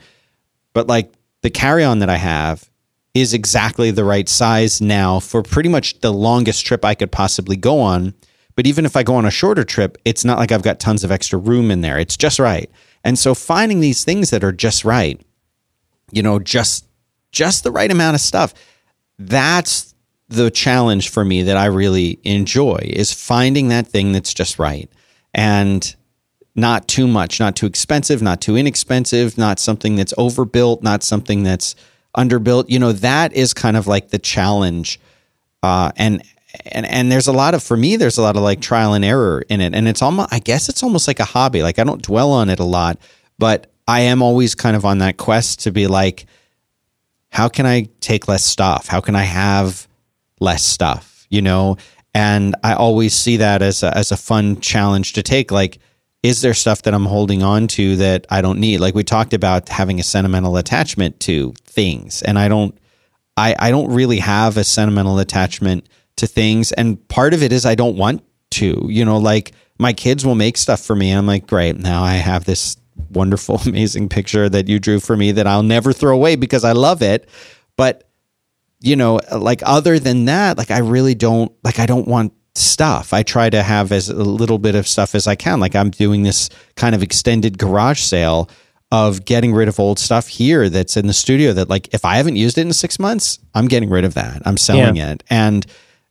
But 0.72 0.86
like 0.86 1.12
the 1.42 1.50
carry-on 1.50 2.00
that 2.00 2.10
I 2.10 2.16
have 2.16 2.68
is 3.14 3.34
exactly 3.34 3.90
the 3.90 4.04
right 4.04 4.28
size 4.28 4.80
now 4.80 5.18
for 5.20 5.42
pretty 5.42 5.68
much 5.68 6.00
the 6.00 6.12
longest 6.12 6.64
trip 6.64 6.84
I 6.84 6.94
could 6.94 7.10
possibly 7.10 7.56
go 7.56 7.80
on. 7.80 8.14
But 8.56 8.66
even 8.66 8.84
if 8.84 8.96
I 8.96 9.02
go 9.02 9.16
on 9.16 9.24
a 9.24 9.30
shorter 9.30 9.64
trip, 9.64 9.96
it's 10.04 10.24
not 10.24 10.38
like 10.38 10.52
I've 10.52 10.62
got 10.62 10.80
tons 10.80 11.02
of 11.02 11.10
extra 11.10 11.38
room 11.38 11.70
in 11.70 11.80
there. 11.80 11.98
It's 11.98 12.16
just 12.16 12.38
right. 12.38 12.70
And 13.04 13.18
so 13.18 13.34
finding 13.34 13.80
these 13.80 14.04
things 14.04 14.30
that 14.30 14.44
are 14.44 14.52
just 14.52 14.84
right, 14.84 15.20
you 16.12 16.22
know, 16.22 16.38
just 16.38 16.86
just 17.32 17.64
the 17.64 17.70
right 17.70 17.90
amount 17.90 18.16
of 18.16 18.20
stuff, 18.20 18.52
that's 19.18 19.89
the 20.30 20.50
challenge 20.50 21.10
for 21.10 21.24
me 21.24 21.42
that 21.42 21.56
I 21.56 21.66
really 21.66 22.18
enjoy 22.22 22.78
is 22.82 23.12
finding 23.12 23.68
that 23.68 23.88
thing 23.88 24.12
that's 24.12 24.32
just 24.32 24.58
right. 24.58 24.88
And 25.34 25.94
not 26.54 26.88
too 26.88 27.06
much, 27.06 27.40
not 27.40 27.56
too 27.56 27.66
expensive, 27.66 28.22
not 28.22 28.40
too 28.40 28.56
inexpensive, 28.56 29.36
not 29.36 29.58
something 29.58 29.96
that's 29.96 30.14
overbuilt, 30.16 30.82
not 30.82 31.02
something 31.02 31.42
that's 31.42 31.74
underbuilt. 32.16 32.66
You 32.68 32.78
know, 32.78 32.92
that 32.92 33.32
is 33.32 33.52
kind 33.52 33.76
of 33.76 33.86
like 33.86 34.10
the 34.10 34.18
challenge. 34.18 35.00
Uh, 35.62 35.90
and 35.96 36.22
and 36.64 36.86
and 36.86 37.10
there's 37.10 37.26
a 37.26 37.32
lot 37.32 37.54
of 37.54 37.62
for 37.62 37.76
me 37.76 37.96
there's 37.96 38.18
a 38.18 38.22
lot 38.22 38.36
of 38.36 38.42
like 38.42 38.60
trial 38.60 38.94
and 38.94 39.04
error 39.04 39.44
in 39.48 39.60
it 39.60 39.72
and 39.72 39.86
it's 39.86 40.02
almost 40.02 40.32
i 40.32 40.40
guess 40.40 40.68
it's 40.68 40.82
almost 40.82 41.06
like 41.06 41.20
a 41.20 41.24
hobby 41.24 41.62
like 41.62 41.78
i 41.78 41.84
don't 41.84 42.02
dwell 42.02 42.32
on 42.32 42.48
it 42.48 42.58
a 42.58 42.64
lot 42.64 42.98
but 43.38 43.70
i 43.86 44.00
am 44.00 44.20
always 44.20 44.56
kind 44.56 44.74
of 44.74 44.84
on 44.84 44.98
that 44.98 45.16
quest 45.16 45.60
to 45.60 45.70
be 45.70 45.86
like 45.86 46.26
how 47.28 47.48
can 47.48 47.66
i 47.66 47.88
take 48.00 48.26
less 48.26 48.44
stuff 48.44 48.88
how 48.88 49.00
can 49.00 49.14
i 49.14 49.22
have 49.22 49.86
less 50.40 50.64
stuff 50.64 51.26
you 51.30 51.40
know 51.40 51.76
and 52.14 52.56
i 52.64 52.74
always 52.74 53.14
see 53.14 53.36
that 53.36 53.62
as 53.62 53.82
a, 53.82 53.96
as 53.96 54.10
a 54.10 54.16
fun 54.16 54.60
challenge 54.60 55.12
to 55.12 55.22
take 55.22 55.50
like 55.50 55.78
is 56.22 56.42
there 56.42 56.54
stuff 56.54 56.82
that 56.82 56.94
i'm 56.94 57.06
holding 57.06 57.42
on 57.42 57.66
to 57.66 57.96
that 57.96 58.26
i 58.30 58.40
don't 58.40 58.58
need 58.58 58.78
like 58.78 58.94
we 58.94 59.04
talked 59.04 59.32
about 59.32 59.68
having 59.68 60.00
a 60.00 60.02
sentimental 60.02 60.56
attachment 60.56 61.18
to 61.20 61.52
things 61.64 62.22
and 62.22 62.38
i 62.38 62.48
don't 62.48 62.76
i 63.36 63.54
i 63.58 63.70
don't 63.70 63.92
really 63.92 64.18
have 64.18 64.56
a 64.56 64.64
sentimental 64.64 65.18
attachment 65.18 65.86
to 66.20 66.26
things. 66.26 66.70
And 66.72 67.06
part 67.08 67.34
of 67.34 67.42
it 67.42 67.52
is 67.52 67.66
I 67.66 67.74
don't 67.74 67.96
want 67.96 68.22
to, 68.52 68.86
you 68.88 69.04
know, 69.04 69.18
like 69.18 69.52
my 69.78 69.92
kids 69.92 70.24
will 70.24 70.34
make 70.34 70.56
stuff 70.56 70.80
for 70.80 70.94
me. 70.94 71.10
And 71.10 71.18
I'm 71.18 71.26
like, 71.26 71.46
great. 71.46 71.76
Now 71.76 72.02
I 72.02 72.14
have 72.14 72.44
this 72.44 72.76
wonderful, 73.10 73.56
amazing 73.66 74.08
picture 74.08 74.48
that 74.48 74.68
you 74.68 74.78
drew 74.78 75.00
for 75.00 75.16
me 75.16 75.32
that 75.32 75.46
I'll 75.46 75.62
never 75.62 75.92
throw 75.92 76.14
away 76.14 76.36
because 76.36 76.64
I 76.64 76.72
love 76.72 77.02
it. 77.02 77.28
But, 77.76 78.09
you 78.80 78.96
know, 78.96 79.20
like 79.36 79.62
other 79.64 79.98
than 79.98 80.24
that, 80.26 80.58
like 80.58 80.70
I 80.70 80.78
really 80.78 81.14
don't, 81.14 81.52
like, 81.62 81.78
I 81.78 81.86
don't 81.86 82.08
want 82.08 82.32
stuff. 82.54 83.12
I 83.12 83.22
try 83.22 83.50
to 83.50 83.62
have 83.62 83.92
as 83.92 84.08
a 84.08 84.14
little 84.14 84.58
bit 84.58 84.74
of 84.74 84.86
stuff 84.88 85.14
as 85.14 85.26
I 85.26 85.34
can. 85.34 85.60
Like 85.60 85.76
I'm 85.76 85.90
doing 85.90 86.22
this 86.22 86.48
kind 86.76 86.94
of 86.94 87.02
extended 87.02 87.58
garage 87.58 88.00
sale 88.00 88.48
of 88.92 89.24
getting 89.24 89.52
rid 89.52 89.68
of 89.68 89.78
old 89.78 89.98
stuff 89.98 90.26
here 90.26 90.68
that's 90.68 90.96
in 90.96 91.06
the 91.06 91.12
studio 91.12 91.52
that 91.52 91.68
like 91.68 91.92
if 91.94 92.04
I 92.04 92.16
haven't 92.16 92.36
used 92.36 92.58
it 92.58 92.62
in 92.62 92.72
6 92.72 92.98
months, 92.98 93.38
I'm 93.54 93.68
getting 93.68 93.88
rid 93.88 94.04
of 94.04 94.14
that. 94.14 94.42
I'm 94.44 94.56
selling 94.56 94.96
yeah. 94.96 95.12
it. 95.12 95.22
And 95.30 95.64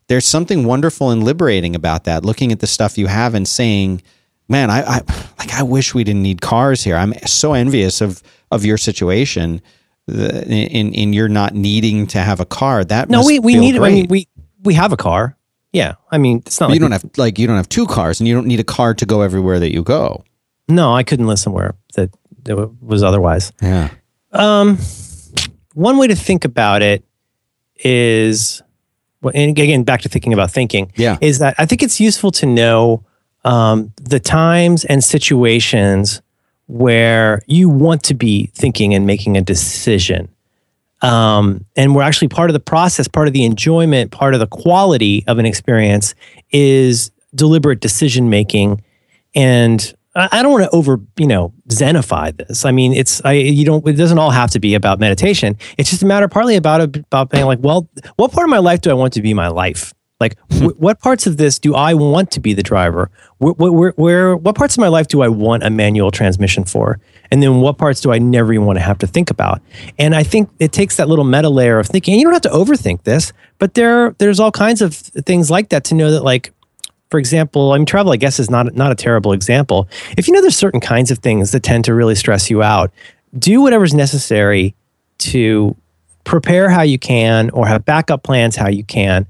there's 0.07 0.28
something 0.28 0.63
wonderful 0.63 1.11
and 1.11 1.24
liberating 1.24 1.76
about 1.76 2.05
that. 2.05 2.26
Looking 2.26 2.51
at 2.51 2.59
the 2.59 2.67
stuff 2.67 2.97
you 2.97 3.07
have 3.07 3.36
and 3.36 3.47
saying, 3.47 4.01
"Man, 4.47 4.72
I, 4.72 4.82
I 4.82 5.01
like 5.38 5.53
I 5.53 5.61
wish 5.61 5.93
we 5.93 6.03
didn't 6.03 6.24
need 6.24 6.41
cars 6.41 6.84
here." 6.84 6.95
I'm 6.95 7.13
so 7.28 7.53
envious 7.53 8.01
of 8.01 8.24
of 8.49 8.65
your 8.65 8.78
situation 8.78 9.61
in 10.10 10.93
in 10.93 11.14
you're 11.14 11.30
not 11.30 11.53
needing 11.53 12.07
to 12.07 12.20
have 12.20 12.39
a 12.39 12.45
car. 12.45 12.84
That 12.84 13.10
no, 13.10 13.26
we 13.26 13.39
we 13.39 13.55
need. 13.55 13.78
Great. 13.78 13.91
I 13.91 13.95
mean, 13.95 14.07
we 14.10 14.28
we 14.64 14.74
have 14.74 14.91
a 14.91 14.97
car. 14.97 15.36
Yeah, 15.72 15.95
I 16.12 16.18
mean, 16.18 16.39
it's 16.45 16.60
not. 16.60 16.70
Like 16.70 16.76
you 16.76 16.80
don't 16.80 16.91
have 16.91 17.05
like 17.18 17.39
you 17.39 17.47
don't 17.47 17.57
have 17.57 17.70
two 17.70 17.86
cars, 17.86 18.20
and 18.20 18.28
you 18.28 18.34
don't 18.34 18.47
need 18.47 18.60
a 18.60 18.64
car 18.64 18.93
to 18.93 19.05
go 19.05 19.22
everywhere 19.22 19.60
that 19.60 19.72
you 19.72 19.84
go. 19.84 20.24
No, 20.68 20.93
I 20.93 21.03
couldn't 21.03 21.28
live 21.28 21.39
somewhere 21.39 21.76
that, 21.95 22.12
that 22.43 22.55
was 22.82 23.01
otherwise. 23.01 23.51
Yeah. 23.62 23.89
Um, 24.32 24.78
one 25.74 25.97
way 25.97 26.07
to 26.07 26.16
think 26.16 26.45
about 26.45 26.84
it 26.84 27.03
is 27.84 28.62
and 29.24 29.57
again, 29.57 29.84
back 29.84 30.01
to 30.01 30.10
thinking 30.10 30.34
about 30.34 30.51
thinking, 30.51 30.91
yeah. 30.95 31.18
is 31.22 31.39
that 31.39 31.55
I 31.57 31.66
think 31.66 31.84
it's 31.84 31.99
useful 31.99 32.32
to 32.32 32.45
know 32.45 33.03
um, 33.43 33.91
the 34.01 34.20
times 34.20 34.86
and 34.86 35.03
situations 35.03 36.22
where 36.70 37.41
you 37.47 37.67
want 37.67 38.03
to 38.03 38.13
be 38.13 38.45
thinking 38.53 38.93
and 38.93 39.07
making 39.07 39.36
a 39.36 39.41
decision. 39.41 40.30
Um, 41.01 41.65
and 41.76 41.95
we're 41.95 42.03
actually 42.03 42.28
part 42.28 42.49
of 42.49 42.53
the 42.53 42.59
process, 42.59 43.07
part 43.07 43.28
of 43.28 43.34
the 43.34 43.43
enjoyment, 43.43 44.11
part 44.11 44.36
of 44.36 44.39
the 44.39 44.47
quality 44.47 45.24
of 45.28 45.39
an 45.39 45.45
experience 45.45 46.13
is 46.51 47.11
deliberate 47.34 47.80
decision 47.80 48.30
making 48.30 48.84
and 49.36 49.93
I 50.15 50.41
don't 50.41 50.51
want 50.51 50.63
to 50.65 50.70
over, 50.72 50.99
you 51.17 51.28
know, 51.28 51.53
zenify 51.70 52.36
this. 52.36 52.65
I 52.65 52.72
mean, 52.72 52.93
it's 52.93 53.24
I 53.24 53.34
you 53.34 53.63
don't 53.63 53.88
it 53.88 53.93
doesn't 53.93 54.17
all 54.17 54.32
have 54.32 54.49
to 54.51 54.59
be 54.59 54.74
about 54.74 54.99
meditation. 54.99 55.55
It's 55.78 55.91
just 55.91 56.01
a 56.01 56.05
matter 56.05 56.28
partly 56.28 56.55
about 56.55 56.82
about 56.82 57.30
being 57.30 57.45
like, 57.45 57.59
well, 57.61 57.88
what 58.15 58.32
part 58.32 58.45
of 58.45 58.49
my 58.49 58.57
life 58.57 58.82
do 58.82 58.89
I 58.89 58.95
want 58.95 59.13
to 59.13 59.22
be 59.22 59.34
my 59.34 59.47
life? 59.47 59.93
Like, 60.20 60.38
wh- 60.51 60.80
what 60.80 60.99
parts 60.99 61.28
of 61.28 61.38
this 61.38 61.59
do 61.59 61.76
I 61.76 61.93
want 61.93 62.32
to 62.32 62.39
be 62.39 62.53
the 62.53 62.63
driver? 62.63 63.09
Where, 63.38 63.53
where, 63.53 63.91
where, 63.91 64.36
what 64.36 64.55
parts 64.55 64.76
of 64.76 64.82
my 64.82 64.88
life 64.88 65.07
do 65.07 65.22
I 65.22 65.28
want 65.28 65.63
a 65.63 65.70
manual 65.70 66.11
transmission 66.11 66.65
for? 66.65 66.99
And 67.32 67.43
then 67.43 67.61
what 67.61 67.78
parts 67.78 68.01
do 68.01 68.11
I 68.11 68.17
never 68.17 68.53
even 68.53 68.65
want 68.65 68.78
to 68.78 68.84
have 68.84 68.97
to 68.99 69.07
think 69.07 69.30
about? 69.30 69.61
And 69.97 70.15
I 70.15 70.24
think 70.24 70.49
it 70.59 70.72
takes 70.72 70.97
that 70.97 71.07
little 71.07 71.26
meta 71.26 71.49
layer 71.49 71.80
of 71.80 71.88
thinking. 71.88 72.13
And 72.13 72.22
you 72.22 72.26
don't 72.26 72.34
have 72.34 72.41
to 72.43 72.49
overthink 72.49 73.03
this, 73.03 73.34
but 73.59 73.76
there, 73.76 74.15
there's 74.17 74.39
all 74.39 74.51
kinds 74.51 74.82
of 74.82 74.95
things 74.95 75.51
like 75.51 75.70
that 75.70 75.84
to 75.86 75.95
know 75.95 76.11
that, 76.11 76.24
like, 76.24 76.53
for 77.09 77.20
example, 77.20 77.72
I 77.72 77.78
mean, 77.78 77.86
travel, 77.86 78.11
I 78.11 78.17
guess, 78.17 78.39
is 78.39 78.49
not 78.49 78.76
not 78.76 78.91
a 78.91 78.95
terrible 78.95 79.34
example. 79.34 79.89
If 80.15 80.28
you 80.28 80.34
know 80.34 80.41
there's 80.41 80.55
certain 80.55 80.80
kinds 80.80 81.09
of 81.09 81.17
things 81.20 81.51
that 81.51 81.63
tend 81.63 81.86
to 81.86 81.93
really 81.95 82.13
stress 82.13 82.49
you 82.51 82.61
out, 82.61 82.91
do 83.38 83.61
whatever's 83.61 83.93
necessary 83.95 84.76
to 85.20 85.76
prepare 86.24 86.70
how 86.70 86.84
you 86.84 86.99
can 86.99 87.49
or 87.51 87.65
have 87.65 87.86
backup 87.86 88.22
plans 88.24 88.55
how 88.55 88.70
you 88.70 88.84
can. 88.84 89.26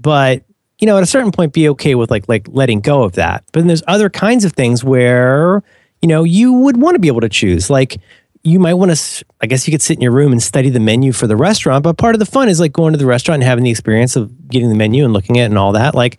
But 0.00 0.44
you 0.78 0.86
know, 0.86 0.96
at 0.96 1.02
a 1.02 1.06
certain 1.06 1.30
point, 1.30 1.52
be 1.52 1.68
okay 1.70 1.94
with 1.94 2.10
like 2.10 2.28
like 2.28 2.46
letting 2.48 2.80
go 2.80 3.02
of 3.02 3.12
that. 3.12 3.44
But 3.52 3.60
then 3.60 3.66
there's 3.66 3.82
other 3.86 4.08
kinds 4.08 4.44
of 4.44 4.52
things 4.52 4.82
where 4.82 5.62
you 6.02 6.08
know 6.08 6.24
you 6.24 6.52
would 6.52 6.76
want 6.76 6.94
to 6.94 6.98
be 6.98 7.08
able 7.08 7.20
to 7.20 7.28
choose, 7.28 7.70
like 7.70 8.00
you 8.42 8.58
might 8.58 8.72
want 8.72 8.90
to 8.90 9.24
i 9.42 9.46
guess 9.46 9.68
you 9.68 9.70
could 9.70 9.82
sit 9.82 9.98
in 9.98 10.00
your 10.00 10.12
room 10.12 10.32
and 10.32 10.42
study 10.42 10.70
the 10.70 10.80
menu 10.80 11.12
for 11.12 11.26
the 11.26 11.36
restaurant 11.36 11.84
but 11.84 11.98
part 11.98 12.14
of 12.14 12.18
the 12.18 12.24
fun 12.24 12.48
is 12.48 12.58
like 12.58 12.72
going 12.72 12.90
to 12.90 12.98
the 12.98 13.04
restaurant 13.04 13.42
and 13.42 13.44
having 13.44 13.62
the 13.62 13.70
experience 13.70 14.16
of 14.16 14.48
getting 14.48 14.70
the 14.70 14.74
menu 14.74 15.04
and 15.04 15.12
looking 15.12 15.38
at 15.38 15.42
it 15.42 15.44
and 15.50 15.58
all 15.58 15.72
that 15.72 15.94
like 15.94 16.18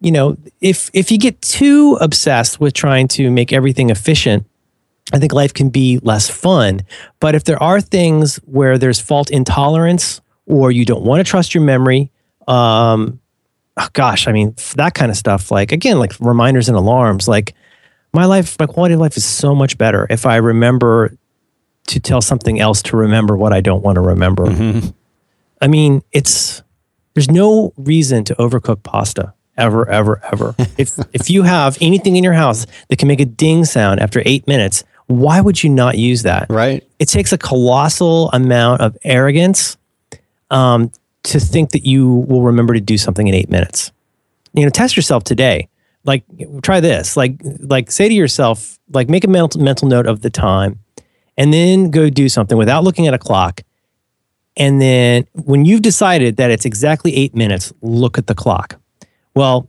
you 0.00 0.10
know, 0.10 0.36
if 0.60 0.90
if 0.92 1.10
you 1.10 1.18
get 1.18 1.40
too 1.42 1.98
obsessed 2.00 2.58
with 2.58 2.74
trying 2.74 3.06
to 3.08 3.30
make 3.30 3.52
everything 3.52 3.90
efficient, 3.90 4.46
I 5.12 5.18
think 5.18 5.32
life 5.32 5.52
can 5.52 5.68
be 5.68 5.98
less 6.02 6.28
fun. 6.28 6.80
But 7.20 7.34
if 7.34 7.44
there 7.44 7.62
are 7.62 7.80
things 7.80 8.36
where 8.46 8.78
there's 8.78 9.00
fault 9.00 9.30
intolerance 9.30 10.20
or 10.46 10.72
you 10.72 10.84
don't 10.84 11.04
want 11.04 11.24
to 11.24 11.30
trust 11.30 11.54
your 11.54 11.62
memory, 11.62 12.10
um, 12.48 13.20
oh 13.76 13.88
gosh, 13.92 14.28
I 14.28 14.32
mean, 14.32 14.54
that 14.76 14.94
kind 14.94 15.10
of 15.10 15.16
stuff, 15.16 15.50
like 15.50 15.72
again, 15.72 15.98
like 15.98 16.12
reminders 16.20 16.68
and 16.68 16.76
alarms, 16.76 17.28
like 17.28 17.54
my 18.12 18.24
life, 18.24 18.58
my 18.58 18.66
quality 18.66 18.94
of 18.94 19.00
life 19.00 19.16
is 19.16 19.24
so 19.24 19.54
much 19.54 19.78
better 19.78 20.06
if 20.10 20.26
I 20.26 20.36
remember 20.36 21.16
to 21.86 22.00
tell 22.00 22.20
something 22.20 22.60
else 22.60 22.82
to 22.82 22.96
remember 22.96 23.36
what 23.36 23.52
I 23.52 23.60
don't 23.60 23.82
want 23.82 23.96
to 23.96 24.00
remember. 24.00 24.46
Mm-hmm. 24.46 24.88
I 25.60 25.66
mean, 25.66 26.02
it's 26.12 26.62
there's 27.14 27.30
no 27.30 27.72
reason 27.76 28.24
to 28.24 28.34
overcook 28.36 28.82
pasta 28.82 29.34
ever, 29.56 29.88
ever, 29.88 30.20
ever. 30.32 30.54
if 30.78 30.98
if 31.12 31.30
you 31.30 31.42
have 31.42 31.78
anything 31.80 32.16
in 32.16 32.24
your 32.24 32.32
house 32.32 32.66
that 32.88 32.96
can 32.98 33.08
make 33.08 33.20
a 33.20 33.24
ding 33.24 33.64
sound 33.64 34.00
after 34.00 34.22
eight 34.24 34.46
minutes, 34.46 34.84
why 35.06 35.40
would 35.40 35.62
you 35.62 35.70
not 35.70 35.98
use 35.98 36.22
that? 36.22 36.46
Right. 36.48 36.86
It 36.98 37.06
takes 37.06 37.32
a 37.32 37.38
colossal 37.38 38.30
amount 38.30 38.80
of 38.80 38.96
arrogance 39.04 39.76
um, 40.50 40.90
to 41.24 41.38
think 41.40 41.70
that 41.70 41.86
you 41.86 42.24
will 42.28 42.42
remember 42.42 42.74
to 42.74 42.80
do 42.80 42.96
something 42.98 43.26
in 43.26 43.34
eight 43.34 43.50
minutes. 43.50 43.92
You 44.52 44.64
know, 44.64 44.70
test 44.70 44.96
yourself 44.96 45.24
today. 45.24 45.68
like 46.04 46.24
try 46.62 46.80
this 46.80 47.16
like 47.16 47.34
like 47.60 47.90
say 47.90 48.08
to 48.08 48.14
yourself 48.14 48.78
like 48.92 49.08
make 49.08 49.24
a 49.24 49.28
mental, 49.28 49.60
mental 49.60 49.86
note 49.88 50.06
of 50.06 50.20
the 50.22 50.30
time 50.30 50.78
and 51.36 51.52
then 51.52 51.90
go 51.90 52.08
do 52.10 52.28
something 52.28 52.56
without 52.56 52.84
looking 52.84 53.06
at 53.06 53.14
a 53.14 53.18
clock 53.18 53.60
and 54.56 54.80
then 54.80 55.26
when 55.34 55.64
you've 55.64 55.82
decided 55.82 56.36
that 56.36 56.50
it's 56.50 56.64
exactly 56.64 57.14
eight 57.14 57.34
minutes 57.34 57.72
look 57.82 58.16
at 58.16 58.26
the 58.26 58.34
clock 58.34 58.80
well 59.34 59.68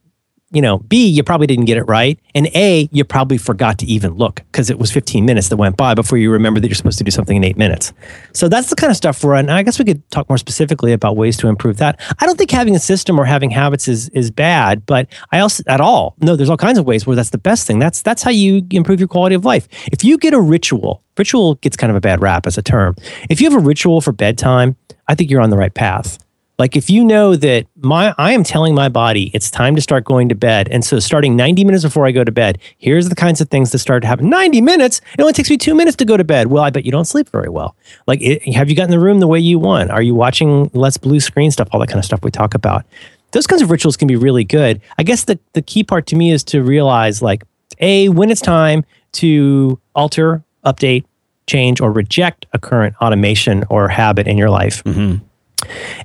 you 0.51 0.61
know, 0.61 0.79
B, 0.79 1.07
you 1.07 1.23
probably 1.23 1.47
didn't 1.47 1.65
get 1.65 1.77
it 1.77 1.83
right. 1.83 2.19
And 2.35 2.47
A, 2.47 2.89
you 2.91 3.03
probably 3.05 3.37
forgot 3.37 3.77
to 3.79 3.85
even 3.85 4.13
look 4.15 4.41
because 4.51 4.69
it 4.69 4.77
was 4.77 4.91
15 4.91 5.25
minutes 5.25 5.49
that 5.49 5.57
went 5.57 5.77
by 5.77 5.93
before 5.93 6.17
you 6.17 6.29
remember 6.29 6.59
that 6.59 6.67
you're 6.67 6.75
supposed 6.75 6.97
to 6.97 7.03
do 7.03 7.11
something 7.11 7.37
in 7.37 7.43
eight 7.43 7.57
minutes. 7.57 7.93
So 8.33 8.49
that's 8.49 8.69
the 8.69 8.75
kind 8.75 8.91
of 8.91 8.97
stuff 8.97 9.23
we're, 9.23 9.35
and 9.35 9.49
I 9.49 9.63
guess 9.63 9.79
we 9.79 9.85
could 9.85 10.09
talk 10.11 10.27
more 10.29 10.37
specifically 10.37 10.91
about 10.91 11.15
ways 11.15 11.37
to 11.37 11.47
improve 11.47 11.77
that. 11.77 11.99
I 12.19 12.25
don't 12.25 12.37
think 12.37 12.51
having 12.51 12.75
a 12.75 12.79
system 12.79 13.17
or 13.17 13.25
having 13.25 13.49
habits 13.49 13.87
is, 13.87 14.09
is 14.09 14.29
bad, 14.29 14.85
but 14.85 15.07
I 15.31 15.39
also, 15.39 15.63
at 15.67 15.79
all, 15.79 16.15
no, 16.19 16.35
there's 16.35 16.49
all 16.49 16.57
kinds 16.57 16.77
of 16.77 16.85
ways 16.85 17.07
where 17.07 17.15
that's 17.15 17.29
the 17.29 17.37
best 17.37 17.65
thing. 17.65 17.79
That's, 17.79 18.01
that's 18.01 18.21
how 18.21 18.31
you 18.31 18.65
improve 18.71 18.99
your 18.99 19.07
quality 19.07 19.35
of 19.35 19.45
life. 19.45 19.67
If 19.91 20.03
you 20.03 20.17
get 20.17 20.33
a 20.33 20.41
ritual, 20.41 21.01
ritual 21.17 21.55
gets 21.55 21.77
kind 21.77 21.91
of 21.91 21.95
a 21.95 22.01
bad 22.01 22.21
rap 22.21 22.45
as 22.45 22.57
a 22.57 22.61
term. 22.61 22.95
If 23.29 23.39
you 23.39 23.49
have 23.49 23.59
a 23.59 23.65
ritual 23.65 24.01
for 24.01 24.11
bedtime, 24.11 24.75
I 25.07 25.15
think 25.15 25.29
you're 25.29 25.41
on 25.41 25.49
the 25.49 25.57
right 25.57 25.73
path. 25.73 26.17
Like 26.61 26.75
if 26.75 26.91
you 26.91 27.03
know 27.03 27.35
that 27.37 27.65
my 27.75 28.13
I 28.19 28.33
am 28.33 28.43
telling 28.43 28.75
my 28.75 28.87
body 28.87 29.31
it's 29.33 29.49
time 29.49 29.75
to 29.75 29.81
start 29.81 30.03
going 30.03 30.29
to 30.29 30.35
bed. 30.35 30.67
And 30.69 30.85
so 30.85 30.99
starting 30.99 31.35
90 31.35 31.65
minutes 31.65 31.83
before 31.83 32.05
I 32.05 32.11
go 32.11 32.23
to 32.23 32.31
bed, 32.31 32.59
here's 32.77 33.09
the 33.09 33.15
kinds 33.15 33.41
of 33.41 33.49
things 33.49 33.71
that 33.71 33.79
start 33.79 34.03
to 34.03 34.07
happen. 34.07 34.29
90 34.29 34.61
minutes? 34.61 35.01
It 35.17 35.21
only 35.21 35.33
takes 35.33 35.49
me 35.49 35.57
2 35.57 35.73
minutes 35.73 35.97
to 35.97 36.05
go 36.05 36.17
to 36.17 36.23
bed. 36.23 36.51
Well, 36.51 36.63
I 36.63 36.69
bet 36.69 36.85
you 36.85 36.91
don't 36.91 37.05
sleep 37.05 37.29
very 37.29 37.49
well. 37.49 37.75
Like 38.05 38.21
it, 38.21 38.43
have 38.53 38.69
you 38.69 38.75
gotten 38.75 38.91
the 38.91 38.99
room 38.99 39.21
the 39.21 39.27
way 39.27 39.39
you 39.39 39.57
want? 39.57 39.89
Are 39.89 40.03
you 40.03 40.13
watching 40.13 40.69
less 40.75 40.97
blue 40.97 41.19
screen 41.19 41.49
stuff, 41.49 41.67
all 41.71 41.79
that 41.79 41.87
kind 41.87 41.97
of 41.97 42.05
stuff 42.05 42.23
we 42.23 42.29
talk 42.29 42.53
about? 42.53 42.85
Those 43.31 43.47
kinds 43.47 43.63
of 43.63 43.71
rituals 43.71 43.97
can 43.97 44.07
be 44.07 44.15
really 44.15 44.43
good. 44.43 44.81
I 44.99 45.03
guess 45.03 45.23
the 45.23 45.39
the 45.53 45.63
key 45.63 45.83
part 45.83 46.05
to 46.07 46.15
me 46.15 46.31
is 46.31 46.43
to 46.43 46.61
realize 46.61 47.23
like 47.23 47.43
a 47.79 48.09
when 48.09 48.29
it's 48.29 48.39
time 48.39 48.85
to 49.13 49.79
alter, 49.95 50.43
update, 50.63 51.05
change 51.47 51.81
or 51.81 51.91
reject 51.91 52.45
a 52.53 52.59
current 52.59 52.95
automation 53.01 53.63
or 53.71 53.87
habit 53.87 54.27
in 54.27 54.37
your 54.37 54.51
life. 54.51 54.83
Mm-hmm 54.83 55.25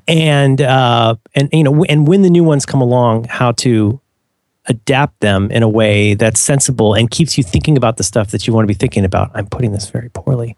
and 0.08 0.60
uh, 0.60 1.16
and 1.34 1.48
you 1.52 1.62
know, 1.62 1.84
and 1.84 2.06
when 2.06 2.22
the 2.22 2.30
new 2.30 2.44
ones 2.44 2.66
come 2.66 2.80
along, 2.80 3.24
how 3.24 3.52
to 3.52 4.00
adapt 4.66 5.20
them 5.20 5.50
in 5.50 5.62
a 5.62 5.68
way 5.68 6.14
that's 6.14 6.40
sensible 6.40 6.94
and 6.94 7.10
keeps 7.10 7.38
you 7.38 7.44
thinking 7.44 7.76
about 7.76 7.96
the 7.96 8.02
stuff 8.02 8.30
that 8.32 8.46
you 8.46 8.52
want 8.52 8.64
to 8.64 8.68
be 8.68 8.74
thinking 8.74 9.04
about. 9.04 9.30
I'm 9.34 9.46
putting 9.46 9.72
this 9.72 9.88
very 9.88 10.10
poorly. 10.10 10.56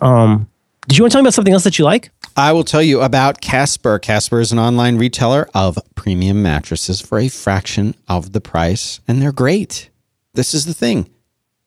Um, 0.00 0.48
did 0.88 0.96
you 0.96 1.04
want 1.04 1.12
to 1.12 1.16
tell 1.16 1.22
me 1.22 1.26
about 1.26 1.34
something 1.34 1.52
else 1.52 1.64
that 1.64 1.78
you 1.78 1.84
like? 1.84 2.10
I 2.36 2.52
will 2.52 2.64
tell 2.64 2.82
you 2.82 3.02
about 3.02 3.40
Casper. 3.40 3.98
Casper 3.98 4.40
is 4.40 4.52
an 4.52 4.58
online 4.58 4.96
retailer 4.96 5.48
of 5.54 5.78
premium 5.94 6.42
mattresses 6.42 7.00
for 7.00 7.18
a 7.18 7.28
fraction 7.28 7.94
of 8.08 8.32
the 8.32 8.40
price, 8.40 9.00
and 9.06 9.20
they're 9.20 9.32
great. 9.32 9.90
This 10.34 10.54
is 10.54 10.64
the 10.64 10.74
thing. 10.74 11.10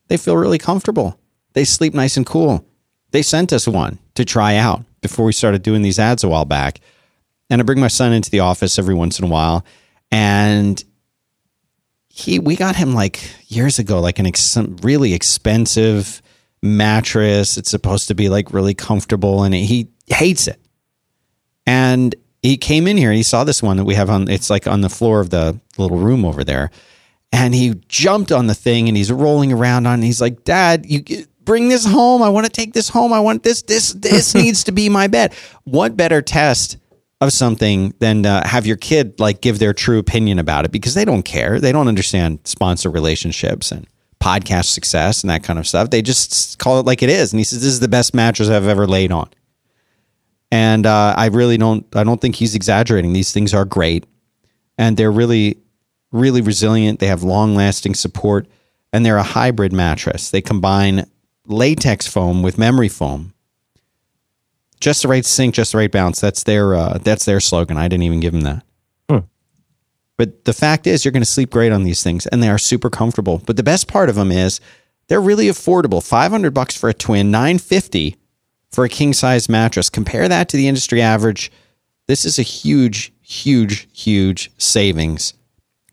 They 0.07 0.17
feel 0.17 0.37
really 0.37 0.57
comfortable. 0.57 1.19
They 1.53 1.63
sleep 1.63 1.93
nice 1.93 2.17
and 2.17 2.25
cool. 2.25 2.65
They 3.11 3.21
sent 3.21 3.53
us 3.53 3.67
one 3.67 3.99
to 4.15 4.25
try 4.25 4.55
out 4.55 4.83
before 5.03 5.25
we 5.25 5.33
started 5.33 5.61
doing 5.61 5.83
these 5.83 5.99
ads 5.99 6.23
a 6.23 6.27
while 6.27 6.45
back. 6.45 6.79
And 7.49 7.61
I 7.61 7.63
bring 7.63 7.79
my 7.79 7.87
son 7.87 8.13
into 8.13 8.31
the 8.31 8.39
office 8.39 8.79
every 8.79 8.95
once 8.95 9.19
in 9.19 9.25
a 9.25 9.29
while. 9.29 9.63
And 10.11 10.83
he, 12.07 12.39
we 12.39 12.55
got 12.55 12.75
him 12.75 12.93
like 12.93 13.19
years 13.47 13.79
ago, 13.79 13.99
like 13.99 14.17
an 14.19 14.25
ex- 14.25 14.57
really 14.81 15.13
expensive 15.13 16.21
mattress. 16.61 17.57
It's 17.57 17.69
supposed 17.69 18.07
to 18.07 18.15
be 18.15 18.29
like 18.29 18.53
really 18.53 18.73
comfortable, 18.73 19.43
and 19.43 19.53
he 19.53 19.89
hates 20.07 20.47
it. 20.47 20.59
And 21.65 22.15
he 22.41 22.57
came 22.57 22.87
in 22.87 22.97
here 22.97 23.09
and 23.09 23.17
he 23.17 23.23
saw 23.23 23.43
this 23.43 23.63
one 23.63 23.77
that 23.77 23.85
we 23.85 23.95
have 23.95 24.09
on. 24.09 24.29
It's 24.29 24.49
like 24.49 24.67
on 24.67 24.81
the 24.81 24.89
floor 24.89 25.19
of 25.19 25.29
the 25.29 25.59
little 25.77 25.97
room 25.97 26.25
over 26.25 26.43
there, 26.43 26.71
and 27.31 27.55
he 27.55 27.75
jumped 27.87 28.31
on 28.31 28.47
the 28.47 28.53
thing 28.53 28.87
and 28.87 28.95
he's 28.95 29.11
rolling 29.11 29.51
around 29.51 29.87
on. 29.87 30.01
It. 30.01 30.05
he's 30.05 30.21
like, 30.21 30.43
"Dad, 30.43 30.85
you 30.85 31.25
bring 31.45 31.69
this 31.69 31.85
home. 31.85 32.21
I 32.21 32.29
want 32.29 32.45
to 32.45 32.51
take 32.51 32.73
this 32.73 32.89
home. 32.89 33.13
I 33.13 33.19
want 33.19 33.43
this. 33.43 33.61
This 33.61 33.93
this 33.93 34.35
needs 34.43 34.63
to 34.65 34.71
be 34.71 34.89
my 34.89 35.07
bed. 35.07 35.33
What 35.63 35.97
better 35.97 36.21
test 36.21 36.77
of 37.21 37.31
something 37.31 37.93
than 37.99 38.25
uh, 38.25 38.45
have 38.45 38.65
your 38.65 38.75
kid 38.75 39.19
like 39.19 39.41
give 39.41 39.59
their 39.59 39.73
true 39.73 39.97
opinion 39.97 40.39
about 40.39 40.65
it 40.65 40.71
because 40.71 40.93
they 40.93 41.05
don't 41.05 41.23
care. 41.23 41.59
They 41.59 41.71
don't 41.71 41.87
understand 41.87 42.39
sponsor 42.43 42.89
relationships 42.89 43.71
and 43.71 43.87
podcast 44.19 44.65
success 44.65 45.21
and 45.21 45.29
that 45.29 45.43
kind 45.43 45.59
of 45.59 45.67
stuff. 45.67 45.89
They 45.89 46.01
just 46.01 46.59
call 46.59 46.79
it 46.79 46.85
like 46.85 47.03
it 47.03 47.09
is. 47.09 47.33
And 47.33 47.39
he 47.39 47.43
says, 47.43 47.61
"This 47.61 47.73
is 47.73 47.79
the 47.79 47.87
best 47.87 48.13
mattress 48.13 48.49
I've 48.49 48.67
ever 48.67 48.87
laid 48.87 49.11
on." 49.11 49.29
And 50.51 50.85
uh, 50.85 51.15
I 51.17 51.27
really 51.27 51.57
don't. 51.57 51.85
I 51.95 52.03
don't 52.03 52.21
think 52.21 52.35
he's 52.35 52.55
exaggerating. 52.55 53.13
These 53.13 53.31
things 53.31 53.53
are 53.53 53.65
great, 53.65 54.05
and 54.77 54.97
they're 54.97 55.11
really, 55.11 55.57
really 56.11 56.41
resilient. 56.41 56.99
They 56.99 57.07
have 57.07 57.23
long 57.23 57.55
lasting 57.55 57.95
support, 57.95 58.47
and 58.91 59.05
they're 59.05 59.17
a 59.17 59.23
hybrid 59.23 59.73
mattress. 59.73 60.29
They 60.29 60.41
combine 60.41 61.09
latex 61.45 62.07
foam 62.07 62.41
with 62.41 62.57
memory 62.57 62.89
foam. 62.89 63.33
Just 64.79 65.01
the 65.01 65.07
right 65.07 65.25
sink, 65.25 65.55
just 65.55 65.71
the 65.71 65.77
right 65.77 65.91
bounce. 65.91 66.19
That's 66.19 66.43
their 66.43 66.75
uh, 66.75 66.97
that's 66.97 67.25
their 67.25 67.39
slogan. 67.39 67.77
I 67.77 67.87
didn't 67.87 68.03
even 68.03 68.19
give 68.19 68.33
them 68.33 68.41
that. 68.41 68.65
Hmm. 69.09 69.25
But 70.17 70.45
the 70.45 70.53
fact 70.53 70.87
is, 70.87 71.05
you're 71.05 71.11
going 71.11 71.21
to 71.21 71.29
sleep 71.29 71.51
great 71.51 71.71
on 71.71 71.83
these 71.83 72.03
things, 72.03 72.27
and 72.27 72.43
they 72.43 72.49
are 72.49 72.57
super 72.57 72.89
comfortable. 72.89 73.41
But 73.45 73.57
the 73.57 73.63
best 73.63 73.87
part 73.87 74.09
of 74.09 74.15
them 74.15 74.31
is 74.31 74.59
they're 75.07 75.21
really 75.21 75.47
affordable. 75.47 76.05
Five 76.05 76.31
hundred 76.31 76.53
bucks 76.53 76.77
for 76.77 76.89
a 76.89 76.93
twin, 76.93 77.31
nine 77.31 77.59
fifty 77.59 78.17
for 78.71 78.83
a 78.83 78.89
king 78.89 79.13
size 79.13 79.47
mattress. 79.47 79.89
Compare 79.89 80.27
that 80.27 80.49
to 80.49 80.57
the 80.57 80.67
industry 80.67 81.01
average. 81.01 81.51
This 82.07 82.25
is 82.25 82.37
a 82.37 82.43
huge, 82.43 83.13
huge, 83.21 83.87
huge 83.93 84.51
savings. 84.57 85.33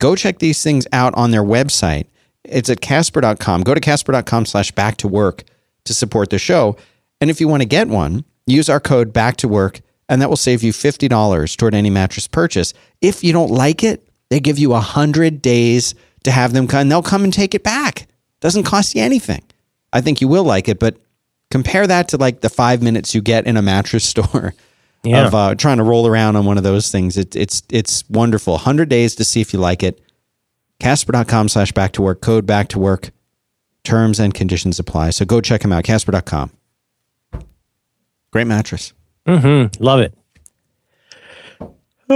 Go 0.01 0.17
check 0.17 0.41
these 0.41 0.63
things 0.63 0.87
out 0.93 1.15
on 1.15 1.31
their 1.31 1.45
website 1.45 2.07
it's 2.45 2.71
at 2.71 2.81
casper.com. 2.81 3.63
Go 3.63 3.75
to 3.75 3.81
casper.com 3.81 4.47
slash 4.47 4.73
back 4.73 4.97
to 4.99 5.09
work 5.09 5.45
to 5.85 5.95
support 5.95 6.31
the 6.31 6.39
show. 6.39 6.77
And 7.21 7.31
if 7.31 7.41
you 7.41 7.49
want 7.49 7.63
to 7.63 7.69
get 7.69 7.89
one, 7.89 8.25
use 8.47 8.69
our 8.69 8.81
code 8.81 9.13
back 9.13 9.37
to 9.39 9.49
work, 9.49 9.81
and 10.09 10.21
that 10.23 10.29
will 10.29 10.37
save 10.37 10.63
you 10.63 10.73
$50 10.73 11.57
toward 11.57 11.75
any 11.75 11.91
mattress 11.91 12.27
purchase. 12.27 12.73
If 13.01 13.23
you 13.23 13.33
don't 13.33 13.51
like 13.51 13.85
it, 13.85 14.09
they 14.31 14.41
give 14.41 14.59
you 14.59 14.71
100 14.71 15.43
days 15.43 15.95
to 16.25 16.31
have 16.31 16.53
them 16.53 16.67
come, 16.67 16.83
and 16.83 16.93
they'll 16.93 17.03
come 17.03 17.25
and 17.25 17.33
take 17.33 17.55
it 17.55 17.63
back. 17.63 18.07
Doesn't 18.41 18.65
cost 18.65 18.95
you 18.95 19.03
anything. 19.03 19.43
I 19.93 20.01
think 20.01 20.21
you 20.21 20.29
will 20.29 20.45
like 20.45 20.69
it, 20.69 20.79
but 20.79 20.97
compare 21.51 21.87
that 21.87 22.09
to 22.09 22.17
like 22.17 22.41
the 22.41 22.49
five 22.49 22.83
minutes 22.83 23.15
you 23.15 23.21
get 23.21 23.47
in 23.47 23.57
a 23.57 23.63
mattress 23.63 24.05
store 24.09 24.55
yeah. 25.03 25.27
of 25.27 25.35
uh, 25.35 25.55
trying 25.55 25.79
to 25.79 25.83
roll 25.83 26.07
around 26.07 26.37
on 26.37 26.45
one 26.45 26.57
of 26.57 26.65
those 26.65 26.91
things. 26.91 27.17
It, 27.17 27.37
it's 27.37 27.63
it's 27.71 28.09
wonderful. 28.09 28.55
100 28.55 28.89
days 28.89 29.15
to 29.17 29.25
see 29.25 29.41
if 29.41 29.53
you 29.53 29.59
like 29.59 29.83
it. 29.83 30.01
Casper.com 30.81 31.49
slash 31.49 31.73
back 31.73 31.93
to 31.93 32.03
work, 32.03 32.21
code 32.21 32.47
back 32.47 32.69
to 32.69 32.79
work. 32.79 33.11
Terms 33.85 34.19
and 34.19 34.35
conditions 34.35 34.79
apply. 34.79 35.11
So 35.11 35.25
go 35.25 35.41
check 35.41 35.63
them 35.63 35.73
out. 35.73 35.85
Casper.com. 35.85 36.51
Great 38.31 38.47
mattress. 38.47 38.93
Mm-hmm. 39.27 39.83
Love 39.83 40.01
it. 40.01 40.15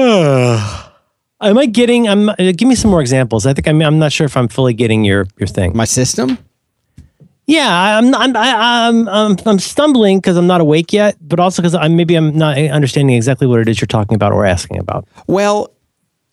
Am 1.40 1.58
I 1.58 1.66
getting? 1.66 2.08
I'm. 2.08 2.30
Uh, 2.30 2.34
give 2.56 2.66
me 2.68 2.74
some 2.74 2.90
more 2.90 3.00
examples. 3.00 3.46
I 3.46 3.52
think 3.52 3.68
I'm. 3.68 3.80
I'm 3.82 3.98
not 3.98 4.12
sure 4.12 4.24
if 4.24 4.36
I'm 4.36 4.48
fully 4.48 4.72
getting 4.74 5.04
your 5.04 5.26
your 5.38 5.46
thing. 5.46 5.76
My 5.76 5.84
system. 5.84 6.38
Yeah, 7.46 7.98
I'm. 7.98 8.14
I'm. 8.14 8.36
I, 8.36 8.86
I'm. 8.88 9.08
I'm, 9.08 9.36
I'm 9.44 9.58
stumbling 9.58 10.18
because 10.18 10.36
I'm 10.36 10.46
not 10.46 10.61
awake 10.61 10.92
yet, 10.92 11.16
but 11.20 11.38
also 11.38 11.62
because 11.62 11.74
I'm 11.74 11.96
maybe 11.96 12.14
I'm 12.14 12.36
not 12.36 12.57
understanding 12.58 13.14
exactly 13.14 13.46
what 13.46 13.61
it 13.61 13.68
is 13.68 13.80
you're 13.80 13.86
talking 13.86 14.14
about 14.14 14.32
or 14.32 14.46
asking 14.46 14.78
about. 14.78 15.07
Well, 15.26 15.70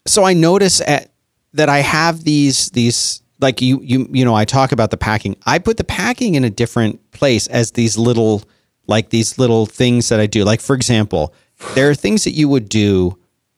so 0.07 0.23
I 0.23 0.33
notice 0.33 0.81
at 0.81 1.10
that 1.53 1.69
I 1.69 1.79
have 1.79 2.23
these 2.23 2.69
these 2.69 3.21
like 3.39 3.61
you 3.61 3.79
you 3.81 4.07
you 4.11 4.25
know 4.25 4.35
I 4.35 4.45
talk 4.45 4.71
about 4.71 4.91
the 4.91 4.97
packing. 4.97 5.35
I 5.45 5.59
put 5.59 5.77
the 5.77 5.83
packing 5.83 6.35
in 6.35 6.43
a 6.43 6.49
different 6.49 7.11
place 7.11 7.47
as 7.47 7.71
these 7.71 7.97
little 7.97 8.43
like 8.87 9.09
these 9.09 9.37
little 9.37 9.65
things 9.65 10.09
that 10.09 10.19
I 10.19 10.27
do. 10.27 10.43
Like 10.43 10.61
for 10.61 10.75
example, 10.75 11.33
there 11.75 11.89
are 11.89 11.95
things 11.95 12.23
that 12.23 12.31
you 12.31 12.47
would 12.49 12.69
do 12.69 13.17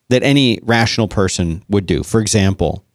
that 0.10 0.24
any 0.24 0.60
rational 0.64 1.08
person 1.08 1.64
would 1.70 1.86
do. 1.86 2.04
For 2.04 2.20
example, 2.20 2.86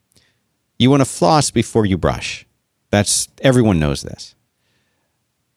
you 0.78 0.90
want 0.90 1.00
to 1.00 1.08
floss 1.08 1.50
before 1.50 1.86
you 1.86 1.98
brush. 1.98 2.46
That's 2.90 3.28
everyone 3.42 3.78
knows 3.78 4.02
this. 4.02 4.34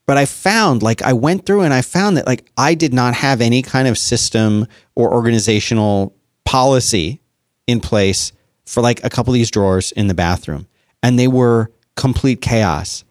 But 0.05 0.18
I 0.18 0.26
found 0.26 0.84
like 0.84 1.01
I 1.01 1.13
went 1.13 1.45
through 1.45 1.61
and 1.61 1.73
I 1.73 1.81
found 1.81 2.18
that 2.18 2.27
like 2.27 2.51
I 2.57 2.73
did 2.73 2.93
not 2.93 3.13
have 3.15 3.39
any 3.39 3.61
kind 3.61 3.88
of 3.88 3.97
system 3.97 4.68
or 4.95 5.13
organizational 5.13 6.15
policy 6.43 7.22
in 7.68 7.80
place 7.80 8.34
for 8.66 8.82
like 8.82 9.04
a 9.04 9.10
couple 9.10 9.34
of 9.34 9.36
these 9.36 9.52
drawers 9.52 9.92
in 9.92 10.08
the 10.08 10.14
bathroom 10.14 10.68
and 11.04 11.18
they 11.18 11.28
were 11.28 11.72
complete 11.96 12.42
chaos. 12.42 13.04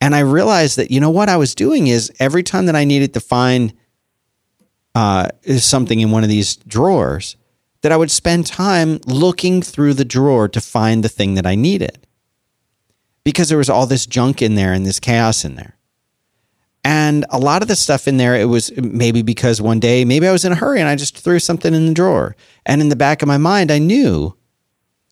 And 0.00 0.14
I 0.14 0.20
realized 0.20 0.76
that, 0.78 0.90
you 0.90 1.00
know, 1.00 1.10
what 1.10 1.28
I 1.28 1.36
was 1.36 1.54
doing 1.54 1.86
is 1.86 2.10
every 2.18 2.42
time 2.42 2.66
that 2.66 2.76
I 2.76 2.84
needed 2.84 3.14
to 3.14 3.20
find 3.20 3.74
uh, 4.94 5.28
something 5.58 6.00
in 6.00 6.10
one 6.10 6.22
of 6.22 6.30
these 6.30 6.56
drawers, 6.56 7.36
that 7.82 7.92
I 7.92 7.96
would 7.96 8.10
spend 8.10 8.46
time 8.46 9.00
looking 9.06 9.62
through 9.62 9.94
the 9.94 10.04
drawer 10.04 10.48
to 10.48 10.60
find 10.60 11.02
the 11.02 11.08
thing 11.08 11.34
that 11.34 11.46
I 11.46 11.54
needed 11.54 12.06
because 13.24 13.48
there 13.48 13.58
was 13.58 13.70
all 13.70 13.86
this 13.86 14.06
junk 14.06 14.42
in 14.42 14.54
there 14.54 14.72
and 14.72 14.84
this 14.84 15.00
chaos 15.00 15.44
in 15.44 15.54
there. 15.54 15.76
And 16.82 17.26
a 17.28 17.38
lot 17.38 17.62
of 17.62 17.68
the 17.68 17.76
stuff 17.76 18.08
in 18.08 18.16
there, 18.16 18.34
it 18.34 18.46
was 18.46 18.74
maybe 18.76 19.22
because 19.22 19.60
one 19.60 19.80
day, 19.80 20.04
maybe 20.04 20.26
I 20.26 20.32
was 20.32 20.44
in 20.44 20.52
a 20.52 20.56
hurry 20.56 20.80
and 20.80 20.88
I 20.88 20.96
just 20.96 21.18
threw 21.18 21.38
something 21.38 21.74
in 21.74 21.86
the 21.86 21.94
drawer. 21.94 22.36
And 22.64 22.80
in 22.80 22.88
the 22.88 22.96
back 22.96 23.20
of 23.20 23.28
my 23.28 23.36
mind, 23.36 23.70
I 23.70 23.78
knew 23.78 24.34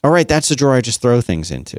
All 0.05 0.11
right, 0.11 0.29
that's 0.29 0.49
the 0.49 0.57
drawer 0.57 0.75
I 0.75 0.81
just 0.81 1.01
throw 1.03 1.21
things 1.21 1.51
into 1.51 1.79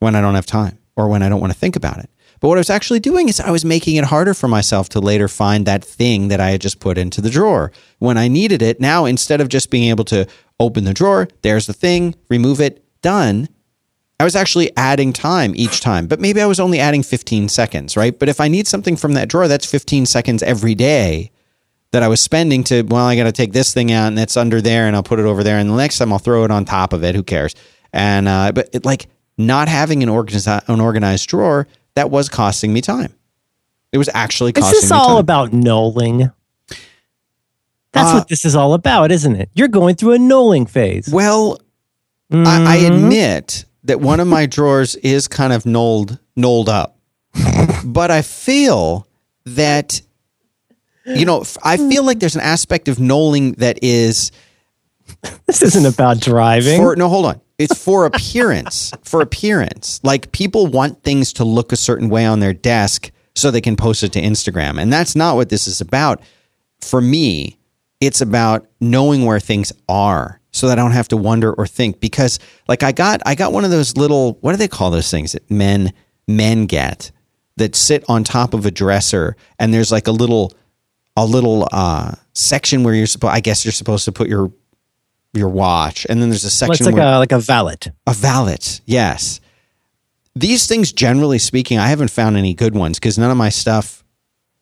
when 0.00 0.14
I 0.14 0.20
don't 0.20 0.34
have 0.34 0.46
time 0.46 0.78
or 0.96 1.08
when 1.08 1.22
I 1.22 1.28
don't 1.28 1.40
want 1.40 1.52
to 1.52 1.58
think 1.58 1.76
about 1.76 1.98
it. 1.98 2.10
But 2.40 2.48
what 2.48 2.58
I 2.58 2.60
was 2.60 2.70
actually 2.70 3.00
doing 3.00 3.28
is 3.28 3.40
I 3.40 3.50
was 3.50 3.64
making 3.64 3.96
it 3.96 4.04
harder 4.04 4.34
for 4.34 4.48
myself 4.48 4.88
to 4.90 5.00
later 5.00 5.26
find 5.28 5.66
that 5.66 5.84
thing 5.84 6.28
that 6.28 6.40
I 6.40 6.50
had 6.50 6.60
just 6.60 6.78
put 6.78 6.98
into 6.98 7.20
the 7.20 7.30
drawer. 7.30 7.72
When 7.98 8.16
I 8.16 8.28
needed 8.28 8.62
it, 8.62 8.80
now 8.80 9.06
instead 9.06 9.40
of 9.40 9.48
just 9.48 9.70
being 9.70 9.88
able 9.88 10.04
to 10.06 10.26
open 10.60 10.84
the 10.84 10.94
drawer, 10.94 11.28
there's 11.42 11.66
the 11.66 11.72
thing, 11.72 12.14
remove 12.28 12.60
it, 12.60 12.84
done. 13.02 13.48
I 14.20 14.24
was 14.24 14.36
actually 14.36 14.76
adding 14.76 15.12
time 15.12 15.52
each 15.56 15.80
time, 15.80 16.06
but 16.06 16.20
maybe 16.20 16.40
I 16.40 16.46
was 16.46 16.60
only 16.60 16.80
adding 16.80 17.02
15 17.02 17.48
seconds, 17.48 17.96
right? 17.96 18.16
But 18.16 18.28
if 18.28 18.40
I 18.40 18.48
need 18.48 18.66
something 18.66 18.96
from 18.96 19.14
that 19.14 19.28
drawer, 19.28 19.48
that's 19.48 19.66
15 19.66 20.06
seconds 20.06 20.42
every 20.42 20.74
day 20.74 21.30
that 21.92 22.02
I 22.02 22.08
was 22.08 22.20
spending 22.20 22.64
to, 22.64 22.82
well, 22.82 23.06
I 23.06 23.16
got 23.16 23.24
to 23.24 23.32
take 23.32 23.52
this 23.52 23.72
thing 23.72 23.90
out 23.92 24.08
and 24.08 24.18
it's 24.18 24.36
under 24.36 24.60
there 24.60 24.86
and 24.86 24.94
I'll 24.94 25.02
put 25.02 25.18
it 25.18 25.24
over 25.24 25.42
there. 25.42 25.58
And 25.58 25.70
the 25.70 25.76
next 25.76 25.98
time 25.98 26.12
I'll 26.12 26.18
throw 26.18 26.44
it 26.44 26.50
on 26.50 26.64
top 26.64 26.92
of 26.92 27.02
it. 27.02 27.14
Who 27.14 27.22
cares? 27.22 27.54
And, 27.92 28.28
uh, 28.28 28.52
but 28.52 28.68
it, 28.74 28.84
like 28.84 29.06
not 29.38 29.68
having 29.68 30.02
an 30.02 30.08
organized, 30.08 30.46
an 30.48 30.80
organized 30.80 31.28
drawer, 31.28 31.66
that 31.94 32.10
was 32.10 32.28
costing 32.28 32.72
me 32.72 32.80
time. 32.82 33.14
It 33.92 33.98
was 33.98 34.10
actually 34.12 34.52
costing 34.52 34.76
Is 34.76 34.82
this 34.82 34.92
all 34.92 35.06
time. 35.06 35.16
about 35.16 35.50
knolling? 35.52 36.32
That's 37.92 38.10
Uh, 38.10 38.14
what 38.16 38.28
this 38.28 38.44
is 38.44 38.54
all 38.54 38.74
about, 38.74 39.10
isn't 39.10 39.36
it? 39.36 39.48
You're 39.54 39.68
going 39.68 39.94
through 39.94 40.12
a 40.12 40.18
knolling 40.18 40.68
phase. 40.68 41.08
well, 41.08 41.58
I, 42.30 42.74
I 42.76 42.78
Mhm. 42.80 42.86
admit 42.88 43.64
that 43.84 44.00
one 44.02 44.20
of 44.20 44.28
my 44.28 44.44
drawers 44.56 44.94
is 44.96 45.26
kind 45.28 45.52
of 45.54 45.64
knolled, 45.64 46.18
knolled 46.36 46.68
up, 46.68 46.98
but 47.84 48.10
I 48.10 48.20
feel 48.20 49.06
that, 49.46 50.02
you 51.08 51.24
know, 51.24 51.44
I 51.62 51.76
feel 51.76 52.04
like 52.04 52.20
there's 52.20 52.34
an 52.34 52.42
aspect 52.42 52.88
of 52.88 52.98
knolling 52.98 53.56
that 53.56 53.78
is 53.82 54.30
This 55.46 55.62
isn't 55.62 55.86
about 55.86 56.20
driving. 56.20 56.80
for 56.80 56.96
no, 56.96 57.08
hold 57.08 57.26
on. 57.26 57.40
It's 57.58 57.82
for 57.82 58.06
appearance. 58.06 58.92
for 59.02 59.20
appearance, 59.20 60.00
like 60.04 60.30
people 60.30 60.66
want 60.68 61.02
things 61.02 61.32
to 61.34 61.44
look 61.44 61.72
a 61.72 61.76
certain 61.76 62.08
way 62.08 62.24
on 62.24 62.40
their 62.40 62.52
desk 62.52 63.10
so 63.34 63.50
they 63.50 63.60
can 63.60 63.76
post 63.76 64.02
it 64.02 64.12
to 64.12 64.20
Instagram, 64.20 64.80
and 64.80 64.92
that's 64.92 65.16
not 65.16 65.36
what 65.36 65.48
this 65.48 65.66
is 65.66 65.80
about. 65.80 66.22
For 66.80 67.00
me, 67.00 67.58
it's 68.00 68.20
about 68.20 68.66
knowing 68.80 69.24
where 69.24 69.40
things 69.40 69.72
are 69.88 70.40
so 70.52 70.68
that 70.68 70.78
I 70.78 70.82
don't 70.82 70.92
have 70.92 71.08
to 71.08 71.16
wonder 71.16 71.52
or 71.52 71.66
think 71.66 71.98
because 72.00 72.38
like 72.68 72.82
I 72.82 72.92
got 72.92 73.20
I 73.26 73.34
got 73.34 73.52
one 73.52 73.64
of 73.64 73.70
those 73.70 73.96
little 73.96 74.38
what 74.40 74.52
do 74.52 74.56
they 74.56 74.68
call 74.68 74.90
those 74.90 75.10
things 75.10 75.32
that 75.32 75.50
men 75.50 75.92
men 76.28 76.66
get 76.66 77.10
that 77.56 77.74
sit 77.74 78.04
on 78.08 78.22
top 78.22 78.54
of 78.54 78.66
a 78.66 78.70
dresser 78.70 79.36
and 79.58 79.74
there's 79.74 79.90
like 79.90 80.06
a 80.06 80.12
little 80.12 80.52
a 81.24 81.26
little 81.26 81.68
uh 81.72 82.12
section 82.34 82.82
where 82.84 82.94
you're 82.94 83.06
supposed 83.06 83.34
I 83.34 83.40
guess 83.40 83.64
you're 83.64 83.72
supposed 83.72 84.04
to 84.06 84.12
put 84.12 84.28
your 84.28 84.50
your 85.34 85.48
watch 85.48 86.06
and 86.08 86.22
then 86.22 86.30
there's 86.30 86.44
a 86.44 86.48
It's 86.48 86.54
section 86.54 86.86
like 86.86 86.94
where 86.94 87.14
a 87.14 87.18
like 87.18 87.32
a 87.32 87.38
valet. 87.38 87.76
a 88.06 88.12
valet, 88.14 88.56
yes. 88.86 89.40
These 90.34 90.66
things, 90.66 90.92
generally 90.92 91.38
speaking, 91.38 91.78
I 91.78 91.88
haven't 91.88 92.10
found 92.10 92.36
any 92.36 92.54
good 92.54 92.74
ones 92.74 92.98
because 92.98 93.18
none 93.18 93.30
of 93.30 93.36
my 93.36 93.48
stuff 93.48 94.04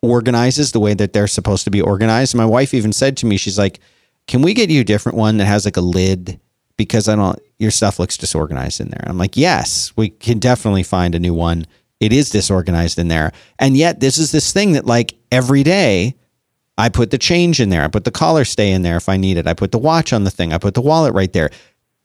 organizes 0.02 0.72
the 0.72 0.80
way 0.80 0.94
that 0.94 1.12
they're 1.12 1.26
supposed 1.26 1.64
to 1.64 1.70
be 1.70 1.80
organized. 1.80 2.34
My 2.34 2.46
wife 2.46 2.72
even 2.74 2.92
said 2.92 3.16
to 3.18 3.26
me, 3.26 3.36
she's 3.36 3.58
like, 3.58 3.80
"Can 4.26 4.42
we 4.42 4.54
get 4.54 4.70
you 4.70 4.80
a 4.80 4.84
different 4.84 5.18
one 5.18 5.36
that 5.36 5.46
has 5.46 5.64
like 5.64 5.76
a 5.76 5.80
lid 5.82 6.40
because 6.76 7.08
I 7.08 7.16
don't 7.16 7.38
your 7.58 7.70
stuff 7.70 7.98
looks 7.98 8.16
disorganized 8.16 8.80
in 8.80 8.88
there." 8.88 9.04
I'm 9.06 9.18
like, 9.18 9.36
"Yes, 9.36 9.92
we 9.96 10.08
can 10.08 10.38
definitely 10.38 10.82
find 10.82 11.14
a 11.14 11.18
new 11.18 11.34
one. 11.34 11.66
It 12.00 12.12
is 12.12 12.30
disorganized 12.30 12.98
in 12.98 13.08
there." 13.08 13.32
And 13.58 13.76
yet 13.76 14.00
this 14.00 14.16
is 14.18 14.32
this 14.32 14.52
thing 14.52 14.72
that 14.72 14.86
like 14.86 15.14
every 15.30 15.62
day 15.62 16.14
I 16.78 16.88
put 16.88 17.10
the 17.10 17.18
change 17.18 17.60
in 17.60 17.70
there. 17.70 17.82
I 17.82 17.88
put 17.88 18.04
the 18.04 18.10
collar 18.10 18.44
stay 18.44 18.70
in 18.72 18.82
there 18.82 18.96
if 18.96 19.08
I 19.08 19.16
need 19.16 19.38
it. 19.38 19.46
I 19.46 19.54
put 19.54 19.72
the 19.72 19.78
watch 19.78 20.12
on 20.12 20.24
the 20.24 20.30
thing. 20.30 20.52
I 20.52 20.58
put 20.58 20.74
the 20.74 20.82
wallet 20.82 21.14
right 21.14 21.32
there 21.32 21.50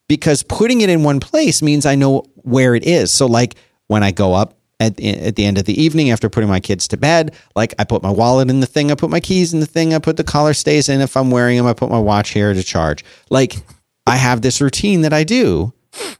because 0.08 0.44
putting 0.44 0.82
it 0.82 0.90
in 0.90 1.04
one 1.04 1.20
place 1.20 1.62
means 1.62 1.86
I 1.86 1.96
know 1.96 2.26
where 2.36 2.76
it 2.76 2.86
is. 2.86 3.12
So 3.12 3.26
like 3.26 3.56
when 3.88 4.04
I 4.04 4.12
go 4.12 4.34
up 4.34 4.58
at 4.80 5.00
at 5.00 5.36
the 5.36 5.46
end 5.46 5.58
of 5.58 5.66
the 5.66 5.82
evening 5.82 6.10
after 6.10 6.30
putting 6.30 6.50
my 6.50 6.60
kids 6.60 6.88
to 6.90 6.98
bed, 6.98 7.36
like 7.56 7.74
I 7.80 7.84
put 7.84 8.02
my 8.02 8.10
wallet 8.10 8.50
in 8.50 8.62
the 8.62 8.66
thing, 8.66 8.92
I 8.92 8.96
put 8.96 9.10
my 9.10 9.20
keys 9.20 9.54
in 9.54 9.60
the 9.60 9.66
thing, 9.66 9.94
I 9.94 10.00
put 10.00 10.18
the 10.18 10.24
collar 10.24 10.54
stays 10.54 10.90
in 10.90 11.02
if 11.02 11.18
I'm 11.18 11.32
wearing 11.32 11.58
them, 11.58 11.66
I 11.66 11.74
put 11.74 11.90
my 11.90 12.00
watch 12.00 12.30
here 12.30 12.54
to 12.54 12.64
charge. 12.64 13.04
Like 13.30 13.58
I 14.08 14.16
have 14.16 14.42
this 14.42 14.62
routine 14.62 15.02
that 15.02 15.14
I 15.14 15.24
do. 15.24 15.74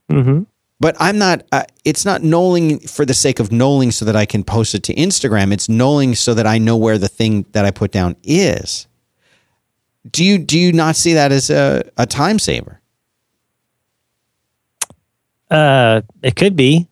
Mm-hmm. 0.10 0.44
But 0.82 0.96
I'm 1.00 1.20
not. 1.20 1.44
Uh, 1.52 1.64
it's 1.86 2.06
not 2.06 2.22
knolling 2.22 2.90
for 2.90 3.06
the 3.06 3.14
sake 3.14 3.40
of 3.40 3.50
knolling 3.50 3.94
so 3.94 4.04
that 4.04 4.16
I 4.16 4.26
can 4.26 4.44
post 4.44 4.74
it 4.74 4.82
to 4.86 4.96
Instagram. 4.96 5.54
It's 5.54 5.70
knowing 5.70 6.16
so 6.16 6.34
that 6.34 6.48
I 6.48 6.58
know 6.58 6.76
where 6.76 6.98
the 6.98 7.08
thing 7.08 7.46
that 7.52 7.66
I 7.66 7.70
put 7.70 7.92
down 7.92 8.16
is. 8.24 8.88
Do 10.10 10.26
you 10.26 10.40
do 10.40 10.58
you 10.58 10.74
not 10.74 10.96
see 10.96 11.14
that 11.14 11.32
as 11.32 11.52
a, 11.52 11.88
a 11.98 12.08
time 12.08 12.40
saver? 12.40 12.82
Uh, 15.52 16.02
it 16.24 16.36
could 16.36 16.56
be. 16.56 16.88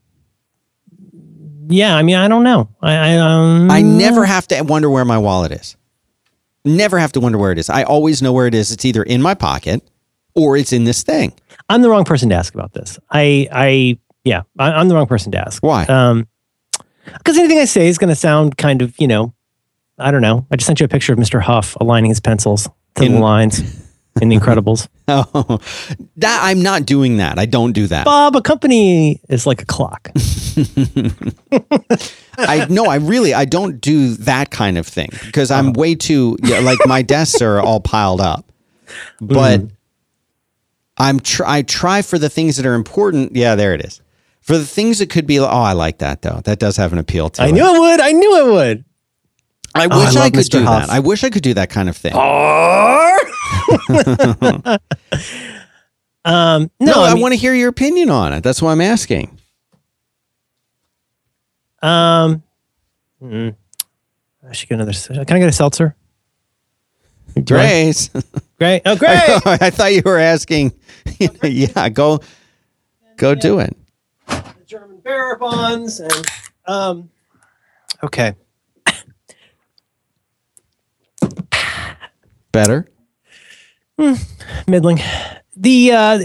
Yeah, 1.67 1.95
I 1.95 2.03
mean, 2.03 2.15
I 2.15 2.27
don't 2.27 2.43
know. 2.43 2.69
I 2.83 2.93
I, 2.93 3.17
um, 3.17 3.71
I 3.71 3.81
never 3.81 4.23
have 4.23 4.47
to 4.49 4.61
wonder 4.61 4.91
where 4.91 5.05
my 5.05 5.17
wallet 5.17 5.51
is. 5.51 5.75
Never 6.63 6.99
have 6.99 7.13
to 7.13 7.19
wonder 7.19 7.39
where 7.39 7.51
it 7.51 7.57
is. 7.57 7.71
I 7.71 7.81
always 7.81 8.21
know 8.21 8.33
where 8.33 8.45
it 8.45 8.53
is. 8.53 8.71
It's 8.71 8.85
either 8.85 9.01
in 9.01 9.23
my 9.23 9.33
pocket 9.33 9.81
or 10.35 10.57
it's 10.57 10.73
in 10.73 10.83
this 10.83 11.03
thing. 11.03 11.33
I'm 11.69 11.81
the 11.81 11.89
wrong 11.89 12.05
person 12.05 12.29
to 12.29 12.35
ask 12.35 12.53
about 12.53 12.73
this. 12.73 12.99
I 13.11 13.47
I 13.51 13.99
yeah, 14.23 14.43
I, 14.57 14.71
I'm 14.73 14.87
the 14.87 14.95
wrong 14.95 15.07
person 15.07 15.31
to 15.33 15.37
ask. 15.39 15.61
Why? 15.63 15.85
Um, 15.85 16.27
because 17.17 17.37
anything 17.37 17.59
I 17.59 17.65
say 17.65 17.87
is 17.87 17.97
going 17.97 18.09
to 18.09 18.15
sound 18.15 18.57
kind 18.57 18.81
of 18.81 18.93
you 18.99 19.07
know, 19.07 19.33
I 19.97 20.11
don't 20.11 20.21
know. 20.21 20.45
I 20.51 20.55
just 20.55 20.67
sent 20.67 20.79
you 20.79 20.85
a 20.85 20.89
picture 20.89 21.13
of 21.13 21.19
Mr. 21.19 21.41
Huph 21.41 21.75
aligning 21.79 22.09
his 22.09 22.19
pencils 22.19 22.69
to 22.95 23.03
In- 23.03 23.13
the 23.13 23.19
lines 23.19 23.59
in 24.21 24.29
The 24.29 24.37
Incredibles. 24.37 24.87
Oh, 25.11 25.59
that 26.17 26.39
I'm 26.43 26.61
not 26.61 26.85
doing 26.85 27.17
that. 27.17 27.39
I 27.39 27.47
don't 27.47 27.71
do 27.71 27.87
that. 27.87 28.05
Bob, 28.05 28.35
a 28.35 28.43
company 28.43 29.19
is 29.27 29.47
like 29.47 29.63
a 29.63 29.65
clock. 29.65 30.11
I 32.37 32.67
no, 32.69 32.85
I 32.85 32.97
really 32.97 33.33
I 33.33 33.45
don't 33.45 33.81
do 33.81 34.13
that 34.17 34.51
kind 34.51 34.77
of 34.77 34.85
thing 34.85 35.09
because 35.25 35.49
I'm 35.49 35.73
way 35.73 35.95
too 35.95 36.37
yeah, 36.43 36.59
like 36.59 36.77
my 36.85 37.01
desks 37.01 37.41
are 37.41 37.59
all 37.59 37.79
piled 37.79 38.21
up. 38.21 38.45
But 39.21 39.61
I'm 40.99 41.19
tr- 41.19 41.45
I 41.45 41.61
try 41.61 42.01
for 42.01 42.17
the 42.19 42.29
things 42.29 42.57
that 42.57 42.65
are 42.65 42.73
important. 42.73 43.35
Yeah, 43.35 43.55
there 43.55 43.73
it 43.73 43.81
is. 43.85 44.01
For 44.41 44.57
the 44.57 44.65
things 44.65 44.99
that 44.99 45.09
could 45.09 45.27
be, 45.27 45.39
oh, 45.39 45.45
I 45.45 45.73
like 45.73 45.99
that 45.99 46.21
though. 46.21 46.41
That 46.43 46.59
does 46.59 46.77
have 46.77 46.91
an 46.93 46.99
appeal 46.99 47.29
to 47.31 47.41
it. 47.41 47.45
I 47.45 47.49
it. 47.49 47.53
knew 47.53 47.75
it 47.75 47.79
would. 47.79 47.99
I 48.01 48.11
knew 48.11 48.47
it 48.47 48.51
would. 48.51 48.85
I 49.75 49.87
Oh, 49.89 49.99
wish 50.03 50.15
I, 50.15 50.19
love 50.21 50.31
could 50.33 50.45
Mr. 50.45 50.49
do 50.51 50.63
Huph. 50.63 50.87
that. 50.87 50.89
I 50.89 50.99
wish 50.99 51.23
I 51.23 51.29
could 51.29 51.43
do 51.43 51.53
that 51.53 51.69
kind 51.69 51.89
of 51.89 51.95
thing. 51.95 52.13
um, 56.25 56.71
no, 56.79 56.81
no, 56.93 56.93
I, 57.03 57.09
I, 57.09 57.13
mean, 57.13 57.21
want 57.21 57.33
to 57.33 57.37
hear 57.37 57.53
your 57.53 57.69
opinion 57.69 58.09
on 58.09 58.33
it. 58.33 58.43
That's 58.43 58.61
why 58.61 58.71
I'm 58.71 58.81
asking. 58.81 59.39
Um, 61.81 62.43
mm, 63.21 63.55
I 64.47 64.53
should 64.53 64.69
get 64.69 64.75
another. 64.81 64.93
Can 64.93 65.37
I 65.37 65.39
get 65.39 65.49
a 65.49 65.53
seltzer? 65.53 65.95
Grace, 67.45 68.09
Great. 68.59 68.81
Oh, 68.85 68.95
great. 68.97 69.11
I 69.45 69.69
thought 69.69 69.93
you 69.93 70.01
were 70.03 70.19
asking. 70.19 70.73
yeah, 71.43 71.89
go, 71.89 72.19
go 73.15 73.33
do 73.33 73.59
it. 73.59 73.75
the 74.27 74.43
German 74.65 74.99
bearer 74.99 75.37
bonds 75.37 75.99
and 75.99 76.25
um. 76.65 77.09
Okay. 78.03 78.35
Better. 82.51 82.87
middling. 84.67 84.99
The 85.55 85.91
uh, 85.91 86.19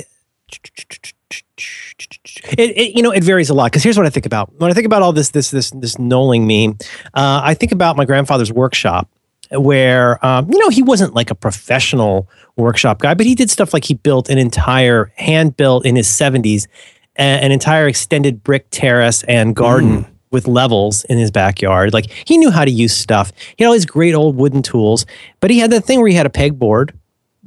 it, 2.59 2.71
it 2.77 2.97
you 2.97 3.03
know 3.03 3.11
it 3.11 3.25
varies 3.25 3.51
a 3.51 3.55
lot 3.55 3.67
because 3.67 3.83
here's 3.83 3.97
what 3.97 4.07
I 4.07 4.11
think 4.11 4.27
about 4.27 4.53
when 4.59 4.71
I 4.71 4.75
think 4.75 4.87
about 4.87 5.03
all 5.03 5.13
this 5.13 5.31
this 5.31 5.51
this 5.51 5.71
this 5.71 5.97
knolling 5.97 6.47
meme. 6.47 6.79
Uh, 7.15 7.41
I 7.45 7.55
think 7.55 7.73
about 7.73 7.97
my 7.97 8.05
grandfather's 8.05 8.53
workshop 8.53 9.09
where 9.55 10.25
um, 10.25 10.51
you 10.51 10.59
know 10.59 10.69
he 10.69 10.83
wasn't 10.83 11.15
like 11.15 11.31
a 11.31 11.35
professional 11.35 12.29
workshop 12.57 13.01
guy, 13.01 13.15
but 13.15 13.27
he 13.27 13.35
did 13.35 13.51
stuff 13.51 13.73
like 13.73 13.85
he 13.85 13.95
built 13.95 14.29
an 14.29 14.39
entire 14.39 15.13
hand 15.17 15.57
built 15.57 15.85
in 15.85 15.97
his 15.97 16.07
70s 16.07 16.67
a- 17.17 17.23
an 17.23 17.53
entire 17.53 17.87
extended 17.89 18.43
brick 18.43 18.67
terrace 18.71 19.23
and 19.25 19.55
garden. 19.55 20.07
With 20.31 20.49
levels 20.49 21.05
in 21.05 21.17
his 21.17 21.31
backyard. 21.31 21.95
Like 21.95 22.07
he 22.27 22.39
knew 22.39 22.51
how 22.51 22.65
to 22.65 22.71
use 22.73 22.93
stuff. 22.93 23.31
He 23.57 23.63
had 23.63 23.69
all 23.69 23.75
these 23.75 23.87
great 23.87 24.15
old 24.15 24.35
wooden 24.35 24.63
tools, 24.63 25.07
but 25.39 25.49
he 25.49 25.61
had 25.61 25.71
that 25.71 25.85
thing 25.85 26.01
where 26.01 26.09
he 26.09 26.17
had 26.17 26.27
a 26.27 26.29
pegboard 26.29 26.91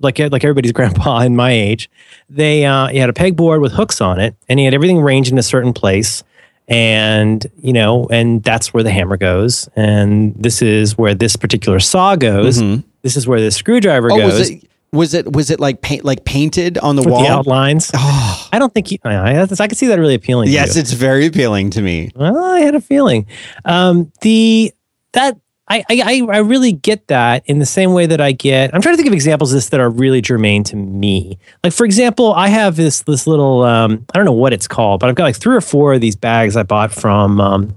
like 0.02 0.20
like 0.20 0.44
everybody's 0.44 0.72
grandpa 0.74 1.20
in 1.20 1.36
my 1.36 1.52
age, 1.52 1.90
they 2.30 2.66
uh, 2.66 2.88
he 2.88 2.98
had 2.98 3.10
a 3.10 3.14
pegboard 3.14 3.62
with 3.62 3.74
hooks 3.74 4.02
on 4.02 4.20
it, 4.20 4.36
and 4.48 4.60
he 4.60 4.66
had 4.66 4.74
everything 4.74 5.02
ranged 5.02 5.32
in 5.32 5.38
a 5.38 5.44
certain 5.44 5.74
place, 5.74 6.24
and 6.68 7.46
you 7.62 7.74
know, 7.74 8.08
and 8.12 8.44
that's 8.44 8.74
where 8.74 8.84
the 8.84 8.92
hammer 8.92 9.18
goes, 9.18 9.70
and 9.76 10.36
this 10.36 10.62
is 10.62 10.98
where 10.98 11.14
this 11.16 11.36
particular 11.36 11.80
saw 11.80 12.16
goes. 12.16 12.60
This 13.04 13.16
is 13.16 13.28
where 13.28 13.40
the 13.40 13.52
screwdriver 13.52 14.10
Mm-hmm. 14.10 14.18
Oh, 14.26 14.30
goes 14.30 14.40
was 14.40 14.50
it? 14.50 14.64
Was 14.94 15.14
it? 15.14 15.34
Was 15.34 15.52
it 15.52 15.60
like 15.60 15.82
paint? 15.82 16.04
Like 16.06 16.26
painted 16.26 16.78
on 16.78 16.96
the 16.96 17.02
with 17.04 17.12
wall? 17.12 17.22
the 17.24 17.30
outlines. 17.30 17.92
Oh, 17.94 18.48
I 18.52 18.60
don't 18.60 18.74
think 18.74 18.88
he, 18.88 19.00
I, 19.04 19.42
I 19.42 19.46
could 19.46 19.78
see 19.78 19.88
that 19.88 20.00
really 20.00 20.16
appealing. 20.16 20.48
to 20.48 20.54
yes, 20.54 20.76
you. 20.76 20.82
it's 20.82 20.94
very 20.94 21.26
appealing 21.26 21.70
to 21.72 21.82
me. 21.82 22.12
Well, 22.16 22.38
I 22.38 22.62
had 22.62 22.74
a 22.76 22.82
feeling. 22.82 23.28
Um, 23.66 24.12
the 24.22 24.74
that 25.14 25.38
I, 25.70 25.84
I 25.90 26.28
I 26.32 26.38
really 26.38 26.72
get 26.72 27.08
that 27.08 27.44
in 27.46 27.60
the 27.60 27.66
same 27.66 27.94
way 27.94 28.06
that 28.06 28.22
I 28.22 28.32
get. 28.32 28.74
I'm 28.74 28.82
trying 28.82 28.94
to 28.94 28.98
think 28.98 29.08
of 29.08 29.14
examples 29.14 29.52
of 29.52 29.58
this 29.58 29.70
that 29.70 29.80
are 29.80 29.90
really 29.90 30.22
germane 30.22 30.64
to 30.66 30.76
me. 30.78 31.38
Like 31.64 31.74
for 31.74 31.86
example, 31.86 32.34
I 32.34 32.48
have 32.48 32.78
this 32.78 33.02
this 33.02 33.28
little 33.28 33.64
um, 33.64 34.06
I 34.14 34.18
don't 34.18 34.26
know 34.26 34.32
what 34.32 34.54
it's 34.54 34.68
called, 34.68 35.02
but 35.02 35.10
I've 35.10 35.16
got 35.16 35.26
like 35.26 35.36
three 35.36 35.56
or 35.56 35.62
four 35.62 35.94
of 35.94 36.02
these 36.02 36.16
bags 36.16 36.56
I 36.56 36.64
bought 36.64 36.94
from 36.94 37.42
um, 37.42 37.76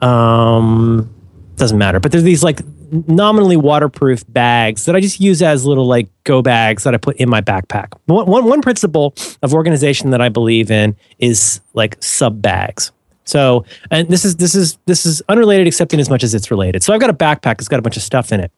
um 0.00 1.14
doesn't 1.56 1.78
matter. 1.78 2.00
But 2.00 2.10
there's 2.10 2.24
these 2.24 2.42
like 2.42 2.60
nominally 2.90 3.56
waterproof 3.56 4.24
bags 4.28 4.86
that 4.86 4.96
I 4.96 5.00
just 5.00 5.20
use 5.20 5.42
as 5.42 5.64
little 5.64 5.86
like 5.86 6.08
go 6.24 6.42
bags 6.42 6.82
that 6.84 6.94
I 6.94 6.96
put 6.96 7.16
in 7.18 7.28
my 7.28 7.40
backpack. 7.40 7.92
One, 8.06 8.26
one, 8.26 8.44
one 8.46 8.62
principle 8.62 9.14
of 9.42 9.54
organization 9.54 10.10
that 10.10 10.20
I 10.20 10.28
believe 10.28 10.70
in 10.70 10.96
is 11.18 11.60
like 11.72 12.02
sub 12.02 12.42
bags. 12.42 12.90
So, 13.30 13.64
and 13.90 14.08
this 14.08 14.24
is 14.24 14.36
this 14.36 14.54
is 14.54 14.76
this 14.86 15.06
is 15.06 15.22
unrelated 15.28 15.66
except 15.66 15.94
in 15.94 16.00
as 16.00 16.10
much 16.10 16.24
as 16.24 16.34
it's 16.34 16.50
related. 16.50 16.82
So 16.82 16.92
I've 16.92 17.00
got 17.00 17.10
a 17.10 17.14
backpack 17.14 17.58
that's 17.58 17.68
got 17.68 17.78
a 17.78 17.82
bunch 17.82 17.96
of 17.96 18.02
stuff 18.02 18.32
in 18.32 18.40
it. 18.40 18.50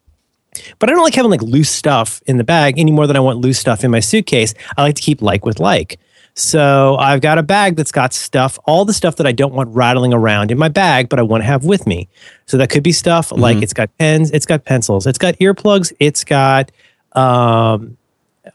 But 0.79 0.89
I 0.89 0.93
don't 0.93 1.03
like 1.03 1.15
having 1.15 1.31
like 1.31 1.43
loose 1.43 1.71
stuff 1.71 2.23
in 2.27 2.37
the 2.39 2.45
bag 2.45 2.79
any 2.79 2.91
more 2.91 3.07
than 3.07 3.17
I 3.17 3.21
want 3.21 3.39
loose 3.39 3.59
stuff 3.59 3.85
in 3.85 3.91
my 3.91 4.01
suitcase. 4.01 4.55
I 4.77 4.83
like 4.83 4.97
to 4.97 5.03
keep 5.03 5.23
like 5.23 5.45
with 5.45 5.61
like. 5.61 5.99
So 6.35 6.97
I've 6.99 7.21
got 7.21 7.37
a 7.37 7.43
bag 7.43 7.77
that's 7.77 7.93
got 7.93 8.15
stuff, 8.15 8.59
all 8.65 8.87
the 8.87 8.95
stuff 8.95 9.17
that 9.17 9.27
I 9.27 9.33
don't 9.33 9.53
want 9.53 9.69
rattling 9.75 10.15
around 10.15 10.51
in 10.51 10.57
my 10.57 10.69
bag, 10.69 11.11
but 11.11 11.19
I 11.19 11.23
want 11.23 11.43
to 11.43 11.47
have 11.47 11.65
with 11.65 11.87
me. 11.87 12.09
So 12.47 12.57
that 12.57 12.71
could 12.71 12.83
be 12.83 12.93
stuff 12.93 13.29
mm-hmm. 13.29 13.41
like 13.41 13.63
it's 13.63 13.75
got 13.75 13.91
pens, 13.99 14.31
it's 14.31 14.47
got 14.47 14.65
pencils, 14.65 15.07
it's 15.07 15.19
got 15.19 15.35
earplugs, 15.37 15.93
it's 16.01 16.25
got 16.25 16.73
um, 17.13 17.99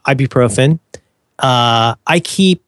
ibuprofen. 0.07 0.80
Uh, 1.38 1.94
I 2.07 2.19
keep 2.19 2.66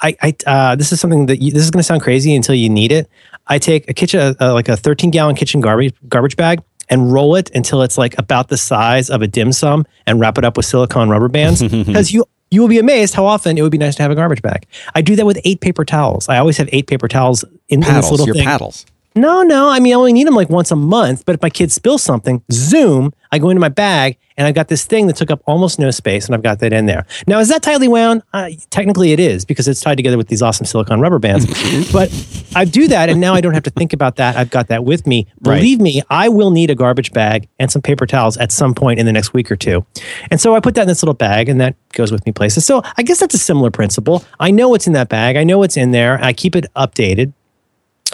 I, 0.00 0.16
I 0.22 0.34
uh, 0.46 0.76
this 0.76 0.92
is 0.92 1.00
something 1.00 1.26
that 1.26 1.42
you, 1.42 1.52
this 1.52 1.62
is 1.62 1.70
going 1.70 1.80
to 1.80 1.84
sound 1.84 2.02
crazy 2.02 2.34
until 2.34 2.54
you 2.54 2.68
need 2.68 2.92
it. 2.92 3.10
I 3.46 3.58
take 3.58 3.88
a 3.88 3.94
kitchen, 3.94 4.36
uh, 4.40 4.52
like 4.52 4.68
a 4.68 4.76
13 4.76 5.10
gallon 5.10 5.34
kitchen 5.34 5.60
garbage 5.60 5.94
garbage 6.08 6.36
bag, 6.36 6.62
and 6.88 7.12
roll 7.12 7.36
it 7.36 7.50
until 7.54 7.82
it's 7.82 7.98
like 7.98 8.16
about 8.18 8.48
the 8.48 8.56
size 8.56 9.10
of 9.10 9.22
a 9.22 9.26
dim 9.26 9.52
sum, 9.52 9.86
and 10.06 10.20
wrap 10.20 10.38
it 10.38 10.44
up 10.44 10.56
with 10.56 10.66
silicone 10.66 11.08
rubber 11.08 11.28
bands 11.28 11.62
because 11.86 12.12
you 12.12 12.24
you 12.50 12.60
will 12.60 12.68
be 12.68 12.78
amazed 12.78 13.14
how 13.14 13.26
often 13.26 13.58
it 13.58 13.62
would 13.62 13.72
be 13.72 13.78
nice 13.78 13.94
to 13.96 14.02
have 14.02 14.10
a 14.10 14.14
garbage 14.14 14.42
bag. 14.42 14.66
I 14.94 15.02
do 15.02 15.16
that 15.16 15.26
with 15.26 15.38
eight 15.44 15.60
paper 15.60 15.84
towels. 15.84 16.28
I 16.28 16.38
always 16.38 16.56
have 16.56 16.68
eight 16.72 16.86
paper 16.86 17.08
towels 17.08 17.44
in, 17.68 17.82
paddles, 17.82 17.96
in 17.96 18.00
this 18.00 18.10
little 18.10 18.26
your 18.26 18.34
thing. 18.34 18.44
paddles. 18.44 18.86
No, 19.18 19.42
no. 19.42 19.68
I 19.68 19.80
mean, 19.80 19.92
I 19.92 19.96
only 19.96 20.12
need 20.12 20.26
them 20.26 20.36
like 20.36 20.48
once 20.48 20.70
a 20.70 20.76
month. 20.76 21.26
But 21.26 21.34
if 21.34 21.42
my 21.42 21.50
kid 21.50 21.72
spills 21.72 22.02
something, 22.02 22.42
zoom, 22.52 23.12
I 23.32 23.38
go 23.38 23.50
into 23.50 23.60
my 23.60 23.68
bag 23.68 24.16
and 24.36 24.46
I've 24.46 24.54
got 24.54 24.68
this 24.68 24.84
thing 24.84 25.08
that 25.08 25.16
took 25.16 25.30
up 25.30 25.42
almost 25.44 25.80
no 25.80 25.90
space 25.90 26.26
and 26.26 26.34
I've 26.34 26.42
got 26.42 26.60
that 26.60 26.72
in 26.72 26.86
there. 26.86 27.04
Now, 27.26 27.40
is 27.40 27.48
that 27.48 27.62
tightly 27.62 27.88
wound? 27.88 28.22
Uh, 28.32 28.50
technically, 28.70 29.12
it 29.12 29.18
is 29.18 29.44
because 29.44 29.66
it's 29.66 29.80
tied 29.80 29.96
together 29.96 30.16
with 30.16 30.28
these 30.28 30.40
awesome 30.40 30.64
silicone 30.66 31.00
rubber 31.00 31.18
bands. 31.18 31.46
but 31.92 32.10
I 32.54 32.64
do 32.64 32.86
that 32.88 33.08
and 33.08 33.20
now 33.20 33.34
I 33.34 33.40
don't 33.40 33.54
have 33.54 33.64
to 33.64 33.70
think 33.70 33.92
about 33.92 34.16
that. 34.16 34.36
I've 34.36 34.50
got 34.50 34.68
that 34.68 34.84
with 34.84 35.06
me. 35.06 35.26
Believe 35.42 35.78
right. 35.78 35.82
me, 35.82 36.02
I 36.08 36.28
will 36.28 36.52
need 36.52 36.70
a 36.70 36.76
garbage 36.76 37.12
bag 37.12 37.48
and 37.58 37.72
some 37.72 37.82
paper 37.82 38.06
towels 38.06 38.36
at 38.36 38.52
some 38.52 38.72
point 38.72 39.00
in 39.00 39.06
the 39.06 39.12
next 39.12 39.32
week 39.32 39.50
or 39.50 39.56
two. 39.56 39.84
And 40.30 40.40
so 40.40 40.54
I 40.54 40.60
put 40.60 40.76
that 40.76 40.82
in 40.82 40.88
this 40.88 41.02
little 41.02 41.14
bag 41.14 41.48
and 41.48 41.60
that 41.60 41.74
goes 41.92 42.12
with 42.12 42.24
me 42.24 42.30
places. 42.30 42.64
So 42.64 42.82
I 42.96 43.02
guess 43.02 43.18
that's 43.18 43.34
a 43.34 43.38
similar 43.38 43.72
principle. 43.72 44.24
I 44.38 44.52
know 44.52 44.68
what's 44.68 44.86
in 44.86 44.92
that 44.92 45.08
bag, 45.08 45.36
I 45.36 45.42
know 45.42 45.58
what's 45.58 45.76
in 45.76 45.90
there. 45.90 46.22
I 46.22 46.32
keep 46.32 46.54
it 46.54 46.66
updated 46.76 47.32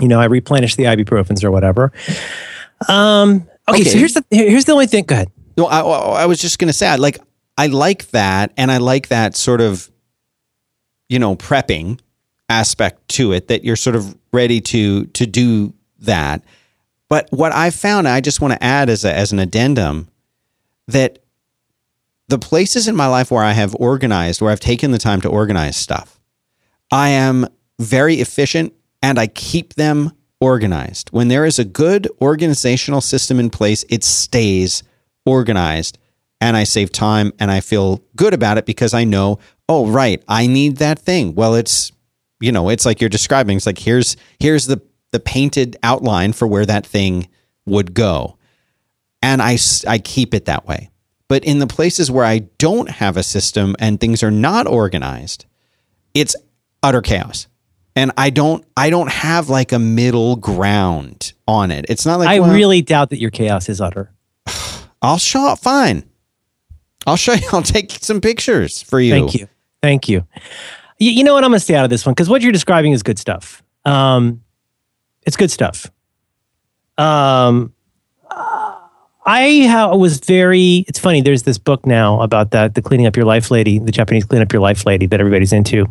you 0.01 0.09
know, 0.09 0.21
I 0.21 0.25
replenish 0.27 0.77
the 0.77 0.85
ibuprofens 0.85 1.45
or 1.45 1.51
whatever. 1.51 1.93
Um, 2.89 3.49
okay, 3.69 3.81
okay, 3.81 3.85
so 3.85 3.99
here's 3.99 4.15
the 4.15 4.25
here's 4.31 4.65
the 4.65 4.73
only 4.73 4.87
thing. 4.87 5.05
Go 5.05 5.15
ahead. 5.15 5.31
No, 5.57 5.67
I, 5.67 5.81
I 5.81 6.27
was 6.27 6.41
just 6.41 6.59
going 6.59 6.69
to 6.69 6.73
say, 6.73 6.89
I 6.89 6.97
like 6.97 7.19
I 7.57 7.69
like 7.69 8.11
that, 8.11 8.53
and 8.57 8.71
I 8.71 8.79
like 8.79 9.09
that 9.09 9.37
sort 9.37 9.61
of, 9.61 9.91
you 11.09 11.19
know, 11.19 11.37
prepping 11.37 12.01
aspect 12.49 13.09
to 13.11 13.33
it. 13.33 13.49
That 13.49 13.65
you're 13.65 13.77
sort 13.77 13.97
of 13.97 14.17
ready 14.33 14.61
to 14.61 15.07
to 15.07 15.27
do 15.27 15.73
that. 16.01 16.43
But 17.09 17.29
what 17.31 17.53
I 17.53 17.71
found, 17.71 18.09
I 18.09 18.21
just 18.21 18.41
want 18.41 18.55
to 18.55 18.65
add 18.65 18.89
as 18.89 19.05
a, 19.05 19.15
as 19.15 19.31
an 19.31 19.39
addendum, 19.39 20.09
that 20.89 21.21
the 22.29 22.39
places 22.39 22.89
in 22.89 22.97
my 22.97 23.07
life 23.07 23.31
where 23.31 23.45
I 23.45 23.53
have 23.53 23.77
organized, 23.79 24.41
where 24.41 24.51
I've 24.51 24.59
taken 24.59 24.91
the 24.91 24.99
time 24.99 25.21
to 25.21 25.29
organize 25.29 25.77
stuff, 25.77 26.19
I 26.91 27.11
am 27.11 27.47
very 27.79 28.17
efficient 28.17 28.73
and 29.05 29.19
I 29.19 29.27
keep 29.27 29.75
them 29.75 30.13
organized. 30.41 31.11
When 31.11 31.29
there 31.29 31.45
is 31.45 31.59
a 31.59 31.65
good 31.65 32.09
organizational 32.23 33.03
system 33.03 33.39
in 33.39 33.51
place, 33.51 33.85
it 33.91 34.03
stays 34.03 34.83
organized 35.27 35.99
and 36.41 36.57
I 36.57 36.65
save 36.65 36.91
time 36.91 37.31
and 37.39 37.51
I 37.51 37.61
feel 37.61 38.03
good 38.17 38.33
about 38.33 38.57
it 38.57 38.65
because 38.65 38.95
I 38.95 39.05
know, 39.05 39.41
oh 39.69 39.89
right, 39.89 40.25
I 40.27 40.47
need 40.47 40.79
that 40.79 40.99
thing. 40.99 41.35
Well, 41.35 41.55
it's 41.55 41.93
you 42.41 42.51
know, 42.51 42.71
it's 42.71 42.87
like 42.87 43.03
you're 43.03 43.11
describing. 43.11 43.59
It's 43.59 43.67
like 43.67 43.77
here's 43.77 44.17
here's 44.41 44.67
the 44.67 44.81
the 45.13 45.21
painted 45.21 45.77
outline 45.83 46.33
for 46.33 46.49
where 46.49 46.65
that 46.65 46.87
thing 46.87 47.29
would 47.67 47.93
go. 47.93 48.39
And 49.21 49.43
I 49.43 49.59
I 49.87 49.99
keep 49.99 50.33
it 50.33 50.47
that 50.47 50.67
way. 50.67 50.89
But 51.29 51.45
in 51.45 51.59
the 51.59 51.67
places 51.67 52.11
where 52.11 52.25
I 52.25 52.39
don't 52.57 52.89
have 52.89 53.19
a 53.19 53.23
system 53.23 53.77
and 53.79 54.01
things 54.01 54.23
are 54.23 54.31
not 54.31 54.67
organized, 54.67 55.45
it's 56.15 56.35
utter 56.83 57.03
chaos 57.03 57.49
and 57.97 58.13
I 58.17 58.31
don't 58.31 58.65
I 58.77 58.91
don't 58.91 59.11
have 59.11 59.49
like 59.49 59.73
a 59.73 59.79
middle 59.79 60.37
ground 60.37 61.33
on 61.47 61.71
it. 61.71 61.87
It's 61.89 62.05
not 62.07 62.19
like 62.19 62.29
I 62.29 62.41
well, 62.41 62.53
really 62.53 62.83
doubt 62.83 63.11
that 63.11 63.21
your 63.21 63.31
chaos 63.31 63.69
is 63.69 63.81
utter. 63.81 64.13
I'll 65.03 65.19
show 65.19 65.47
up 65.49 65.59
fine. 65.59 66.05
I'll 67.07 67.17
show 67.17 67.35
you. 67.35 67.47
I'll 67.53 67.63
take 67.63 67.91
some 67.93 68.21
pictures 68.21 68.83
for 68.83 69.01
you. 69.01 69.13
Thank 69.13 69.35
you. 69.35 69.49
Thank 69.83 70.09
you. 70.09 70.27
You, 70.99 71.11
you 71.11 71.25
know 71.25 71.35
what? 71.35 71.45
I'm 71.45 71.51
gonna 71.51 71.61
stay 71.61 71.75
out 71.75 71.85
of 71.85 71.91
this 71.91 72.07
one 72.07 72.15
because 72.15 72.29
what 72.29 72.43
you're 72.43 72.53
describing 72.53 72.93
is 72.93 73.03
good 73.03 73.19
stuff. 73.19 73.63
Um, 73.85 74.43
it's 75.23 75.37
good 75.37 75.51
stuff. 75.51 75.91
Um, 76.97 77.73
I 79.27 79.67
ha- 79.67 79.95
was 79.95 80.19
very. 80.21 80.85
It's 80.87 80.99
funny. 80.99 81.23
There's 81.23 81.45
this 81.45 81.59
book 81.59 81.87
now 81.87 82.21
about 82.21 82.51
that, 82.51 82.75
the 82.75 82.83
cleaning 82.83 83.07
up 83.07 83.17
your 83.17 83.25
life 83.25 83.51
lady, 83.51 83.79
the 83.79 83.93
Japanese 83.93 84.25
clean 84.25 84.43
up 84.43 84.53
your 84.53 84.61
life 84.61 84.85
lady 84.87 85.07
that 85.07 85.19
everybody's 85.19 85.53
into, 85.53 85.87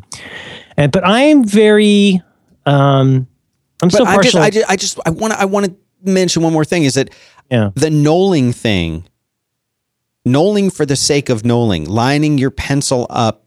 and 0.78 0.92
but 0.92 1.06
I'm 1.06 1.46
very 1.46 2.22
um 2.66 3.28
I'm 3.82 3.90
but 3.90 3.92
so 3.92 4.06
partial. 4.06 4.40
I 4.40 4.50
just 4.50 4.70
I 4.70 4.76
just 4.76 5.00
I 5.06 5.10
want 5.10 5.34
to 5.34 5.40
I 5.40 5.46
want 5.46 5.66
to 5.68 5.76
mention 6.04 6.44
one 6.44 6.54
more 6.54 6.66
thing 6.66 6.84
is 6.84 6.96
that 6.96 7.10
yeah. 7.50 7.72
the 7.76 7.90
knolling 7.90 8.54
thing 8.54 9.06
knolling 10.26 10.74
for 10.74 10.86
the 10.86 10.96
sake 10.96 11.30
of 11.30 11.42
knolling, 11.44 11.88
lining 11.88 12.38
your 12.38 12.52
pencil 12.52 13.08
up 13.10 13.46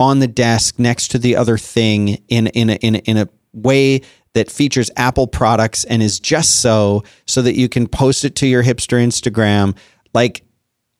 on 0.00 0.18
the 0.18 0.28
desk 0.28 0.78
next 0.78 1.08
to 1.08 1.18
the 1.18 1.36
other 1.36 1.58
thing 1.58 2.22
in 2.28 2.48
in 2.48 2.70
a, 2.70 2.74
in 2.74 2.94
a, 2.96 2.98
in 2.98 3.16
a 3.16 3.28
way 3.52 4.00
that 4.34 4.50
features 4.50 4.90
Apple 4.96 5.26
products 5.26 5.84
and 5.84 6.02
is 6.02 6.20
just 6.20 6.60
so 6.60 7.02
so 7.26 7.42
that 7.42 7.54
you 7.54 7.68
can 7.68 7.88
post 7.88 8.24
it 8.24 8.36
to 8.36 8.46
your 8.46 8.62
hipster 8.62 9.02
Instagram 9.02 9.76
like 10.14 10.44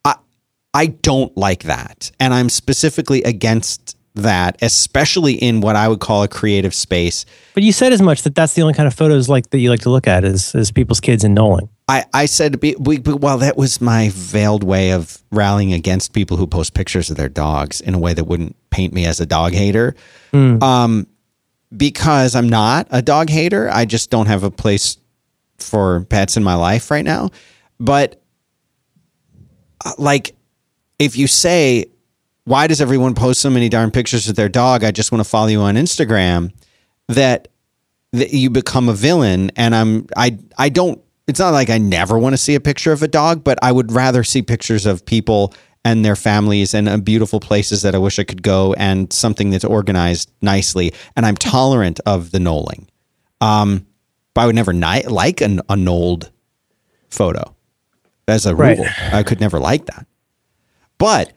I 0.03 0.15
I 0.73 0.87
don't 0.87 1.35
like 1.37 1.63
that 1.63 2.11
and 2.19 2.33
I'm 2.33 2.49
specifically 2.49 3.23
against 3.23 3.95
that, 4.19 4.57
especially 4.61 5.33
in 5.33 5.61
what 5.61 5.75
I 5.75 5.87
would 5.87 5.99
call 5.99 6.23
a 6.23 6.27
creative 6.27 6.73
space. 6.73 7.25
But 7.53 7.63
you 7.63 7.71
said 7.71 7.93
as 7.93 8.01
much 8.01 8.23
that 8.23 8.35
that's 8.35 8.53
the 8.53 8.61
only 8.61 8.73
kind 8.73 8.87
of 8.87 8.93
photos 8.93 9.29
like 9.29 9.49
that 9.49 9.59
you 9.59 9.69
like 9.69 9.81
to 9.81 9.89
look 9.89 10.07
at 10.07 10.23
is, 10.23 10.53
is 10.55 10.71
people's 10.71 10.99
kids 10.99 11.23
in 11.23 11.35
knolling. 11.35 11.69
I, 11.87 12.05
I 12.13 12.25
said, 12.27 12.61
we, 12.61 12.75
we, 12.75 12.99
well, 12.99 13.39
that 13.39 13.57
was 13.57 13.81
my 13.81 14.09
veiled 14.13 14.63
way 14.63 14.91
of 14.91 15.21
rallying 15.31 15.73
against 15.73 16.13
people 16.13 16.37
who 16.37 16.45
post 16.45 16.75
pictures 16.75 17.09
of 17.09 17.17
their 17.17 17.29
dogs 17.29 17.81
in 17.81 17.95
a 17.95 17.99
way 17.99 18.13
that 18.13 18.25
wouldn't 18.25 18.55
paint 18.69 18.93
me 18.93 19.05
as 19.05 19.19
a 19.19 19.25
dog 19.25 19.53
hater. 19.53 19.95
Mm. 20.31 20.61
Um, 20.61 21.07
because 21.75 22.35
I'm 22.35 22.49
not 22.49 22.87
a 22.91 23.01
dog 23.01 23.29
hater. 23.29 23.69
I 23.71 23.85
just 23.85 24.09
don't 24.09 24.27
have 24.27 24.43
a 24.43 24.51
place 24.51 24.97
for 25.57 26.05
pets 26.05 26.37
in 26.37 26.43
my 26.43 26.55
life 26.55 26.91
right 26.91 27.05
now. 27.05 27.29
But 27.79 28.21
uh, 29.83 29.93
like, 29.97 30.35
if 30.99 31.17
you 31.17 31.27
say, 31.27 31.85
why 32.49 32.65
does 32.65 32.81
everyone 32.81 33.13
post 33.13 33.41
so 33.41 33.49
many 33.51 33.69
darn 33.69 33.91
pictures 33.91 34.27
of 34.27 34.35
their 34.35 34.49
dog? 34.49 34.83
I 34.83 34.89
just 34.89 35.11
want 35.11 35.23
to 35.23 35.29
follow 35.29 35.49
you 35.49 35.61
on 35.61 35.75
Instagram. 35.75 36.51
That 37.07 37.47
that 38.11 38.33
you 38.33 38.49
become 38.49 38.89
a 38.89 38.93
villain, 38.93 39.51
and 39.55 39.75
I'm 39.75 40.07
I 40.17 40.39
I 40.57 40.69
don't. 40.69 40.99
It's 41.27 41.39
not 41.39 41.53
like 41.53 41.69
I 41.69 41.77
never 41.77 42.17
want 42.17 42.33
to 42.33 42.37
see 42.37 42.55
a 42.55 42.59
picture 42.59 42.91
of 42.91 43.03
a 43.03 43.07
dog, 43.07 43.43
but 43.43 43.59
I 43.61 43.71
would 43.71 43.91
rather 43.91 44.23
see 44.23 44.41
pictures 44.41 44.87
of 44.87 45.05
people 45.05 45.53
and 45.85 46.03
their 46.03 46.15
families 46.15 46.73
and 46.73 46.89
uh, 46.89 46.97
beautiful 46.97 47.39
places 47.39 47.83
that 47.83 47.93
I 47.93 47.99
wish 47.99 48.17
I 48.17 48.23
could 48.23 48.41
go 48.41 48.73
and 48.73 49.13
something 49.13 49.51
that's 49.51 49.63
organized 49.63 50.31
nicely. 50.41 50.91
And 51.15 51.27
I'm 51.27 51.35
tolerant 51.35 51.99
of 52.07 52.31
the 52.31 52.39
knolling. 52.39 52.87
Um, 53.41 53.85
but 54.33 54.41
I 54.41 54.45
would 54.47 54.55
never 54.55 54.73
ni- 54.73 55.03
like 55.03 55.41
an, 55.41 55.61
a 55.69 55.75
knolled 55.75 56.31
photo 57.11 57.55
as 58.27 58.47
a 58.47 58.55
rule. 58.55 58.75
Right. 58.75 59.13
I 59.13 59.21
could 59.21 59.39
never 59.39 59.59
like 59.59 59.85
that. 59.85 60.07
But 60.97 61.31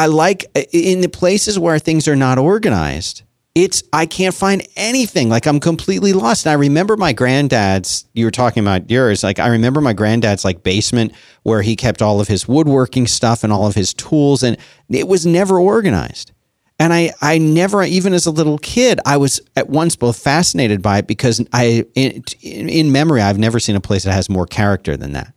I 0.00 0.06
like 0.06 0.46
uh, 0.56 0.62
in 0.72 1.02
the 1.02 1.10
places 1.10 1.58
where 1.58 1.78
things 1.78 2.08
are 2.08 2.16
not 2.16 2.38
organized. 2.38 3.22
It's 3.54 3.82
I 3.92 4.06
can't 4.06 4.34
find 4.34 4.66
anything. 4.74 5.28
Like 5.28 5.46
I'm 5.46 5.60
completely 5.60 6.14
lost. 6.14 6.46
And 6.46 6.52
I 6.52 6.54
remember 6.54 6.96
my 6.96 7.12
granddad's. 7.12 8.06
You 8.14 8.24
were 8.24 8.30
talking 8.30 8.62
about 8.62 8.90
yours. 8.90 9.22
Like 9.22 9.38
I 9.38 9.48
remember 9.48 9.82
my 9.82 9.92
granddad's 9.92 10.42
like 10.42 10.62
basement 10.62 11.12
where 11.42 11.60
he 11.60 11.76
kept 11.76 12.00
all 12.00 12.18
of 12.18 12.28
his 12.28 12.48
woodworking 12.48 13.06
stuff 13.06 13.44
and 13.44 13.52
all 13.52 13.66
of 13.66 13.74
his 13.74 13.92
tools, 13.92 14.42
and 14.42 14.56
it 14.88 15.06
was 15.06 15.26
never 15.26 15.60
organized. 15.60 16.32
And 16.78 16.94
I, 16.94 17.12
I 17.20 17.36
never, 17.36 17.82
even 17.82 18.14
as 18.14 18.24
a 18.24 18.30
little 18.30 18.56
kid, 18.56 19.00
I 19.04 19.18
was 19.18 19.38
at 19.54 19.68
once 19.68 19.96
both 19.96 20.18
fascinated 20.18 20.80
by 20.80 21.00
it 21.00 21.06
because 21.06 21.44
I, 21.52 21.84
in, 21.94 22.24
in 22.40 22.90
memory, 22.90 23.20
I've 23.20 23.38
never 23.38 23.60
seen 23.60 23.76
a 23.76 23.82
place 23.82 24.04
that 24.04 24.14
has 24.14 24.30
more 24.30 24.46
character 24.46 24.96
than 24.96 25.12
that. 25.12 25.34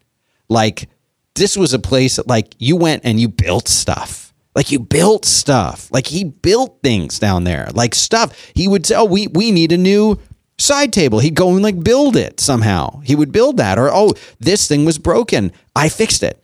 Like, 0.48 0.88
this 1.36 1.58
was 1.58 1.74
a 1.74 1.80
place 1.80 2.16
that, 2.16 2.28
like, 2.28 2.56
you 2.60 2.78
went 2.78 3.04
and 3.04 3.20
you 3.20 3.28
built 3.28 3.68
stuff. 3.68 4.23
Like, 4.56 4.72
you 4.72 4.80
built 4.80 5.26
stuff. 5.26 5.90
Like, 5.92 6.08
he 6.08 6.24
built 6.24 6.80
things 6.84 7.20
down 7.20 7.44
there. 7.44 7.70
Like, 7.74 7.96
stuff. 7.96 8.52
He 8.54 8.68
would 8.68 8.86
say, 8.86 8.96
oh, 8.96 9.06
we, 9.06 9.28
we 9.28 9.52
need 9.52 9.72
a 9.72 9.78
new 9.78 10.20
side 10.60 10.94
table. 10.94 11.20
He'd 11.20 11.36
go 11.36 11.50
and, 11.54 11.64
like, 11.64 11.84
build 11.84 12.16
it 12.16 12.40
somehow. 12.40 13.00
He 13.00 13.16
would 13.16 13.32
build 13.32 13.58
that. 13.58 13.80
Or, 13.80 13.90
oh, 13.92 14.14
this 14.40 14.68
thing 14.68 14.86
was 14.86 14.98
broken. 15.00 15.52
I 15.76 15.90
fixed 15.90 16.24
it. 16.24 16.44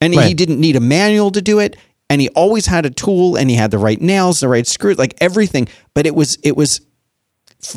And 0.00 0.14
right. 0.14 0.28
he 0.28 0.34
didn't 0.34 0.60
need 0.60 0.76
a 0.76 0.80
manual 0.80 1.30
to 1.32 1.42
do 1.42 1.58
it 1.58 1.76
and 2.10 2.20
he 2.20 2.28
always 2.30 2.66
had 2.66 2.84
a 2.84 2.90
tool 2.90 3.36
and 3.36 3.48
he 3.48 3.56
had 3.56 3.70
the 3.70 3.78
right 3.78 4.00
nails, 4.00 4.40
the 4.40 4.48
right 4.48 4.66
screws, 4.66 4.98
like 4.98 5.14
everything. 5.20 5.68
But 5.94 6.06
it 6.06 6.14
was 6.14 6.36
it 6.42 6.56
was 6.56 6.80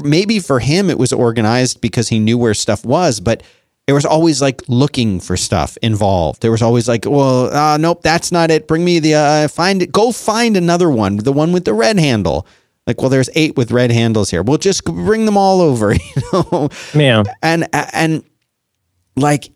maybe 0.04 0.40
for 0.40 0.60
him 0.60 0.90
it 0.90 0.98
was 0.98 1.14
organized 1.14 1.80
because 1.80 2.10
he 2.10 2.20
knew 2.20 2.38
where 2.38 2.56
stuff 2.56 2.84
was, 2.84 3.20
but 3.20 3.44
there 3.86 3.96
was 3.96 4.06
always 4.06 4.42
like 4.42 4.62
looking 4.68 5.20
for 5.20 5.36
stuff 5.36 5.78
involved. 5.82 6.42
There 6.42 6.52
was 6.52 6.62
always 6.62 6.88
like, 6.88 7.06
well, 7.06 7.54
uh, 7.54 7.78
nope, 7.78 8.02
that's 8.02 8.32
not 8.32 8.50
it. 8.50 8.68
Bring 8.68 8.86
me 8.86 9.00
the 9.00 9.16
uh, 9.16 9.48
find 9.50 9.82
it. 9.82 9.92
Go 9.92 10.12
find 10.12 10.56
another 10.56 10.90
one, 10.90 11.18
the 11.18 11.34
one 11.34 11.52
with 11.52 11.66
the 11.66 11.74
red 11.74 12.00
handle. 12.00 12.48
Like, 12.88 13.02
well, 13.02 13.10
there's 13.10 13.30
eight 13.36 13.56
with 13.56 13.72
red 13.72 13.92
handles 13.92 14.30
here. 14.30 14.44
We'll 14.44 14.58
just 14.58 14.84
bring 14.86 15.26
them 15.26 15.38
all 15.38 15.62
over, 15.62 15.94
you 15.94 16.22
know. 16.32 16.70
Yeah. 16.94 17.24
And 17.42 17.68
and 17.72 18.24
like, 19.16 19.50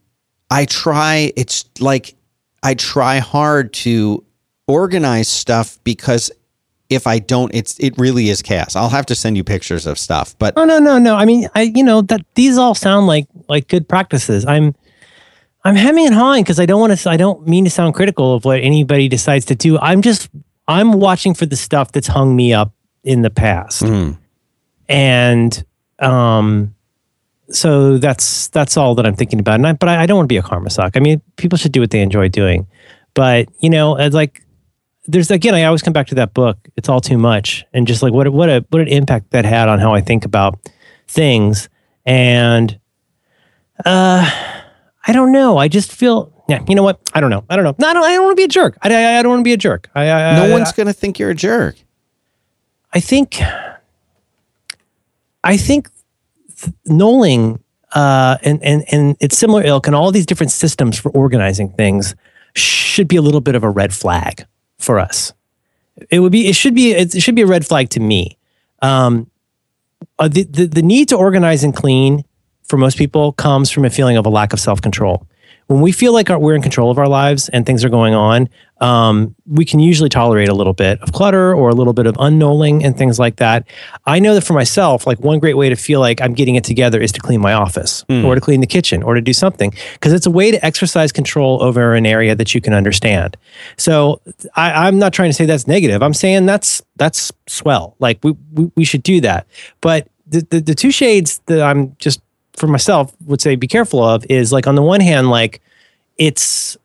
I 0.49 0.65
try. 0.65 1.31
It's 1.35 1.65
like 1.79 2.15
I 2.63 2.73
try 2.73 3.19
hard 3.19 3.73
to 3.73 4.25
organize 4.67 5.29
stuff 5.29 5.79
because 5.83 6.31
if 6.89 7.07
I 7.07 7.19
don't, 7.19 7.53
it's 7.53 7.77
it 7.79 7.97
really 7.97 8.29
is 8.29 8.41
chaos. 8.41 8.75
I'll 8.75 8.89
have 8.89 9.05
to 9.07 9.15
send 9.15 9.37
you 9.37 9.43
pictures 9.43 9.85
of 9.85 9.99
stuff. 9.99 10.35
But 10.39 10.53
oh 10.57 10.65
no, 10.65 10.79
no, 10.79 10.97
no. 10.97 11.15
I 11.15 11.25
mean, 11.25 11.47
I 11.55 11.63
you 11.63 11.83
know 11.83 12.01
that 12.03 12.25
these 12.35 12.57
all 12.57 12.75
sound 12.75 13.07
like 13.07 13.27
like 13.49 13.67
good 13.67 13.87
practices. 13.87 14.45
I'm 14.45 14.75
I'm 15.63 15.75
hemming 15.75 16.05
and 16.05 16.15
hawing 16.15 16.43
because 16.43 16.59
I 16.59 16.65
don't 16.65 16.79
want 16.79 16.97
to. 16.97 17.09
I 17.09 17.17
don't 17.17 17.47
mean 17.47 17.65
to 17.65 17.69
sound 17.69 17.93
critical 17.93 18.33
of 18.33 18.45
what 18.45 18.61
anybody 18.61 19.09
decides 19.09 19.45
to 19.45 19.55
do. 19.55 19.77
I'm 19.79 20.01
just 20.01 20.29
I'm 20.67 20.93
watching 20.93 21.33
for 21.33 21.45
the 21.45 21.57
stuff 21.57 21.91
that's 21.91 22.07
hung 22.07 22.35
me 22.35 22.53
up 22.53 22.73
in 23.03 23.21
the 23.21 23.29
past, 23.29 23.83
mm. 23.83 24.17
and 24.87 25.65
um, 25.99 26.73
so 27.49 27.97
that's 27.97 28.47
that's 28.49 28.77
all 28.77 28.95
that 28.95 29.05
I'm 29.05 29.15
thinking 29.15 29.39
about. 29.39 29.55
And 29.55 29.67
I, 29.67 29.73
but 29.73 29.89
I, 29.89 30.03
I 30.03 30.05
don't 30.05 30.17
want 30.17 30.27
to 30.27 30.33
be 30.33 30.37
a 30.37 30.41
karma 30.41 30.69
suck. 30.69 30.95
I 30.95 30.99
mean, 30.99 31.21
people 31.35 31.57
should 31.57 31.73
do 31.73 31.81
what 31.81 31.91
they 31.91 32.01
enjoy 32.01 32.29
doing. 32.29 32.67
But 33.13 33.49
you 33.59 33.69
know, 33.69 33.97
it's 33.97 34.15
like 34.15 34.43
there's 35.07 35.31
again, 35.31 35.55
I 35.55 35.63
always 35.63 35.81
come 35.81 35.93
back 35.93 36.07
to 36.07 36.15
that 36.15 36.33
book. 36.33 36.57
It's 36.75 36.89
all 36.89 36.99
too 37.01 37.17
much, 37.17 37.65
and 37.73 37.87
just 37.87 38.03
like 38.03 38.13
what 38.13 38.27
what 38.29 38.49
a 38.49 38.65
what 38.69 38.81
an 38.81 38.87
impact 38.87 39.31
that 39.31 39.45
had 39.45 39.69
on 39.69 39.79
how 39.79 39.93
I 39.93 40.01
think 40.01 40.25
about 40.25 40.59
things. 41.07 41.69
And 42.05 42.79
uh, 43.85 44.29
I 45.05 45.13
don't 45.13 45.31
know. 45.31 45.57
I 45.57 45.67
just 45.67 45.91
feel 45.91 46.33
yeah. 46.49 46.63
You 46.67 46.75
know 46.75 46.83
what? 46.83 46.99
I 47.13 47.21
don't 47.21 47.29
know. 47.29 47.45
I 47.49 47.55
don't 47.55 47.63
know. 47.65 47.75
No, 47.77 47.87
I 47.87 47.93
don't. 47.93 48.03
I 48.03 48.13
don't 48.13 48.25
want 48.25 48.37
to 48.37 48.41
be 48.41 48.45
a 48.45 48.49
jerk. 48.49 48.77
I, 48.81 48.93
I, 48.93 49.19
I 49.19 49.23
don't 49.23 49.31
want 49.31 49.39
to 49.39 49.43
be 49.43 49.53
a 49.53 49.57
jerk. 49.57 49.89
I, 49.95 50.09
I 50.09 50.47
no 50.47 50.51
one's 50.51 50.71
gonna 50.73 50.93
think 50.93 51.19
you're 51.19 51.31
a 51.31 51.35
jerk. 51.35 51.75
I 52.93 52.99
think. 52.99 53.39
I 55.43 55.55
think 55.55 55.89
knolling 56.89 57.59
uh, 57.93 58.37
and 58.43 58.61
and 58.63 58.83
and 58.91 59.15
it's 59.21 59.37
similar 59.37 59.63
ilk 59.63 59.87
and 59.87 59.95
all 59.95 60.11
these 60.11 60.25
different 60.25 60.51
systems 60.51 60.99
for 60.99 61.09
organizing 61.11 61.69
things 61.69 62.15
should 62.53 63.07
be 63.07 63.15
a 63.15 63.21
little 63.21 63.39
bit 63.39 63.55
of 63.55 63.63
a 63.63 63.69
red 63.69 63.93
flag 63.93 64.45
for 64.77 64.99
us. 64.99 65.33
It 66.09 66.19
would 66.19 66.31
be, 66.31 66.47
it 66.47 66.55
should 66.55 66.75
be, 66.75 66.91
it 66.91 67.21
should 67.21 67.35
be 67.35 67.41
a 67.41 67.47
red 67.47 67.65
flag 67.65 67.89
to 67.91 67.99
me. 67.99 68.37
Um, 68.81 69.29
uh, 70.19 70.27
the, 70.27 70.43
the, 70.43 70.65
the 70.67 70.81
need 70.81 71.09
to 71.09 71.17
organize 71.17 71.63
and 71.63 71.75
clean 71.75 72.23
for 72.63 72.77
most 72.77 72.97
people 72.97 73.31
comes 73.33 73.71
from 73.71 73.85
a 73.85 73.89
feeling 73.89 74.17
of 74.17 74.25
a 74.25 74.29
lack 74.29 74.53
of 74.53 74.59
self 74.59 74.81
control 74.81 75.26
when 75.67 75.81
we 75.81 75.91
feel 75.91 76.13
like 76.13 76.29
we're 76.29 76.55
in 76.55 76.61
control 76.61 76.89
of 76.89 76.97
our 76.97 77.07
lives 77.07 77.49
and 77.49 77.65
things 77.65 77.83
are 77.83 77.89
going 77.89 78.13
on, 78.13 78.49
um, 78.79 79.35
we 79.45 79.65
can 79.65 79.79
usually 79.79 80.07
tolerate 80.07 80.47
a 80.47 80.53
little 80.53 80.73
bit 80.73 80.99
of 81.01 81.11
clutter 81.11 81.53
or 81.53 81.69
a 81.69 81.73
little 81.73 81.93
bit 81.93 82.05
of 82.05 82.15
unknowing 82.19 82.85
and 82.85 82.97
things 82.97 83.19
like 83.19 83.37
that. 83.37 83.67
I 84.05 84.19
know 84.19 84.33
that 84.33 84.41
for 84.41 84.53
myself, 84.53 85.05
like 85.05 85.19
one 85.19 85.39
great 85.39 85.55
way 85.55 85.67
to 85.67 85.75
feel 85.75 85.99
like 85.99 86.21
I'm 86.21 86.33
getting 86.33 86.55
it 86.55 86.63
together 86.63 87.01
is 87.01 87.11
to 87.13 87.19
clean 87.19 87.41
my 87.41 87.53
office 87.53 88.05
mm. 88.07 88.23
or 88.23 88.35
to 88.35 88.41
clean 88.41 88.61
the 88.61 88.67
kitchen 88.67 89.03
or 89.03 89.13
to 89.15 89.21
do 89.21 89.33
something 89.33 89.73
because 89.93 90.13
it's 90.13 90.25
a 90.25 90.31
way 90.31 90.51
to 90.51 90.65
exercise 90.65 91.11
control 91.11 91.61
over 91.61 91.95
an 91.95 92.05
area 92.05 92.33
that 92.35 92.55
you 92.55 92.61
can 92.61 92.73
understand. 92.73 93.35
So 93.77 94.21
I, 94.55 94.87
am 94.87 94.99
not 94.99 95.11
trying 95.11 95.29
to 95.29 95.33
say 95.33 95.45
that's 95.45 95.67
negative. 95.67 96.01
I'm 96.01 96.13
saying 96.13 96.45
that's 96.45 96.81
that's 96.95 97.31
swell. 97.47 97.95
Like 97.99 98.19
we 98.23 98.35
we, 98.53 98.71
we 98.75 98.83
should 98.85 99.03
do 99.03 99.19
that. 99.21 99.47
But 99.81 100.07
the, 100.27 100.45
the, 100.49 100.59
the 100.59 100.75
two 100.75 100.91
shades 100.91 101.41
that 101.47 101.61
I'm 101.61 101.95
just 101.97 102.21
for 102.57 102.67
myself 102.67 103.15
would 103.25 103.39
say 103.39 103.55
be 103.55 103.67
careful 103.67 104.03
of 104.03 104.25
is 104.29 104.51
like 104.51 104.67
on 104.67 104.75
the 104.75 104.81
one 104.81 104.99
hand 104.99 105.29
like 105.29 105.61
it's 106.17 106.75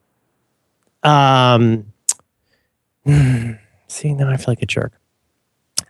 um 1.03 1.85
see 3.87 4.13
now 4.13 4.29
I 4.29 4.37
feel 4.37 4.45
like 4.47 4.61
a 4.61 4.65
jerk. 4.65 4.93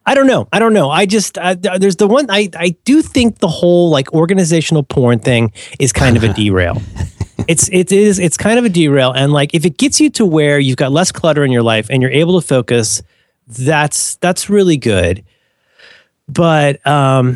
I 0.05 0.15
don't 0.15 0.27
know. 0.27 0.49
I 0.51 0.60
don't 0.60 0.73
know. 0.73 0.89
I 0.89 1.05
just 1.05 1.38
uh, 1.38 1.55
there's 1.55 1.97
the 1.97 2.07
one 2.07 2.30
I 2.30 2.49
I 2.57 2.76
do 2.84 3.01
think 3.01 3.39
the 3.39 3.47
whole 3.47 3.89
like 3.89 4.11
organizational 4.14 4.84
porn 4.84 5.19
thing 5.19 5.53
is 5.80 5.93
kind 5.93 6.18
of 6.18 6.23
a 6.23 6.34
derail. 6.34 6.81
it's 7.47 7.69
it 7.72 7.91
is 7.91 8.19
it's 8.19 8.38
kind 8.38 8.57
of 8.57 8.65
a 8.65 8.69
derail 8.69 9.11
and 9.11 9.34
like 9.34 9.53
if 9.53 9.65
it 9.65 9.77
gets 9.77 9.99
you 9.99 10.10
to 10.11 10.26
where 10.26 10.60
you've 10.60 10.77
got 10.77 10.91
less 10.91 11.11
clutter 11.11 11.43
in 11.43 11.51
your 11.51 11.64
life 11.64 11.88
and 11.89 12.01
you're 12.01 12.11
able 12.11 12.39
to 12.39 12.45
focus 12.45 13.03
that's 13.47 14.15
that's 14.15 14.49
really 14.49 14.77
good. 14.77 15.23
But 16.27 16.85
um 16.88 17.35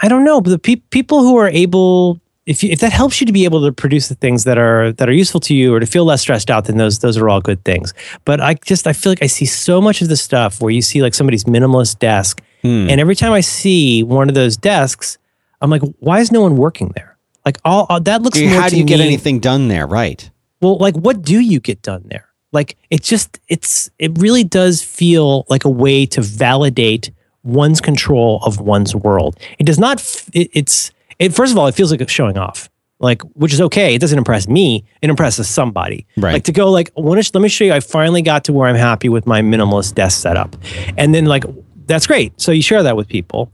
I 0.00 0.08
don't 0.08 0.24
know, 0.24 0.40
but 0.40 0.50
the 0.50 0.58
pe- 0.58 0.76
people 0.76 1.22
who 1.22 1.36
are 1.36 1.48
able, 1.48 2.20
if 2.46 2.62
you, 2.62 2.70
if 2.70 2.80
that 2.80 2.92
helps 2.92 3.20
you 3.20 3.26
to 3.26 3.32
be 3.32 3.44
able 3.44 3.64
to 3.64 3.72
produce 3.72 4.08
the 4.08 4.14
things 4.14 4.44
that 4.44 4.58
are 4.58 4.92
that 4.92 5.08
are 5.08 5.12
useful 5.12 5.40
to 5.40 5.54
you 5.54 5.74
or 5.74 5.80
to 5.80 5.86
feel 5.86 6.04
less 6.04 6.20
stressed 6.20 6.50
out, 6.50 6.66
then 6.66 6.76
those 6.76 7.00
those 7.00 7.16
are 7.16 7.28
all 7.28 7.40
good 7.40 7.64
things. 7.64 7.94
But 8.24 8.40
I 8.40 8.54
just 8.54 8.86
I 8.86 8.92
feel 8.92 9.10
like 9.10 9.22
I 9.22 9.26
see 9.26 9.46
so 9.46 9.80
much 9.80 10.00
of 10.00 10.08
the 10.08 10.16
stuff 10.16 10.60
where 10.60 10.70
you 10.70 10.82
see 10.82 11.02
like 11.02 11.14
somebody's 11.14 11.44
minimalist 11.44 11.98
desk, 11.98 12.42
hmm. 12.62 12.88
and 12.88 13.00
every 13.00 13.16
time 13.16 13.32
I 13.32 13.40
see 13.40 14.02
one 14.02 14.28
of 14.28 14.34
those 14.34 14.56
desks, 14.56 15.18
I'm 15.60 15.70
like, 15.70 15.82
why 15.98 16.20
is 16.20 16.30
no 16.30 16.42
one 16.42 16.56
working 16.56 16.92
there? 16.94 17.16
Like 17.44 17.58
all, 17.64 17.86
all 17.88 18.00
that 18.00 18.22
looks. 18.22 18.38
How 18.38 18.68
do 18.68 18.76
you 18.76 18.84
get 18.84 19.00
anything 19.00 19.40
done 19.40 19.68
there? 19.68 19.86
Right. 19.86 20.30
Well, 20.60 20.76
like 20.78 20.94
what 20.96 21.22
do 21.22 21.40
you 21.40 21.60
get 21.60 21.82
done 21.82 22.04
there? 22.06 22.28
Like 22.52 22.76
it 22.90 23.02
just 23.02 23.40
it's 23.48 23.90
it 23.98 24.18
really 24.18 24.44
does 24.44 24.82
feel 24.82 25.44
like 25.48 25.64
a 25.64 25.70
way 25.70 26.06
to 26.06 26.20
validate 26.20 27.10
one's 27.42 27.80
control 27.80 28.40
of 28.44 28.60
one's 28.60 28.94
world. 28.94 29.38
It 29.58 29.64
does 29.64 29.78
not. 29.78 30.00
It, 30.32 30.50
it's 30.52 30.92
it. 31.18 31.34
First 31.34 31.52
of 31.52 31.58
all, 31.58 31.66
it 31.66 31.74
feels 31.74 31.90
like 31.90 32.00
it's 32.00 32.12
showing 32.12 32.38
off, 32.38 32.68
like 33.00 33.22
which 33.34 33.52
is 33.52 33.60
okay. 33.60 33.94
It 33.94 34.00
doesn't 34.00 34.18
impress 34.18 34.48
me. 34.48 34.84
It 35.02 35.10
impresses 35.10 35.48
somebody. 35.48 36.06
Right. 36.16 36.34
Like 36.34 36.44
to 36.44 36.52
go 36.52 36.70
like, 36.70 36.90
let 36.96 37.34
me 37.34 37.48
show 37.48 37.64
you. 37.64 37.72
I 37.72 37.80
finally 37.80 38.22
got 38.22 38.44
to 38.44 38.52
where 38.52 38.68
I'm 38.68 38.76
happy 38.76 39.08
with 39.08 39.26
my 39.26 39.42
minimalist 39.42 39.94
desk 39.94 40.20
setup, 40.20 40.56
and 40.96 41.14
then 41.14 41.26
like 41.26 41.44
that's 41.86 42.06
great. 42.06 42.38
So 42.40 42.52
you 42.52 42.62
share 42.62 42.82
that 42.82 42.96
with 42.96 43.08
people. 43.08 43.52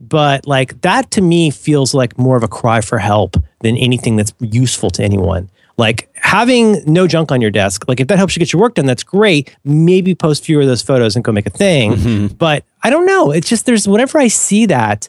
But 0.00 0.46
like 0.46 0.80
that 0.82 1.10
to 1.12 1.22
me 1.22 1.50
feels 1.50 1.94
like 1.94 2.18
more 2.18 2.36
of 2.36 2.42
a 2.42 2.48
cry 2.48 2.80
for 2.80 2.98
help 2.98 3.36
than 3.60 3.76
anything 3.76 4.16
that's 4.16 4.34
useful 4.40 4.90
to 4.90 5.02
anyone. 5.02 5.50
Like 5.76 6.08
having 6.14 6.84
no 6.86 7.06
junk 7.06 7.32
on 7.32 7.40
your 7.40 7.50
desk, 7.50 7.88
like 7.88 8.00
if 8.00 8.06
that 8.08 8.18
helps 8.18 8.36
you 8.36 8.40
get 8.40 8.52
your 8.52 8.62
work 8.62 8.74
done, 8.74 8.86
that's 8.86 9.02
great. 9.02 9.56
Maybe 9.64 10.14
post 10.14 10.44
fewer 10.44 10.62
of 10.62 10.68
those 10.68 10.82
photos 10.82 11.16
and 11.16 11.24
go 11.24 11.32
make 11.32 11.46
a 11.46 11.50
thing. 11.50 11.92
Mm-hmm. 11.92 12.26
But 12.36 12.64
I 12.82 12.90
don't 12.90 13.06
know. 13.06 13.32
It's 13.32 13.48
just 13.48 13.66
there's 13.66 13.88
whenever 13.88 14.18
I 14.18 14.28
see 14.28 14.66
that, 14.66 15.08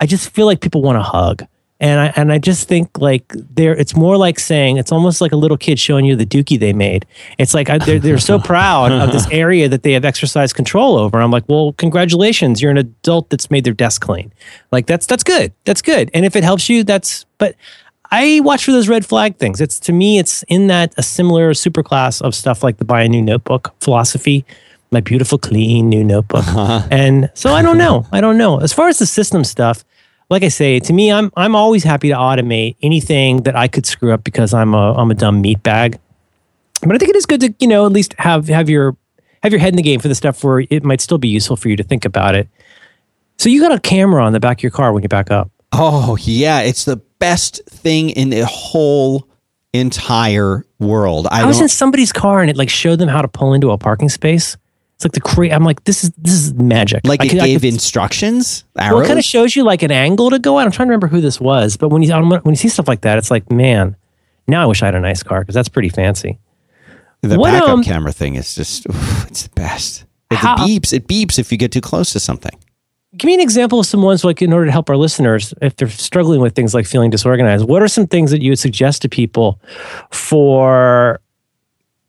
I 0.00 0.06
just 0.06 0.30
feel 0.30 0.46
like 0.46 0.60
people 0.60 0.82
want 0.82 0.96
to 0.96 1.02
hug. 1.02 1.46
And 1.78 2.00
I 2.00 2.12
and 2.16 2.32
I 2.32 2.38
just 2.38 2.68
think 2.68 2.98
like 2.98 3.30
there, 3.34 3.76
it's 3.76 3.94
more 3.94 4.16
like 4.16 4.38
saying 4.38 4.78
it's 4.78 4.90
almost 4.90 5.20
like 5.20 5.32
a 5.32 5.36
little 5.36 5.58
kid 5.58 5.78
showing 5.78 6.06
you 6.06 6.16
the 6.16 6.24
dookie 6.24 6.58
they 6.58 6.72
made. 6.72 7.04
It's 7.36 7.52
like 7.52 7.68
I, 7.68 7.76
they're 7.76 7.98
they're 7.98 8.16
so 8.16 8.38
proud 8.52 8.92
of 8.92 9.12
this 9.12 9.28
area 9.30 9.68
that 9.68 9.82
they 9.82 9.92
have 9.92 10.06
exercised 10.06 10.56
control 10.56 10.96
over. 10.96 11.20
I'm 11.20 11.30
like, 11.30 11.44
well, 11.48 11.74
congratulations, 11.74 12.62
you're 12.62 12.70
an 12.70 12.78
adult 12.78 13.28
that's 13.28 13.50
made 13.50 13.64
their 13.64 13.74
desk 13.74 14.00
clean. 14.00 14.32
Like 14.72 14.86
that's 14.86 15.04
that's 15.04 15.22
good, 15.22 15.52
that's 15.66 15.82
good. 15.82 16.10
And 16.14 16.24
if 16.24 16.34
it 16.34 16.44
helps 16.44 16.70
you, 16.70 16.82
that's. 16.82 17.26
But 17.36 17.56
I 18.10 18.40
watch 18.42 18.64
for 18.64 18.72
those 18.72 18.88
red 18.88 19.04
flag 19.04 19.36
things. 19.36 19.60
It's 19.60 19.78
to 19.80 19.92
me, 19.92 20.18
it's 20.18 20.42
in 20.44 20.68
that 20.68 20.94
a 20.96 21.02
similar 21.02 21.52
superclass 21.52 22.22
of 22.22 22.34
stuff 22.34 22.62
like 22.62 22.78
the 22.78 22.84
buy 22.84 23.02
a 23.02 23.08
new 23.08 23.22
notebook 23.22 23.74
philosophy, 23.80 24.44
my 24.90 25.00
beautiful 25.00 25.38
clean 25.38 25.88
new 25.88 26.04
notebook. 26.04 26.46
Uh-huh. 26.46 26.86
And 26.90 27.30
so 27.34 27.52
I 27.52 27.62
don't 27.62 27.78
know. 27.78 28.06
I 28.12 28.20
don't 28.20 28.38
know. 28.38 28.58
As 28.58 28.72
far 28.72 28.88
as 28.88 28.98
the 28.98 29.06
system 29.06 29.44
stuff, 29.44 29.84
like 30.30 30.42
I 30.42 30.48
say, 30.48 30.80
to 30.80 30.92
me, 30.92 31.12
I'm 31.12 31.32
I'm 31.36 31.54
always 31.54 31.84
happy 31.84 32.08
to 32.08 32.14
automate 32.14 32.76
anything 32.82 33.42
that 33.42 33.56
I 33.56 33.68
could 33.68 33.86
screw 33.86 34.12
up 34.12 34.24
because 34.24 34.52
I'm 34.52 34.74
a 34.74 34.92
I'm 34.94 35.10
a 35.10 35.14
dumb 35.14 35.40
meat 35.40 35.62
bag. 35.62 35.98
But 36.82 36.94
I 36.94 36.98
think 36.98 37.10
it 37.10 37.16
is 37.16 37.26
good 37.26 37.40
to 37.40 37.54
you 37.58 37.68
know 37.68 37.86
at 37.86 37.92
least 37.92 38.14
have 38.18 38.48
have 38.48 38.68
your 38.68 38.96
have 39.42 39.52
your 39.52 39.60
head 39.60 39.70
in 39.72 39.76
the 39.76 39.82
game 39.82 40.00
for 40.00 40.08
the 40.08 40.14
stuff 40.14 40.42
where 40.42 40.64
it 40.70 40.84
might 40.84 41.00
still 41.00 41.18
be 41.18 41.28
useful 41.28 41.56
for 41.56 41.68
you 41.68 41.76
to 41.76 41.82
think 41.82 42.04
about 42.04 42.34
it. 42.34 42.48
So 43.38 43.48
you 43.48 43.60
got 43.60 43.72
a 43.72 43.80
camera 43.80 44.24
on 44.24 44.32
the 44.32 44.40
back 44.40 44.58
of 44.58 44.62
your 44.62 44.72
car 44.72 44.92
when 44.92 45.02
you 45.02 45.08
back 45.08 45.30
up. 45.30 45.50
Oh 45.72 46.16
yeah, 46.20 46.60
it's 46.60 46.84
the 46.84 47.00
best 47.18 47.60
thing 47.68 48.10
in 48.10 48.30
the 48.30 48.44
whole 48.46 49.28
entire 49.72 50.64
world. 50.78 51.26
I, 51.30 51.42
I 51.42 51.44
was 51.44 51.60
in 51.60 51.68
somebody's 51.68 52.12
car 52.12 52.40
and 52.40 52.50
it 52.50 52.56
like 52.56 52.70
showed 52.70 52.98
them 52.98 53.08
how 53.08 53.22
to 53.22 53.28
pull 53.28 53.54
into 53.54 53.70
a 53.70 53.78
parking 53.78 54.08
space. 54.08 54.56
It's 54.94 55.04
like 55.04 55.12
the 55.12 55.20
cra 55.20 55.50
I'm 55.50 55.64
like, 55.64 55.84
this 55.84 56.04
is 56.04 56.10
this 56.16 56.32
is 56.32 56.54
magic. 56.54 57.06
Like 57.06 57.20
I 57.20 57.26
it 57.26 57.28
could- 57.30 57.40
gave 57.40 57.60
could- 57.60 57.68
instructions. 57.74 58.64
Well, 58.74 59.00
it 59.00 59.06
kind 59.06 59.18
of 59.18 59.24
shows 59.24 59.54
you 59.54 59.62
like 59.64 59.82
an 59.82 59.90
angle 59.90 60.30
to 60.30 60.38
go 60.38 60.58
at. 60.58 60.64
I'm 60.64 60.72
trying 60.72 60.86
to 60.88 60.90
remember 60.90 61.08
who 61.08 61.20
this 61.20 61.38
was, 61.40 61.76
but 61.76 61.90
when 61.90 62.02
you 62.02 62.12
when 62.14 62.42
you 62.46 62.56
see 62.56 62.68
stuff 62.68 62.88
like 62.88 63.02
that, 63.02 63.18
it's 63.18 63.30
like, 63.30 63.50
man, 63.52 63.96
now 64.48 64.62
I 64.62 64.66
wish 64.66 64.82
I 64.82 64.86
had 64.86 64.94
a 64.94 65.00
nice 65.00 65.22
car 65.22 65.40
because 65.40 65.54
that's 65.54 65.68
pretty 65.68 65.90
fancy. 65.90 66.38
the 67.20 67.38
what, 67.38 67.52
backup 67.52 67.68
um, 67.68 67.84
camera 67.84 68.12
thing 68.12 68.36
is 68.36 68.54
just 68.54 68.88
oof, 68.88 69.26
it's 69.28 69.42
the 69.42 69.50
best. 69.50 70.06
It 70.30 70.36
How- 70.38 70.56
beeps. 70.56 70.94
It 70.94 71.06
beeps 71.06 71.38
if 71.38 71.52
you 71.52 71.58
get 71.58 71.72
too 71.72 71.82
close 71.82 72.12
to 72.14 72.20
something. 72.20 72.58
Give 73.16 73.28
me 73.28 73.34
an 73.34 73.40
example 73.40 73.80
of 73.80 73.86
some 73.86 74.02
ones 74.02 74.24
like 74.24 74.42
in 74.42 74.52
order 74.52 74.66
to 74.66 74.72
help 74.72 74.90
our 74.90 74.96
listeners 74.96 75.54
if 75.62 75.76
they're 75.76 75.88
struggling 75.88 76.40
with 76.40 76.54
things 76.54 76.74
like 76.74 76.86
feeling 76.86 77.10
disorganized. 77.10 77.66
What 77.66 77.82
are 77.82 77.88
some 77.88 78.06
things 78.06 78.30
that 78.30 78.42
you 78.42 78.50
would 78.50 78.58
suggest 78.58 79.02
to 79.02 79.08
people 79.08 79.60
for 80.10 81.20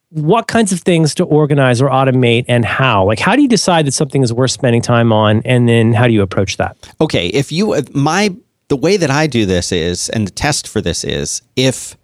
what 0.09 0.47
kinds 0.47 0.71
of 0.71 0.81
things 0.81 1.13
to 1.15 1.23
organize 1.25 1.81
or 1.81 1.89
automate 1.89 2.45
and 2.47 2.65
how? 2.65 3.05
Like, 3.05 3.19
how 3.19 3.35
do 3.35 3.41
you 3.41 3.47
decide 3.47 3.85
that 3.85 3.93
something 3.93 4.23
is 4.23 4.33
worth 4.33 4.51
spending 4.51 4.81
time 4.81 5.11
on, 5.13 5.41
and 5.45 5.67
then 5.67 5.93
how 5.93 6.07
do 6.07 6.13
you 6.13 6.21
approach 6.21 6.57
that? 6.57 6.75
okay 7.01 7.27
if 7.27 7.51
you 7.51 7.73
uh, 7.73 7.81
my 7.93 8.35
the 8.69 8.75
way 8.75 8.97
that 8.97 9.09
i 9.09 9.27
do 9.27 9.45
this 9.45 9.71
is 9.71 10.09
and 10.09 10.27
the 10.27 10.31
test 10.31 10.67
for 10.67 10.81
this 10.81 11.03
is 11.03 11.41
if 11.55 11.95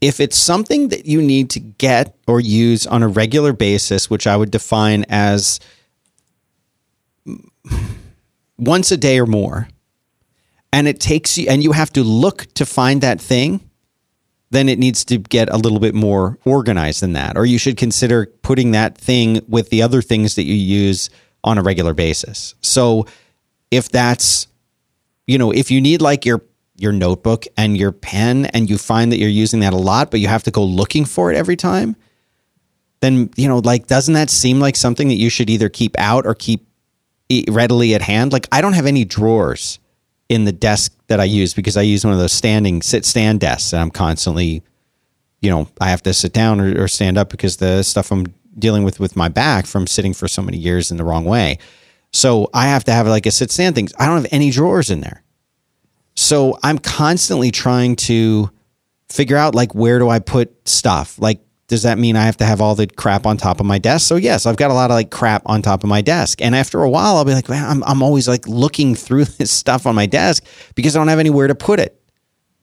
if 0.00 0.20
it's 0.20 0.36
something 0.36 0.88
that 0.88 1.06
you 1.06 1.22
need 1.22 1.48
to 1.50 1.60
get 1.60 2.14
or 2.26 2.40
use 2.40 2.86
on 2.86 3.02
a 3.02 3.08
regular 3.08 3.52
basis 3.52 4.10
which 4.10 4.26
i 4.26 4.36
would 4.36 4.50
define 4.50 5.04
as 5.08 5.60
once 8.56 8.90
a 8.90 8.96
day 8.96 9.18
or 9.18 9.26
more. 9.26 9.68
And 10.72 10.88
it 10.88 11.00
takes 11.00 11.38
you 11.38 11.46
and 11.48 11.62
you 11.62 11.72
have 11.72 11.92
to 11.92 12.02
look 12.02 12.52
to 12.54 12.66
find 12.66 13.00
that 13.00 13.20
thing 13.20 13.60
then 14.54 14.68
it 14.68 14.78
needs 14.78 15.04
to 15.04 15.18
get 15.18 15.48
a 15.50 15.56
little 15.56 15.80
bit 15.80 15.94
more 15.94 16.38
organized 16.44 17.02
than 17.02 17.12
that. 17.14 17.36
Or 17.36 17.44
you 17.44 17.58
should 17.58 17.76
consider 17.76 18.26
putting 18.42 18.70
that 18.70 18.96
thing 18.96 19.40
with 19.48 19.70
the 19.70 19.82
other 19.82 20.00
things 20.00 20.36
that 20.36 20.44
you 20.44 20.54
use 20.54 21.10
on 21.42 21.58
a 21.58 21.62
regular 21.62 21.92
basis. 21.92 22.54
So 22.60 23.06
if 23.70 23.88
that's 23.88 24.46
you 25.26 25.38
know 25.38 25.50
if 25.50 25.70
you 25.70 25.80
need 25.80 26.00
like 26.00 26.24
your 26.24 26.42
your 26.76 26.92
notebook 26.92 27.46
and 27.56 27.76
your 27.76 27.92
pen 27.92 28.46
and 28.46 28.70
you 28.70 28.78
find 28.78 29.10
that 29.10 29.18
you're 29.18 29.28
using 29.28 29.60
that 29.60 29.72
a 29.72 29.76
lot 29.76 30.10
but 30.10 30.20
you 30.20 30.28
have 30.28 30.42
to 30.44 30.50
go 30.50 30.62
looking 30.62 31.04
for 31.04 31.32
it 31.32 31.36
every 31.36 31.56
time 31.56 31.96
then 33.00 33.30
you 33.36 33.48
know 33.48 33.58
like 33.58 33.86
doesn't 33.86 34.14
that 34.14 34.28
seem 34.28 34.60
like 34.60 34.76
something 34.76 35.08
that 35.08 35.14
you 35.14 35.30
should 35.30 35.48
either 35.48 35.68
keep 35.68 35.94
out 35.98 36.26
or 36.26 36.34
keep 36.34 36.66
readily 37.48 37.94
at 37.94 38.02
hand 38.02 38.32
like 38.32 38.46
i 38.52 38.60
don't 38.60 38.74
have 38.74 38.86
any 38.86 39.04
drawers 39.04 39.78
in 40.28 40.44
the 40.44 40.52
desk 40.52 40.96
that 41.06 41.20
i 41.20 41.24
use 41.24 41.54
because 41.54 41.76
i 41.76 41.82
use 41.82 42.04
one 42.04 42.12
of 42.12 42.18
those 42.18 42.32
standing 42.32 42.82
sit 42.82 43.04
stand 43.04 43.40
desks 43.40 43.72
and 43.72 43.80
i'm 43.80 43.90
constantly 43.90 44.62
you 45.40 45.50
know 45.50 45.68
i 45.80 45.88
have 45.88 46.02
to 46.02 46.12
sit 46.12 46.32
down 46.32 46.60
or, 46.60 46.82
or 46.82 46.88
stand 46.88 47.16
up 47.16 47.30
because 47.30 47.56
the 47.56 47.82
stuff 47.82 48.12
i'm 48.12 48.26
dealing 48.58 48.84
with 48.84 49.00
with 49.00 49.16
my 49.16 49.28
back 49.28 49.66
from 49.66 49.86
sitting 49.86 50.14
for 50.14 50.28
so 50.28 50.42
many 50.42 50.58
years 50.58 50.90
in 50.90 50.96
the 50.96 51.04
wrong 51.04 51.24
way 51.24 51.58
so 52.14 52.48
I 52.54 52.68
have 52.68 52.84
to 52.84 52.92
have 52.92 53.08
like 53.08 53.26
a 53.26 53.32
sit 53.32 53.50
stand 53.50 53.74
things. 53.74 53.92
I 53.98 54.06
don't 54.06 54.14
have 54.18 54.28
any 54.30 54.52
drawers 54.52 54.88
in 54.88 55.00
there. 55.00 55.24
So 56.14 56.56
I'm 56.62 56.78
constantly 56.78 57.50
trying 57.50 57.96
to 57.96 58.50
figure 59.08 59.36
out 59.36 59.56
like 59.56 59.74
where 59.74 59.98
do 59.98 60.08
I 60.08 60.20
put 60.20 60.68
stuff? 60.68 61.18
Like 61.18 61.40
does 61.74 61.82
that 61.82 61.98
mean 61.98 62.14
I 62.14 62.22
have 62.22 62.36
to 62.36 62.44
have 62.44 62.60
all 62.60 62.76
the 62.76 62.86
crap 62.86 63.26
on 63.26 63.36
top 63.36 63.58
of 63.58 63.66
my 63.66 63.78
desk? 63.78 64.06
So 64.06 64.14
yes, 64.14 64.46
I've 64.46 64.56
got 64.56 64.70
a 64.70 64.74
lot 64.74 64.92
of 64.92 64.94
like 64.94 65.10
crap 65.10 65.42
on 65.46 65.60
top 65.60 65.82
of 65.82 65.88
my 65.88 66.02
desk. 66.02 66.40
And 66.40 66.54
after 66.54 66.80
a 66.84 66.88
while 66.88 67.16
I'll 67.16 67.24
be 67.24 67.34
like, 67.34 67.48
man, 67.48 67.68
I'm 67.68 67.82
I'm 67.82 68.00
always 68.00 68.28
like 68.28 68.46
looking 68.46 68.94
through 69.04 69.24
this 69.24 69.50
stuff 69.50 69.86
on 69.86 69.96
my 69.96 70.06
desk 70.06 70.44
because 70.76 70.94
I 70.94 71.00
don't 71.00 71.08
have 71.08 71.18
anywhere 71.18 71.48
to 71.48 71.56
put 71.56 71.80
it. 71.80 72.00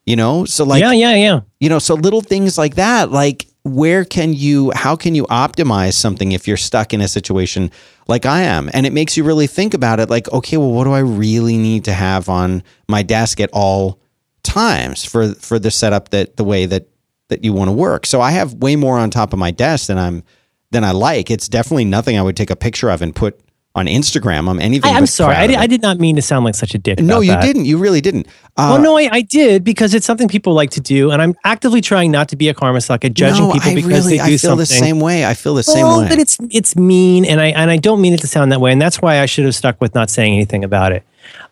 You 0.06 0.16
know? 0.16 0.46
So 0.46 0.64
like 0.64 0.82
yeah, 0.82 0.94
yeah, 0.94 1.16
yeah. 1.16 1.40
you 1.60 1.68
know 1.68 1.80
so 1.80 1.96
little 1.96 2.22
things 2.22 2.58
like 2.58 2.76
that 2.76 3.12
like 3.12 3.48
where 3.64 4.06
can 4.06 4.34
you 4.34 4.72
how 4.74 4.96
can 4.96 5.14
you 5.14 5.26
optimize 5.26 5.94
something 5.94 6.32
if 6.32 6.48
you're 6.48 6.58
stuck 6.58 6.96
in 6.96 7.02
a 7.02 7.08
situation 7.08 7.70
like 8.08 8.26
i 8.26 8.42
am 8.42 8.72
and 8.74 8.88
it 8.88 8.92
makes 8.92 9.16
you 9.16 9.24
really 9.24 9.46
think 9.46 9.76
about 9.76 10.00
it 10.00 10.10
like 10.10 10.28
okay 10.32 10.58
well 10.58 10.72
what 10.72 10.86
do 10.86 10.92
i 10.92 11.00
really 11.00 11.58
need 11.58 11.86
to 11.86 11.94
have 11.94 12.28
on 12.28 12.64
my 12.88 13.04
desk 13.04 13.40
at 13.40 13.52
all 13.54 14.00
times 14.42 15.06
for 15.06 15.36
for 15.36 15.60
the 15.60 15.70
setup 15.70 16.10
that 16.10 16.38
the 16.38 16.44
way 16.44 16.66
that 16.66 16.88
that 17.32 17.44
you 17.44 17.52
want 17.52 17.68
to 17.68 17.74
work 17.74 18.06
so 18.06 18.22
i 18.22 18.30
have 18.30 18.54
way 18.56 18.76
more 18.76 19.00
on 19.00 19.10
top 19.10 19.34
of 19.34 19.40
my 19.40 19.50
desk 19.50 19.88
than 19.88 19.98
i'm 19.98 20.24
than 20.70 20.84
i 20.84 20.92
like 20.92 21.32
it's 21.32 21.50
definitely 21.50 21.86
nothing 21.86 22.18
i 22.18 22.22
would 22.22 22.38
take 22.38 22.52
a 22.52 22.56
picture 22.56 22.90
of 22.92 23.02
and 23.02 23.16
put 23.16 23.40
on 23.74 23.86
instagram 23.88 24.50
i'm 24.50 24.60
anything 24.60 24.94
I, 24.94 24.98
am 24.98 25.06
sorry, 25.06 25.36
I 25.36 25.48
did. 25.48 25.56
I 25.56 25.66
did 25.66 25.82
not 25.82 25.98
mean 25.98 26.18
to 26.18 26.22
sound 26.22 26.44
like 26.44 26.56
such 26.56 26.76
a 26.76 26.78
dick. 26.78 27.00
no 27.00 27.22
you 27.22 27.32
that. 27.32 27.42
didn't 27.42 27.64
you 27.66 27.78
really 27.78 28.02
didn't 28.02 28.28
uh, 28.58 28.68
Well, 28.74 28.82
no, 28.82 28.98
I, 28.98 29.08
I 29.12 29.22
did 29.22 29.64
because 29.64 29.94
it's 29.94 30.06
something 30.06 30.28
people 30.28 30.54
like 30.54 30.72
to 30.72 30.82
do, 30.82 31.10
and 31.12 31.22
I'm 31.22 31.34
actively 31.46 31.80
trying 31.80 32.12
not 32.12 32.28
to 32.30 32.36
be 32.36 32.50
a 32.50 32.54
karma 32.54 32.82
sucker, 32.82 33.08
judging 33.08 33.48
no, 33.48 33.54
people 33.54 33.72
I 33.72 33.76
because 33.76 33.88
really, 34.06 34.18
they 34.18 34.18
do 34.18 34.24
I 34.24 34.28
feel 34.32 34.38
something. 34.40 34.58
the 34.58 34.66
same 34.66 35.00
way. 35.00 35.26
I 35.26 35.34
feel 35.34 35.54
the 35.56 35.64
same 35.64 35.86
way. 35.88 36.10
but 36.10 36.20
it's 36.20 36.38
it's 36.50 36.76
mean, 36.76 37.24
and 37.24 37.40
I 37.40 37.46
and 37.48 37.72
I 37.72 37.78
don't 37.78 38.02
mean 38.02 38.12
it 38.12 38.20
to 38.22 38.28
sound 38.28 38.52
that 38.52 38.60
way, 38.60 38.74
and 38.74 38.82
that's 38.82 39.02
why 39.02 39.22
I 39.22 39.26
should 39.26 39.46
have 39.46 39.56
stuck 39.56 39.80
with 39.80 39.96
not 39.96 40.10
saying 40.10 40.34
anything 40.34 40.66
about 40.66 40.92
it. 40.92 41.04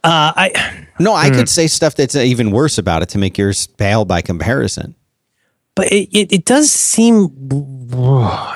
Uh, 0.04 0.34
I 0.36 0.86
No, 1.00 1.14
I 1.14 1.30
Hmm. 1.30 1.36
could 1.36 1.48
say 1.48 1.68
stuff 1.68 1.96
that's 1.96 2.16
even 2.18 2.52
worse 2.52 2.78
about 2.78 3.02
it 3.02 3.08
to 3.10 3.18
make 3.18 3.38
yours 3.38 3.66
pale 3.66 4.04
by 4.04 4.22
comparison. 4.22 4.94
But 5.80 5.92
it, 5.94 6.10
it, 6.12 6.34
it 6.34 6.46
does 6.46 6.72
seem 6.72 7.30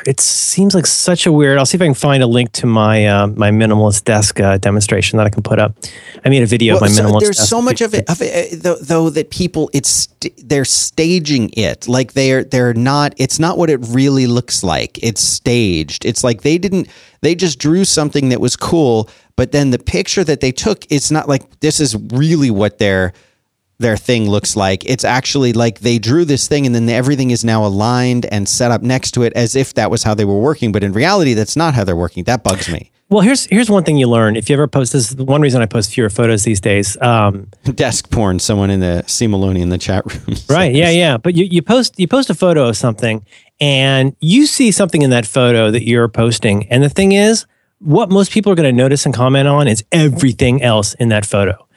it 0.06 0.20
seems 0.20 0.76
like 0.76 0.86
such 0.86 1.26
a 1.26 1.32
weird. 1.32 1.58
I'll 1.58 1.66
see 1.66 1.78
if 1.78 1.82
I 1.82 1.86
can 1.86 1.94
find 1.94 2.22
a 2.22 2.28
link 2.28 2.52
to 2.54 2.66
my 2.68 3.08
uh, 3.08 3.28
my 3.28 3.50
minimalist 3.50 4.04
desk 4.04 4.40
uh, 4.40 4.58
demonstration 4.58 5.18
that 5.18 5.26
I 5.26 5.30
can 5.30 5.42
put 5.42 5.58
up. 5.58 5.76
I 6.24 6.30
made 6.30 6.44
a 6.44 6.46
video 6.46 6.76
Well, 6.76 6.84
of 6.84 6.90
my 6.90 6.96
so 6.96 7.04
minimalist. 7.04 7.20
there's 7.22 7.38
desk. 7.38 7.50
so 7.50 7.62
much 7.62 7.82
of 7.82 7.94
it, 7.94 8.10
of 8.10 8.22
it 8.22 8.54
uh, 8.54 8.58
though, 8.62 8.76
though 8.76 9.10
that 9.10 9.30
people 9.32 9.70
it's 9.74 10.08
they're 10.44 10.66
staging 10.66 11.50
it 11.54 11.88
like 11.88 12.14
they're 12.14 12.44
they're 12.44 12.74
not. 12.74 13.14
It's 13.18 13.40
not 13.40 13.58
what 13.58 13.70
it 13.70 13.80
really 13.88 14.28
looks 14.28 14.64
like. 14.64 15.02
It's 15.02 15.22
staged. 15.22 16.06
It's 16.06 16.24
like 16.24 16.42
they 16.42 16.58
didn't. 16.58 16.88
They 17.22 17.36
just 17.36 17.58
drew 17.58 17.86
something 17.86 18.30
that 18.30 18.42
was 18.42 18.56
cool, 18.56 19.10
but 19.38 19.52
then 19.54 19.72
the 19.72 19.80
picture 19.80 20.24
that 20.26 20.42
they 20.42 20.52
took, 20.52 20.86
it's 20.92 21.10
not 21.10 21.30
like 21.30 21.62
this 21.62 21.80
is 21.80 21.96
really 22.12 22.52
what 22.52 22.78
their 22.80 23.14
their 23.80 23.98
thing 23.98 24.30
looks 24.30 24.56
like. 24.56 24.86
It's 24.86 25.04
actually 25.04 25.54
like 25.54 25.80
they 25.80 26.00
drew 26.00 26.26
this 26.26 26.48
thing 26.48 26.66
and 26.66 26.74
then 26.74 26.88
everything 26.90 27.32
is 27.32 27.44
now 27.44 27.66
aligned 27.66 28.26
and 28.28 28.48
set 28.48 28.72
up 28.72 28.82
next 28.82 29.12
to 29.12 29.24
it 29.24 29.34
as 29.34 29.56
if 29.56 29.74
that 29.74 29.92
was 29.92 30.04
how 30.04 30.14
they 30.14 30.26
were 30.26 30.40
working. 30.40 30.72
But 30.72 30.84
in 30.84 30.94
reality, 30.94 31.34
that's 31.34 31.56
not 31.56 31.74
how 31.74 31.84
they're 31.84 31.96
working. 31.96 32.24
That 32.26 32.44
bugs 32.44 32.70
me. 32.72 32.90
Well, 33.10 33.22
here's 33.22 33.46
here's 33.46 33.70
one 33.70 33.84
thing 33.84 33.98
you 33.98 34.10
learn 34.10 34.36
if 34.36 34.50
you 34.50 34.54
ever 34.56 34.66
post 34.66 34.94
this. 34.94 35.12
is 35.12 35.18
One 35.18 35.40
reason 35.40 35.62
I 35.62 35.68
post 35.68 35.94
fewer 35.94 36.10
photos 36.10 36.46
these 36.46 36.60
days. 36.60 37.00
Um, 37.00 37.48
Desk 37.76 38.10
porn. 38.10 38.40
Someone 38.40 38.72
in 38.72 38.80
the 38.80 39.04
C 39.06 39.28
Maloney 39.28 39.62
in 39.62 39.70
the 39.70 39.78
chat 39.78 40.04
room. 40.06 40.38
right? 40.50 40.74
Yeah, 40.74 40.90
yeah. 40.90 41.18
But 41.18 41.36
you, 41.36 41.46
you 41.46 41.62
post 41.62 42.00
you 42.00 42.08
post 42.08 42.32
a 42.32 42.34
photo 42.34 42.68
of 42.68 42.76
something, 42.76 43.24
and 43.62 44.16
you 44.20 44.48
see 44.48 44.72
something 44.72 45.04
in 45.04 45.12
that 45.12 45.28
photo 45.28 45.70
that 45.70 45.84
you're 45.88 46.08
posting, 46.08 46.68
and 46.72 46.82
the 46.82 46.90
thing 46.90 47.12
is, 47.12 47.46
what 47.78 48.10
most 48.10 48.32
people 48.32 48.52
are 48.52 48.56
going 48.56 48.74
to 48.74 48.76
notice 48.76 49.06
and 49.06 49.14
comment 49.14 49.48
on 49.48 49.68
is 49.68 49.84
everything 49.92 50.64
else 50.64 50.96
in 50.96 51.10
that 51.10 51.24
photo, 51.26 51.68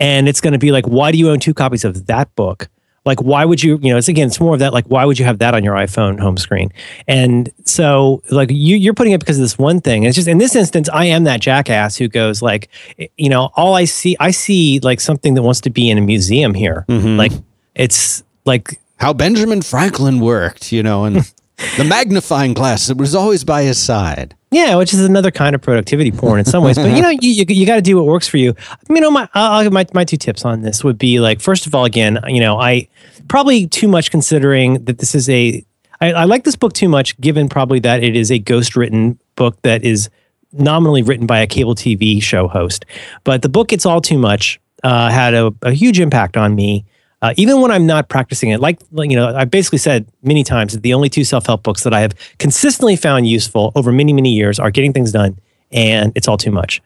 and 0.00 0.28
it's 0.28 0.40
going 0.40 0.52
to 0.52 0.58
be 0.58 0.72
like, 0.72 0.86
why 0.86 1.12
do 1.12 1.18
you 1.18 1.30
own 1.30 1.40
two 1.40 1.54
copies 1.54 1.84
of 1.84 2.06
that 2.06 2.34
book? 2.34 2.68
Like, 3.06 3.22
why 3.22 3.44
would 3.44 3.62
you? 3.62 3.78
You 3.80 3.92
know, 3.92 3.98
it's 3.98 4.08
again, 4.08 4.26
it's 4.26 4.40
more 4.40 4.54
of 4.54 4.58
that. 4.58 4.72
Like, 4.72 4.86
why 4.86 5.04
would 5.04 5.16
you 5.16 5.24
have 5.24 5.38
that 5.38 5.54
on 5.54 5.62
your 5.62 5.74
iPhone 5.74 6.18
home 6.18 6.36
screen? 6.36 6.72
And 7.06 7.48
so, 7.64 8.20
like, 8.30 8.50
you 8.50 8.76
you're 8.76 8.94
putting 8.94 9.12
it 9.12 9.20
because 9.20 9.38
of 9.38 9.42
this 9.42 9.56
one 9.56 9.80
thing. 9.80 10.02
It's 10.02 10.16
just 10.16 10.26
in 10.26 10.38
this 10.38 10.56
instance, 10.56 10.88
I 10.92 11.04
am 11.06 11.22
that 11.24 11.40
jackass 11.40 11.96
who 11.96 12.08
goes 12.08 12.42
like, 12.42 12.68
you 13.16 13.28
know, 13.28 13.50
all 13.54 13.74
I 13.74 13.84
see, 13.84 14.16
I 14.18 14.32
see 14.32 14.80
like 14.80 15.00
something 15.00 15.34
that 15.34 15.42
wants 15.42 15.60
to 15.62 15.70
be 15.70 15.88
in 15.88 15.98
a 15.98 16.00
museum 16.00 16.52
here. 16.52 16.84
Mm-hmm. 16.88 17.16
Like, 17.16 17.32
it's 17.76 18.24
like 18.44 18.80
how 18.96 19.12
Benjamin 19.12 19.62
Franklin 19.62 20.18
worked, 20.18 20.72
you 20.72 20.82
know, 20.82 21.04
and 21.04 21.32
the 21.76 21.84
magnifying 21.84 22.54
glass 22.54 22.86
that 22.88 22.96
was 22.96 23.14
always 23.14 23.44
by 23.44 23.62
his 23.62 23.78
side. 23.78 24.34
Yeah, 24.50 24.76
which 24.76 24.94
is 24.94 25.00
another 25.00 25.30
kind 25.30 25.54
of 25.54 25.62
productivity 25.62 26.12
porn 26.12 26.38
in 26.38 26.44
some 26.44 26.62
ways. 26.62 26.76
But 26.76 26.94
you 26.94 27.02
know, 27.02 27.10
you, 27.10 27.30
you, 27.30 27.44
you 27.48 27.66
got 27.66 27.76
to 27.76 27.82
do 27.82 27.96
what 27.96 28.06
works 28.06 28.28
for 28.28 28.36
you. 28.36 28.54
You 28.88 29.00
know, 29.00 29.10
my 29.10 29.28
I'll, 29.34 29.70
my 29.70 29.86
my 29.92 30.04
two 30.04 30.16
tips 30.16 30.44
on 30.44 30.62
this 30.62 30.84
would 30.84 30.98
be 30.98 31.20
like, 31.20 31.40
first 31.40 31.66
of 31.66 31.74
all, 31.74 31.84
again, 31.84 32.18
you 32.26 32.40
know, 32.40 32.58
I 32.58 32.88
probably 33.28 33.66
too 33.66 33.88
much 33.88 34.10
considering 34.10 34.84
that 34.84 34.98
this 34.98 35.14
is 35.14 35.28
a. 35.28 35.64
I, 36.00 36.12
I 36.12 36.24
like 36.24 36.44
this 36.44 36.56
book 36.56 36.74
too 36.74 36.88
much, 36.88 37.18
given 37.20 37.48
probably 37.48 37.80
that 37.80 38.02
it 38.02 38.16
is 38.16 38.30
a 38.30 38.38
ghost 38.38 38.76
written 38.76 39.18
book 39.34 39.60
that 39.62 39.82
is 39.82 40.10
nominally 40.52 41.02
written 41.02 41.26
by 41.26 41.38
a 41.38 41.46
cable 41.46 41.74
TV 41.74 42.22
show 42.22 42.48
host. 42.48 42.84
But 43.24 43.42
the 43.42 43.48
book, 43.48 43.72
it's 43.72 43.86
all 43.86 44.00
too 44.00 44.18
much, 44.18 44.60
uh, 44.84 45.10
had 45.10 45.34
a, 45.34 45.54
a 45.62 45.72
huge 45.72 45.98
impact 45.98 46.36
on 46.36 46.54
me. 46.54 46.84
Uh, 47.22 47.32
even 47.36 47.60
when 47.60 47.70
I'm 47.70 47.86
not 47.86 48.08
practicing 48.08 48.50
it, 48.50 48.60
like, 48.60 48.78
you 48.92 49.16
know, 49.16 49.34
I've 49.34 49.50
basically 49.50 49.78
said 49.78 50.06
many 50.22 50.44
times 50.44 50.74
that 50.74 50.82
the 50.82 50.92
only 50.92 51.08
two 51.08 51.24
self 51.24 51.46
help 51.46 51.62
books 51.62 51.82
that 51.84 51.94
I 51.94 52.00
have 52.00 52.14
consistently 52.38 52.94
found 52.94 53.26
useful 53.26 53.72
over 53.74 53.90
many, 53.90 54.12
many 54.12 54.34
years 54.34 54.58
are 54.58 54.70
Getting 54.70 54.92
Things 54.92 55.12
Done 55.12 55.38
and 55.72 56.12
It's 56.14 56.28
All 56.28 56.36
Too 56.36 56.50
Much. 56.50 56.82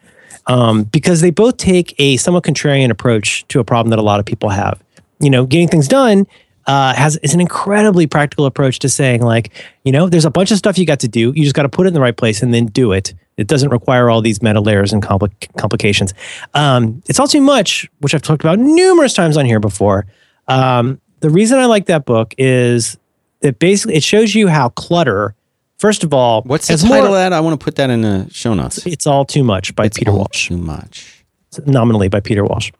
Um, 0.46 0.84
because 0.84 1.20
they 1.20 1.30
both 1.30 1.56
take 1.56 1.94
a 1.98 2.16
somewhat 2.16 2.44
contrarian 2.44 2.90
approach 2.90 3.46
to 3.48 3.60
a 3.60 3.64
problem 3.64 3.90
that 3.90 3.98
a 3.98 4.02
lot 4.02 4.20
of 4.20 4.26
people 4.26 4.48
have. 4.50 4.82
You 5.18 5.30
know, 5.30 5.46
Getting 5.46 5.68
Things 5.68 5.88
Done 5.88 6.26
uh, 6.66 6.94
has 6.94 7.16
is 7.18 7.34
an 7.34 7.40
incredibly 7.40 8.06
practical 8.06 8.46
approach 8.46 8.78
to 8.80 8.88
saying, 8.88 9.22
like, 9.22 9.52
you 9.84 9.90
know, 9.90 10.08
there's 10.08 10.24
a 10.24 10.30
bunch 10.30 10.52
of 10.52 10.58
stuff 10.58 10.78
you 10.78 10.86
got 10.86 11.00
to 11.00 11.08
do. 11.08 11.32
You 11.34 11.42
just 11.42 11.56
got 11.56 11.62
to 11.62 11.68
put 11.68 11.86
it 11.86 11.88
in 11.88 11.94
the 11.94 12.00
right 12.00 12.16
place 12.16 12.42
and 12.42 12.54
then 12.54 12.66
do 12.66 12.92
it. 12.92 13.14
It 13.40 13.46
doesn't 13.48 13.70
require 13.70 14.10
all 14.10 14.20
these 14.20 14.42
meta 14.42 14.60
layers 14.60 14.92
and 14.92 15.02
compli- 15.02 15.32
complications. 15.56 16.12
Um, 16.54 17.02
it's 17.08 17.18
all 17.18 17.26
too 17.26 17.40
much, 17.40 17.88
which 18.00 18.14
I've 18.14 18.22
talked 18.22 18.42
about 18.44 18.58
numerous 18.58 19.14
times 19.14 19.36
on 19.36 19.46
here 19.46 19.60
before. 19.60 20.06
Um, 20.46 21.00
the 21.20 21.30
reason 21.30 21.58
I 21.58 21.64
like 21.66 21.86
that 21.86 22.04
book 22.04 22.34
is 22.38 22.98
it 23.40 23.58
basically 23.58 23.94
it 23.96 24.02
shows 24.02 24.34
you 24.34 24.48
how 24.48 24.68
clutter 24.70 25.34
First 25.78 26.04
of 26.04 26.12
all, 26.12 26.42
What's 26.42 26.68
the 26.68 26.76
title 26.76 26.96
more- 26.98 27.06
of 27.06 27.12
that? 27.14 27.32
I 27.32 27.40
want 27.40 27.58
to 27.58 27.64
put 27.64 27.76
that 27.76 27.88
in 27.88 28.02
the 28.02 28.28
show 28.30 28.52
notes. 28.52 28.84
It's 28.86 29.06
all 29.06 29.24
too 29.24 29.42
much 29.42 29.74
by 29.74 29.86
It's 29.86 29.96
Peter 29.98 30.12
Walsh. 30.12 30.48
Too 30.48 30.58
much. 30.58 31.24
nominally 31.64 32.08
by 32.08 32.20
Peter 32.20 32.44
Walsh. 32.44 32.70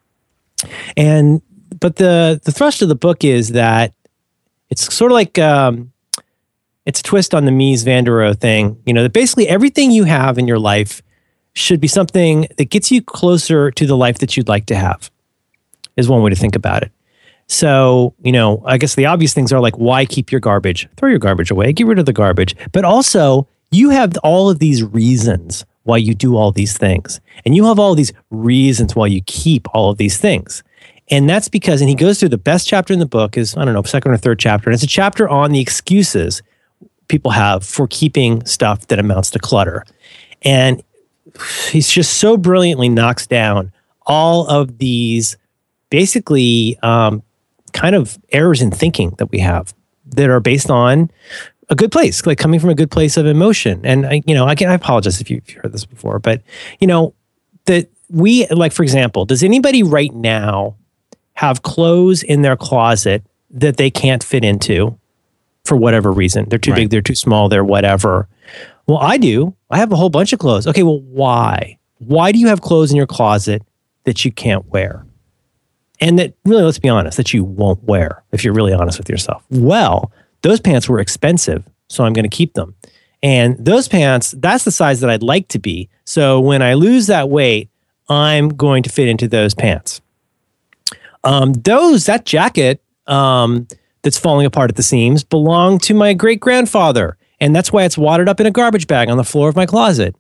And 0.99 1.41
but 1.78 1.97
the 1.97 2.41
the 2.45 2.53
thrust 2.53 2.82
of 2.82 2.89
the 2.91 2.95
book 2.95 3.24
is 3.24 3.49
that 3.53 3.95
it's 4.69 4.93
sort 4.95 5.12
of 5.12 5.15
like 5.15 5.39
um, 5.39 5.93
it's 6.86 7.01
a 7.01 7.02
twist 7.02 7.35
on 7.35 7.44
the 7.44 7.51
Mies 7.51 7.85
van 7.85 8.05
der 8.05 8.12
Rohe 8.12 8.39
thing. 8.39 8.81
You 8.86 8.93
know, 8.93 9.02
that 9.02 9.12
basically 9.12 9.48
everything 9.48 9.90
you 9.90 10.05
have 10.05 10.39
in 10.39 10.48
your 10.48 10.59
life 10.59 11.02
should 11.52 11.81
be 11.81 11.89
something 11.89 12.47
that 12.57 12.70
gets 12.70 12.90
you 12.90 13.02
closer 13.02 13.70
to 13.70 13.86
the 13.86 13.97
life 13.97 14.19
that 14.19 14.36
you'd 14.36 14.48
like 14.48 14.66
to 14.66 14.77
have. 14.77 15.11
Is 15.97 16.09
one 16.09 16.23
way 16.23 16.31
to 16.31 16.36
think 16.36 16.57
about 16.57 16.82
it. 16.82 16.93
So, 17.47 18.15
you 18.23 18.32
know, 18.32 18.62
I 18.65 18.78
guess 18.78 18.94
the 18.94 19.07
obvious 19.07 19.35
things 19.35 19.52
are 19.52 19.61
like 19.61 19.77
why 19.77 20.07
keep 20.07 20.31
your 20.31 20.40
garbage? 20.40 20.89
Throw 20.97 21.11
your 21.11 21.19
garbage 21.19 21.51
away, 21.51 21.73
get 21.73 21.86
rid 21.86 21.98
of 21.98 22.07
the 22.07 22.12
garbage. 22.12 22.55
But 22.73 22.85
also, 22.85 23.48
you 23.73 23.90
have 23.90 24.16
all 24.19 24.48
of 24.48 24.61
these 24.61 24.82
reasons 24.82 25.65
why 25.82 25.97
you 25.97 26.15
do 26.15 26.36
all 26.36 26.52
these 26.52 26.77
things. 26.78 27.20
And 27.44 27.55
you 27.55 27.65
have 27.66 27.78
all 27.78 27.94
these 27.94 28.12
reasons 28.31 28.94
why 28.94 29.07
you 29.09 29.20
keep 29.27 29.66
all 29.74 29.90
of 29.90 29.98
these 29.98 30.19
things. 30.19 30.62
And 31.11 31.28
that's 31.28 31.48
because, 31.48 31.81
and 31.81 31.89
he 31.89 31.97
goes 31.97 32.20
through 32.20 32.28
the 32.28 32.39
best 32.39 32.69
chapter 32.69 32.93
in 32.93 33.01
the 33.01 33.07
book 33.07 33.36
is, 33.36 33.57
I 33.57 33.65
don't 33.65 33.74
know, 33.74 33.82
second 33.82 34.12
or 34.12 34.16
third 34.16 34.39
chapter. 34.39 34.70
And 34.70 34.74
it's 34.74 34.85
a 34.85 34.86
chapter 34.86 35.28
on 35.28 35.51
the 35.51 35.61
excuses 35.61 36.43
people 37.11 37.32
have 37.32 37.65
for 37.65 37.87
keeping 37.89 38.45
stuff 38.47 38.87
that 38.87 38.99
amounts 38.99 39.31
to 39.32 39.39
clutter. 39.39 39.85
And 40.43 40.82
he's 41.70 41.91
just 41.91 42.15
so 42.15 42.37
brilliantly 42.37 42.89
knocks 42.89 43.27
down 43.27 43.73
all 44.07 44.47
of 44.47 44.78
these 44.78 45.37
basically 45.91 46.78
um, 46.82 47.23
kind 47.73 47.95
of 47.95 48.19
errors 48.31 48.62
in 48.62 48.70
thinking 48.70 49.11
that 49.19 49.31
we 49.31 49.41
have 49.41 49.74
that 50.07 50.31
are 50.31 50.41
based 50.41 50.70
on 50.70 51.11
a 51.69 51.74
good 51.74 51.93
place, 51.93 52.27
like 52.27 52.39
coming 52.39 52.59
from 52.59 52.70
a 52.70 52.74
good 52.74 52.91
place 52.91 53.16
of 53.16 53.27
emotion. 53.27 53.81
And 53.85 54.07
I, 54.07 54.23
you 54.27 54.35
know, 54.35 54.47
I 54.47 54.53
apologize 54.53 55.20
if 55.20 55.31
you've 55.31 55.49
heard 55.51 55.73
this 55.73 55.85
before, 55.85 56.19
but 56.19 56.43
you 56.81 56.87
know, 56.87 57.15
that 57.66 57.89
we 58.09 58.47
like, 58.49 58.73
for 58.73 58.82
example, 58.82 59.24
does 59.24 59.43
anybody 59.43 59.82
right 59.82 60.12
now 60.12 60.77
have 61.35 61.62
clothes 61.62 62.23
in 62.23 62.43
their 62.43 62.57
closet 62.57 63.23
that 63.51 63.77
they 63.77 63.91
can't 63.91 64.23
fit 64.23 64.45
into 64.45 64.99
for 65.70 65.76
whatever 65.76 66.10
reason? 66.12 66.47
They're 66.48 66.59
too 66.59 66.72
Right. 66.72 66.80
big, 66.80 66.90
they're 66.90 67.01
too 67.01 67.14
small, 67.14 67.48
they're 67.48 67.64
whatever. 67.64 68.28
Well, 68.88 68.98
I 68.98 69.16
do. 69.16 69.55
I 69.70 69.78
have 69.78 69.92
a 69.92 69.97
whole 69.97 70.10
bunch 70.10 70.32
of 70.32 70.40
clothes. 70.40 70.66
Okay, 70.66 70.82
well, 70.82 71.01
why? 71.01 71.78
Why 71.98 72.32
do 72.32 72.38
you 72.40 72.48
have 72.48 72.60
clothes 72.60 72.90
in 72.90 72.97
your 72.97 73.06
closet 73.06 73.62
that 74.05 74.24
you 74.24 74.32
can't 74.32 74.66
wear? 74.66 75.06
And 76.01 76.18
that 76.18 76.34
really, 76.44 76.64
let's 76.64 76.78
be 76.80 76.88
honest, 76.88 77.16
that 77.18 77.32
you 77.32 77.44
won't 77.44 77.84
wear 77.84 78.22
if 78.32 78.42
you're 78.42 78.52
really 78.55 78.72
honest 78.72 78.98
with 78.98 79.09
yourself. 79.09 79.44
Well, 79.51 80.10
those 80.42 80.59
pants 80.59 80.88
were 80.88 80.98
expensive, 80.98 81.64
so 81.88 82.05
I'm 82.05 82.14
going 82.14 82.28
to 82.28 82.36
keep 82.36 82.55
them. 82.55 82.74
And 83.22 83.56
those 83.64 83.86
pants, 83.86 84.34
that's 84.38 84.64
the 84.64 84.70
size 84.72 85.01
that 85.01 85.10
I'd 85.10 85.22
like 85.22 85.47
to 85.48 85.59
be. 85.59 85.88
So 86.05 86.40
when 86.40 86.62
I 86.62 86.74
lose 86.74 87.06
that 87.06 87.28
weight, 87.28 87.68
I'm 88.09 88.48
going 88.48 88.82
to 88.82 88.90
fit 88.90 89.06
into 89.09 89.28
those 89.28 89.55
pants. 89.55 90.01
Um, 91.22 91.52
those, 91.52 92.06
that 92.06 92.24
jacket 92.24 92.82
um, 93.06 93.68
that's 94.02 94.18
falling 94.18 94.47
apart 94.47 94.70
at 94.70 94.77
the 94.77 94.82
seams 94.82 95.24
belonged 95.24 95.82
to 95.82 95.94
my 95.94 96.14
great 96.14 96.40
grandfather. 96.40 97.16
And 97.40 97.55
that's 97.55 97.72
why 97.72 97.85
it's 97.85 97.98
wadded 97.98 98.28
up 98.28 98.40
in 98.40 98.47
a 98.47 98.51
garbage 98.51 98.86
bag 98.86 99.09
on 99.09 99.16
the 99.16 99.24
floor 99.24 99.48
of 99.48 99.56
my 99.56 99.66
closet. 99.66 100.14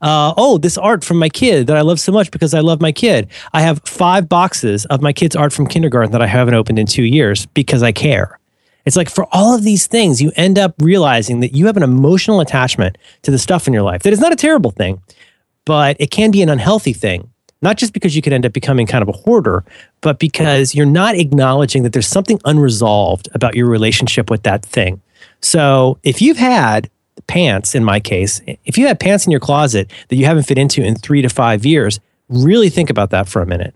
Uh, 0.00 0.34
oh, 0.36 0.58
this 0.58 0.76
art 0.76 1.04
from 1.04 1.18
my 1.18 1.28
kid 1.28 1.66
that 1.66 1.76
I 1.76 1.80
love 1.80 2.00
so 2.00 2.12
much 2.12 2.30
because 2.30 2.52
I 2.52 2.60
love 2.60 2.80
my 2.80 2.92
kid. 2.92 3.28
I 3.52 3.62
have 3.62 3.80
five 3.86 4.28
boxes 4.28 4.84
of 4.86 5.00
my 5.00 5.12
kid's 5.12 5.36
art 5.36 5.52
from 5.52 5.66
kindergarten 5.66 6.12
that 6.12 6.22
I 6.22 6.26
haven't 6.26 6.54
opened 6.54 6.78
in 6.78 6.86
two 6.86 7.04
years 7.04 7.46
because 7.46 7.82
I 7.82 7.92
care. 7.92 8.38
It's 8.84 8.96
like 8.96 9.08
for 9.08 9.26
all 9.32 9.54
of 9.54 9.62
these 9.62 9.86
things, 9.86 10.20
you 10.20 10.30
end 10.36 10.58
up 10.58 10.74
realizing 10.78 11.40
that 11.40 11.54
you 11.54 11.66
have 11.66 11.76
an 11.76 11.82
emotional 11.82 12.40
attachment 12.40 12.98
to 13.22 13.30
the 13.30 13.38
stuff 13.38 13.66
in 13.66 13.72
your 13.72 13.82
life 13.82 14.02
that 14.02 14.12
is 14.12 14.20
not 14.20 14.32
a 14.32 14.36
terrible 14.36 14.70
thing, 14.70 15.00
but 15.64 15.96
it 15.98 16.10
can 16.10 16.30
be 16.30 16.42
an 16.42 16.50
unhealthy 16.50 16.92
thing. 16.92 17.30
Not 17.64 17.78
just 17.78 17.94
because 17.94 18.14
you 18.14 18.20
could 18.20 18.34
end 18.34 18.44
up 18.44 18.52
becoming 18.52 18.86
kind 18.86 19.00
of 19.00 19.08
a 19.08 19.12
hoarder, 19.12 19.64
but 20.02 20.18
because 20.18 20.74
you're 20.74 20.84
not 20.84 21.14
acknowledging 21.14 21.82
that 21.82 21.94
there's 21.94 22.06
something 22.06 22.38
unresolved 22.44 23.26
about 23.32 23.56
your 23.56 23.66
relationship 23.66 24.28
with 24.28 24.42
that 24.42 24.62
thing. 24.62 25.00
So 25.40 25.98
if 26.02 26.20
you've 26.20 26.36
had 26.36 26.90
pants, 27.26 27.74
in 27.74 27.82
my 27.82 28.00
case, 28.00 28.42
if 28.66 28.76
you 28.76 28.86
had 28.86 29.00
pants 29.00 29.24
in 29.24 29.30
your 29.30 29.40
closet 29.40 29.90
that 30.08 30.16
you 30.16 30.26
haven't 30.26 30.42
fit 30.42 30.58
into 30.58 30.82
in 30.82 30.94
three 30.94 31.22
to 31.22 31.30
five 31.30 31.64
years, 31.64 32.00
really 32.28 32.68
think 32.68 32.90
about 32.90 33.08
that 33.10 33.28
for 33.28 33.40
a 33.40 33.46
minute. 33.46 33.74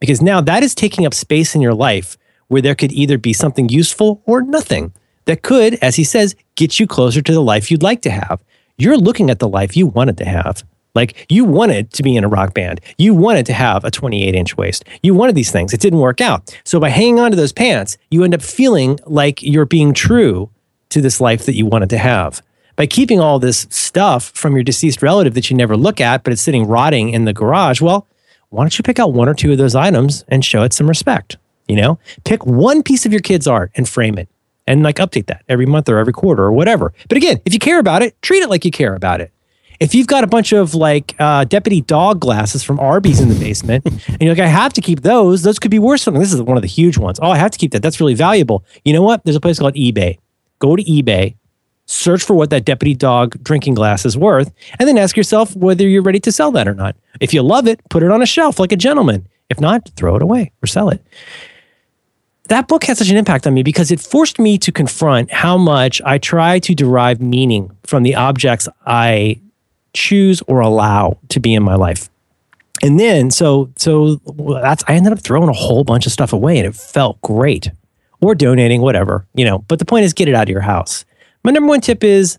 Because 0.00 0.20
now 0.20 0.42
that 0.42 0.62
is 0.62 0.74
taking 0.74 1.06
up 1.06 1.14
space 1.14 1.54
in 1.54 1.62
your 1.62 1.74
life 1.74 2.18
where 2.48 2.60
there 2.60 2.74
could 2.74 2.92
either 2.92 3.16
be 3.16 3.32
something 3.32 3.70
useful 3.70 4.20
or 4.26 4.42
nothing 4.42 4.92
that 5.24 5.40
could, 5.40 5.74
as 5.76 5.96
he 5.96 6.04
says, 6.04 6.36
get 6.56 6.78
you 6.78 6.86
closer 6.86 7.22
to 7.22 7.32
the 7.32 7.42
life 7.42 7.70
you'd 7.70 7.82
like 7.82 8.02
to 8.02 8.10
have. 8.10 8.42
You're 8.76 8.98
looking 8.98 9.30
at 9.30 9.38
the 9.38 9.48
life 9.48 9.78
you 9.78 9.86
wanted 9.86 10.18
to 10.18 10.26
have. 10.26 10.62
Like 10.94 11.26
you 11.28 11.44
wanted 11.44 11.92
to 11.92 12.02
be 12.02 12.16
in 12.16 12.24
a 12.24 12.28
rock 12.28 12.54
band. 12.54 12.80
You 12.98 13.14
wanted 13.14 13.46
to 13.46 13.52
have 13.52 13.84
a 13.84 13.90
28 13.90 14.34
inch 14.34 14.56
waist. 14.56 14.84
You 15.02 15.14
wanted 15.14 15.34
these 15.34 15.52
things. 15.52 15.72
It 15.72 15.80
didn't 15.80 16.00
work 16.00 16.20
out. 16.20 16.56
So 16.64 16.80
by 16.80 16.88
hanging 16.88 17.20
on 17.20 17.30
to 17.30 17.36
those 17.36 17.52
pants, 17.52 17.96
you 18.10 18.24
end 18.24 18.34
up 18.34 18.42
feeling 18.42 18.98
like 19.06 19.42
you're 19.42 19.66
being 19.66 19.94
true 19.94 20.50
to 20.90 21.00
this 21.00 21.20
life 21.20 21.46
that 21.46 21.54
you 21.54 21.66
wanted 21.66 21.90
to 21.90 21.98
have. 21.98 22.42
By 22.76 22.86
keeping 22.86 23.20
all 23.20 23.38
this 23.38 23.66
stuff 23.70 24.30
from 24.30 24.54
your 24.54 24.62
deceased 24.62 25.02
relative 25.02 25.34
that 25.34 25.50
you 25.50 25.56
never 25.56 25.76
look 25.76 26.00
at, 26.00 26.24
but 26.24 26.32
it's 26.32 26.42
sitting 26.42 26.66
rotting 26.66 27.10
in 27.10 27.24
the 27.24 27.32
garage, 27.32 27.80
well, 27.80 28.06
why 28.48 28.64
don't 28.64 28.76
you 28.78 28.82
pick 28.82 28.98
out 28.98 29.12
one 29.12 29.28
or 29.28 29.34
two 29.34 29.52
of 29.52 29.58
those 29.58 29.74
items 29.74 30.24
and 30.28 30.44
show 30.44 30.62
it 30.62 30.72
some 30.72 30.88
respect? 30.88 31.36
You 31.68 31.76
know, 31.76 31.98
pick 32.24 32.44
one 32.44 32.82
piece 32.82 33.06
of 33.06 33.12
your 33.12 33.20
kid's 33.20 33.46
art 33.46 33.70
and 33.76 33.88
frame 33.88 34.18
it 34.18 34.28
and 34.66 34.82
like 34.82 34.96
update 34.96 35.26
that 35.26 35.44
every 35.48 35.66
month 35.66 35.88
or 35.88 35.98
every 35.98 36.12
quarter 36.12 36.42
or 36.42 36.52
whatever. 36.52 36.92
But 37.08 37.16
again, 37.16 37.40
if 37.44 37.52
you 37.52 37.58
care 37.60 37.78
about 37.78 38.02
it, 38.02 38.20
treat 38.22 38.42
it 38.42 38.48
like 38.48 38.64
you 38.64 38.70
care 38.70 38.94
about 38.94 39.20
it. 39.20 39.32
If 39.80 39.94
you've 39.94 40.06
got 40.06 40.24
a 40.24 40.26
bunch 40.26 40.52
of 40.52 40.74
like 40.74 41.16
uh, 41.18 41.44
Deputy 41.44 41.80
Dawg 41.80 42.20
glasses 42.20 42.62
from 42.62 42.78
Arby's 42.78 43.18
in 43.18 43.30
the 43.30 43.34
basement, 43.34 43.84
and 44.08 44.20
you're 44.20 44.34
like, 44.34 44.44
I 44.44 44.46
have 44.46 44.74
to 44.74 44.82
keep 44.82 45.00
those, 45.00 45.42
those 45.42 45.58
could 45.58 45.70
be 45.70 45.78
worth 45.78 46.02
something. 46.02 46.20
This 46.20 46.34
is 46.34 46.42
one 46.42 46.58
of 46.58 46.62
the 46.62 46.68
huge 46.68 46.98
ones. 46.98 47.18
Oh, 47.22 47.30
I 47.30 47.38
have 47.38 47.50
to 47.52 47.58
keep 47.58 47.72
that. 47.72 47.82
That's 47.82 47.98
really 47.98 48.14
valuable. 48.14 48.64
You 48.84 48.92
know 48.92 49.02
what? 49.02 49.24
There's 49.24 49.36
a 49.36 49.40
place 49.40 49.58
called 49.58 49.74
eBay. 49.74 50.18
Go 50.58 50.76
to 50.76 50.84
eBay, 50.84 51.36
search 51.86 52.22
for 52.22 52.34
what 52.34 52.50
that 52.50 52.66
Deputy 52.66 52.94
Dawg 52.94 53.42
drinking 53.42 53.74
glass 53.74 54.04
is 54.04 54.18
worth, 54.18 54.52
and 54.78 54.86
then 54.86 54.98
ask 54.98 55.16
yourself 55.16 55.56
whether 55.56 55.88
you're 55.88 56.02
ready 56.02 56.20
to 56.20 56.30
sell 56.30 56.52
that 56.52 56.68
or 56.68 56.74
not. 56.74 56.94
If 57.18 57.32
you 57.32 57.42
love 57.42 57.66
it, 57.66 57.80
put 57.88 58.02
it 58.02 58.10
on 58.10 58.20
a 58.20 58.26
shelf 58.26 58.58
like 58.58 58.72
a 58.72 58.76
gentleman. 58.76 59.26
If 59.48 59.60
not, 59.60 59.88
throw 59.96 60.14
it 60.14 60.22
away 60.22 60.52
or 60.62 60.66
sell 60.66 60.90
it 60.90 61.02
that 62.50 62.66
book 62.66 62.82
had 62.82 62.98
such 62.98 63.08
an 63.10 63.16
impact 63.16 63.46
on 63.46 63.54
me 63.54 63.62
because 63.62 63.92
it 63.92 64.00
forced 64.00 64.40
me 64.40 64.58
to 64.58 64.72
confront 64.72 65.32
how 65.32 65.56
much 65.56 66.02
I 66.04 66.18
try 66.18 66.58
to 66.58 66.74
derive 66.74 67.20
meaning 67.20 67.70
from 67.84 68.02
the 68.02 68.16
objects 68.16 68.68
I 68.84 69.40
choose 69.92 70.42
or 70.42 70.60
allow 70.60 71.18
to 71.30 71.40
be 71.40 71.54
in 71.54 71.62
my 71.62 71.74
life. 71.74 72.08
And 72.82 72.98
then, 72.98 73.30
so 73.30 73.70
so 73.76 74.16
that's 74.62 74.82
I 74.88 74.94
ended 74.94 75.12
up 75.12 75.20
throwing 75.20 75.48
a 75.48 75.54
whole 75.54 75.84
bunch 75.84 76.06
of 76.06 76.12
stuff 76.12 76.32
away, 76.32 76.58
and 76.58 76.66
it 76.66 76.74
felt 76.74 77.20
great, 77.20 77.70
or 78.20 78.34
donating, 78.34 78.80
whatever 78.80 79.26
you 79.34 79.44
know. 79.44 79.58
But 79.68 79.78
the 79.78 79.84
point 79.84 80.04
is, 80.04 80.14
get 80.14 80.28
it 80.28 80.34
out 80.34 80.44
of 80.44 80.48
your 80.48 80.62
house. 80.62 81.04
My 81.44 81.50
number 81.50 81.68
one 81.68 81.80
tip 81.80 82.02
is 82.02 82.38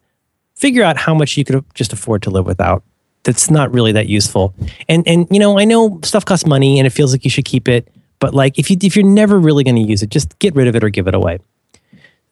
figure 0.56 0.84
out 0.84 0.98
how 0.98 1.14
much 1.14 1.38
you 1.38 1.44
could 1.44 1.64
just 1.76 1.94
afford 1.94 2.24
to 2.24 2.30
live 2.32 2.46
without. 2.46 2.84
That's 3.24 3.52
not 3.52 3.72
really 3.72 3.92
that 3.92 4.08
useful. 4.08 4.56
And 4.90 5.08
and 5.08 5.28
you 5.30 5.40
know, 5.40 5.60
I 5.60 5.66
know 5.66 6.00
stuff 6.04 6.26
costs 6.26 6.48
money, 6.48 6.80
and 6.80 6.88
it 6.88 6.92
feels 6.92 7.12
like 7.12 7.24
you 7.24 7.30
should 7.30 7.46
keep 7.46 7.68
it. 7.68 7.88
But 8.20 8.34
like 8.34 8.58
if 8.58 8.72
you 8.72 8.78
if 8.82 8.96
you're 8.96 9.06
never 9.06 9.40
really 9.40 9.64
going 9.64 9.76
to 9.76 9.82
use 9.82 10.02
it, 10.02 10.10
just 10.10 10.40
get 10.40 10.56
rid 10.56 10.68
of 10.68 10.76
it 10.76 10.84
or 10.84 10.90
give 10.90 11.08
it 11.08 11.14
away. 11.14 11.40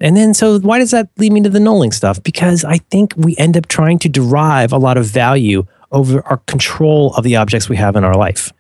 And 0.01 0.15
then 0.15 0.33
so 0.33 0.59
why 0.59 0.79
does 0.79 0.91
that 0.91 1.09
lead 1.17 1.33
me 1.33 1.41
to 1.41 1.49
the 1.49 1.59
knolling 1.59 1.93
stuff? 1.93 2.23
Because 2.23 2.63
I 2.63 2.77
think 2.77 3.13
we 3.17 3.35
end 3.37 3.57
up 3.57 3.67
trying 3.67 3.99
to 3.99 4.09
derive 4.09 4.71
a 4.71 4.77
lot 4.77 4.97
of 4.97 5.05
value 5.05 5.65
over 5.91 6.21
our 6.27 6.37
control 6.37 7.13
of 7.15 7.23
the 7.23 7.35
objects 7.35 7.67
we 7.67 7.75
have 7.77 7.95
in 7.95 8.03
our 8.03 8.15
life. 8.15 8.53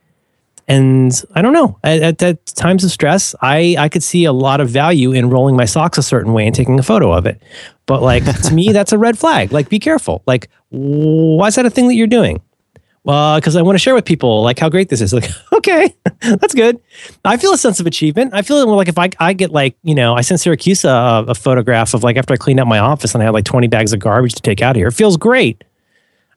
And 0.67 1.11
I 1.33 1.41
don't 1.41 1.53
know. 1.53 1.79
At, 1.83 2.01
at, 2.01 2.21
at 2.21 2.45
times 2.45 2.83
of 2.83 2.91
stress, 2.91 3.33
I, 3.41 3.75
I 3.79 3.89
could 3.89 4.03
see 4.03 4.25
a 4.25 4.33
lot 4.33 4.61
of 4.61 4.69
value 4.69 5.11
in 5.11 5.29
rolling 5.29 5.55
my 5.55 5.65
socks 5.65 5.97
a 5.97 6.03
certain 6.03 6.31
way 6.31 6.45
and 6.45 6.53
taking 6.53 6.77
a 6.77 6.83
photo 6.83 7.11
of 7.11 7.25
it. 7.25 7.41
But 7.87 8.03
like 8.03 8.23
to 8.43 8.53
me, 8.53 8.71
that's 8.73 8.91
a 8.91 8.97
red 8.97 9.17
flag. 9.17 9.51
Like, 9.51 9.67
be 9.67 9.79
careful. 9.79 10.21
Like, 10.27 10.47
why 10.69 11.47
is 11.47 11.55
that 11.55 11.65
a 11.65 11.71
thing 11.71 11.87
that 11.87 11.95
you're 11.95 12.05
doing? 12.05 12.41
Well, 13.03 13.39
because 13.39 13.55
I 13.55 13.61
want 13.61 13.75
to 13.75 13.79
share 13.79 13.95
with 13.95 14.05
people 14.05 14.43
like 14.43 14.59
how 14.59 14.69
great 14.69 14.89
this 14.89 15.01
is. 15.01 15.13
Like, 15.19 15.29
okay, 15.53 15.93
that's 16.21 16.53
good. 16.53 16.79
I 17.25 17.37
feel 17.37 17.53
a 17.53 17.57
sense 17.57 17.79
of 17.79 17.87
achievement. 17.87 18.33
I 18.33 18.41
feel 18.41 18.65
like 18.67 18.87
if 18.87 18.97
I, 18.97 19.09
I 19.19 19.33
get 19.33 19.51
like, 19.51 19.75
you 19.83 19.95
know, 19.95 20.13
I 20.13 20.21
sent 20.21 20.39
Siracusa 20.39 21.25
a, 21.27 21.31
a 21.31 21.35
photograph 21.35 21.93
of 21.93 22.03
like 22.03 22.17
after 22.17 22.33
I 22.33 22.37
cleaned 22.37 22.59
out 22.59 22.67
my 22.67 22.79
office 22.79 23.13
and 23.13 23.21
I 23.21 23.25
had 23.25 23.33
like 23.33 23.45
20 23.45 23.67
bags 23.67 23.91
of 23.91 23.99
garbage 23.99 24.35
to 24.35 24.41
take 24.41 24.61
out 24.61 24.71
of 24.71 24.75
here. 24.77 24.87
It 24.87 24.93
feels 24.93 25.17
great. 25.17 25.63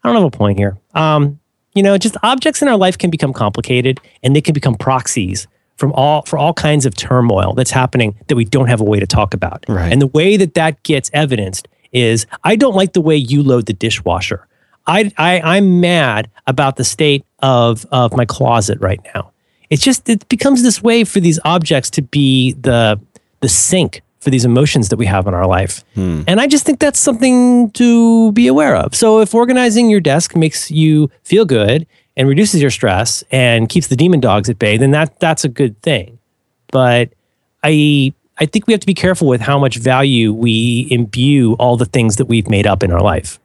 I 0.03 0.09
don't 0.09 0.17
have 0.17 0.25
a 0.25 0.37
point 0.37 0.59
here. 0.59 0.79
Um, 0.95 1.39
you 1.75 1.83
know, 1.83 1.97
just 1.97 2.17
objects 2.23 2.63
in 2.63 2.69
our 2.69 2.77
life 2.77 2.99
can 2.99 3.11
become 3.11 3.33
complicated 3.33 4.01
and 4.23 4.35
they 4.35 4.41
can 4.41 4.53
become 4.53 4.75
proxies 4.75 5.47
from 5.77 5.93
all 5.93 6.23
for 6.23 6.39
all 6.39 6.55
kinds 6.55 6.87
of 6.87 6.95
turmoil 6.95 7.55
that's 7.55 7.71
happening 7.71 8.17
that 8.29 8.37
we 8.37 8.45
don't 8.45 8.69
have 8.69 8.81
a 8.81 8.85
way 8.85 9.01
to 9.01 9.07
talk 9.07 9.35
about. 9.35 9.65
Right. 9.69 9.93
And 9.93 10.01
the 10.01 10.07
way 10.09 10.37
that 10.37 10.55
that 10.55 10.83
gets 10.83 11.11
evidenced 11.13 11.69
is 11.93 12.27
I 12.45 12.57
don't 12.57 12.75
like 12.75 12.93
the 12.93 13.01
way 13.01 13.17
you 13.17 13.43
load 13.43 13.67
the 13.67 13.73
dishwasher. 13.73 14.47
I, 14.87 15.13
I 15.17 15.41
I'm 15.41 15.81
mad 15.81 16.31
about 16.47 16.77
the 16.77 16.85
state 16.85 17.25
of 17.41 17.87
of 17.93 18.17
my 18.17 18.25
closet 18.25 18.81
right 18.81 19.01
now. 19.15 19.33
It's 19.71 19.83
just 19.83 20.09
it 20.09 20.29
becomes 20.29 20.63
this 20.63 20.83
way 20.83 21.05
for 21.05 21.21
these 21.21 21.39
objects 21.45 21.91
to 21.91 22.03
be 22.03 22.53
the 22.55 23.01
the 23.41 23.49
sink 23.49 24.03
for 24.21 24.31
these 24.31 24.45
emotions 24.45 24.89
that 24.91 24.97
we 24.97 25.07
have 25.07 25.27
in 25.27 25.35
our 25.35 25.47
life. 25.47 25.83
Hmm. 25.95 26.23
And 26.29 26.41
I 26.41 26.47
just 26.47 26.65
think 26.65 26.79
that's 26.79 27.01
something 27.01 27.71
to 27.73 28.31
be 28.33 28.47
aware 28.47 28.77
of. 28.77 28.95
So 28.95 29.21
if 29.21 29.35
organizing 29.35 29.91
your 29.91 30.01
desk 30.01 30.37
makes 30.37 30.71
you 30.71 31.11
feel 31.25 31.45
good 31.45 31.89
and 32.17 32.29
reduces 32.29 32.63
your 32.63 32.71
stress 32.71 33.25
and 33.33 33.69
keeps 33.69 33.89
the 33.89 33.97
demon 33.97 34.21
dogs 34.21 34.49
at 34.49 34.61
bay, 34.61 34.77
then 34.77 34.93
that 34.93 35.19
that's 35.19 35.45
a 35.45 35.49
good 35.49 35.81
thing. 35.83 36.19
But 36.71 37.13
I 37.65 38.15
I 38.39 38.47
think 38.47 38.67
we 38.67 38.73
have 38.73 38.81
to 38.81 38.87
be 38.87 38.95
careful 38.95 39.29
with 39.29 39.41
how 39.41 39.59
much 39.59 39.77
value 39.77 40.33
we 40.33 40.87
imbue 40.91 41.55
all 41.55 41.77
the 41.77 41.85
things 41.85 42.17
that 42.17 42.27
we've 42.27 42.49
made 42.49 42.67
up 42.67 42.83
in 42.83 42.93
our 42.93 43.03
life. 43.03 43.41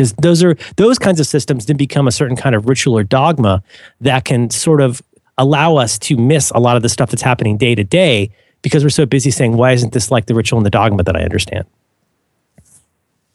Because 0.00 0.14
those 0.14 0.42
are 0.42 0.56
those 0.76 0.98
kinds 0.98 1.20
of 1.20 1.26
systems 1.26 1.66
then 1.66 1.76
become 1.76 2.08
a 2.08 2.10
certain 2.10 2.34
kind 2.34 2.54
of 2.54 2.66
ritual 2.66 2.96
or 2.96 3.04
dogma 3.04 3.62
that 4.00 4.24
can 4.24 4.48
sort 4.48 4.80
of 4.80 5.02
allow 5.36 5.76
us 5.76 5.98
to 5.98 6.16
miss 6.16 6.50
a 6.52 6.58
lot 6.58 6.74
of 6.74 6.82
the 6.82 6.88
stuff 6.88 7.10
that's 7.10 7.20
happening 7.20 7.58
day 7.58 7.74
to 7.74 7.84
day 7.84 8.30
because 8.62 8.82
we're 8.82 8.88
so 8.88 9.04
busy 9.04 9.30
saying, 9.30 9.58
why 9.58 9.72
isn't 9.72 9.92
this 9.92 10.10
like 10.10 10.24
the 10.24 10.34
ritual 10.34 10.58
and 10.58 10.64
the 10.64 10.70
dogma 10.70 11.02
that 11.02 11.14
I 11.16 11.20
understand? 11.20 11.66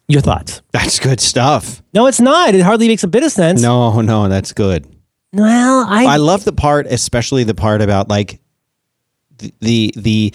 Your 0.08 0.22
thoughts? 0.22 0.64
That's 0.72 0.98
good 0.98 1.20
stuff. 1.20 1.84
No, 1.94 2.08
it's 2.08 2.20
not. 2.20 2.56
It 2.56 2.62
hardly 2.62 2.88
makes 2.88 3.04
a 3.04 3.08
bit 3.08 3.22
of 3.22 3.32
sense. 3.32 3.62
No, 3.62 4.02
no, 4.02 4.28
that's 4.28 4.52
good. 4.52 4.88
Well, 5.34 5.86
I, 5.88 6.16
I 6.16 6.18
love 6.18 6.46
the 6.46 6.54
part, 6.54 6.88
especially 6.88 7.44
the 7.44 7.54
part 7.54 7.84
about 7.84 8.10
like 8.10 8.40
the 9.38 9.54
the, 9.60 9.94
the 9.96 10.34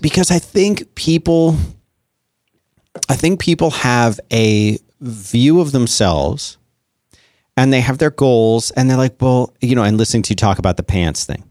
because 0.00 0.30
I 0.30 0.38
think 0.38 0.94
people 0.94 1.56
I 3.08 3.16
think 3.16 3.40
people 3.40 3.72
have 3.72 4.20
a 4.32 4.78
view 5.04 5.60
of 5.60 5.72
themselves 5.72 6.58
and 7.56 7.72
they 7.72 7.80
have 7.80 7.98
their 7.98 8.10
goals 8.10 8.70
and 8.72 8.88
they're 8.88 8.96
like, 8.96 9.20
well, 9.20 9.54
you 9.60 9.74
know, 9.74 9.84
and 9.84 9.96
listening 9.96 10.22
to 10.24 10.30
you 10.30 10.36
talk 10.36 10.58
about 10.58 10.76
the 10.76 10.82
pants 10.82 11.24
thing. 11.24 11.44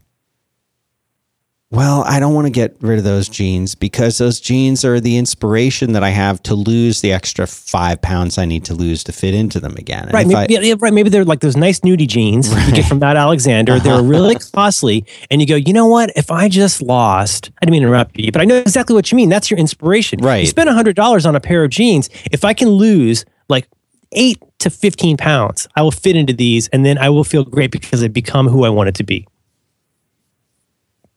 Well, 1.70 2.04
I 2.06 2.20
don't 2.20 2.34
want 2.34 2.46
to 2.46 2.52
get 2.52 2.76
rid 2.82 2.98
of 2.98 3.04
those 3.04 3.28
jeans 3.28 3.74
because 3.74 4.18
those 4.18 4.38
jeans 4.38 4.84
are 4.84 5.00
the 5.00 5.16
inspiration 5.16 5.92
that 5.94 6.04
I 6.04 6.10
have 6.10 6.40
to 6.44 6.54
lose 6.54 7.00
the 7.00 7.12
extra 7.12 7.48
five 7.48 8.00
pounds 8.00 8.38
I 8.38 8.44
need 8.44 8.64
to 8.66 8.74
lose 8.74 9.02
to 9.04 9.12
fit 9.12 9.34
into 9.34 9.58
them 9.58 9.74
again. 9.76 10.04
And 10.04 10.12
Right, 10.12 10.24
maybe, 10.24 10.56
I- 10.56 10.60
yeah, 10.60 10.74
right. 10.78 10.92
Maybe 10.92 11.10
they're 11.10 11.24
like 11.24 11.40
those 11.40 11.56
nice 11.56 11.80
nudie 11.80 12.06
jeans 12.06 12.48
you 12.66 12.72
get 12.74 12.84
from 12.84 13.00
Matt 13.00 13.16
Alexander. 13.16 13.80
They're 13.80 13.94
uh-huh. 13.94 14.04
really 14.04 14.36
costly, 14.36 15.04
and 15.32 15.40
you 15.40 15.48
go, 15.48 15.56
you 15.56 15.72
know 15.72 15.86
what? 15.86 16.12
If 16.14 16.30
I 16.30 16.48
just 16.48 16.80
lost, 16.80 17.50
I 17.60 17.64
didn't 17.64 17.72
mean 17.72 17.82
to 17.82 17.88
interrupt 17.88 18.18
you, 18.18 18.30
but 18.30 18.40
I 18.40 18.44
know 18.44 18.56
exactly 18.56 18.94
what 18.94 19.10
you 19.10 19.16
mean. 19.16 19.28
That's 19.28 19.50
your 19.50 19.58
inspiration. 19.58 20.20
Right. 20.22 20.42
You 20.42 20.46
spend 20.46 20.68
hundred 20.68 20.94
dollars 20.94 21.26
on 21.26 21.34
a 21.34 21.40
pair 21.40 21.64
of 21.64 21.70
jeans. 21.70 22.08
If 22.30 22.44
I 22.44 22.54
can 22.54 22.68
lose 22.68 23.24
like 23.48 23.68
eight 24.12 24.42
to 24.60 24.70
fifteen 24.70 25.16
pounds, 25.16 25.68
I 25.76 25.82
will 25.82 25.90
fit 25.90 26.16
into 26.16 26.32
these, 26.32 26.68
and 26.68 26.84
then 26.84 26.98
I 26.98 27.10
will 27.10 27.24
feel 27.24 27.44
great 27.44 27.70
because 27.70 28.02
I've 28.02 28.12
become 28.12 28.48
who 28.48 28.64
I 28.64 28.68
wanted 28.70 28.94
to 28.96 29.04
be. 29.04 29.26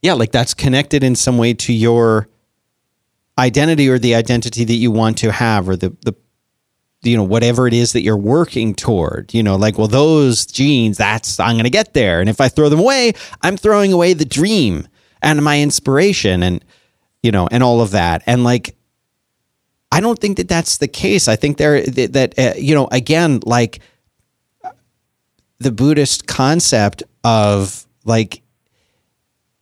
yeah, 0.01 0.13
like 0.13 0.31
that's 0.31 0.53
connected 0.53 1.03
in 1.03 1.15
some 1.15 1.37
way 1.37 1.53
to 1.55 1.73
your 1.73 2.27
identity 3.37 3.89
or 3.89 3.99
the 3.99 4.15
identity 4.15 4.63
that 4.63 4.75
you 4.75 4.91
want 4.91 5.17
to 5.19 5.31
have 5.31 5.67
or 5.69 5.75
the 5.75 5.89
the 6.01 6.15
you 7.03 7.15
know 7.15 7.23
whatever 7.23 7.67
it 7.67 7.73
is 7.73 7.93
that 7.93 8.01
you're 8.01 8.17
working 8.17 8.73
toward 8.73 9.31
you 9.33 9.43
know 9.43 9.55
like 9.55 9.77
well 9.77 9.87
those 9.87 10.45
jeans 10.47 10.97
that's 10.97 11.39
i'm 11.39 11.53
going 11.53 11.63
to 11.63 11.69
get 11.69 11.93
there. 11.93 12.19
And 12.19 12.29
if 12.29 12.41
i 12.41 12.47
throw 12.49 12.69
them 12.69 12.79
away 12.79 13.13
i'm 13.43 13.57
throwing 13.57 13.93
away 13.93 14.13
the 14.13 14.25
dream 14.25 14.87
and 15.21 15.43
my 15.43 15.61
inspiration 15.61 16.41
and 16.43 16.63
you 17.23 17.31
know 17.31 17.47
and 17.51 17.63
all 17.63 17.81
of 17.81 17.91
that. 17.91 18.23
And 18.25 18.43
like 18.43 18.76
i 19.91 19.99
don't 19.99 20.19
think 20.19 20.37
that 20.37 20.47
that's 20.47 20.77
the 20.77 20.87
case 20.87 21.27
i 21.27 21.35
think 21.35 21.57
there 21.57 21.81
that, 21.81 22.33
uh, 22.37 22.53
you 22.57 22.75
know 22.75 22.87
again 22.91 23.39
like 23.45 23.79
the 25.59 25.71
buddhist 25.71 26.27
concept 26.27 27.03
of 27.23 27.85
like 28.05 28.41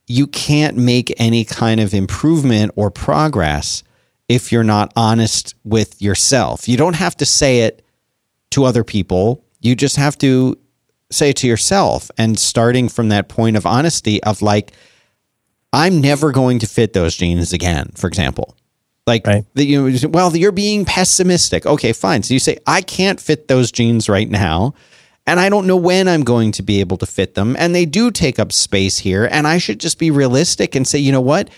you 0.08 0.28
can't 0.28 0.78
make 0.78 1.14
any 1.18 1.44
kind 1.44 1.80
of 1.80 1.94
improvement 1.94 2.72
or 2.76 2.92
progress 2.92 3.84
if 4.30 4.52
you're 4.52 4.64
not 4.64 4.92
honest 4.96 5.56
with 5.64 6.02
yourself. 6.02 6.68
You 6.68 6.78
don't 6.78 6.96
have 6.96 7.16
to 7.18 7.26
say 7.26 7.62
it 7.62 7.84
to 8.52 8.66
other 8.66 8.84
people. 8.84 9.44
You 9.62 9.76
just 9.76 9.96
have 9.98 10.18
to 10.20 10.58
say 11.12 11.30
it 11.30 11.38
to 11.38 11.48
yourself. 11.48 12.10
And 12.18 12.40
starting 12.40 12.90
from 12.90 13.10
that 13.10 13.30
point 13.30 13.56
of 13.56 13.66
honesty 13.66 14.22
of 14.24 14.42
like, 14.42 14.74
I'm 15.74 16.02
never 16.02 16.32
going 16.32 16.60
to 16.60 16.68
fit 16.68 16.94
those 16.94 17.16
jeans 17.16 17.54
again, 17.54 17.92
for 17.96 18.08
example. 18.08 18.56
Like, 19.08 19.28
Right. 19.28 19.46
the, 19.54 19.64
you 19.66 19.90
know, 19.90 20.08
well, 20.10 20.36
you're 20.36 20.52
being 20.52 20.84
pessimistic. 20.84 21.66
Okay, 21.66 21.94
fine. 21.94 22.24
So 22.24 22.34
you 22.34 22.40
say, 22.40 22.58
I 22.66 22.82
can't 22.82 23.20
fit 23.20 23.48
those 23.48 23.72
jeans 23.72 24.10
right 24.10 24.30
now. 24.30 24.74
And 25.28 25.40
I 25.40 25.50
don't 25.50 25.68
know 25.68 25.78
when 25.78 26.08
I'm 26.08 26.24
going 26.24 26.52
to 26.54 26.64
be 26.64 26.80
able 26.80 26.98
to 26.98 27.06
fit 27.06 27.34
them. 27.36 27.56
And 27.58 27.74
they 27.74 27.86
do 27.86 28.12
take 28.12 28.40
up 28.40 28.52
space 28.52 29.00
here. 29.00 29.28
And 29.32 29.48
I 29.48 29.58
should 29.58 29.80
just 29.80 29.98
be 30.00 30.12
realistic 30.12 30.76
and 30.76 30.88
say, 30.88 31.00
you 31.00 31.12
know 31.12 31.22
what? 31.22 31.50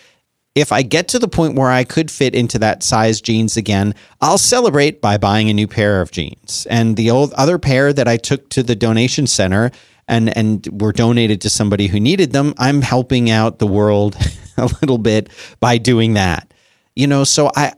If 0.55 0.71
I 0.71 0.81
get 0.81 1.07
to 1.09 1.19
the 1.19 1.27
point 1.27 1.55
where 1.55 1.69
I 1.69 1.83
could 1.83 2.09
fit 2.09 2.33
into 2.33 2.57
that 2.59 2.81
size 2.81 3.21
jeans 3.21 3.57
again, 3.57 3.93
I'll 4.21 4.37
celebrate 4.39 5.01
by 5.01 5.17
buying 5.17 5.49
a 5.49 5.53
new 5.53 5.67
pair 5.67 6.01
of 6.01 6.11
jeans. 6.11 6.65
And 6.69 6.97
the 6.97 7.11
old 7.11 7.31
other 7.33 7.59
pair 7.59 7.93
that 7.93 8.07
I 8.07 8.17
took 8.17 8.49
to 8.49 8.63
the 8.63 8.75
donation 8.75 9.27
center 9.27 9.71
and 10.07 10.35
and 10.35 10.67
were 10.81 10.93
donated 10.93 11.41
to 11.41 11.49
somebody 11.49 11.87
who 11.87 11.99
needed 11.99 12.31
them, 12.31 12.53
I'm 12.57 12.81
helping 12.81 13.29
out 13.29 13.59
the 13.59 13.67
world 13.67 14.17
a 14.57 14.65
little 14.81 14.97
bit 14.97 15.29
by 15.59 15.77
doing 15.77 16.13
that. 16.13 16.51
You 16.97 17.07
know, 17.07 17.23
so 17.23 17.51
I 17.55 17.73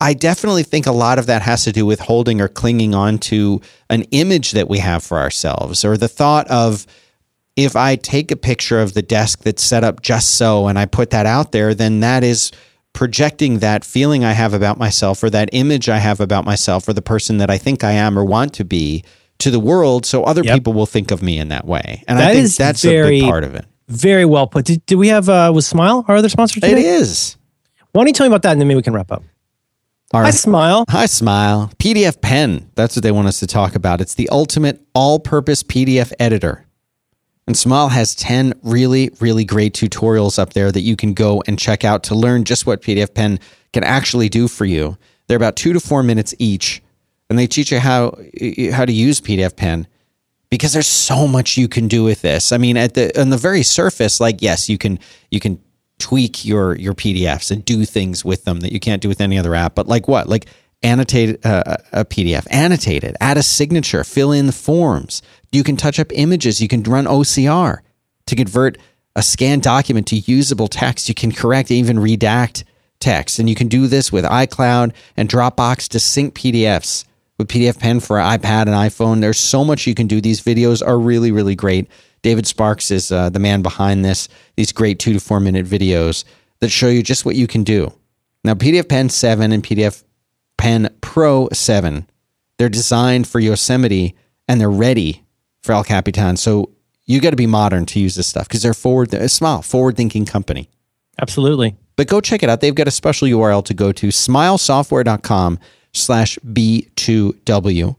I 0.00 0.14
definitely 0.14 0.62
think 0.62 0.86
a 0.86 0.92
lot 0.92 1.18
of 1.18 1.26
that 1.26 1.42
has 1.42 1.64
to 1.64 1.72
do 1.72 1.84
with 1.86 2.00
holding 2.00 2.40
or 2.40 2.48
clinging 2.48 2.94
on 2.94 3.18
to 3.18 3.60
an 3.90 4.02
image 4.12 4.52
that 4.52 4.68
we 4.68 4.78
have 4.78 5.02
for 5.02 5.18
ourselves 5.18 5.84
or 5.84 5.96
the 5.96 6.06
thought 6.08 6.46
of 6.48 6.86
if 7.56 7.74
I 7.74 7.96
take 7.96 8.30
a 8.30 8.36
picture 8.36 8.80
of 8.80 8.94
the 8.94 9.02
desk 9.02 9.40
that's 9.42 9.62
set 9.62 9.82
up 9.82 10.00
just 10.02 10.34
so 10.34 10.68
and 10.68 10.78
I 10.78 10.86
put 10.86 11.10
that 11.10 11.26
out 11.26 11.50
there, 11.50 11.74
then 11.74 11.98
that 12.00 12.22
is 12.22 12.52
projecting 12.92 13.58
that 13.58 13.84
feeling 13.84 14.24
I 14.24 14.32
have 14.32 14.54
about 14.54 14.78
myself 14.78 15.22
or 15.22 15.30
that 15.30 15.48
image 15.52 15.88
I 15.88 15.98
have 15.98 16.20
about 16.20 16.44
myself 16.44 16.86
or 16.88 16.92
the 16.92 17.02
person 17.02 17.38
that 17.38 17.50
I 17.50 17.58
think 17.58 17.82
I 17.82 17.92
am 17.92 18.18
or 18.18 18.24
want 18.24 18.52
to 18.54 18.64
be 18.64 19.02
to 19.38 19.50
the 19.50 19.60
world 19.60 20.04
so 20.06 20.22
other 20.24 20.42
Yep. 20.44 20.54
people 20.54 20.72
will 20.74 20.86
think 20.86 21.10
of 21.10 21.22
me 21.22 21.38
in 21.38 21.48
that 21.48 21.64
way. 21.66 22.04
And 22.06 22.18
I 22.18 22.32
think 22.34 22.44
is 22.44 22.56
that's 22.56 22.84
a 22.84 22.88
very- 22.90 23.20
big 23.20 23.28
part 23.30 23.44
of 23.44 23.54
it. 23.54 23.64
Very 23.88 24.26
well 24.26 24.46
put. 24.46 24.66
Did, 24.66 24.84
did 24.84 24.96
we 24.96 25.08
have 25.08 25.30
uh, 25.30 25.50
was 25.54 25.66
Smile 25.66 26.04
our 26.08 26.16
other 26.16 26.28
sponsor 26.28 26.58
It 26.58 26.68
today? 26.68 26.82
is. 26.86 27.37
Why 27.98 28.04
don't 28.04 28.10
you 28.10 28.12
tell 28.12 28.28
me 28.28 28.32
about 28.32 28.42
that, 28.42 28.52
and 28.52 28.60
then 28.60 28.68
maybe 28.68 28.76
we 28.76 28.82
can 28.82 28.92
wrap 28.92 29.10
up. 29.10 29.24
All 30.14 30.22
Hi. 30.22 30.30
Smile. 30.30 30.84
Hi, 30.88 31.06
Smile. 31.06 31.72
PDF 31.80 32.20
Pen. 32.20 32.70
That's 32.76 32.94
what 32.94 33.02
they 33.02 33.10
want 33.10 33.26
us 33.26 33.40
to 33.40 33.48
talk 33.48 33.74
about. 33.74 34.00
It's 34.00 34.14
the 34.14 34.28
ultimate 34.28 34.80
all 34.94 35.18
purpose 35.18 35.64
PDF 35.64 36.12
editor. 36.20 36.64
And 37.48 37.56
Smile 37.56 37.88
has 37.88 38.14
10 38.14 38.54
really, 38.62 39.10
really 39.18 39.44
great 39.44 39.74
tutorials 39.74 40.38
up 40.38 40.52
there 40.52 40.70
that 40.70 40.82
you 40.82 40.94
can 40.94 41.12
go 41.12 41.42
and 41.48 41.58
check 41.58 41.84
out 41.84 42.04
to 42.04 42.14
learn 42.14 42.44
just 42.44 42.66
what 42.66 42.82
PDF 42.82 43.14
Pen 43.14 43.40
can 43.72 43.82
actually 43.82 44.28
do 44.28 44.46
for 44.46 44.64
you. 44.64 44.96
They're 45.26 45.36
about 45.36 45.56
two 45.56 45.72
to 45.72 45.80
four 45.80 46.04
minutes 46.04 46.32
each. 46.38 46.80
And 47.28 47.36
they 47.36 47.48
teach 47.48 47.72
you 47.72 47.80
how, 47.80 48.16
how 48.70 48.84
to 48.84 48.92
use 48.92 49.20
PDF 49.20 49.56
Pen 49.56 49.88
because 50.50 50.72
there's 50.72 50.86
so 50.86 51.26
much 51.26 51.56
you 51.56 51.66
can 51.66 51.88
do 51.88 52.04
with 52.04 52.22
this. 52.22 52.52
I 52.52 52.58
mean, 52.58 52.76
at 52.76 52.94
the 52.94 53.20
on 53.20 53.30
the 53.30 53.36
very 53.36 53.64
surface, 53.64 54.20
like 54.20 54.40
yes, 54.40 54.68
you 54.68 54.78
can 54.78 55.00
you 55.30 55.40
can 55.40 55.60
tweak 55.98 56.44
your 56.44 56.76
your 56.76 56.94
PDFs 56.94 57.50
and 57.50 57.64
do 57.64 57.84
things 57.84 58.24
with 58.24 58.44
them 58.44 58.60
that 58.60 58.72
you 58.72 58.80
can't 58.80 59.02
do 59.02 59.08
with 59.08 59.20
any 59.20 59.38
other 59.38 59.54
app. 59.54 59.74
But 59.74 59.86
like 59.86 60.08
what? 60.08 60.28
Like 60.28 60.46
annotate 60.82 61.44
uh, 61.44 61.76
a 61.92 62.04
PDF, 62.04 62.46
annotate 62.50 63.04
it, 63.04 63.16
add 63.20 63.36
a 63.36 63.42
signature, 63.42 64.04
fill 64.04 64.32
in 64.32 64.46
the 64.46 64.52
forms. 64.52 65.22
You 65.50 65.64
can 65.64 65.76
touch 65.76 65.98
up 65.98 66.12
images. 66.12 66.60
You 66.60 66.68
can 66.68 66.82
run 66.82 67.06
OCR 67.06 67.78
to 68.26 68.36
convert 68.36 68.78
a 69.16 69.22
scanned 69.22 69.62
document 69.62 70.06
to 70.08 70.16
usable 70.16 70.68
text. 70.68 71.08
You 71.08 71.14
can 71.14 71.32
correct, 71.32 71.70
even 71.70 71.96
redact 71.98 72.64
text, 73.00 73.38
and 73.38 73.48
you 73.48 73.54
can 73.54 73.68
do 73.68 73.86
this 73.86 74.12
with 74.12 74.24
iCloud 74.24 74.92
and 75.16 75.28
Dropbox 75.28 75.88
to 75.88 76.00
sync 76.00 76.34
PDFs 76.34 77.04
with 77.38 77.48
PDF 77.48 77.78
Pen 77.78 78.00
for 78.00 78.18
iPad 78.18 78.62
and 78.62 78.70
iPhone. 78.70 79.20
There's 79.20 79.38
so 79.38 79.64
much 79.64 79.86
you 79.86 79.94
can 79.94 80.06
do. 80.06 80.20
These 80.20 80.42
videos 80.42 80.86
are 80.86 80.98
really, 80.98 81.30
really 81.32 81.54
great. 81.54 81.88
David 82.22 82.46
Sparks 82.46 82.90
is 82.90 83.12
uh, 83.12 83.30
the 83.30 83.38
man 83.38 83.62
behind 83.62 84.04
this. 84.04 84.28
These 84.56 84.72
great 84.72 84.98
two 84.98 85.12
to 85.12 85.20
four 85.20 85.40
minute 85.40 85.66
videos 85.66 86.24
that 86.60 86.70
show 86.70 86.88
you 86.88 87.02
just 87.02 87.24
what 87.24 87.36
you 87.36 87.46
can 87.46 87.64
do. 87.64 87.92
Now, 88.44 88.54
PDF 88.54 88.88
Pen 88.88 89.08
7 89.08 89.52
and 89.52 89.62
PDF 89.62 90.04
Pen 90.56 90.94
Pro 91.00 91.48
7, 91.52 92.08
they're 92.56 92.68
designed 92.68 93.28
for 93.28 93.40
Yosemite 93.40 94.16
and 94.46 94.60
they're 94.60 94.70
ready 94.70 95.24
for 95.62 95.72
El 95.72 95.84
Capitan. 95.84 96.36
So 96.36 96.70
you 97.06 97.20
got 97.20 97.30
to 97.30 97.36
be 97.36 97.46
modern 97.46 97.86
to 97.86 98.00
use 98.00 98.14
this 98.14 98.26
stuff 98.26 98.48
because 98.48 98.62
they're 98.62 98.74
forward, 98.74 99.12
a 99.14 99.28
small, 99.28 99.62
forward 99.62 99.96
thinking 99.96 100.24
company. 100.24 100.68
Absolutely. 101.20 101.76
But 101.96 102.06
go 102.06 102.20
check 102.20 102.42
it 102.42 102.48
out. 102.48 102.60
They've 102.60 102.74
got 102.74 102.86
a 102.86 102.92
special 102.92 103.26
URL 103.26 103.64
to 103.64 103.74
go 103.74 103.92
to 103.92 104.08
smilesoftware.com 104.08 105.58
slash 105.92 106.38
B2W. 106.46 107.96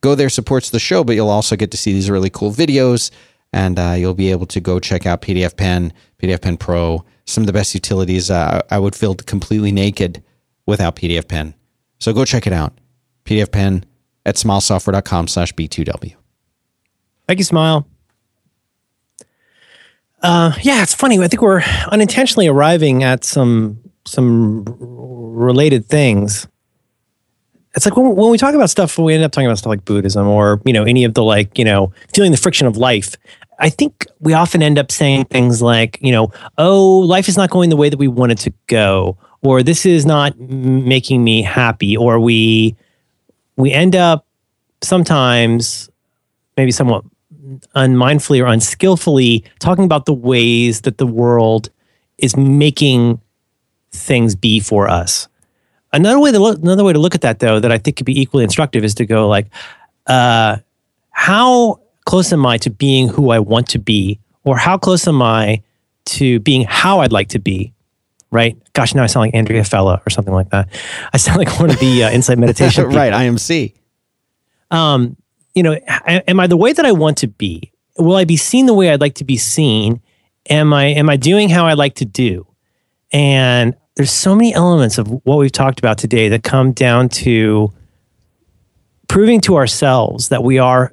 Go 0.00 0.14
there, 0.14 0.28
supports 0.28 0.70
the 0.70 0.78
show, 0.78 1.04
but 1.04 1.16
you'll 1.16 1.28
also 1.28 1.56
get 1.56 1.70
to 1.72 1.76
see 1.76 1.92
these 1.92 2.08
really 2.08 2.30
cool 2.30 2.52
videos 2.52 3.10
and 3.52 3.78
uh, 3.78 3.94
you'll 3.96 4.14
be 4.14 4.30
able 4.30 4.46
to 4.46 4.60
go 4.60 4.78
check 4.78 5.06
out 5.06 5.22
PDF 5.22 5.56
Pen, 5.56 5.92
PDF 6.20 6.42
Pen 6.42 6.56
Pro, 6.56 7.04
some 7.24 7.42
of 7.42 7.46
the 7.46 7.52
best 7.52 7.74
utilities. 7.74 8.30
Uh, 8.30 8.62
I 8.70 8.78
would 8.78 8.94
feel 8.94 9.14
completely 9.14 9.72
naked 9.72 10.22
without 10.66 10.96
PDF 10.96 11.28
Pen. 11.28 11.54
So 11.98 12.12
go 12.12 12.24
check 12.24 12.46
it 12.46 12.52
out. 12.52 12.78
PDF 13.24 13.50
Pen 13.50 13.84
at 14.24 14.36
smilesoftware.com 14.36 15.28
slash 15.28 15.52
B2W. 15.54 16.14
Thank 17.26 17.38
you, 17.38 17.44
Smile. 17.44 17.86
Uh, 20.22 20.52
yeah, 20.62 20.82
it's 20.82 20.94
funny. 20.94 21.18
I 21.18 21.28
think 21.28 21.42
we're 21.42 21.62
unintentionally 21.90 22.48
arriving 22.48 23.02
at 23.04 23.24
some 23.24 23.80
some 24.04 24.64
related 24.80 25.86
things. 25.86 26.46
It's 27.76 27.84
like 27.84 27.96
when, 27.96 28.16
when 28.16 28.30
we 28.30 28.38
talk 28.38 28.54
about 28.54 28.70
stuff, 28.70 28.98
we 28.98 29.14
end 29.14 29.22
up 29.22 29.32
talking 29.32 29.46
about 29.46 29.58
stuff 29.58 29.70
like 29.70 29.84
Buddhism 29.84 30.26
or 30.26 30.60
you 30.64 30.72
know 30.72 30.84
any 30.84 31.04
of 31.04 31.14
the 31.14 31.22
like 31.22 31.56
you 31.58 31.64
know 31.64 31.92
feeling 32.12 32.32
the 32.32 32.38
friction 32.38 32.66
of 32.66 32.76
life. 32.76 33.14
I 33.58 33.70
think 33.70 34.06
we 34.20 34.32
often 34.32 34.62
end 34.62 34.78
up 34.78 34.90
saying 34.90 35.26
things 35.26 35.62
like 35.62 35.98
you 36.00 36.12
know 36.12 36.32
oh 36.58 36.98
life 36.98 37.28
is 37.28 37.36
not 37.36 37.50
going 37.50 37.70
the 37.70 37.76
way 37.76 37.88
that 37.88 37.98
we 37.98 38.08
want 38.08 38.32
it 38.32 38.38
to 38.38 38.52
go 38.66 39.16
or 39.42 39.62
this 39.62 39.86
is 39.86 40.04
not 40.04 40.38
making 40.40 41.22
me 41.22 41.42
happy 41.42 41.96
or 41.96 42.18
we 42.18 42.74
we 43.56 43.72
end 43.72 43.94
up 43.94 44.26
sometimes 44.82 45.88
maybe 46.56 46.70
somewhat 46.70 47.04
unmindfully 47.74 48.40
or 48.40 48.46
unskillfully 48.46 49.44
talking 49.58 49.84
about 49.84 50.06
the 50.06 50.14
ways 50.14 50.82
that 50.82 50.98
the 50.98 51.06
world 51.06 51.70
is 52.18 52.36
making 52.36 53.20
things 53.92 54.34
be 54.34 54.60
for 54.60 54.88
us. 54.88 55.28
Another 55.96 56.20
way 56.20 56.30
to 56.30 56.38
look, 56.38 56.58
another 56.58 56.84
way 56.84 56.92
to 56.92 56.98
look 56.98 57.14
at 57.14 57.22
that 57.22 57.38
though 57.38 57.58
that 57.58 57.72
I 57.72 57.78
think 57.78 57.96
could 57.96 58.06
be 58.06 58.20
equally 58.20 58.44
instructive 58.44 58.84
is 58.84 58.94
to 58.96 59.06
go 59.06 59.28
like, 59.28 59.46
uh, 60.06 60.58
how 61.10 61.80
close 62.04 62.32
am 62.32 62.44
I 62.44 62.58
to 62.58 62.70
being 62.70 63.08
who 63.08 63.30
I 63.30 63.38
want 63.38 63.68
to 63.70 63.78
be, 63.78 64.20
or 64.44 64.58
how 64.58 64.76
close 64.76 65.08
am 65.08 65.22
I 65.22 65.62
to 66.06 66.38
being 66.40 66.64
how 66.68 67.00
I'd 67.00 67.12
like 67.12 67.28
to 67.30 67.38
be? 67.38 67.72
Right? 68.30 68.56
Gosh, 68.74 68.94
now 68.94 69.02
I 69.02 69.06
sound 69.06 69.22
like 69.26 69.34
Andrea 69.34 69.64
Fella 69.64 70.02
or 70.06 70.10
something 70.10 70.34
like 70.34 70.50
that. 70.50 70.68
I 71.14 71.16
sound 71.16 71.38
like 71.38 71.58
one 71.58 71.70
of 71.70 71.78
the 71.80 72.04
uh, 72.04 72.10
Insight 72.10 72.38
Meditation. 72.38 72.84
right, 72.90 73.12
IMC. 73.12 73.72
um, 74.70 75.16
you 75.54 75.62
know, 75.62 75.78
am 76.06 76.38
I 76.38 76.46
the 76.46 76.56
way 76.58 76.74
that 76.74 76.84
I 76.84 76.92
want 76.92 77.16
to 77.18 77.28
be? 77.28 77.72
Will 77.96 78.16
I 78.16 78.26
be 78.26 78.36
seen 78.36 78.66
the 78.66 78.74
way 78.74 78.90
I'd 78.90 79.00
like 79.00 79.14
to 79.14 79.24
be 79.24 79.38
seen? 79.38 80.02
Am 80.50 80.74
I 80.74 80.88
am 80.88 81.08
I 81.08 81.16
doing 81.16 81.48
how 81.48 81.66
I 81.66 81.72
like 81.72 81.94
to 81.94 82.04
do? 82.04 82.46
And 83.10 83.74
there's 83.96 84.12
so 84.12 84.34
many 84.34 84.54
elements 84.54 84.98
of 84.98 85.08
what 85.24 85.38
we've 85.38 85.52
talked 85.52 85.78
about 85.78 85.98
today 85.98 86.28
that 86.28 86.42
come 86.42 86.72
down 86.72 87.08
to 87.08 87.72
proving 89.08 89.40
to 89.40 89.56
ourselves 89.56 90.28
that 90.28 90.42
we 90.42 90.58
are 90.58 90.92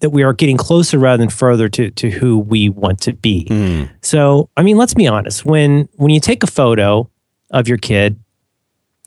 that 0.00 0.10
we 0.10 0.22
are 0.22 0.32
getting 0.32 0.56
closer 0.56 0.96
rather 0.98 1.18
than 1.18 1.30
further 1.30 1.68
to 1.68 1.90
to 1.90 2.10
who 2.10 2.38
we 2.38 2.68
want 2.68 3.00
to 3.00 3.12
be. 3.12 3.46
Hmm. 3.48 3.84
So, 4.02 4.48
I 4.56 4.62
mean, 4.62 4.76
let's 4.76 4.94
be 4.94 5.06
honest. 5.06 5.44
When 5.44 5.88
when 5.96 6.10
you 6.10 6.20
take 6.20 6.42
a 6.42 6.46
photo 6.46 7.10
of 7.50 7.66
your 7.66 7.78
kid 7.78 8.20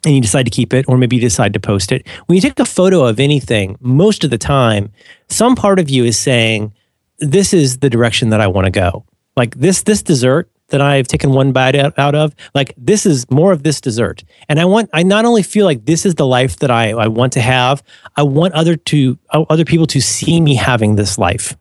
and 0.03 0.15
you 0.15 0.21
decide 0.21 0.43
to 0.43 0.51
keep 0.51 0.73
it, 0.73 0.85
or 0.87 0.97
maybe 0.97 1.15
you 1.15 1.21
decide 1.21 1.53
to 1.53 1.59
post 1.59 1.91
it, 1.91 2.07
when 2.25 2.35
you 2.35 2.41
take 2.41 2.59
a 2.59 2.65
photo 2.65 3.05
of 3.05 3.19
anything, 3.19 3.77
most 3.79 4.23
of 4.23 4.31
the 4.31 4.37
time, 4.37 4.91
some 5.29 5.55
part 5.55 5.79
of 5.79 5.89
you 5.89 6.03
is 6.03 6.17
saying, 6.17 6.73
"This 7.19 7.53
is 7.53 7.77
the 7.77 7.89
direction 7.89 8.29
that 8.29 8.41
I 8.41 8.47
want 8.47 8.65
to 8.65 8.71
go." 8.71 9.05
Like 9.37 9.55
this 9.55 9.83
this 9.83 10.01
dessert 10.01 10.50
that 10.71 10.81
I've 10.81 11.07
taken 11.07 11.31
one 11.31 11.51
bite 11.51 11.75
out, 11.75 12.15
of, 12.15 12.35
like 12.53 12.73
this 12.75 13.05
is 13.05 13.29
more 13.29 13.51
of 13.51 13.63
this 13.63 13.79
dessert, 13.79 14.23
and 14.49 14.59
I 14.59 14.65
want 14.65 14.89
I 14.93 15.03
not 15.03 15.23
only 15.23 15.43
feel 15.43 15.65
like 15.65 15.85
this 15.85 16.05
is 16.05 16.15
the 16.15 16.27
life 16.27 16.57
that 16.57 16.71
I 16.71 16.91
I 16.91 17.07
want 17.07 17.33
to 17.33 17.41
have, 17.41 17.83
I 18.17 18.23
want 18.23 18.53
other 18.53 18.75
to 18.75 19.17
uh, 19.29 19.45
other 19.49 19.65
people 19.65 19.87
to 19.87 20.01
see 20.01 20.41
me 20.41 20.55
having 20.55 20.95
this 20.95 21.17
life 21.17 21.55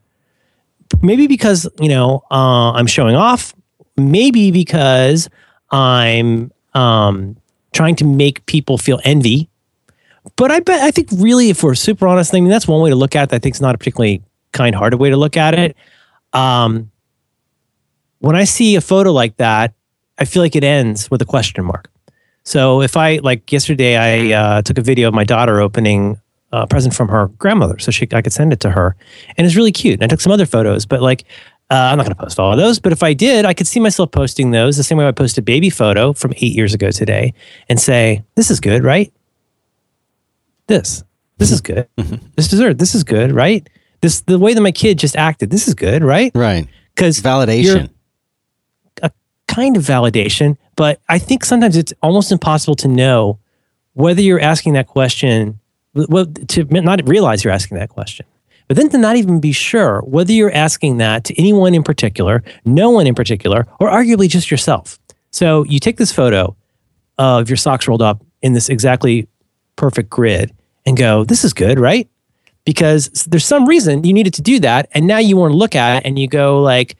maybe 1.03 1.27
because 1.27 1.69
you 1.81 1.89
know 1.89 2.23
uh, 2.31 2.73
I'm 2.73 2.87
showing 2.87 3.17
off, 3.17 3.55
maybe 3.97 4.51
because 4.51 5.29
I'm 5.71 6.53
um, 6.75 7.37
trying 7.73 7.97
to 7.97 8.05
make 8.05 8.45
people 8.47 8.79
feel 8.79 9.01
envy. 9.05 9.49
But 10.37 10.51
I 10.51 10.61
bet 10.61 10.81
I 10.81 10.91
think 10.91 11.09
really, 11.13 11.51
if 11.51 11.63
we're 11.63 11.75
super 11.75 12.07
honest, 12.07 12.35
I 12.35 12.41
mean 12.41 12.51
that's 12.51 12.69
one 12.69 12.81
way 12.81 12.91
to 12.91 12.97
look 12.97 13.17
at 13.17 13.33
it. 13.33 13.35
I 13.35 13.39
think 13.39 13.55
it's 13.55 13.61
not 13.61 13.75
a 13.75 13.79
particularly 13.79 14.23
kind-hearted 14.53 14.99
way 14.99 15.11
to 15.11 15.17
look 15.17 15.37
at 15.37 15.55
it. 15.55 15.77
Um, 16.33 16.90
when 18.21 18.37
I 18.37 18.45
see 18.45 18.77
a 18.77 18.81
photo 18.81 19.13
like 19.13 19.37
that, 19.39 19.75
I 20.19 20.25
feel 20.25 20.43
like 20.43 20.55
it 20.55 20.65
ends 20.65 21.11
with 21.11 21.21
a 21.21 21.25
question 21.25 21.65
mark. 21.65 21.91
So 22.45 22.81
if 22.83 22.97
I 22.97 23.17
like 23.17 23.51
yesterday, 23.53 23.97
I 23.97 24.35
uh, 24.35 24.63
took 24.63 24.79
a 24.79 24.83
video 24.83 25.09
of 25.09 25.15
my 25.15 25.25
daughter 25.25 25.61
opening 25.61 26.21
a 26.53 26.67
present 26.67 26.95
from 26.95 27.09
her 27.09 27.29
grandmother, 27.39 27.79
so 27.79 27.91
she 27.91 28.09
I 28.13 28.23
could 28.23 28.33
send 28.33 28.53
it 28.53 28.61
to 28.61 28.71
her, 28.71 28.97
and 29.37 29.47
it's 29.47 29.57
really 29.57 29.73
cute. 29.73 29.95
And 29.95 30.05
I 30.05 30.07
took 30.09 30.21
some 30.21 30.33
other 30.33 30.47
photos, 30.47 30.85
but 30.85 31.01
like 31.01 31.25
uh, 31.71 31.75
I'm 31.75 31.97
not 31.97 32.05
going 32.05 32.17
to 32.17 32.21
post 32.21 32.41
all 32.41 32.51
of 32.51 32.59
those. 32.59 32.81
But 32.81 32.93
if 32.93 33.03
I 33.03 33.13
did, 33.13 33.45
I 33.45 33.55
could 33.55 33.69
see 33.69 33.79
myself 33.79 34.11
posting 34.11 34.51
those 34.51 34.77
the 34.77 34.83
same 34.83 34.99
way 34.99 35.07
I 35.07 35.13
post 35.13 35.39
a 35.39 35.43
baby 35.43 35.71
photo 35.71 36.13
from 36.13 36.33
eight 36.37 36.55
years 36.55 36.75
ago 36.75 36.91
today, 36.91 37.35
and 37.69 37.79
say, 37.79 38.25
"This 38.35 38.51
is 38.51 38.59
good, 38.59 38.83
right? 38.83 39.13
This, 40.67 41.05
this 41.39 41.51
is 41.51 41.61
good. 41.61 41.89
This 42.37 42.49
dessert, 42.49 42.79
this 42.79 42.95
is 42.95 43.05
good, 43.05 43.33
right? 43.33 43.69
This 44.01 44.23
the 44.23 44.39
way 44.39 44.55
that 44.55 44.61
my 44.61 44.73
kid 44.73 44.99
just 44.99 45.17
acted, 45.17 45.51
this 45.51 45.69
is 45.69 45.75
good, 45.75 46.03
right? 46.03 46.33
Right. 46.35 46.67
Because 46.95 47.21
Validation. 47.21 47.91
Kind 49.51 49.77
of 49.77 49.83
validation, 49.83 50.57
but 50.77 51.01
I 51.09 51.19
think 51.19 51.45
sometimes 51.45 51.77
it's 51.77 51.93
almost 52.03 52.31
impossible 52.31 52.77
to 52.77 52.89
know 52.89 53.39
whether 53.95 54.23
you're 54.23 54.41
asking 54.41 54.75
that 54.75 54.87
question, 54.87 55.59
well, 55.93 56.27
to 56.27 56.65
not 56.65 57.07
realize 57.09 57.43
you're 57.43 57.53
asking 57.53 57.79
that 57.79 57.91
question, 57.91 58.25
but 58.69 58.77
then 58.77 58.89
to 58.91 58.99
not 58.99 59.17
even 59.17 59.41
be 59.41 59.53
sure 59.53 60.01
whether 60.03 60.33
you're 60.33 60.55
asking 60.55 60.99
that 60.99 61.25
to 61.25 61.39
anyone 61.39 61.75
in 61.75 61.83
particular, 61.83 62.45
no 62.65 62.91
one 62.91 63.07
in 63.07 63.15
particular, 63.15 63.67
or 63.81 63.91
arguably 63.91 64.29
just 64.29 64.51
yourself. 64.51 64.99
So 65.33 65.65
you 65.65 65.81
take 65.81 65.97
this 65.97 66.13
photo 66.13 66.57
of 67.19 67.51
your 67.51 67.57
socks 67.57 67.89
rolled 67.89 68.03
up 68.03 68.25
in 68.43 68.53
this 68.53 68.69
exactly 68.69 69.27
perfect 69.75 70.09
grid 70.09 70.53
and 70.87 70.97
go, 70.97 71.25
this 71.25 71.45
is 71.45 71.53
good, 71.53 71.81
right? 71.81 72.09
Because 72.65 73.09
there's 73.29 73.45
some 73.45 73.67
reason 73.67 74.05
you 74.05 74.13
needed 74.13 74.35
to 74.35 74.43
do 74.43 74.61
that. 74.61 74.89
And 74.93 75.07
now 75.07 75.19
you 75.19 75.37
want 75.37 75.53
to 75.53 75.57
look 75.57 75.75
at 75.75 75.97
it 75.99 76.07
and 76.07 76.19
you 76.19 76.29
go 76.29 76.63
like, 76.63 76.97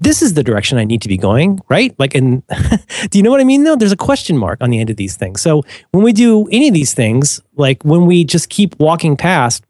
this 0.00 0.22
is 0.22 0.34
the 0.34 0.42
direction 0.42 0.78
I 0.78 0.84
need 0.84 1.02
to 1.02 1.08
be 1.08 1.16
going, 1.16 1.60
right? 1.68 1.94
Like, 1.98 2.14
and 2.14 2.42
do 3.10 3.18
you 3.18 3.22
know 3.22 3.30
what 3.30 3.40
I 3.40 3.44
mean? 3.44 3.64
Though 3.64 3.76
there's 3.76 3.92
a 3.92 3.96
question 3.96 4.36
mark 4.36 4.60
on 4.60 4.70
the 4.70 4.80
end 4.80 4.90
of 4.90 4.96
these 4.96 5.16
things. 5.16 5.40
So 5.40 5.62
when 5.90 6.04
we 6.04 6.12
do 6.12 6.46
any 6.50 6.68
of 6.68 6.74
these 6.74 6.94
things, 6.94 7.40
like 7.56 7.82
when 7.84 8.06
we 8.06 8.24
just 8.24 8.48
keep 8.48 8.78
walking 8.78 9.16
past, 9.16 9.64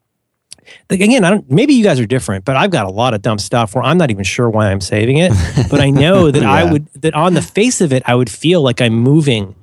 like 0.91 1.01
again, 1.01 1.25
I 1.25 1.31
don't. 1.31 1.51
Maybe 1.51 1.75
you 1.75 1.83
guys 1.83 1.99
are 1.99 2.07
different, 2.07 2.45
but 2.45 2.57
I've 2.57 2.71
got 2.71 2.87
a 2.87 2.91
lot 2.91 3.15
of 3.15 3.23
dumb 3.23 3.39
stuff 3.39 3.75
where 3.75 3.83
I'm 3.83 3.97
not 3.97 4.11
even 4.11 4.25
sure 4.25 4.51
why 4.51 4.71
I'm 4.71 4.81
saving 4.81 5.17
it. 5.17 5.33
But 5.71 5.81
I 5.81 5.89
know 5.91 6.31
that 6.31 6.43
I 6.45 6.71
would 6.71 6.87
that 6.95 7.15
on 7.15 7.35
the 7.35 7.43
face 7.43 7.81
of 7.81 7.93
it, 7.93 8.03
I 8.07 8.15
would 8.15 8.31
feel 8.31 8.61
like 8.61 8.81
I'm 8.81 8.95
moving 8.95 9.55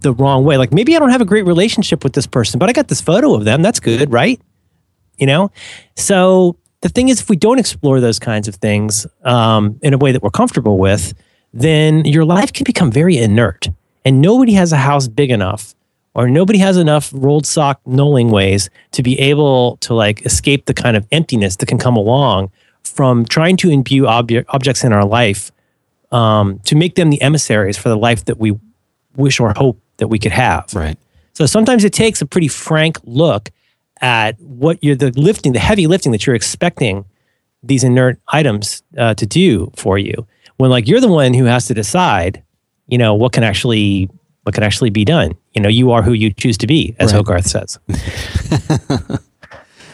the 0.00 0.12
wrong 0.12 0.44
way. 0.44 0.56
Like 0.58 0.72
maybe 0.72 0.94
I 0.94 0.98
don't 0.98 1.10
have 1.10 1.20
a 1.20 1.26
great 1.26 1.46
relationship 1.46 2.04
with 2.04 2.12
this 2.12 2.26
person, 2.26 2.58
but 2.58 2.68
I 2.68 2.72
got 2.72 2.88
this 2.88 3.00
photo 3.00 3.34
of 3.34 3.44
them. 3.44 3.62
That's 3.62 3.80
good, 3.80 4.12
right? 4.12 4.40
You 5.18 5.26
know. 5.26 5.50
So 5.96 6.56
the 6.82 6.88
thing 6.88 7.08
is, 7.08 7.20
if 7.20 7.30
we 7.30 7.36
don't 7.36 7.58
explore 7.58 8.00
those 8.00 8.18
kinds 8.18 8.48
of 8.48 8.56
things 8.56 9.06
um, 9.24 9.78
in 9.82 9.94
a 9.94 9.98
way 9.98 10.12
that 10.12 10.22
we're 10.22 10.30
comfortable 10.30 10.78
with, 10.78 11.14
then 11.54 12.04
your 12.04 12.24
life 12.24 12.52
can 12.52 12.64
become 12.64 12.90
very 12.90 13.16
inert. 13.16 13.68
And 14.04 14.20
nobody 14.20 14.52
has 14.54 14.72
a 14.72 14.76
house 14.76 15.06
big 15.06 15.30
enough, 15.30 15.74
or 16.14 16.28
nobody 16.28 16.58
has 16.58 16.76
enough 16.76 17.10
rolled 17.14 17.46
sock 17.46 17.80
knolling 17.84 18.30
ways 18.30 18.68
to 18.92 19.02
be 19.02 19.18
able 19.20 19.76
to 19.78 19.94
like 19.94 20.26
escape 20.26 20.66
the 20.66 20.74
kind 20.74 20.96
of 20.96 21.06
emptiness 21.12 21.56
that 21.56 21.66
can 21.66 21.78
come 21.78 21.96
along 21.96 22.50
from 22.82 23.24
trying 23.24 23.56
to 23.58 23.70
imbue 23.70 24.02
obje- 24.02 24.44
objects 24.48 24.82
in 24.82 24.92
our 24.92 25.04
life 25.04 25.52
um, 26.10 26.58
to 26.64 26.74
make 26.74 26.96
them 26.96 27.10
the 27.10 27.22
emissaries 27.22 27.78
for 27.78 27.88
the 27.90 27.96
life 27.96 28.24
that 28.24 28.38
we 28.38 28.58
wish 29.16 29.38
or 29.38 29.52
hope 29.56 29.80
that 29.98 30.08
we 30.08 30.18
could 30.18 30.32
have. 30.32 30.74
Right. 30.74 30.98
So 31.32 31.46
sometimes 31.46 31.84
it 31.84 31.92
takes 31.92 32.20
a 32.20 32.26
pretty 32.26 32.48
frank 32.48 32.98
look 33.04 33.50
at 34.02 34.38
what 34.40 34.82
you're 34.82 34.96
the 34.96 35.12
lifting, 35.12 35.52
the 35.52 35.58
heavy 35.58 35.86
lifting 35.86 36.12
that 36.12 36.26
you're 36.26 36.36
expecting 36.36 37.04
these 37.62 37.84
inert 37.84 38.20
items 38.28 38.82
uh, 38.98 39.14
to 39.14 39.24
do 39.24 39.70
for 39.76 39.96
you. 39.96 40.26
When 40.56 40.70
like 40.70 40.86
you're 40.86 41.00
the 41.00 41.08
one 41.08 41.32
who 41.32 41.44
has 41.44 41.66
to 41.68 41.74
decide, 41.74 42.42
you 42.88 42.98
know, 42.98 43.14
what 43.14 43.32
can 43.32 43.44
actually 43.44 44.10
what 44.42 44.54
can 44.54 44.64
actually 44.64 44.90
be 44.90 45.04
done. 45.04 45.36
You 45.54 45.62
know, 45.62 45.68
you 45.68 45.92
are 45.92 46.02
who 46.02 46.12
you 46.12 46.32
choose 46.32 46.58
to 46.58 46.66
be, 46.66 46.96
as 46.98 47.12
Right. 47.12 47.18
Hogarth 47.18 47.46
says. 47.46 47.78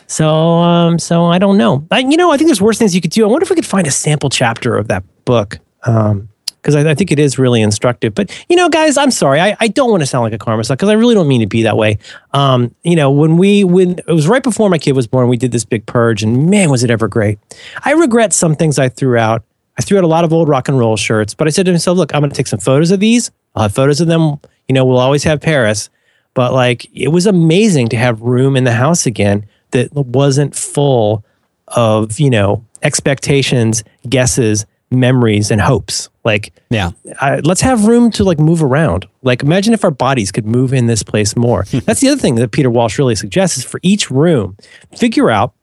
so, 0.06 0.28
um, 0.28 0.98
so 0.98 1.26
I 1.26 1.38
don't 1.38 1.58
know. 1.58 1.86
I, 1.90 1.98
you 1.98 2.16
know, 2.16 2.32
I 2.32 2.38
think 2.38 2.48
there's 2.48 2.62
worse 2.62 2.78
things 2.78 2.94
you 2.94 3.00
could 3.00 3.10
do. 3.10 3.24
I 3.24 3.28
wonder 3.28 3.44
if 3.44 3.50
we 3.50 3.56
could 3.56 3.66
find 3.66 3.86
a 3.86 3.90
sample 3.90 4.30
chapter 4.30 4.76
of 4.76 4.88
that 4.88 5.04
book. 5.24 5.58
Um, 5.84 6.30
because 6.60 6.74
I, 6.74 6.90
I 6.90 6.94
think 6.94 7.10
it 7.10 7.18
is 7.18 7.38
really 7.38 7.62
instructive. 7.62 8.14
But 8.14 8.30
you 8.48 8.56
know, 8.56 8.68
guys, 8.68 8.96
I'm 8.96 9.10
sorry, 9.10 9.40
I, 9.40 9.56
I 9.60 9.68
don't 9.68 9.90
want 9.90 10.02
to 10.02 10.06
sound 10.06 10.22
like 10.22 10.32
a 10.32 10.38
karma 10.38 10.64
suck 10.64 10.78
because 10.78 10.88
I 10.88 10.94
really 10.94 11.14
don't 11.14 11.28
mean 11.28 11.40
to 11.40 11.46
be 11.46 11.62
that 11.62 11.76
way. 11.76 11.98
Um, 12.32 12.74
you 12.82 12.96
know, 12.96 13.10
when 13.10 13.36
we 13.36 13.64
when 13.64 13.98
it 13.98 14.12
was 14.12 14.28
right 14.28 14.42
before 14.42 14.68
my 14.68 14.78
kid 14.78 14.92
was 14.92 15.06
born, 15.06 15.28
we 15.28 15.36
did 15.36 15.52
this 15.52 15.64
big 15.64 15.86
purge, 15.86 16.22
and 16.22 16.50
man, 16.50 16.70
was 16.70 16.84
it 16.84 16.90
ever 16.90 17.08
great. 17.08 17.38
I 17.84 17.92
regret 17.92 18.32
some 18.32 18.54
things 18.54 18.78
I 18.78 18.88
threw 18.88 19.16
out. 19.16 19.44
I 19.78 19.82
threw 19.82 19.98
out 19.98 20.04
a 20.04 20.08
lot 20.08 20.24
of 20.24 20.32
old 20.32 20.48
rock 20.48 20.68
and 20.68 20.78
roll 20.78 20.96
shirts, 20.96 21.34
but 21.34 21.46
I 21.46 21.50
said 21.50 21.66
to 21.66 21.72
myself, 21.72 21.96
look, 21.96 22.12
I'm 22.12 22.20
going 22.20 22.30
to 22.30 22.36
take 22.36 22.48
some 22.48 22.58
photos 22.58 22.90
of 22.90 22.98
these. 22.98 23.30
I'll 23.54 23.62
have 23.62 23.74
photos 23.74 24.00
of 24.00 24.08
them. 24.08 24.40
You 24.66 24.74
know, 24.74 24.84
we'll 24.84 24.98
always 24.98 25.22
have 25.24 25.40
Paris, 25.40 25.88
but 26.34 26.52
like 26.52 26.86
it 26.94 27.08
was 27.08 27.26
amazing 27.26 27.88
to 27.88 27.96
have 27.96 28.20
room 28.20 28.56
in 28.56 28.64
the 28.64 28.72
house 28.72 29.06
again 29.06 29.46
that 29.70 29.92
wasn't 29.92 30.54
full 30.54 31.24
of 31.68 32.18
you 32.18 32.30
know 32.30 32.64
expectations, 32.82 33.84
guesses, 34.08 34.66
memories, 34.90 35.50
and 35.50 35.60
hopes. 35.60 36.08
Like 36.24 36.52
Yeah. 36.70 36.90
I, 37.20 37.40
let's 37.40 37.60
have 37.60 37.86
room 37.86 38.10
to 38.12 38.24
like 38.24 38.38
move 38.38 38.62
around. 38.62 39.06
Like 39.22 39.42
imagine 39.42 39.74
if 39.74 39.84
our 39.84 39.90
bodies 39.90 40.32
could 40.32 40.46
move 40.46 40.72
in 40.72 40.86
this 40.86 41.02
place 41.02 41.36
more. 41.36 41.64
That's 41.84 42.00
the 42.00 42.08
other 42.08 42.20
thing 42.20 42.36
that 42.36 42.52
Peter 42.52 42.70
Walsh 42.70 42.98
really 42.98 43.16
suggests 43.16 43.58
is 43.58 43.64
for 43.64 43.80
each 43.82 44.10
room, 44.10 44.56
figure 44.96 45.30
out 45.30 45.54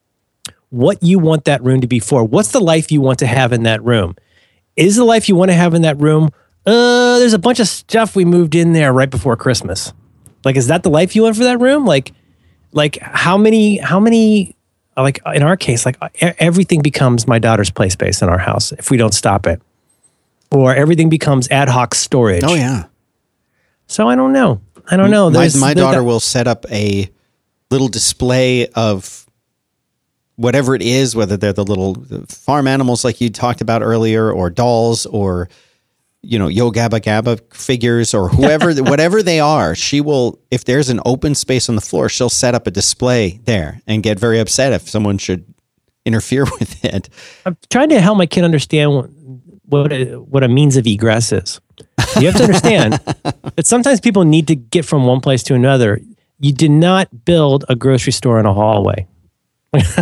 what 0.69 1.02
you 1.02 1.19
want 1.19 1.45
that 1.45 1.64
room 1.64 1.81
to 1.81 1.88
be 1.88 1.99
for. 1.99 2.23
What's 2.23 2.52
the 2.52 2.60
life 2.60 2.91
you 2.91 3.02
want 3.02 3.19
to 3.19 3.27
have 3.27 3.53
in 3.53 3.64
that 3.64 3.84
room? 3.84 4.15
Is 4.76 4.95
the 4.97 5.06
life 5.06 5.30
you 5.30 5.35
want 5.35 5.49
to 5.49 5.56
have 5.56 5.73
in 5.73 5.84
that 5.84 5.97
room 5.99 6.31
uh, 6.65 7.19
there's 7.19 7.34
a 7.34 7.39
bunch 7.39 7.60
of 7.60 7.68
stuff 7.68 8.15
we 8.15 8.26
moved 8.26 8.56
in 8.56 8.73
there 8.73 8.91
right 8.91 9.10
before 9.10 9.38
Christmas. 9.38 9.93
Like, 10.43 10.56
is 10.56 10.68
that 10.68 10.84
the 10.84 10.89
life 10.89 11.15
you 11.15 11.23
want 11.23 11.35
for 11.35 11.43
that 11.43 11.60
room? 11.60 11.85
Like, 11.85 12.11
like 12.72 12.97
how 12.99 13.38
many, 13.38 13.77
how 13.77 13.99
many, 13.99 14.55
like 15.04 15.20
in 15.34 15.44
our 15.44 15.58
case, 15.58 15.86
like 15.86 15.98
everything 16.40 16.82
becomes 16.82 17.28
my 17.28 17.40
daughter's 17.40 17.70
play 17.70 17.90
space 17.90 18.22
in 18.22 18.30
our 18.30 18.38
house 18.38 18.72
if 18.74 18.90
we 18.92 18.98
don't 18.98 19.14
stop 19.14 19.46
it, 19.48 19.62
or 20.52 20.74
everything 20.76 21.10
becomes 21.10 21.50
ad 21.50 21.70
hoc 21.70 21.94
storage. 21.96 22.44
Oh 22.46 22.54
yeah. 22.56 22.86
So 23.88 24.08
I 24.08 24.16
don't 24.16 24.34
know. 24.34 24.62
I 24.90 24.98
don't 24.98 25.12
know. 25.12 25.30
My, 25.30 25.40
There's- 25.40 25.56
my 25.60 25.74
there- 25.74 25.84
daughter 25.84 26.04
will 26.04 26.20
set 26.20 26.48
up 26.48 26.66
a 26.72 27.10
little 27.72 27.88
display 27.88 28.68
of 28.68 29.26
whatever 30.38 30.76
it 30.76 30.82
is, 30.82 31.16
whether 31.16 31.38
they're 31.38 31.54
the 31.54 31.64
little 31.64 31.96
farm 32.28 32.68
animals 32.68 33.04
like 33.04 33.22
you 33.22 33.30
talked 33.30 33.62
about 33.62 33.82
earlier, 33.82 34.32
or 34.32 34.50
dolls, 34.50 35.06
or 35.08 35.50
you 36.26 36.39
know, 36.39 36.47
Yo 36.47 36.72
Gabba 36.72 36.99
Gabba 36.99 37.39
figures, 37.53 38.14
or 38.14 38.30
whoever, 38.30 38.73
whatever 38.84 39.22
they 39.22 39.39
are. 39.39 39.76
She 39.76 40.02
will, 40.02 40.39
if 40.52 40.65
there's 40.65 40.89
an 40.89 40.99
open 41.06 41.35
space 41.35 41.69
on 41.69 41.76
the 41.76 41.81
floor, 41.81 42.10
she'll 42.10 42.30
set 42.30 42.56
up 42.56 42.68
a 42.68 42.72
display 42.72 43.39
there 43.45 43.81
and 43.88 44.03
get 44.03 44.19
very 44.19 44.39
upset 44.39 44.73
if 44.73 44.89
someone 44.89 45.18
should 45.18 45.45
interfere 46.06 46.43
with 46.60 46.84
it. 46.84 47.10
I'm 47.45 47.57
trying 47.69 47.89
to 47.89 48.02
help 48.02 48.18
my 48.18 48.26
kid 48.26 48.43
understand 48.43 48.93
what 48.93 49.10
what 49.68 49.91
a, 49.91 50.15
what 50.15 50.43
a 50.43 50.47
means 50.47 50.77
of 50.77 50.85
egress 50.85 51.31
is. 51.31 51.60
You 52.19 52.27
have 52.27 52.35
to 52.35 52.43
understand 52.43 52.93
that 53.56 53.65
sometimes 53.65 53.99
people 53.99 54.23
need 54.23 54.47
to 54.47 54.56
get 54.56 54.85
from 54.85 55.06
one 55.06 55.22
place 55.22 55.41
to 55.43 55.56
another. 55.56 55.99
You 56.39 56.53
did 56.53 56.72
not 56.72 57.26
build 57.26 57.65
a 57.68 57.76
grocery 57.76 58.14
store 58.14 58.39
in 58.39 58.45
a 58.45 58.53
hallway. 58.53 59.07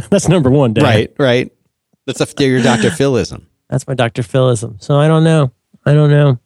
That's 0.09 0.27
number 0.27 0.49
one. 0.49 0.73
Dad. 0.73 0.83
Right, 0.83 1.13
right. 1.17 1.51
That's 2.05 2.19
a 2.21 2.45
your 2.45 2.61
Dr. 2.61 2.91
Philism. 2.91 3.47
That's 3.69 3.87
my 3.87 3.93
Dr. 3.93 4.23
Philism. 4.23 4.77
So 4.79 4.99
I 4.99 5.07
don't 5.07 5.23
know. 5.23 5.51
I 5.85 5.93
don't 5.93 6.09
know. 6.09 6.39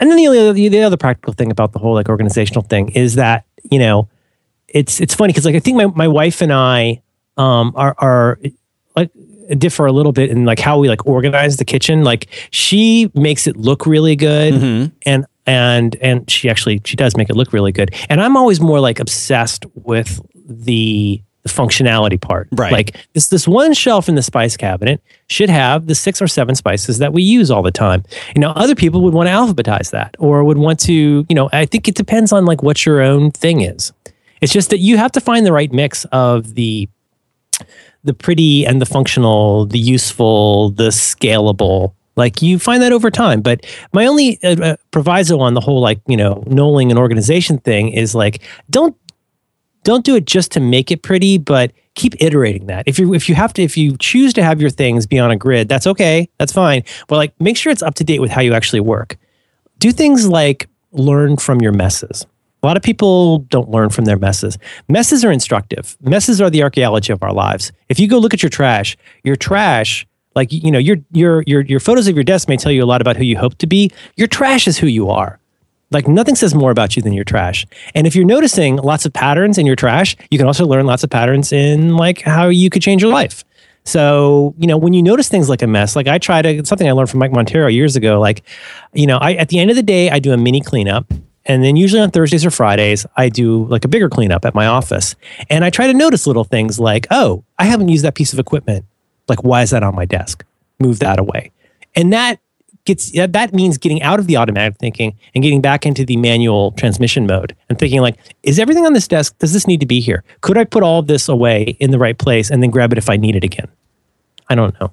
And 0.00 0.10
then 0.10 0.16
the 0.16 0.26
other, 0.26 0.52
the, 0.52 0.68
the 0.68 0.82
other 0.82 0.96
practical 0.96 1.32
thing 1.32 1.50
about 1.50 1.72
the 1.72 1.78
whole 1.78 1.94
like 1.94 2.08
organizational 2.08 2.62
thing 2.62 2.88
is 2.90 3.14
that, 3.16 3.44
you 3.70 3.78
know, 3.78 4.08
it's 4.68 5.00
it's 5.00 5.14
funny 5.14 5.32
because 5.32 5.44
like 5.44 5.54
I 5.54 5.60
think 5.60 5.76
my, 5.76 5.86
my 5.86 6.08
wife 6.08 6.40
and 6.40 6.52
I 6.52 7.02
um 7.36 7.72
are 7.76 7.94
are 7.98 8.38
like 8.96 9.10
differ 9.58 9.84
a 9.86 9.92
little 9.92 10.12
bit 10.12 10.30
in 10.30 10.44
like 10.46 10.58
how 10.58 10.78
we 10.78 10.88
like 10.88 11.06
organize 11.06 11.58
the 11.58 11.64
kitchen. 11.64 12.04
Like 12.04 12.28
she 12.50 13.10
makes 13.14 13.46
it 13.46 13.56
look 13.56 13.86
really 13.86 14.16
good 14.16 14.54
Mm-hmm. 14.54 14.94
and 15.04 15.26
and 15.46 15.96
and 15.96 16.30
she 16.30 16.48
actually 16.48 16.80
she 16.84 16.96
does 16.96 17.16
make 17.16 17.28
it 17.28 17.36
look 17.36 17.52
really 17.52 17.72
good. 17.72 17.94
And 18.08 18.22
I'm 18.22 18.36
always 18.36 18.60
more 18.60 18.80
like 18.80 18.98
obsessed 18.98 19.66
with 19.74 20.20
the 20.48 21.20
the 21.42 21.48
functionality 21.48 22.20
part. 22.20 22.48
Right. 22.52 22.72
Like 22.72 22.96
this 23.14 23.28
this 23.28 23.48
one 23.48 23.74
shelf 23.74 24.08
in 24.08 24.14
the 24.14 24.22
spice 24.22 24.56
cabinet 24.56 25.02
should 25.28 25.50
have 25.50 25.86
the 25.86 25.94
six 25.94 26.22
or 26.22 26.28
seven 26.28 26.54
spices 26.54 26.98
that 26.98 27.12
we 27.12 27.22
use 27.22 27.50
all 27.50 27.62
the 27.62 27.72
time. 27.72 28.04
You 28.34 28.40
know, 28.40 28.50
other 28.50 28.74
people 28.74 29.02
would 29.02 29.14
want 29.14 29.28
to 29.28 29.32
alphabetize 29.32 29.90
that 29.90 30.14
or 30.18 30.44
would 30.44 30.58
want 30.58 30.78
to, 30.80 31.26
you 31.28 31.34
know, 31.34 31.48
I 31.52 31.66
think 31.66 31.88
it 31.88 31.94
depends 31.94 32.32
on 32.32 32.44
like 32.44 32.62
what 32.62 32.86
your 32.86 33.00
own 33.00 33.30
thing 33.32 33.62
is. 33.62 33.92
It's 34.40 34.52
just 34.52 34.70
that 34.70 34.78
you 34.78 34.96
have 34.96 35.12
to 35.12 35.20
find 35.20 35.44
the 35.46 35.52
right 35.52 35.72
mix 35.72 36.04
of 36.06 36.54
the 36.54 36.88
the 38.04 38.14
pretty 38.14 38.66
and 38.66 38.80
the 38.80 38.86
functional, 38.86 39.66
the 39.66 39.78
useful, 39.78 40.70
the 40.70 40.88
scalable. 40.88 41.94
Like 42.14 42.42
you 42.42 42.58
find 42.58 42.82
that 42.82 42.92
over 42.92 43.10
time. 43.10 43.40
But 43.40 43.64
my 43.92 44.06
only 44.06 44.42
uh, 44.42 44.56
uh, 44.60 44.76
proviso 44.90 45.40
on 45.40 45.54
the 45.54 45.60
whole, 45.60 45.80
like 45.80 46.00
you 46.06 46.16
know, 46.16 46.44
knolling 46.46 46.90
an 46.90 46.98
organization 46.98 47.58
thing 47.58 47.88
is 47.88 48.14
like 48.14 48.42
don't 48.70 48.96
don't 49.84 50.04
do 50.04 50.16
it 50.16 50.24
just 50.24 50.52
to 50.52 50.60
make 50.60 50.90
it 50.90 51.02
pretty, 51.02 51.38
but 51.38 51.72
keep 51.94 52.14
iterating 52.20 52.66
that. 52.66 52.84
If 52.86 52.98
you 52.98 53.14
if 53.14 53.28
you 53.28 53.34
have 53.34 53.52
to 53.54 53.62
if 53.62 53.76
you 53.76 53.96
choose 53.98 54.32
to 54.34 54.42
have 54.42 54.60
your 54.60 54.70
things 54.70 55.06
be 55.06 55.18
on 55.18 55.30
a 55.30 55.36
grid, 55.36 55.68
that's 55.68 55.86
okay. 55.86 56.28
That's 56.38 56.52
fine. 56.52 56.84
But 57.08 57.16
like 57.16 57.38
make 57.40 57.56
sure 57.56 57.72
it's 57.72 57.82
up 57.82 57.94
to 57.96 58.04
date 58.04 58.20
with 58.20 58.30
how 58.30 58.40
you 58.40 58.54
actually 58.54 58.80
work. 58.80 59.16
Do 59.78 59.92
things 59.92 60.28
like 60.28 60.68
learn 60.92 61.36
from 61.36 61.60
your 61.60 61.72
messes. 61.72 62.26
A 62.62 62.66
lot 62.66 62.76
of 62.76 62.82
people 62.82 63.38
don't 63.38 63.70
learn 63.70 63.90
from 63.90 64.04
their 64.04 64.18
messes. 64.18 64.56
Messes 64.88 65.24
are 65.24 65.32
instructive. 65.32 65.96
Messes 66.00 66.40
are 66.40 66.48
the 66.48 66.62
archaeology 66.62 67.12
of 67.12 67.22
our 67.22 67.32
lives. 67.32 67.72
If 67.88 67.98
you 67.98 68.06
go 68.06 68.18
look 68.18 68.32
at 68.32 68.42
your 68.42 68.50
trash, 68.50 68.96
your 69.24 69.34
trash, 69.34 70.06
like 70.36 70.52
you 70.52 70.70
know, 70.70 70.78
your 70.78 70.98
your 71.10 71.42
your 71.46 71.62
your 71.62 71.80
photos 71.80 72.06
of 72.06 72.14
your 72.14 72.24
desk 72.24 72.48
may 72.48 72.56
tell 72.56 72.72
you 72.72 72.84
a 72.84 72.86
lot 72.86 73.00
about 73.00 73.16
who 73.16 73.24
you 73.24 73.36
hope 73.36 73.58
to 73.58 73.66
be. 73.66 73.90
Your 74.16 74.28
trash 74.28 74.68
is 74.68 74.78
who 74.78 74.86
you 74.86 75.10
are. 75.10 75.40
Like 75.92 76.08
nothing 76.08 76.34
says 76.34 76.54
more 76.54 76.70
about 76.70 76.96
you 76.96 77.02
than 77.02 77.12
your 77.12 77.24
trash. 77.24 77.66
And 77.94 78.06
if 78.06 78.16
you're 78.16 78.24
noticing 78.24 78.76
lots 78.76 79.04
of 79.06 79.12
patterns 79.12 79.58
in 79.58 79.66
your 79.66 79.76
trash, 79.76 80.16
you 80.30 80.38
can 80.38 80.46
also 80.46 80.66
learn 80.66 80.86
lots 80.86 81.04
of 81.04 81.10
patterns 81.10 81.52
in 81.52 81.96
like 81.96 82.22
how 82.22 82.48
you 82.48 82.70
could 82.70 82.82
change 82.82 83.02
your 83.02 83.12
life. 83.12 83.44
So, 83.84 84.54
you 84.58 84.66
know, 84.66 84.76
when 84.76 84.92
you 84.92 85.02
notice 85.02 85.28
things 85.28 85.48
like 85.48 85.62
a 85.62 85.66
mess, 85.66 85.96
like 85.96 86.06
I 86.06 86.18
try 86.18 86.40
to 86.40 86.64
something 86.64 86.88
I 86.88 86.92
learned 86.92 87.10
from 87.10 87.18
Mike 87.18 87.32
Monteiro 87.32 87.72
years 87.72 87.96
ago, 87.96 88.20
like, 88.20 88.42
you 88.92 89.06
know, 89.06 89.18
I 89.18 89.34
at 89.34 89.48
the 89.48 89.58
end 89.58 89.70
of 89.70 89.76
the 89.76 89.82
day, 89.82 90.10
I 90.10 90.18
do 90.18 90.32
a 90.32 90.36
mini 90.36 90.60
cleanup. 90.60 91.12
And 91.44 91.64
then 91.64 91.74
usually 91.74 92.00
on 92.00 92.12
Thursdays 92.12 92.46
or 92.46 92.52
Fridays, 92.52 93.04
I 93.16 93.28
do 93.28 93.64
like 93.64 93.84
a 93.84 93.88
bigger 93.88 94.08
cleanup 94.08 94.44
at 94.44 94.54
my 94.54 94.66
office. 94.66 95.16
And 95.50 95.64
I 95.64 95.70
try 95.70 95.88
to 95.88 95.94
notice 95.94 96.26
little 96.26 96.44
things 96.44 96.78
like, 96.78 97.08
oh, 97.10 97.42
I 97.58 97.64
haven't 97.64 97.88
used 97.88 98.04
that 98.04 98.14
piece 98.14 98.32
of 98.32 98.38
equipment. 98.38 98.84
Like, 99.28 99.42
why 99.42 99.62
is 99.62 99.70
that 99.70 99.82
on 99.82 99.96
my 99.96 100.04
desk? 100.04 100.44
Move 100.78 101.00
that 101.00 101.18
away. 101.18 101.50
And 101.96 102.12
that 102.12 102.38
gets 102.84 103.12
that 103.12 103.52
means 103.54 103.78
getting 103.78 104.02
out 104.02 104.18
of 104.18 104.26
the 104.26 104.36
automatic 104.36 104.76
thinking 104.78 105.16
and 105.34 105.42
getting 105.44 105.60
back 105.60 105.86
into 105.86 106.04
the 106.04 106.16
manual 106.16 106.72
transmission 106.72 107.26
mode 107.26 107.54
and 107.68 107.78
thinking 107.78 108.00
like 108.00 108.16
is 108.42 108.58
everything 108.58 108.84
on 108.86 108.92
this 108.92 109.06
desk 109.06 109.36
does 109.38 109.52
this 109.52 109.66
need 109.66 109.78
to 109.80 109.86
be 109.86 110.00
here 110.00 110.24
could 110.40 110.58
i 110.58 110.64
put 110.64 110.82
all 110.82 110.98
of 110.98 111.06
this 111.06 111.28
away 111.28 111.76
in 111.80 111.90
the 111.92 111.98
right 111.98 112.18
place 112.18 112.50
and 112.50 112.62
then 112.62 112.70
grab 112.70 112.90
it 112.92 112.98
if 112.98 113.08
i 113.08 113.16
need 113.16 113.36
it 113.36 113.44
again 113.44 113.68
i 114.48 114.54
don't 114.56 114.78
know 114.80 114.90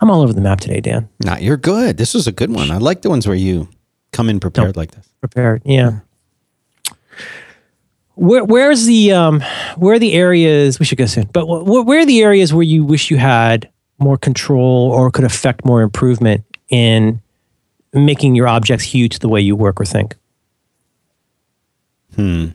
i'm 0.00 0.10
all 0.10 0.22
over 0.22 0.32
the 0.32 0.40
map 0.40 0.60
today 0.60 0.80
dan 0.80 1.08
Nah, 1.24 1.36
you're 1.38 1.56
good. 1.56 1.96
This 1.96 2.14
was 2.14 2.26
a 2.26 2.32
good 2.32 2.50
one. 2.50 2.70
I 2.70 2.78
like 2.78 3.02
the 3.02 3.10
ones 3.10 3.26
where 3.26 3.36
you 3.36 3.68
come 4.12 4.28
in 4.28 4.38
prepared 4.40 4.76
like 4.76 4.90
this. 4.92 5.08
prepared 5.20 5.62
yeah 5.64 6.00
where, 8.14 8.44
where's 8.44 8.84
the 8.84 9.12
um 9.12 9.42
where 9.76 9.94
are 9.94 9.98
the 9.98 10.12
areas 10.12 10.78
we 10.78 10.84
should 10.84 10.98
go 10.98 11.06
soon 11.06 11.28
but 11.32 11.46
wh- 11.46 11.86
where 11.86 12.00
are 12.00 12.06
the 12.06 12.20
areas 12.22 12.52
where 12.52 12.62
you 12.62 12.84
wish 12.84 13.10
you 13.10 13.16
had 13.16 13.68
more 13.98 14.18
control 14.18 14.90
or 14.92 15.10
could 15.10 15.24
affect 15.24 15.64
more 15.64 15.82
improvement 15.82 16.44
in 16.72 17.20
making 17.92 18.34
your 18.34 18.48
objects 18.48 18.84
huge 18.84 19.20
the 19.20 19.28
way 19.28 19.40
you 19.40 19.54
work 19.54 19.80
or 19.80 19.84
think 19.84 20.16
Hmm. 22.16 22.48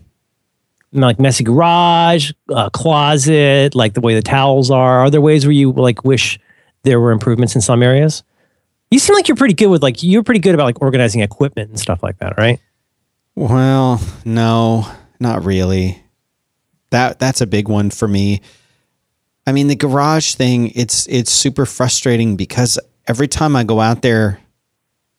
like 0.91 1.19
messy 1.19 1.43
garage 1.43 2.31
uh, 2.49 2.69
closet 2.69 3.73
like 3.73 3.93
the 3.93 4.01
way 4.01 4.13
the 4.13 4.21
towels 4.21 4.69
are 4.69 4.99
are 4.99 5.09
there 5.09 5.21
ways 5.21 5.45
where 5.45 5.51
you 5.51 5.71
like 5.71 6.03
wish 6.03 6.39
there 6.83 6.99
were 6.99 7.11
improvements 7.11 7.55
in 7.55 7.61
some 7.61 7.81
areas 7.81 8.23
you 8.91 8.99
seem 8.99 9.15
like 9.15 9.27
you're 9.27 9.35
pretty 9.35 9.55
good 9.55 9.67
with 9.67 9.81
like 9.81 10.03
you're 10.03 10.23
pretty 10.23 10.39
good 10.39 10.53
about 10.53 10.65
like 10.65 10.81
organizing 10.81 11.21
equipment 11.21 11.69
and 11.69 11.79
stuff 11.79 12.03
like 12.03 12.17
that 12.19 12.37
right 12.37 12.59
Well, 13.35 14.01
no, 14.25 14.87
not 15.19 15.43
really. 15.45 16.01
That 16.91 17.19
that's 17.19 17.41
a 17.41 17.45
big 17.45 17.67
one 17.67 17.89
for 17.91 18.07
me. 18.07 18.41
I 19.45 19.51
mean, 19.51 19.67
the 19.67 19.75
garage 19.75 20.33
thing, 20.35 20.71
it's 20.73 21.05
it's 21.07 21.31
super 21.31 21.65
frustrating 21.67 22.35
because 22.35 22.79
every 23.07 23.27
time 23.27 23.55
I 23.55 23.63
go 23.63 23.79
out 23.79 24.01
there 24.01 24.39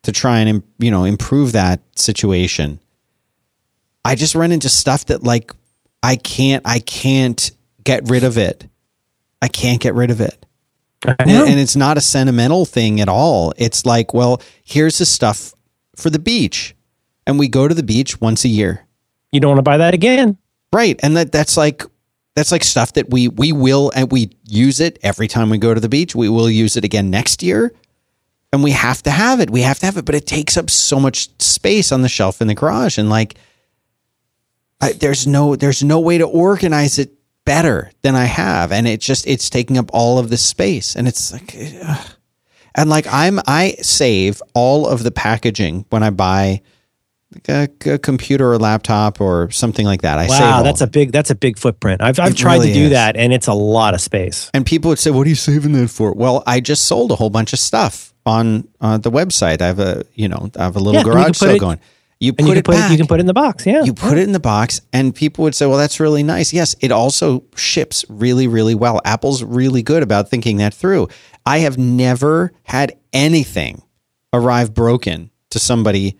to 0.04 0.12
try 0.12 0.38
and 0.40 0.62
you 0.78 0.90
know 0.90 1.04
improve 1.04 1.52
that 1.52 1.80
situation, 1.96 2.80
I 4.04 4.14
just 4.14 4.34
run 4.34 4.52
into 4.52 4.68
stuff 4.68 5.06
that 5.06 5.22
like 5.22 5.52
I 6.02 6.16
can't 6.16 6.62
I 6.66 6.78
can't 6.80 7.50
get 7.84 8.08
rid 8.08 8.24
of 8.24 8.38
it. 8.38 8.66
I 9.40 9.48
can't 9.48 9.80
get 9.80 9.94
rid 9.94 10.10
of 10.10 10.20
it. 10.20 10.44
And, 11.06 11.30
and 11.30 11.60
it's 11.60 11.76
not 11.76 11.96
a 11.96 12.00
sentimental 12.00 12.64
thing 12.64 13.00
at 13.00 13.08
all. 13.08 13.52
It's 13.56 13.86
like, 13.86 14.12
well, 14.12 14.42
here's 14.64 14.98
the 14.98 15.06
stuff 15.06 15.54
for 15.94 16.10
the 16.10 16.18
beach. 16.18 16.74
And 17.24 17.38
we 17.38 17.46
go 17.46 17.68
to 17.68 17.74
the 17.74 17.84
beach 17.84 18.20
once 18.20 18.44
a 18.44 18.48
year. 18.48 18.84
you 19.30 19.38
don't 19.38 19.50
want 19.50 19.58
to 19.58 19.62
buy 19.62 19.76
that 19.76 19.94
again 19.94 20.36
Right. 20.72 20.98
And 21.02 21.16
that 21.16 21.32
that's 21.32 21.56
like 21.56 21.84
that's 22.38 22.52
like 22.52 22.62
stuff 22.62 22.92
that 22.92 23.10
we 23.10 23.26
we 23.26 23.50
will 23.50 23.90
and 23.96 24.12
we 24.12 24.30
use 24.44 24.78
it 24.78 25.00
every 25.02 25.26
time 25.26 25.50
we 25.50 25.58
go 25.58 25.74
to 25.74 25.80
the 25.80 25.88
beach. 25.88 26.14
We 26.14 26.28
will 26.28 26.48
use 26.48 26.76
it 26.76 26.84
again 26.84 27.10
next 27.10 27.42
year. 27.42 27.74
And 28.52 28.62
we 28.62 28.70
have 28.70 29.02
to 29.02 29.10
have 29.10 29.40
it. 29.40 29.50
We 29.50 29.62
have 29.62 29.80
to 29.80 29.86
have 29.86 29.96
it, 29.96 30.04
but 30.04 30.14
it 30.14 30.26
takes 30.26 30.56
up 30.56 30.70
so 30.70 31.00
much 31.00 31.28
space 31.42 31.90
on 31.90 32.02
the 32.02 32.08
shelf 32.08 32.40
in 32.40 32.46
the 32.46 32.54
garage 32.54 32.96
and 32.96 33.10
like 33.10 33.34
I, 34.80 34.92
there's 34.92 35.26
no 35.26 35.56
there's 35.56 35.82
no 35.82 35.98
way 35.98 36.18
to 36.18 36.26
organize 36.26 37.00
it 37.00 37.12
better 37.44 37.90
than 38.02 38.14
I 38.14 38.26
have 38.26 38.70
and 38.70 38.86
it 38.86 39.00
just 39.00 39.26
it's 39.26 39.50
taking 39.50 39.76
up 39.76 39.90
all 39.92 40.20
of 40.20 40.30
this 40.30 40.44
space 40.44 40.94
and 40.94 41.08
it's 41.08 41.32
like 41.32 41.56
ugh. 41.82 42.06
and 42.76 42.88
like 42.88 43.06
I'm 43.10 43.40
I 43.48 43.74
save 43.82 44.40
all 44.54 44.86
of 44.86 45.02
the 45.02 45.10
packaging 45.10 45.86
when 45.90 46.04
I 46.04 46.10
buy 46.10 46.62
a, 47.48 47.68
a 47.86 47.98
computer 47.98 48.50
or 48.52 48.58
laptop 48.58 49.20
or 49.20 49.50
something 49.50 49.84
like 49.84 50.02
that. 50.02 50.18
I 50.18 50.26
wow 50.28 50.62
that's 50.62 50.80
a 50.80 50.86
big 50.86 51.12
that's 51.12 51.30
a 51.30 51.34
big 51.34 51.58
footprint 51.58 52.00
i've, 52.00 52.18
I've 52.18 52.32
It 52.32 52.36
tried 52.38 52.54
really 52.54 52.68
to 52.68 52.74
do 52.74 52.84
is. 52.86 52.90
that 52.92 53.16
and 53.16 53.32
it's 53.32 53.46
a 53.48 53.52
lot 53.54 53.92
of 53.94 54.00
space 54.00 54.50
And 54.54 54.64
people 54.64 54.88
would 54.88 54.98
say, 54.98 55.10
"What 55.10 55.26
are 55.26 55.30
you 55.30 55.34
saving 55.36 55.72
that 55.72 55.88
for?" 55.90 56.12
Well, 56.12 56.42
I 56.46 56.60
just 56.60 56.86
sold 56.86 57.12
a 57.12 57.16
whole 57.16 57.30
bunch 57.30 57.52
of 57.52 57.58
stuff 57.58 58.14
on 58.24 58.66
uh, 58.80 58.98
the 58.98 59.10
website. 59.10 59.60
I 59.62 59.66
have 59.66 59.78
a, 59.78 60.04
you 60.14 60.28
know, 60.28 60.50
I 60.58 60.64
have 60.64 60.76
a 60.76 60.80
little 60.80 60.94
Yeah, 60.94 61.00
and 61.00 61.06
you 61.06 61.12
can 61.12 61.22
garage 61.22 61.36
sale 61.36 61.54
it- 61.56 61.60
going. 61.60 61.80
You 62.20 62.32
put 62.32 62.40
you 62.46 62.48
can 62.48 62.58
it 62.58 62.64
put 62.64 62.72
back. 62.72 62.90
it 62.90 62.92
you 62.92 62.98
can 62.98 63.06
put 63.06 63.20
it 63.20 63.20
in 63.20 63.26
the 63.26 63.32
box 63.34 63.64
yeah 63.64 63.84
You 63.84 63.92
put 63.94 64.18
it 64.18 64.22
in 64.24 64.32
the 64.32 64.40
box, 64.40 64.80
and 64.92 65.14
people 65.14 65.44
would 65.44 65.54
say, 65.54 65.66
"Well, 65.66 65.78
that's 65.78 66.00
really 66.00 66.22
nice." 66.24 66.52
Yes, 66.52 66.74
it 66.80 66.90
also 66.90 67.44
ships 67.54 68.04
really, 68.08 68.48
really 68.48 68.74
well. 68.74 69.00
Apple's 69.04 69.44
really 69.44 69.82
good 69.82 70.02
about 70.02 70.28
thinking 70.28 70.56
that 70.56 70.74
through. 70.74 71.08
I 71.46 71.58
have 71.60 71.78
never 71.78 72.52
had 72.64 72.96
anything 73.12 73.82
arrive 74.32 74.74
broken 74.74 75.30
to 75.50 75.58
somebody 75.60 76.18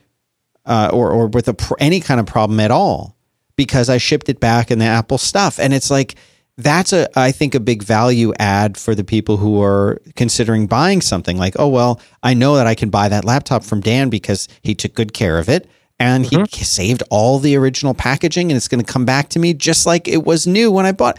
uh, 0.69 0.90
or 0.93 1.11
or 1.11 1.27
with 1.27 1.49
a 1.49 1.55
pr- 1.55 1.74
any 1.81 1.99
kind 1.99 2.20
of 2.20 2.27
problem 2.27 2.61
at 2.61 2.70
all 2.70 3.16
because 3.57 3.89
I 3.89 3.99
shipped 3.99 4.28
it 4.28 4.39
back 4.39 4.70
in 4.70 4.78
the 4.78 4.85
Apple 4.85 5.19
stuff, 5.19 5.59
and 5.59 5.74
it's 5.74 5.90
like 5.90 6.15
that's 6.59 6.93
a 6.93 7.09
I 7.19 7.32
think 7.32 7.55
a 7.55 7.61
big 7.61 7.82
value 7.82 8.32
add 8.39 8.77
for 8.77 8.95
the 8.95 9.05
people 9.05 9.39
who 9.39 9.62
are 9.62 10.01
considering 10.15 10.66
buying 10.66 11.01
something. 11.01 11.39
Like 11.39 11.55
oh 11.59 11.69
well 11.69 12.01
I 12.23 12.35
know 12.35 12.57
that 12.57 12.66
I 12.66 12.74
can 12.74 12.90
buy 12.90 13.09
that 13.09 13.24
laptop 13.24 13.65
from 13.65 13.81
Dan 13.81 14.11
because 14.11 14.49
he 14.62 14.74
took 14.74 14.95
good 14.95 15.15
care 15.15 15.39
of 15.39 15.49
it 15.49 15.69
and 15.99 16.27
he 16.27 16.45
saved 16.65 17.03
all 17.11 17.39
the 17.39 17.57
original 17.57 17.95
packaging 17.95 18.51
and 18.51 18.57
it's 18.57 18.69
going 18.69 18.85
to 18.85 18.93
come 18.93 19.05
back 19.05 19.31
to 19.31 19.39
me 19.39 19.55
just 19.55 19.86
like 19.86 20.07
it 20.07 20.24
was 20.24 20.47
new 20.47 20.70
when 20.70 20.85
I 20.85 20.93
bought 20.93 21.19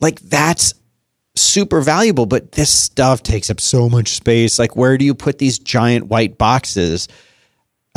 like 0.00 0.20
that's 0.20 0.74
super 1.36 1.80
valuable. 1.82 2.26
But 2.26 2.52
this 2.52 2.70
stuff 2.70 3.22
takes 3.22 3.50
up 3.50 3.60
so 3.60 3.88
much 3.88 4.08
space. 4.14 4.58
Like 4.58 4.74
where 4.74 4.98
do 4.98 5.04
you 5.04 5.14
put 5.14 5.38
these 5.38 5.58
giant 5.58 6.06
white 6.06 6.38
boxes 6.38 7.08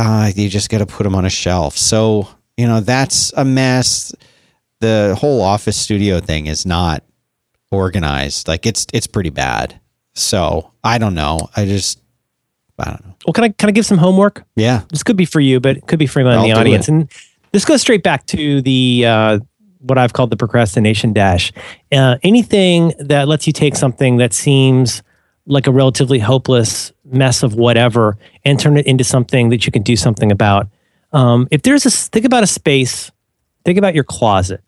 uh, 0.01 0.31
you 0.35 0.49
just 0.49 0.69
got 0.69 0.79
to 0.79 0.85
put 0.85 1.03
them 1.03 1.13
on 1.15 1.25
a 1.25 1.29
shelf 1.29 1.77
so 1.77 2.27
you 2.57 2.65
know 2.67 2.79
that's 2.79 3.31
a 3.37 3.45
mess 3.45 4.11
the 4.79 5.15
whole 5.19 5.41
office 5.41 5.77
studio 5.77 6.19
thing 6.19 6.47
is 6.47 6.65
not 6.65 7.03
organized 7.71 8.47
like 8.47 8.65
it's 8.65 8.85
it's 8.93 9.07
pretty 9.07 9.29
bad 9.29 9.79
so 10.13 10.71
i 10.83 10.97
don't 10.97 11.13
know 11.13 11.37
i 11.55 11.65
just 11.65 12.01
i 12.79 12.85
don't 12.85 13.05
know 13.05 13.15
Well, 13.25 13.33
can 13.33 13.43
I 13.45 13.49
can 13.49 13.69
I 13.69 13.71
give 13.71 13.85
some 13.85 13.97
homework? 13.99 14.43
yeah 14.55 14.81
This 14.89 15.03
could 15.03 15.15
be 15.17 15.25
for 15.25 15.39
you, 15.39 15.59
but 15.59 15.77
it 15.77 15.87
could 15.87 15.99
be 15.99 16.07
for 16.07 16.19
anyone 16.19 16.37
in 16.39 16.43
the 16.51 16.59
audience. 16.59 16.87
it. 16.87 16.91
And 16.91 17.11
this 17.51 17.63
goes 17.65 17.81
straight 17.81 18.01
back 18.03 18.25
to 18.27 18.61
the 18.61 19.05
uh, 19.05 19.39
what 19.79 19.97
I've 19.97 20.13
called 20.13 20.31
the 20.31 20.37
procrastination 20.37 21.13
dash. 21.13 21.51
Uh, 21.91 22.17
anything 22.23 22.93
that 22.99 23.27
lets 23.27 23.45
you 23.47 23.53
take 23.53 23.75
something 23.75 24.17
that 24.17 24.33
seems 24.33 25.03
like 25.45 25.67
a 25.67 25.71
relatively 25.71 26.19
hopeless 26.19 26.91
mess 27.11 27.43
of 27.43 27.55
whatever 27.55 28.17
and 28.45 28.59
turn 28.59 28.77
it 28.77 28.85
into 28.85 29.03
something 29.03 29.49
that 29.49 29.65
you 29.65 29.71
can 29.71 29.81
do 29.83 29.95
something 29.95 30.31
about. 30.31 30.67
Um, 31.13 31.47
if 31.51 31.63
there's 31.63 31.85
a 31.85 31.91
think 31.91 32.25
about 32.25 32.43
a 32.43 32.47
space, 32.47 33.11
think 33.65 33.77
about 33.77 33.95
your 33.95 34.03
closet, 34.03 34.61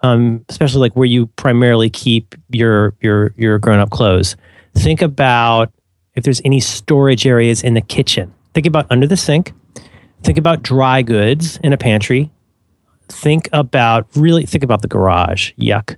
um, 0.00 0.44
especially 0.48 0.80
like 0.80 0.94
where 0.96 1.06
you 1.06 1.26
primarily 1.28 1.90
keep 1.90 2.34
your 2.50 2.94
your 3.00 3.32
your 3.36 3.58
grown 3.58 3.78
up 3.78 3.90
clothes. 3.90 4.36
Think 4.74 5.02
about 5.02 5.72
if 6.14 6.24
there's 6.24 6.40
any 6.44 6.60
storage 6.60 7.26
areas 7.26 7.62
in 7.62 7.74
the 7.74 7.80
kitchen. 7.80 8.32
Think 8.54 8.66
about 8.66 8.86
under 8.90 9.06
the 9.06 9.16
sink. 9.16 9.52
Think 10.22 10.38
about 10.38 10.62
dry 10.62 11.02
goods 11.02 11.58
in 11.62 11.72
a 11.72 11.76
pantry. 11.76 12.30
Think 13.08 13.48
about 13.52 14.06
really 14.16 14.46
think 14.46 14.64
about 14.64 14.82
the 14.82 14.88
garage. 14.88 15.52
Yuck. 15.58 15.96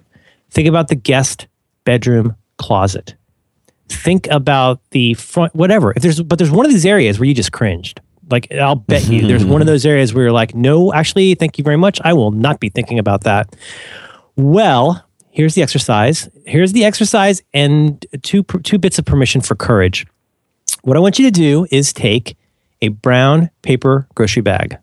Think 0.50 0.68
about 0.68 0.88
the 0.88 0.94
guest 0.94 1.46
bedroom 1.84 2.34
closet. 2.56 3.14
Think 3.88 4.26
about 4.28 4.80
the 4.90 5.14
front 5.14 5.54
whatever. 5.54 5.92
If 5.96 6.02
there's 6.02 6.22
but 6.22 6.38
there's 6.38 6.50
one 6.50 6.66
of 6.66 6.72
these 6.72 6.86
areas 6.86 7.18
where 7.18 7.26
you 7.26 7.34
just 7.34 7.52
cringed. 7.52 8.00
Like 8.30 8.52
I'll 8.52 8.74
bet 8.74 9.08
you 9.08 9.26
there's 9.26 9.42
mm-hmm. 9.42 9.52
one 9.52 9.60
of 9.62 9.66
those 9.66 9.86
areas 9.86 10.12
where 10.12 10.24
you're 10.24 10.32
like, 10.32 10.54
"No, 10.54 10.92
actually, 10.92 11.34
thank 11.34 11.58
you 11.58 11.64
very 11.64 11.78
much. 11.78 12.00
I 12.04 12.12
will 12.12 12.30
not 12.30 12.60
be 12.60 12.68
thinking 12.68 12.98
about 12.98 13.24
that." 13.24 13.56
Well, 14.36 15.04
here's 15.30 15.54
the 15.54 15.62
exercise. 15.62 16.28
Here's 16.44 16.72
the 16.72 16.84
exercise 16.84 17.42
and 17.54 18.04
two 18.22 18.42
two 18.42 18.78
bits 18.78 18.98
of 18.98 19.04
permission 19.04 19.40
for 19.40 19.54
courage. 19.54 20.06
What 20.82 20.96
I 20.96 21.00
want 21.00 21.18
you 21.18 21.24
to 21.24 21.30
do 21.30 21.66
is 21.70 21.92
take 21.92 22.36
a 22.82 22.88
brown 22.88 23.50
paper 23.62 24.06
grocery 24.14 24.42
bag. 24.42 24.78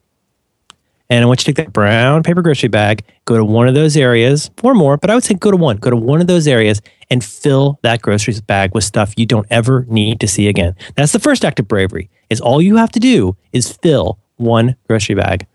And 1.10 1.23
I 1.23 1.27
want 1.27 1.41
you 1.41 1.44
to 1.45 1.53
take 1.53 1.65
that 1.65 1.73
brown 1.73 2.23
paper 2.23 2.41
grocery 2.41 2.69
bag, 2.69 3.03
go 3.26 3.38
to 3.38 3.45
one 3.45 3.68
of 3.68 3.76
those 3.76 3.95
areas 3.95 4.49
or 4.64 4.73
more, 4.73 4.98
but 4.98 5.10
I 5.10 5.14
would 5.15 5.23
say 5.23 5.36
go 5.36 5.52
to 5.52 5.57
one. 5.57 5.77
Go 5.77 5.90
to 5.90 5.95
one 5.95 6.19
of 6.19 6.27
those 6.27 6.48
areas 6.48 6.82
and 7.10 7.23
fill 7.23 7.80
that 7.84 8.02
grocery 8.02 8.34
bag 8.48 8.73
with 8.73 8.84
stuff 8.84 9.14
you 9.18 9.26
don't 9.26 9.45
ever 9.52 9.86
need 9.88 10.19
to 10.22 10.27
see 10.27 10.48
again. 10.48 10.76
That's 10.95 11.11
the 11.11 11.19
first 11.19 11.45
act 11.45 11.60
of 11.60 11.68
bravery. 11.68 12.10
Is 12.30 12.41
all 12.41 12.61
you 12.61 12.77
have 12.77 12.91
to 12.94 12.99
do 12.99 13.38
is 13.53 13.72
fill 13.72 14.18
one 14.38 14.76
grocery 14.88 15.15
bag. 15.15 15.45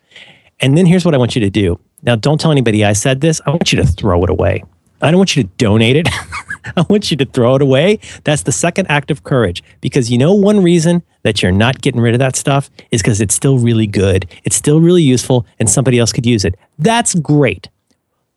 And 0.60 0.76
then 0.76 0.86
here's 0.86 1.04
what 1.04 1.14
I 1.14 1.18
want 1.18 1.34
you 1.34 1.40
to 1.40 1.50
do. 1.50 1.80
Now, 2.02 2.16
don't 2.16 2.40
tell 2.40 2.52
anybody 2.52 2.84
I 2.84 2.92
said 2.92 3.20
this. 3.20 3.40
I 3.44 3.50
want 3.50 3.72
you 3.72 3.82
to 3.82 3.86
throw 3.86 4.22
it 4.24 4.30
away. 4.30 4.62
I 5.02 5.10
don't 5.10 5.18
want 5.18 5.36
you 5.36 5.42
to 5.42 5.48
donate 5.56 5.96
it. 5.96 6.08
I 6.76 6.84
want 6.88 7.10
you 7.10 7.16
to 7.18 7.24
throw 7.24 7.54
it 7.56 7.62
away. 7.62 7.98
That's 8.24 8.42
the 8.42 8.52
second 8.52 8.86
act 8.88 9.10
of 9.10 9.24
courage. 9.24 9.62
Because 9.80 10.10
you 10.10 10.18
know, 10.18 10.34
one 10.34 10.62
reason 10.62 11.02
that 11.22 11.42
you're 11.42 11.52
not 11.52 11.80
getting 11.80 12.00
rid 12.00 12.14
of 12.14 12.18
that 12.20 12.36
stuff 12.36 12.70
is 12.90 13.02
because 13.02 13.20
it's 13.20 13.34
still 13.34 13.58
really 13.58 13.86
good, 13.86 14.30
it's 14.44 14.56
still 14.56 14.80
really 14.80 15.02
useful, 15.02 15.46
and 15.58 15.68
somebody 15.68 15.98
else 15.98 16.12
could 16.12 16.26
use 16.26 16.44
it. 16.44 16.54
That's 16.78 17.14
great. 17.14 17.68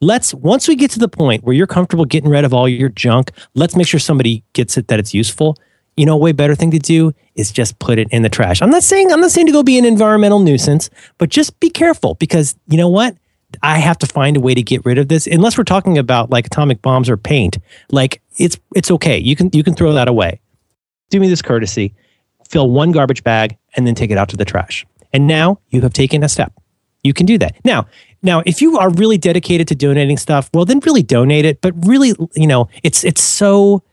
Let's, 0.02 0.34
once 0.34 0.68
we 0.68 0.76
get 0.76 0.92
to 0.92 1.00
the 1.00 1.08
point 1.08 1.46
where 1.46 1.56
you're 1.56 1.68
comfortable 1.68 2.04
getting 2.04 2.30
rid 2.30 2.44
of 2.44 2.54
all 2.54 2.68
your 2.68 2.90
junk, 2.90 3.32
let's 3.56 3.76
make 3.76 3.88
sure 3.88 4.02
somebody 4.02 4.44
gets 4.52 4.78
it 4.78 4.90
that 4.90 5.00
it's 5.00 5.14
useful. 5.14 5.58
You 5.96 6.06
know, 6.06 6.16
a 6.16 6.18
way 6.18 6.34
better 6.34 6.56
thing 6.56 6.72
to 6.72 6.80
do 6.80 7.14
is 7.36 7.52
just 7.52 7.80
put 7.80 8.00
it 8.00 8.10
in 8.12 8.22
the 8.22 8.30
trash. 8.30 8.62
I'm 8.62 8.70
not 8.70 8.84
saying 8.84 9.14
I'm 9.14 9.22
not 9.22 9.32
saying 9.32 9.48
to 9.48 9.54
go 9.54 9.64
be 9.64 9.78
an 9.78 9.86
environmental 9.86 10.40
nuisance, 10.40 10.90
but 11.20 11.30
just 11.30 11.58
be 11.60 11.70
careful 11.70 12.16
because 12.16 12.56
you 12.68 12.78
know 12.78 12.90
what? 12.90 13.16
I 13.62 13.78
have 13.80 13.98
to 14.00 14.08
find 14.08 14.38
a 14.38 14.40
way 14.40 14.54
to 14.54 14.64
get 14.64 14.86
rid 14.86 14.98
of 14.98 15.08
this. 15.08 15.28
Unless 15.28 15.58
we're 15.58 15.64
talking 15.64 15.98
about 15.98 16.30
like 16.30 16.48
atomic 16.48 16.82
bombs 16.82 17.10
or 17.10 17.18
paint, 17.18 17.58
like 17.92 18.22
it's 18.38 18.58
it's 18.76 18.92
okay. 18.92 19.18
You 19.18 19.36
can 19.36 19.50
you 19.54 19.64
can 19.64 19.76
throw 19.76 19.94
that 19.94 20.08
away. 20.08 20.40
Do 21.10 21.20
me 21.20 21.28
this 21.28 21.42
courtesy. 21.42 21.94
Fill 22.50 22.70
one 22.70 22.92
garbage 22.92 23.24
bag 23.24 23.58
and 23.76 23.88
then 23.88 23.96
take 23.96 24.12
it 24.12 24.18
out 24.18 24.30
to 24.30 24.38
the 24.38 24.46
trash. 24.46 24.86
And 25.12 25.28
now 25.28 25.60
you 25.70 25.82
have 25.82 25.94
taken 25.94 26.24
a 26.24 26.30
step. 26.30 26.54
You 27.04 27.14
can 27.14 27.26
do 27.26 27.38
that. 27.40 27.56
Now, 27.66 27.88
now 28.22 28.42
if 28.46 28.62
you 28.62 28.78
are 28.78 28.90
really 28.90 29.18
dedicated 29.18 29.68
to 29.70 29.76
donating 29.76 30.18
stuff, 30.18 30.50
well 30.54 30.66
then 30.66 30.80
really 30.80 31.04
donate 31.04 31.46
it, 31.46 31.62
but 31.62 31.74
really, 31.86 32.14
you 32.36 32.48
know, 32.48 32.70
it's 32.84 33.04
it's 33.04 33.22
so 33.22 33.84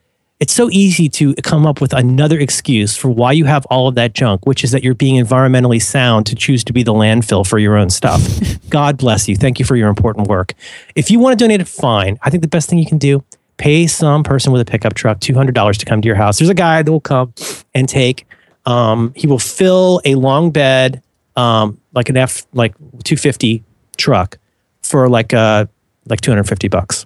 it's 0.41 0.55
so 0.55 0.71
easy 0.71 1.11
to 1.11 1.35
come 1.35 1.67
up 1.67 1.83
with 1.83 1.93
another 1.93 2.39
excuse 2.39 2.97
for 2.97 3.11
why 3.11 3.31
you 3.31 3.45
have 3.45 3.67
all 3.67 3.89
of 3.89 3.95
that 3.97 4.15
junk, 4.15 4.47
which 4.47 4.65
is 4.65 4.71
that 4.71 4.83
you're 4.83 4.95
being 4.95 5.23
environmentally 5.23 5.81
sound 5.81 6.25
to 6.27 6.35
choose 6.35 6.65
to 6.65 6.73
be 6.73 6.83
the 6.83 6.95
landfill 6.95 7.47
for 7.47 7.59
your 7.59 7.77
own 7.77 7.91
stuff. 7.91 8.23
God 8.71 8.97
bless 8.97 9.29
you. 9.29 9.37
Thank 9.37 9.59
you 9.59 9.67
for 9.67 9.77
your 9.77 9.91
important 9.91 10.29
work. 10.29 10.55
If 10.95 11.11
you 11.11 11.19
want 11.19 11.39
to 11.39 11.45
donate 11.45 11.61
it, 11.61 11.69
fine. 11.69 12.19
I 12.23 12.31
think 12.31 12.41
the 12.41 12.49
best 12.49 12.71
thing 12.71 12.79
you 12.79 12.87
can 12.87 12.97
do, 12.97 13.23
pay 13.59 13.87
some 13.87 14.23
person 14.23 14.51
with 14.51 14.63
a 14.63 14.65
pickup 14.65 14.95
truck 14.95 15.21
$200 15.21 15.77
to 15.77 15.85
come 15.85 16.01
to 16.01 16.07
your 16.07 16.17
house. 16.17 16.39
There's 16.39 16.49
a 16.49 16.55
guy 16.55 16.83
that 16.83 16.91
will 16.91 17.01
come 17.01 17.35
and 17.75 17.87
take, 17.87 18.27
um, 18.65 19.13
he 19.15 19.27
will 19.27 19.39
fill 19.39 20.01
a 20.07 20.15
long 20.15 20.53
bed, 20.53 21.03
um, 21.37 21.79
like 21.93 22.09
an 22.09 22.17
F, 22.17 22.47
like 22.55 22.75
250 22.79 23.63
truck 23.99 24.39
for 24.83 25.07
like, 25.07 25.35
uh, 25.35 25.67
like 26.07 26.23
250 26.23 26.69
bucks. 26.69 27.05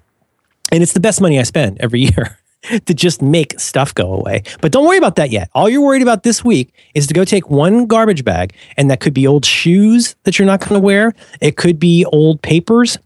And 0.71 0.85
it's 0.85 0.93
the 0.93 1.01
best 1.01 1.21
money 1.21 1.41
I 1.41 1.43
spend 1.43 1.79
every 1.81 2.01
year 2.17 2.39
to 2.87 2.95
just 2.95 3.23
make 3.23 3.59
stuff 3.59 3.95
go 3.95 4.13
away. 4.13 4.43
But 4.61 4.73
don't 4.73 4.87
worry 4.87 4.99
about 4.99 5.17
that 5.17 5.31
yet. 5.31 5.51
All 5.55 5.69
you're 5.69 5.83
worried 5.83 6.03
about 6.03 6.23
this 6.23 6.45
week 6.45 6.73
is 6.95 7.07
to 7.07 7.15
go 7.15 7.25
take 7.25 7.51
one 7.51 7.87
garbage 7.87 8.25
bag, 8.25 8.55
and 8.77 8.91
that 8.91 9.01
could 9.01 9.15
be 9.15 9.27
old 9.27 9.45
shoes 9.45 10.17
that 10.25 10.39
you're 10.39 10.47
not 10.47 10.61
going 10.61 10.75
to 10.75 10.81
wear. 10.81 11.15
It 11.41 11.57
could 11.57 11.79
be 11.79 12.05
old 12.07 12.43
papers. 12.43 12.99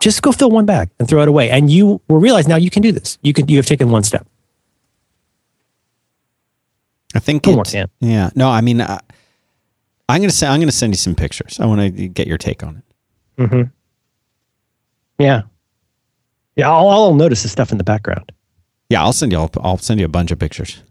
Just 0.00 0.22
go 0.22 0.32
fill 0.32 0.50
one 0.50 0.66
bag 0.66 0.90
and 0.98 1.08
throw 1.08 1.22
it 1.22 1.28
away, 1.28 1.50
and 1.50 1.70
you 1.70 2.00
will 2.08 2.18
realize 2.18 2.48
now 2.48 2.56
you 2.56 2.70
can 2.70 2.82
do 2.82 2.90
this. 2.90 3.18
You 3.22 3.32
can. 3.32 3.46
You 3.48 3.56
have 3.58 3.66
taken 3.66 3.90
one 3.90 4.02
step. 4.02 4.26
I 7.14 7.18
think 7.18 7.46
it, 7.46 7.90
yeah. 8.00 8.30
No, 8.34 8.48
I 8.48 8.62
mean, 8.62 8.80
uh, 8.80 8.98
I'm 10.08 10.20
gonna 10.20 10.32
say 10.32 10.46
I'm 10.46 10.60
gonna 10.60 10.72
send 10.72 10.92
you 10.92 10.96
some 10.96 11.14
pictures. 11.14 11.60
I 11.60 11.66
want 11.66 11.80
to 11.80 12.08
get 12.08 12.26
your 12.26 12.38
take 12.38 12.62
on 12.62 12.78
it. 12.78 13.42
Mm-hmm. 13.42 13.62
Yeah. 15.18 15.42
Yeah. 16.56 16.70
I'll, 16.70 16.88
I'll 16.88 17.14
notice 17.14 17.42
the 17.42 17.48
stuff 17.48 17.70
in 17.70 17.78
the 17.78 17.84
background. 17.84 18.32
Yeah, 18.92 19.02
I'll 19.02 19.14
send 19.14 19.32
you. 19.32 19.38
I'll, 19.38 19.50
I'll 19.62 19.78
send 19.78 20.00
you 20.00 20.04
a 20.04 20.10
bunch 20.10 20.32
of 20.32 20.38
pictures. 20.38 20.82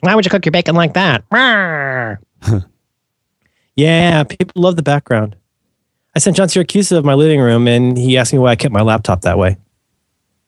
Why 0.00 0.14
would 0.14 0.24
you 0.24 0.30
cook 0.30 0.46
your 0.46 0.52
bacon 0.52 0.74
like 0.74 0.94
that? 0.94 1.22
yeah, 3.76 4.24
people 4.24 4.62
love 4.62 4.76
the 4.76 4.82
background. 4.82 5.36
I 6.14 6.18
sent 6.18 6.34
John 6.38 6.48
Siracusa 6.48 6.96
of 6.96 7.04
my 7.04 7.12
living 7.12 7.38
room, 7.38 7.68
and 7.68 7.98
he 7.98 8.16
asked 8.16 8.32
me 8.32 8.38
why 8.38 8.52
I 8.52 8.56
kept 8.56 8.72
my 8.72 8.80
laptop 8.80 9.20
that 9.20 9.36
way. 9.36 9.58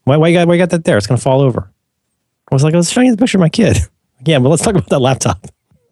Why, 0.05 0.17
why, 0.17 0.29
you 0.29 0.35
got, 0.35 0.49
why 0.49 0.55
you 0.55 0.59
got 0.59 0.71
that 0.71 0.85
there? 0.85 0.97
It's 0.97 1.07
going 1.07 1.19
to 1.19 1.23
fall 1.23 1.43
over. 1.43 1.71
I 2.51 2.55
was 2.55 2.65
like, 2.65 2.73
I 2.73 2.79
was 2.79 2.91
showing 2.91 3.09
you 3.09 3.13
the 3.13 3.19
picture 3.19 3.37
of 3.37 3.41
my 3.41 3.51
kid. 3.51 3.77
yeah, 4.25 4.39
but 4.39 4.49
let's 4.49 4.63
talk 4.63 4.75
about 4.75 4.89
that 4.89 5.01
laptop. 5.01 5.45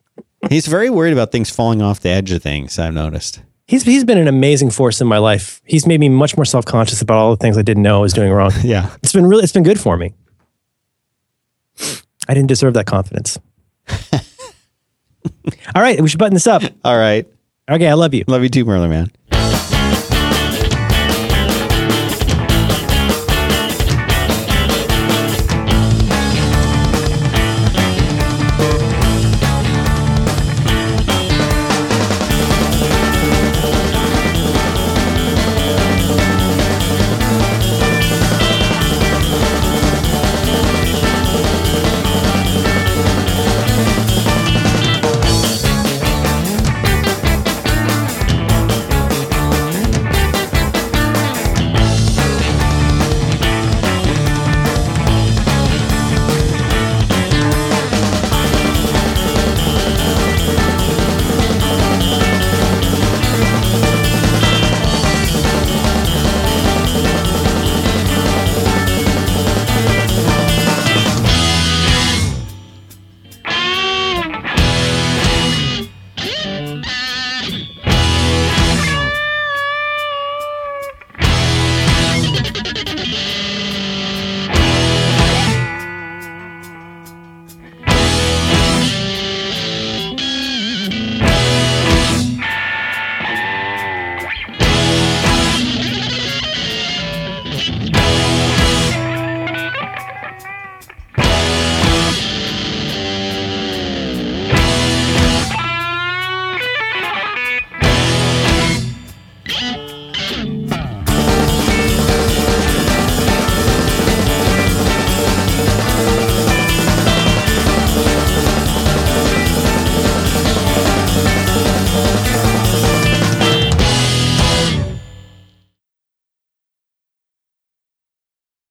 He's 0.49 0.67
very 0.67 0.89
worried 0.89 1.13
about 1.13 1.31
things 1.31 1.51
falling 1.51 1.83
off 1.83 2.01
the 2.01 2.09
edge 2.09 2.33
of 2.33 2.43
things. 2.43 2.79
I've 2.79 2.95
noticed. 2.95 3.43
He's, 3.67 3.83
he's 3.83 4.05
been 4.05 4.17
an 4.17 4.29
amazing 4.29 4.71
force 4.71 5.03
in 5.03 5.09
my 5.09 5.19
life. 5.19 5.61
He's 5.67 5.87
made 5.87 6.01
me 6.01 6.09
much 6.09 6.39
more 6.39 6.47
self 6.47 6.65
conscious 6.65 7.03
about 7.03 7.19
all 7.19 7.31
the 7.33 7.37
things 7.37 7.59
I 7.59 7.63
didn't 7.63 7.83
know 7.83 7.99
I 7.99 8.01
was 8.01 8.15
doing 8.15 8.33
wrong. 8.33 8.53
Yeah. 8.63 8.97
It's 9.03 9.13
been 9.13 9.27
really, 9.27 9.43
it's 9.43 9.53
been 9.53 9.63
good 9.63 9.79
for 9.79 9.99
me. 9.99 10.15
I 12.29 12.35
didn't 12.35 12.49
deserve 12.49 12.75
that 12.75 12.87
confidence. 12.87 13.39
all 14.13 15.83
right, 15.83 16.01
we 16.01 16.09
should 16.09 16.19
button 16.19 16.35
this 16.35 16.47
up. 16.47 16.63
All 16.85 16.97
right. 16.97 17.27
Okay, 17.69 17.89
I 17.89 17.95
love 17.95 18.15
you. 18.15 18.25
Love 18.27 18.43
you 18.43 18.49
too, 18.49 18.65
Merlin 18.65 18.91
Mann. 18.91 19.11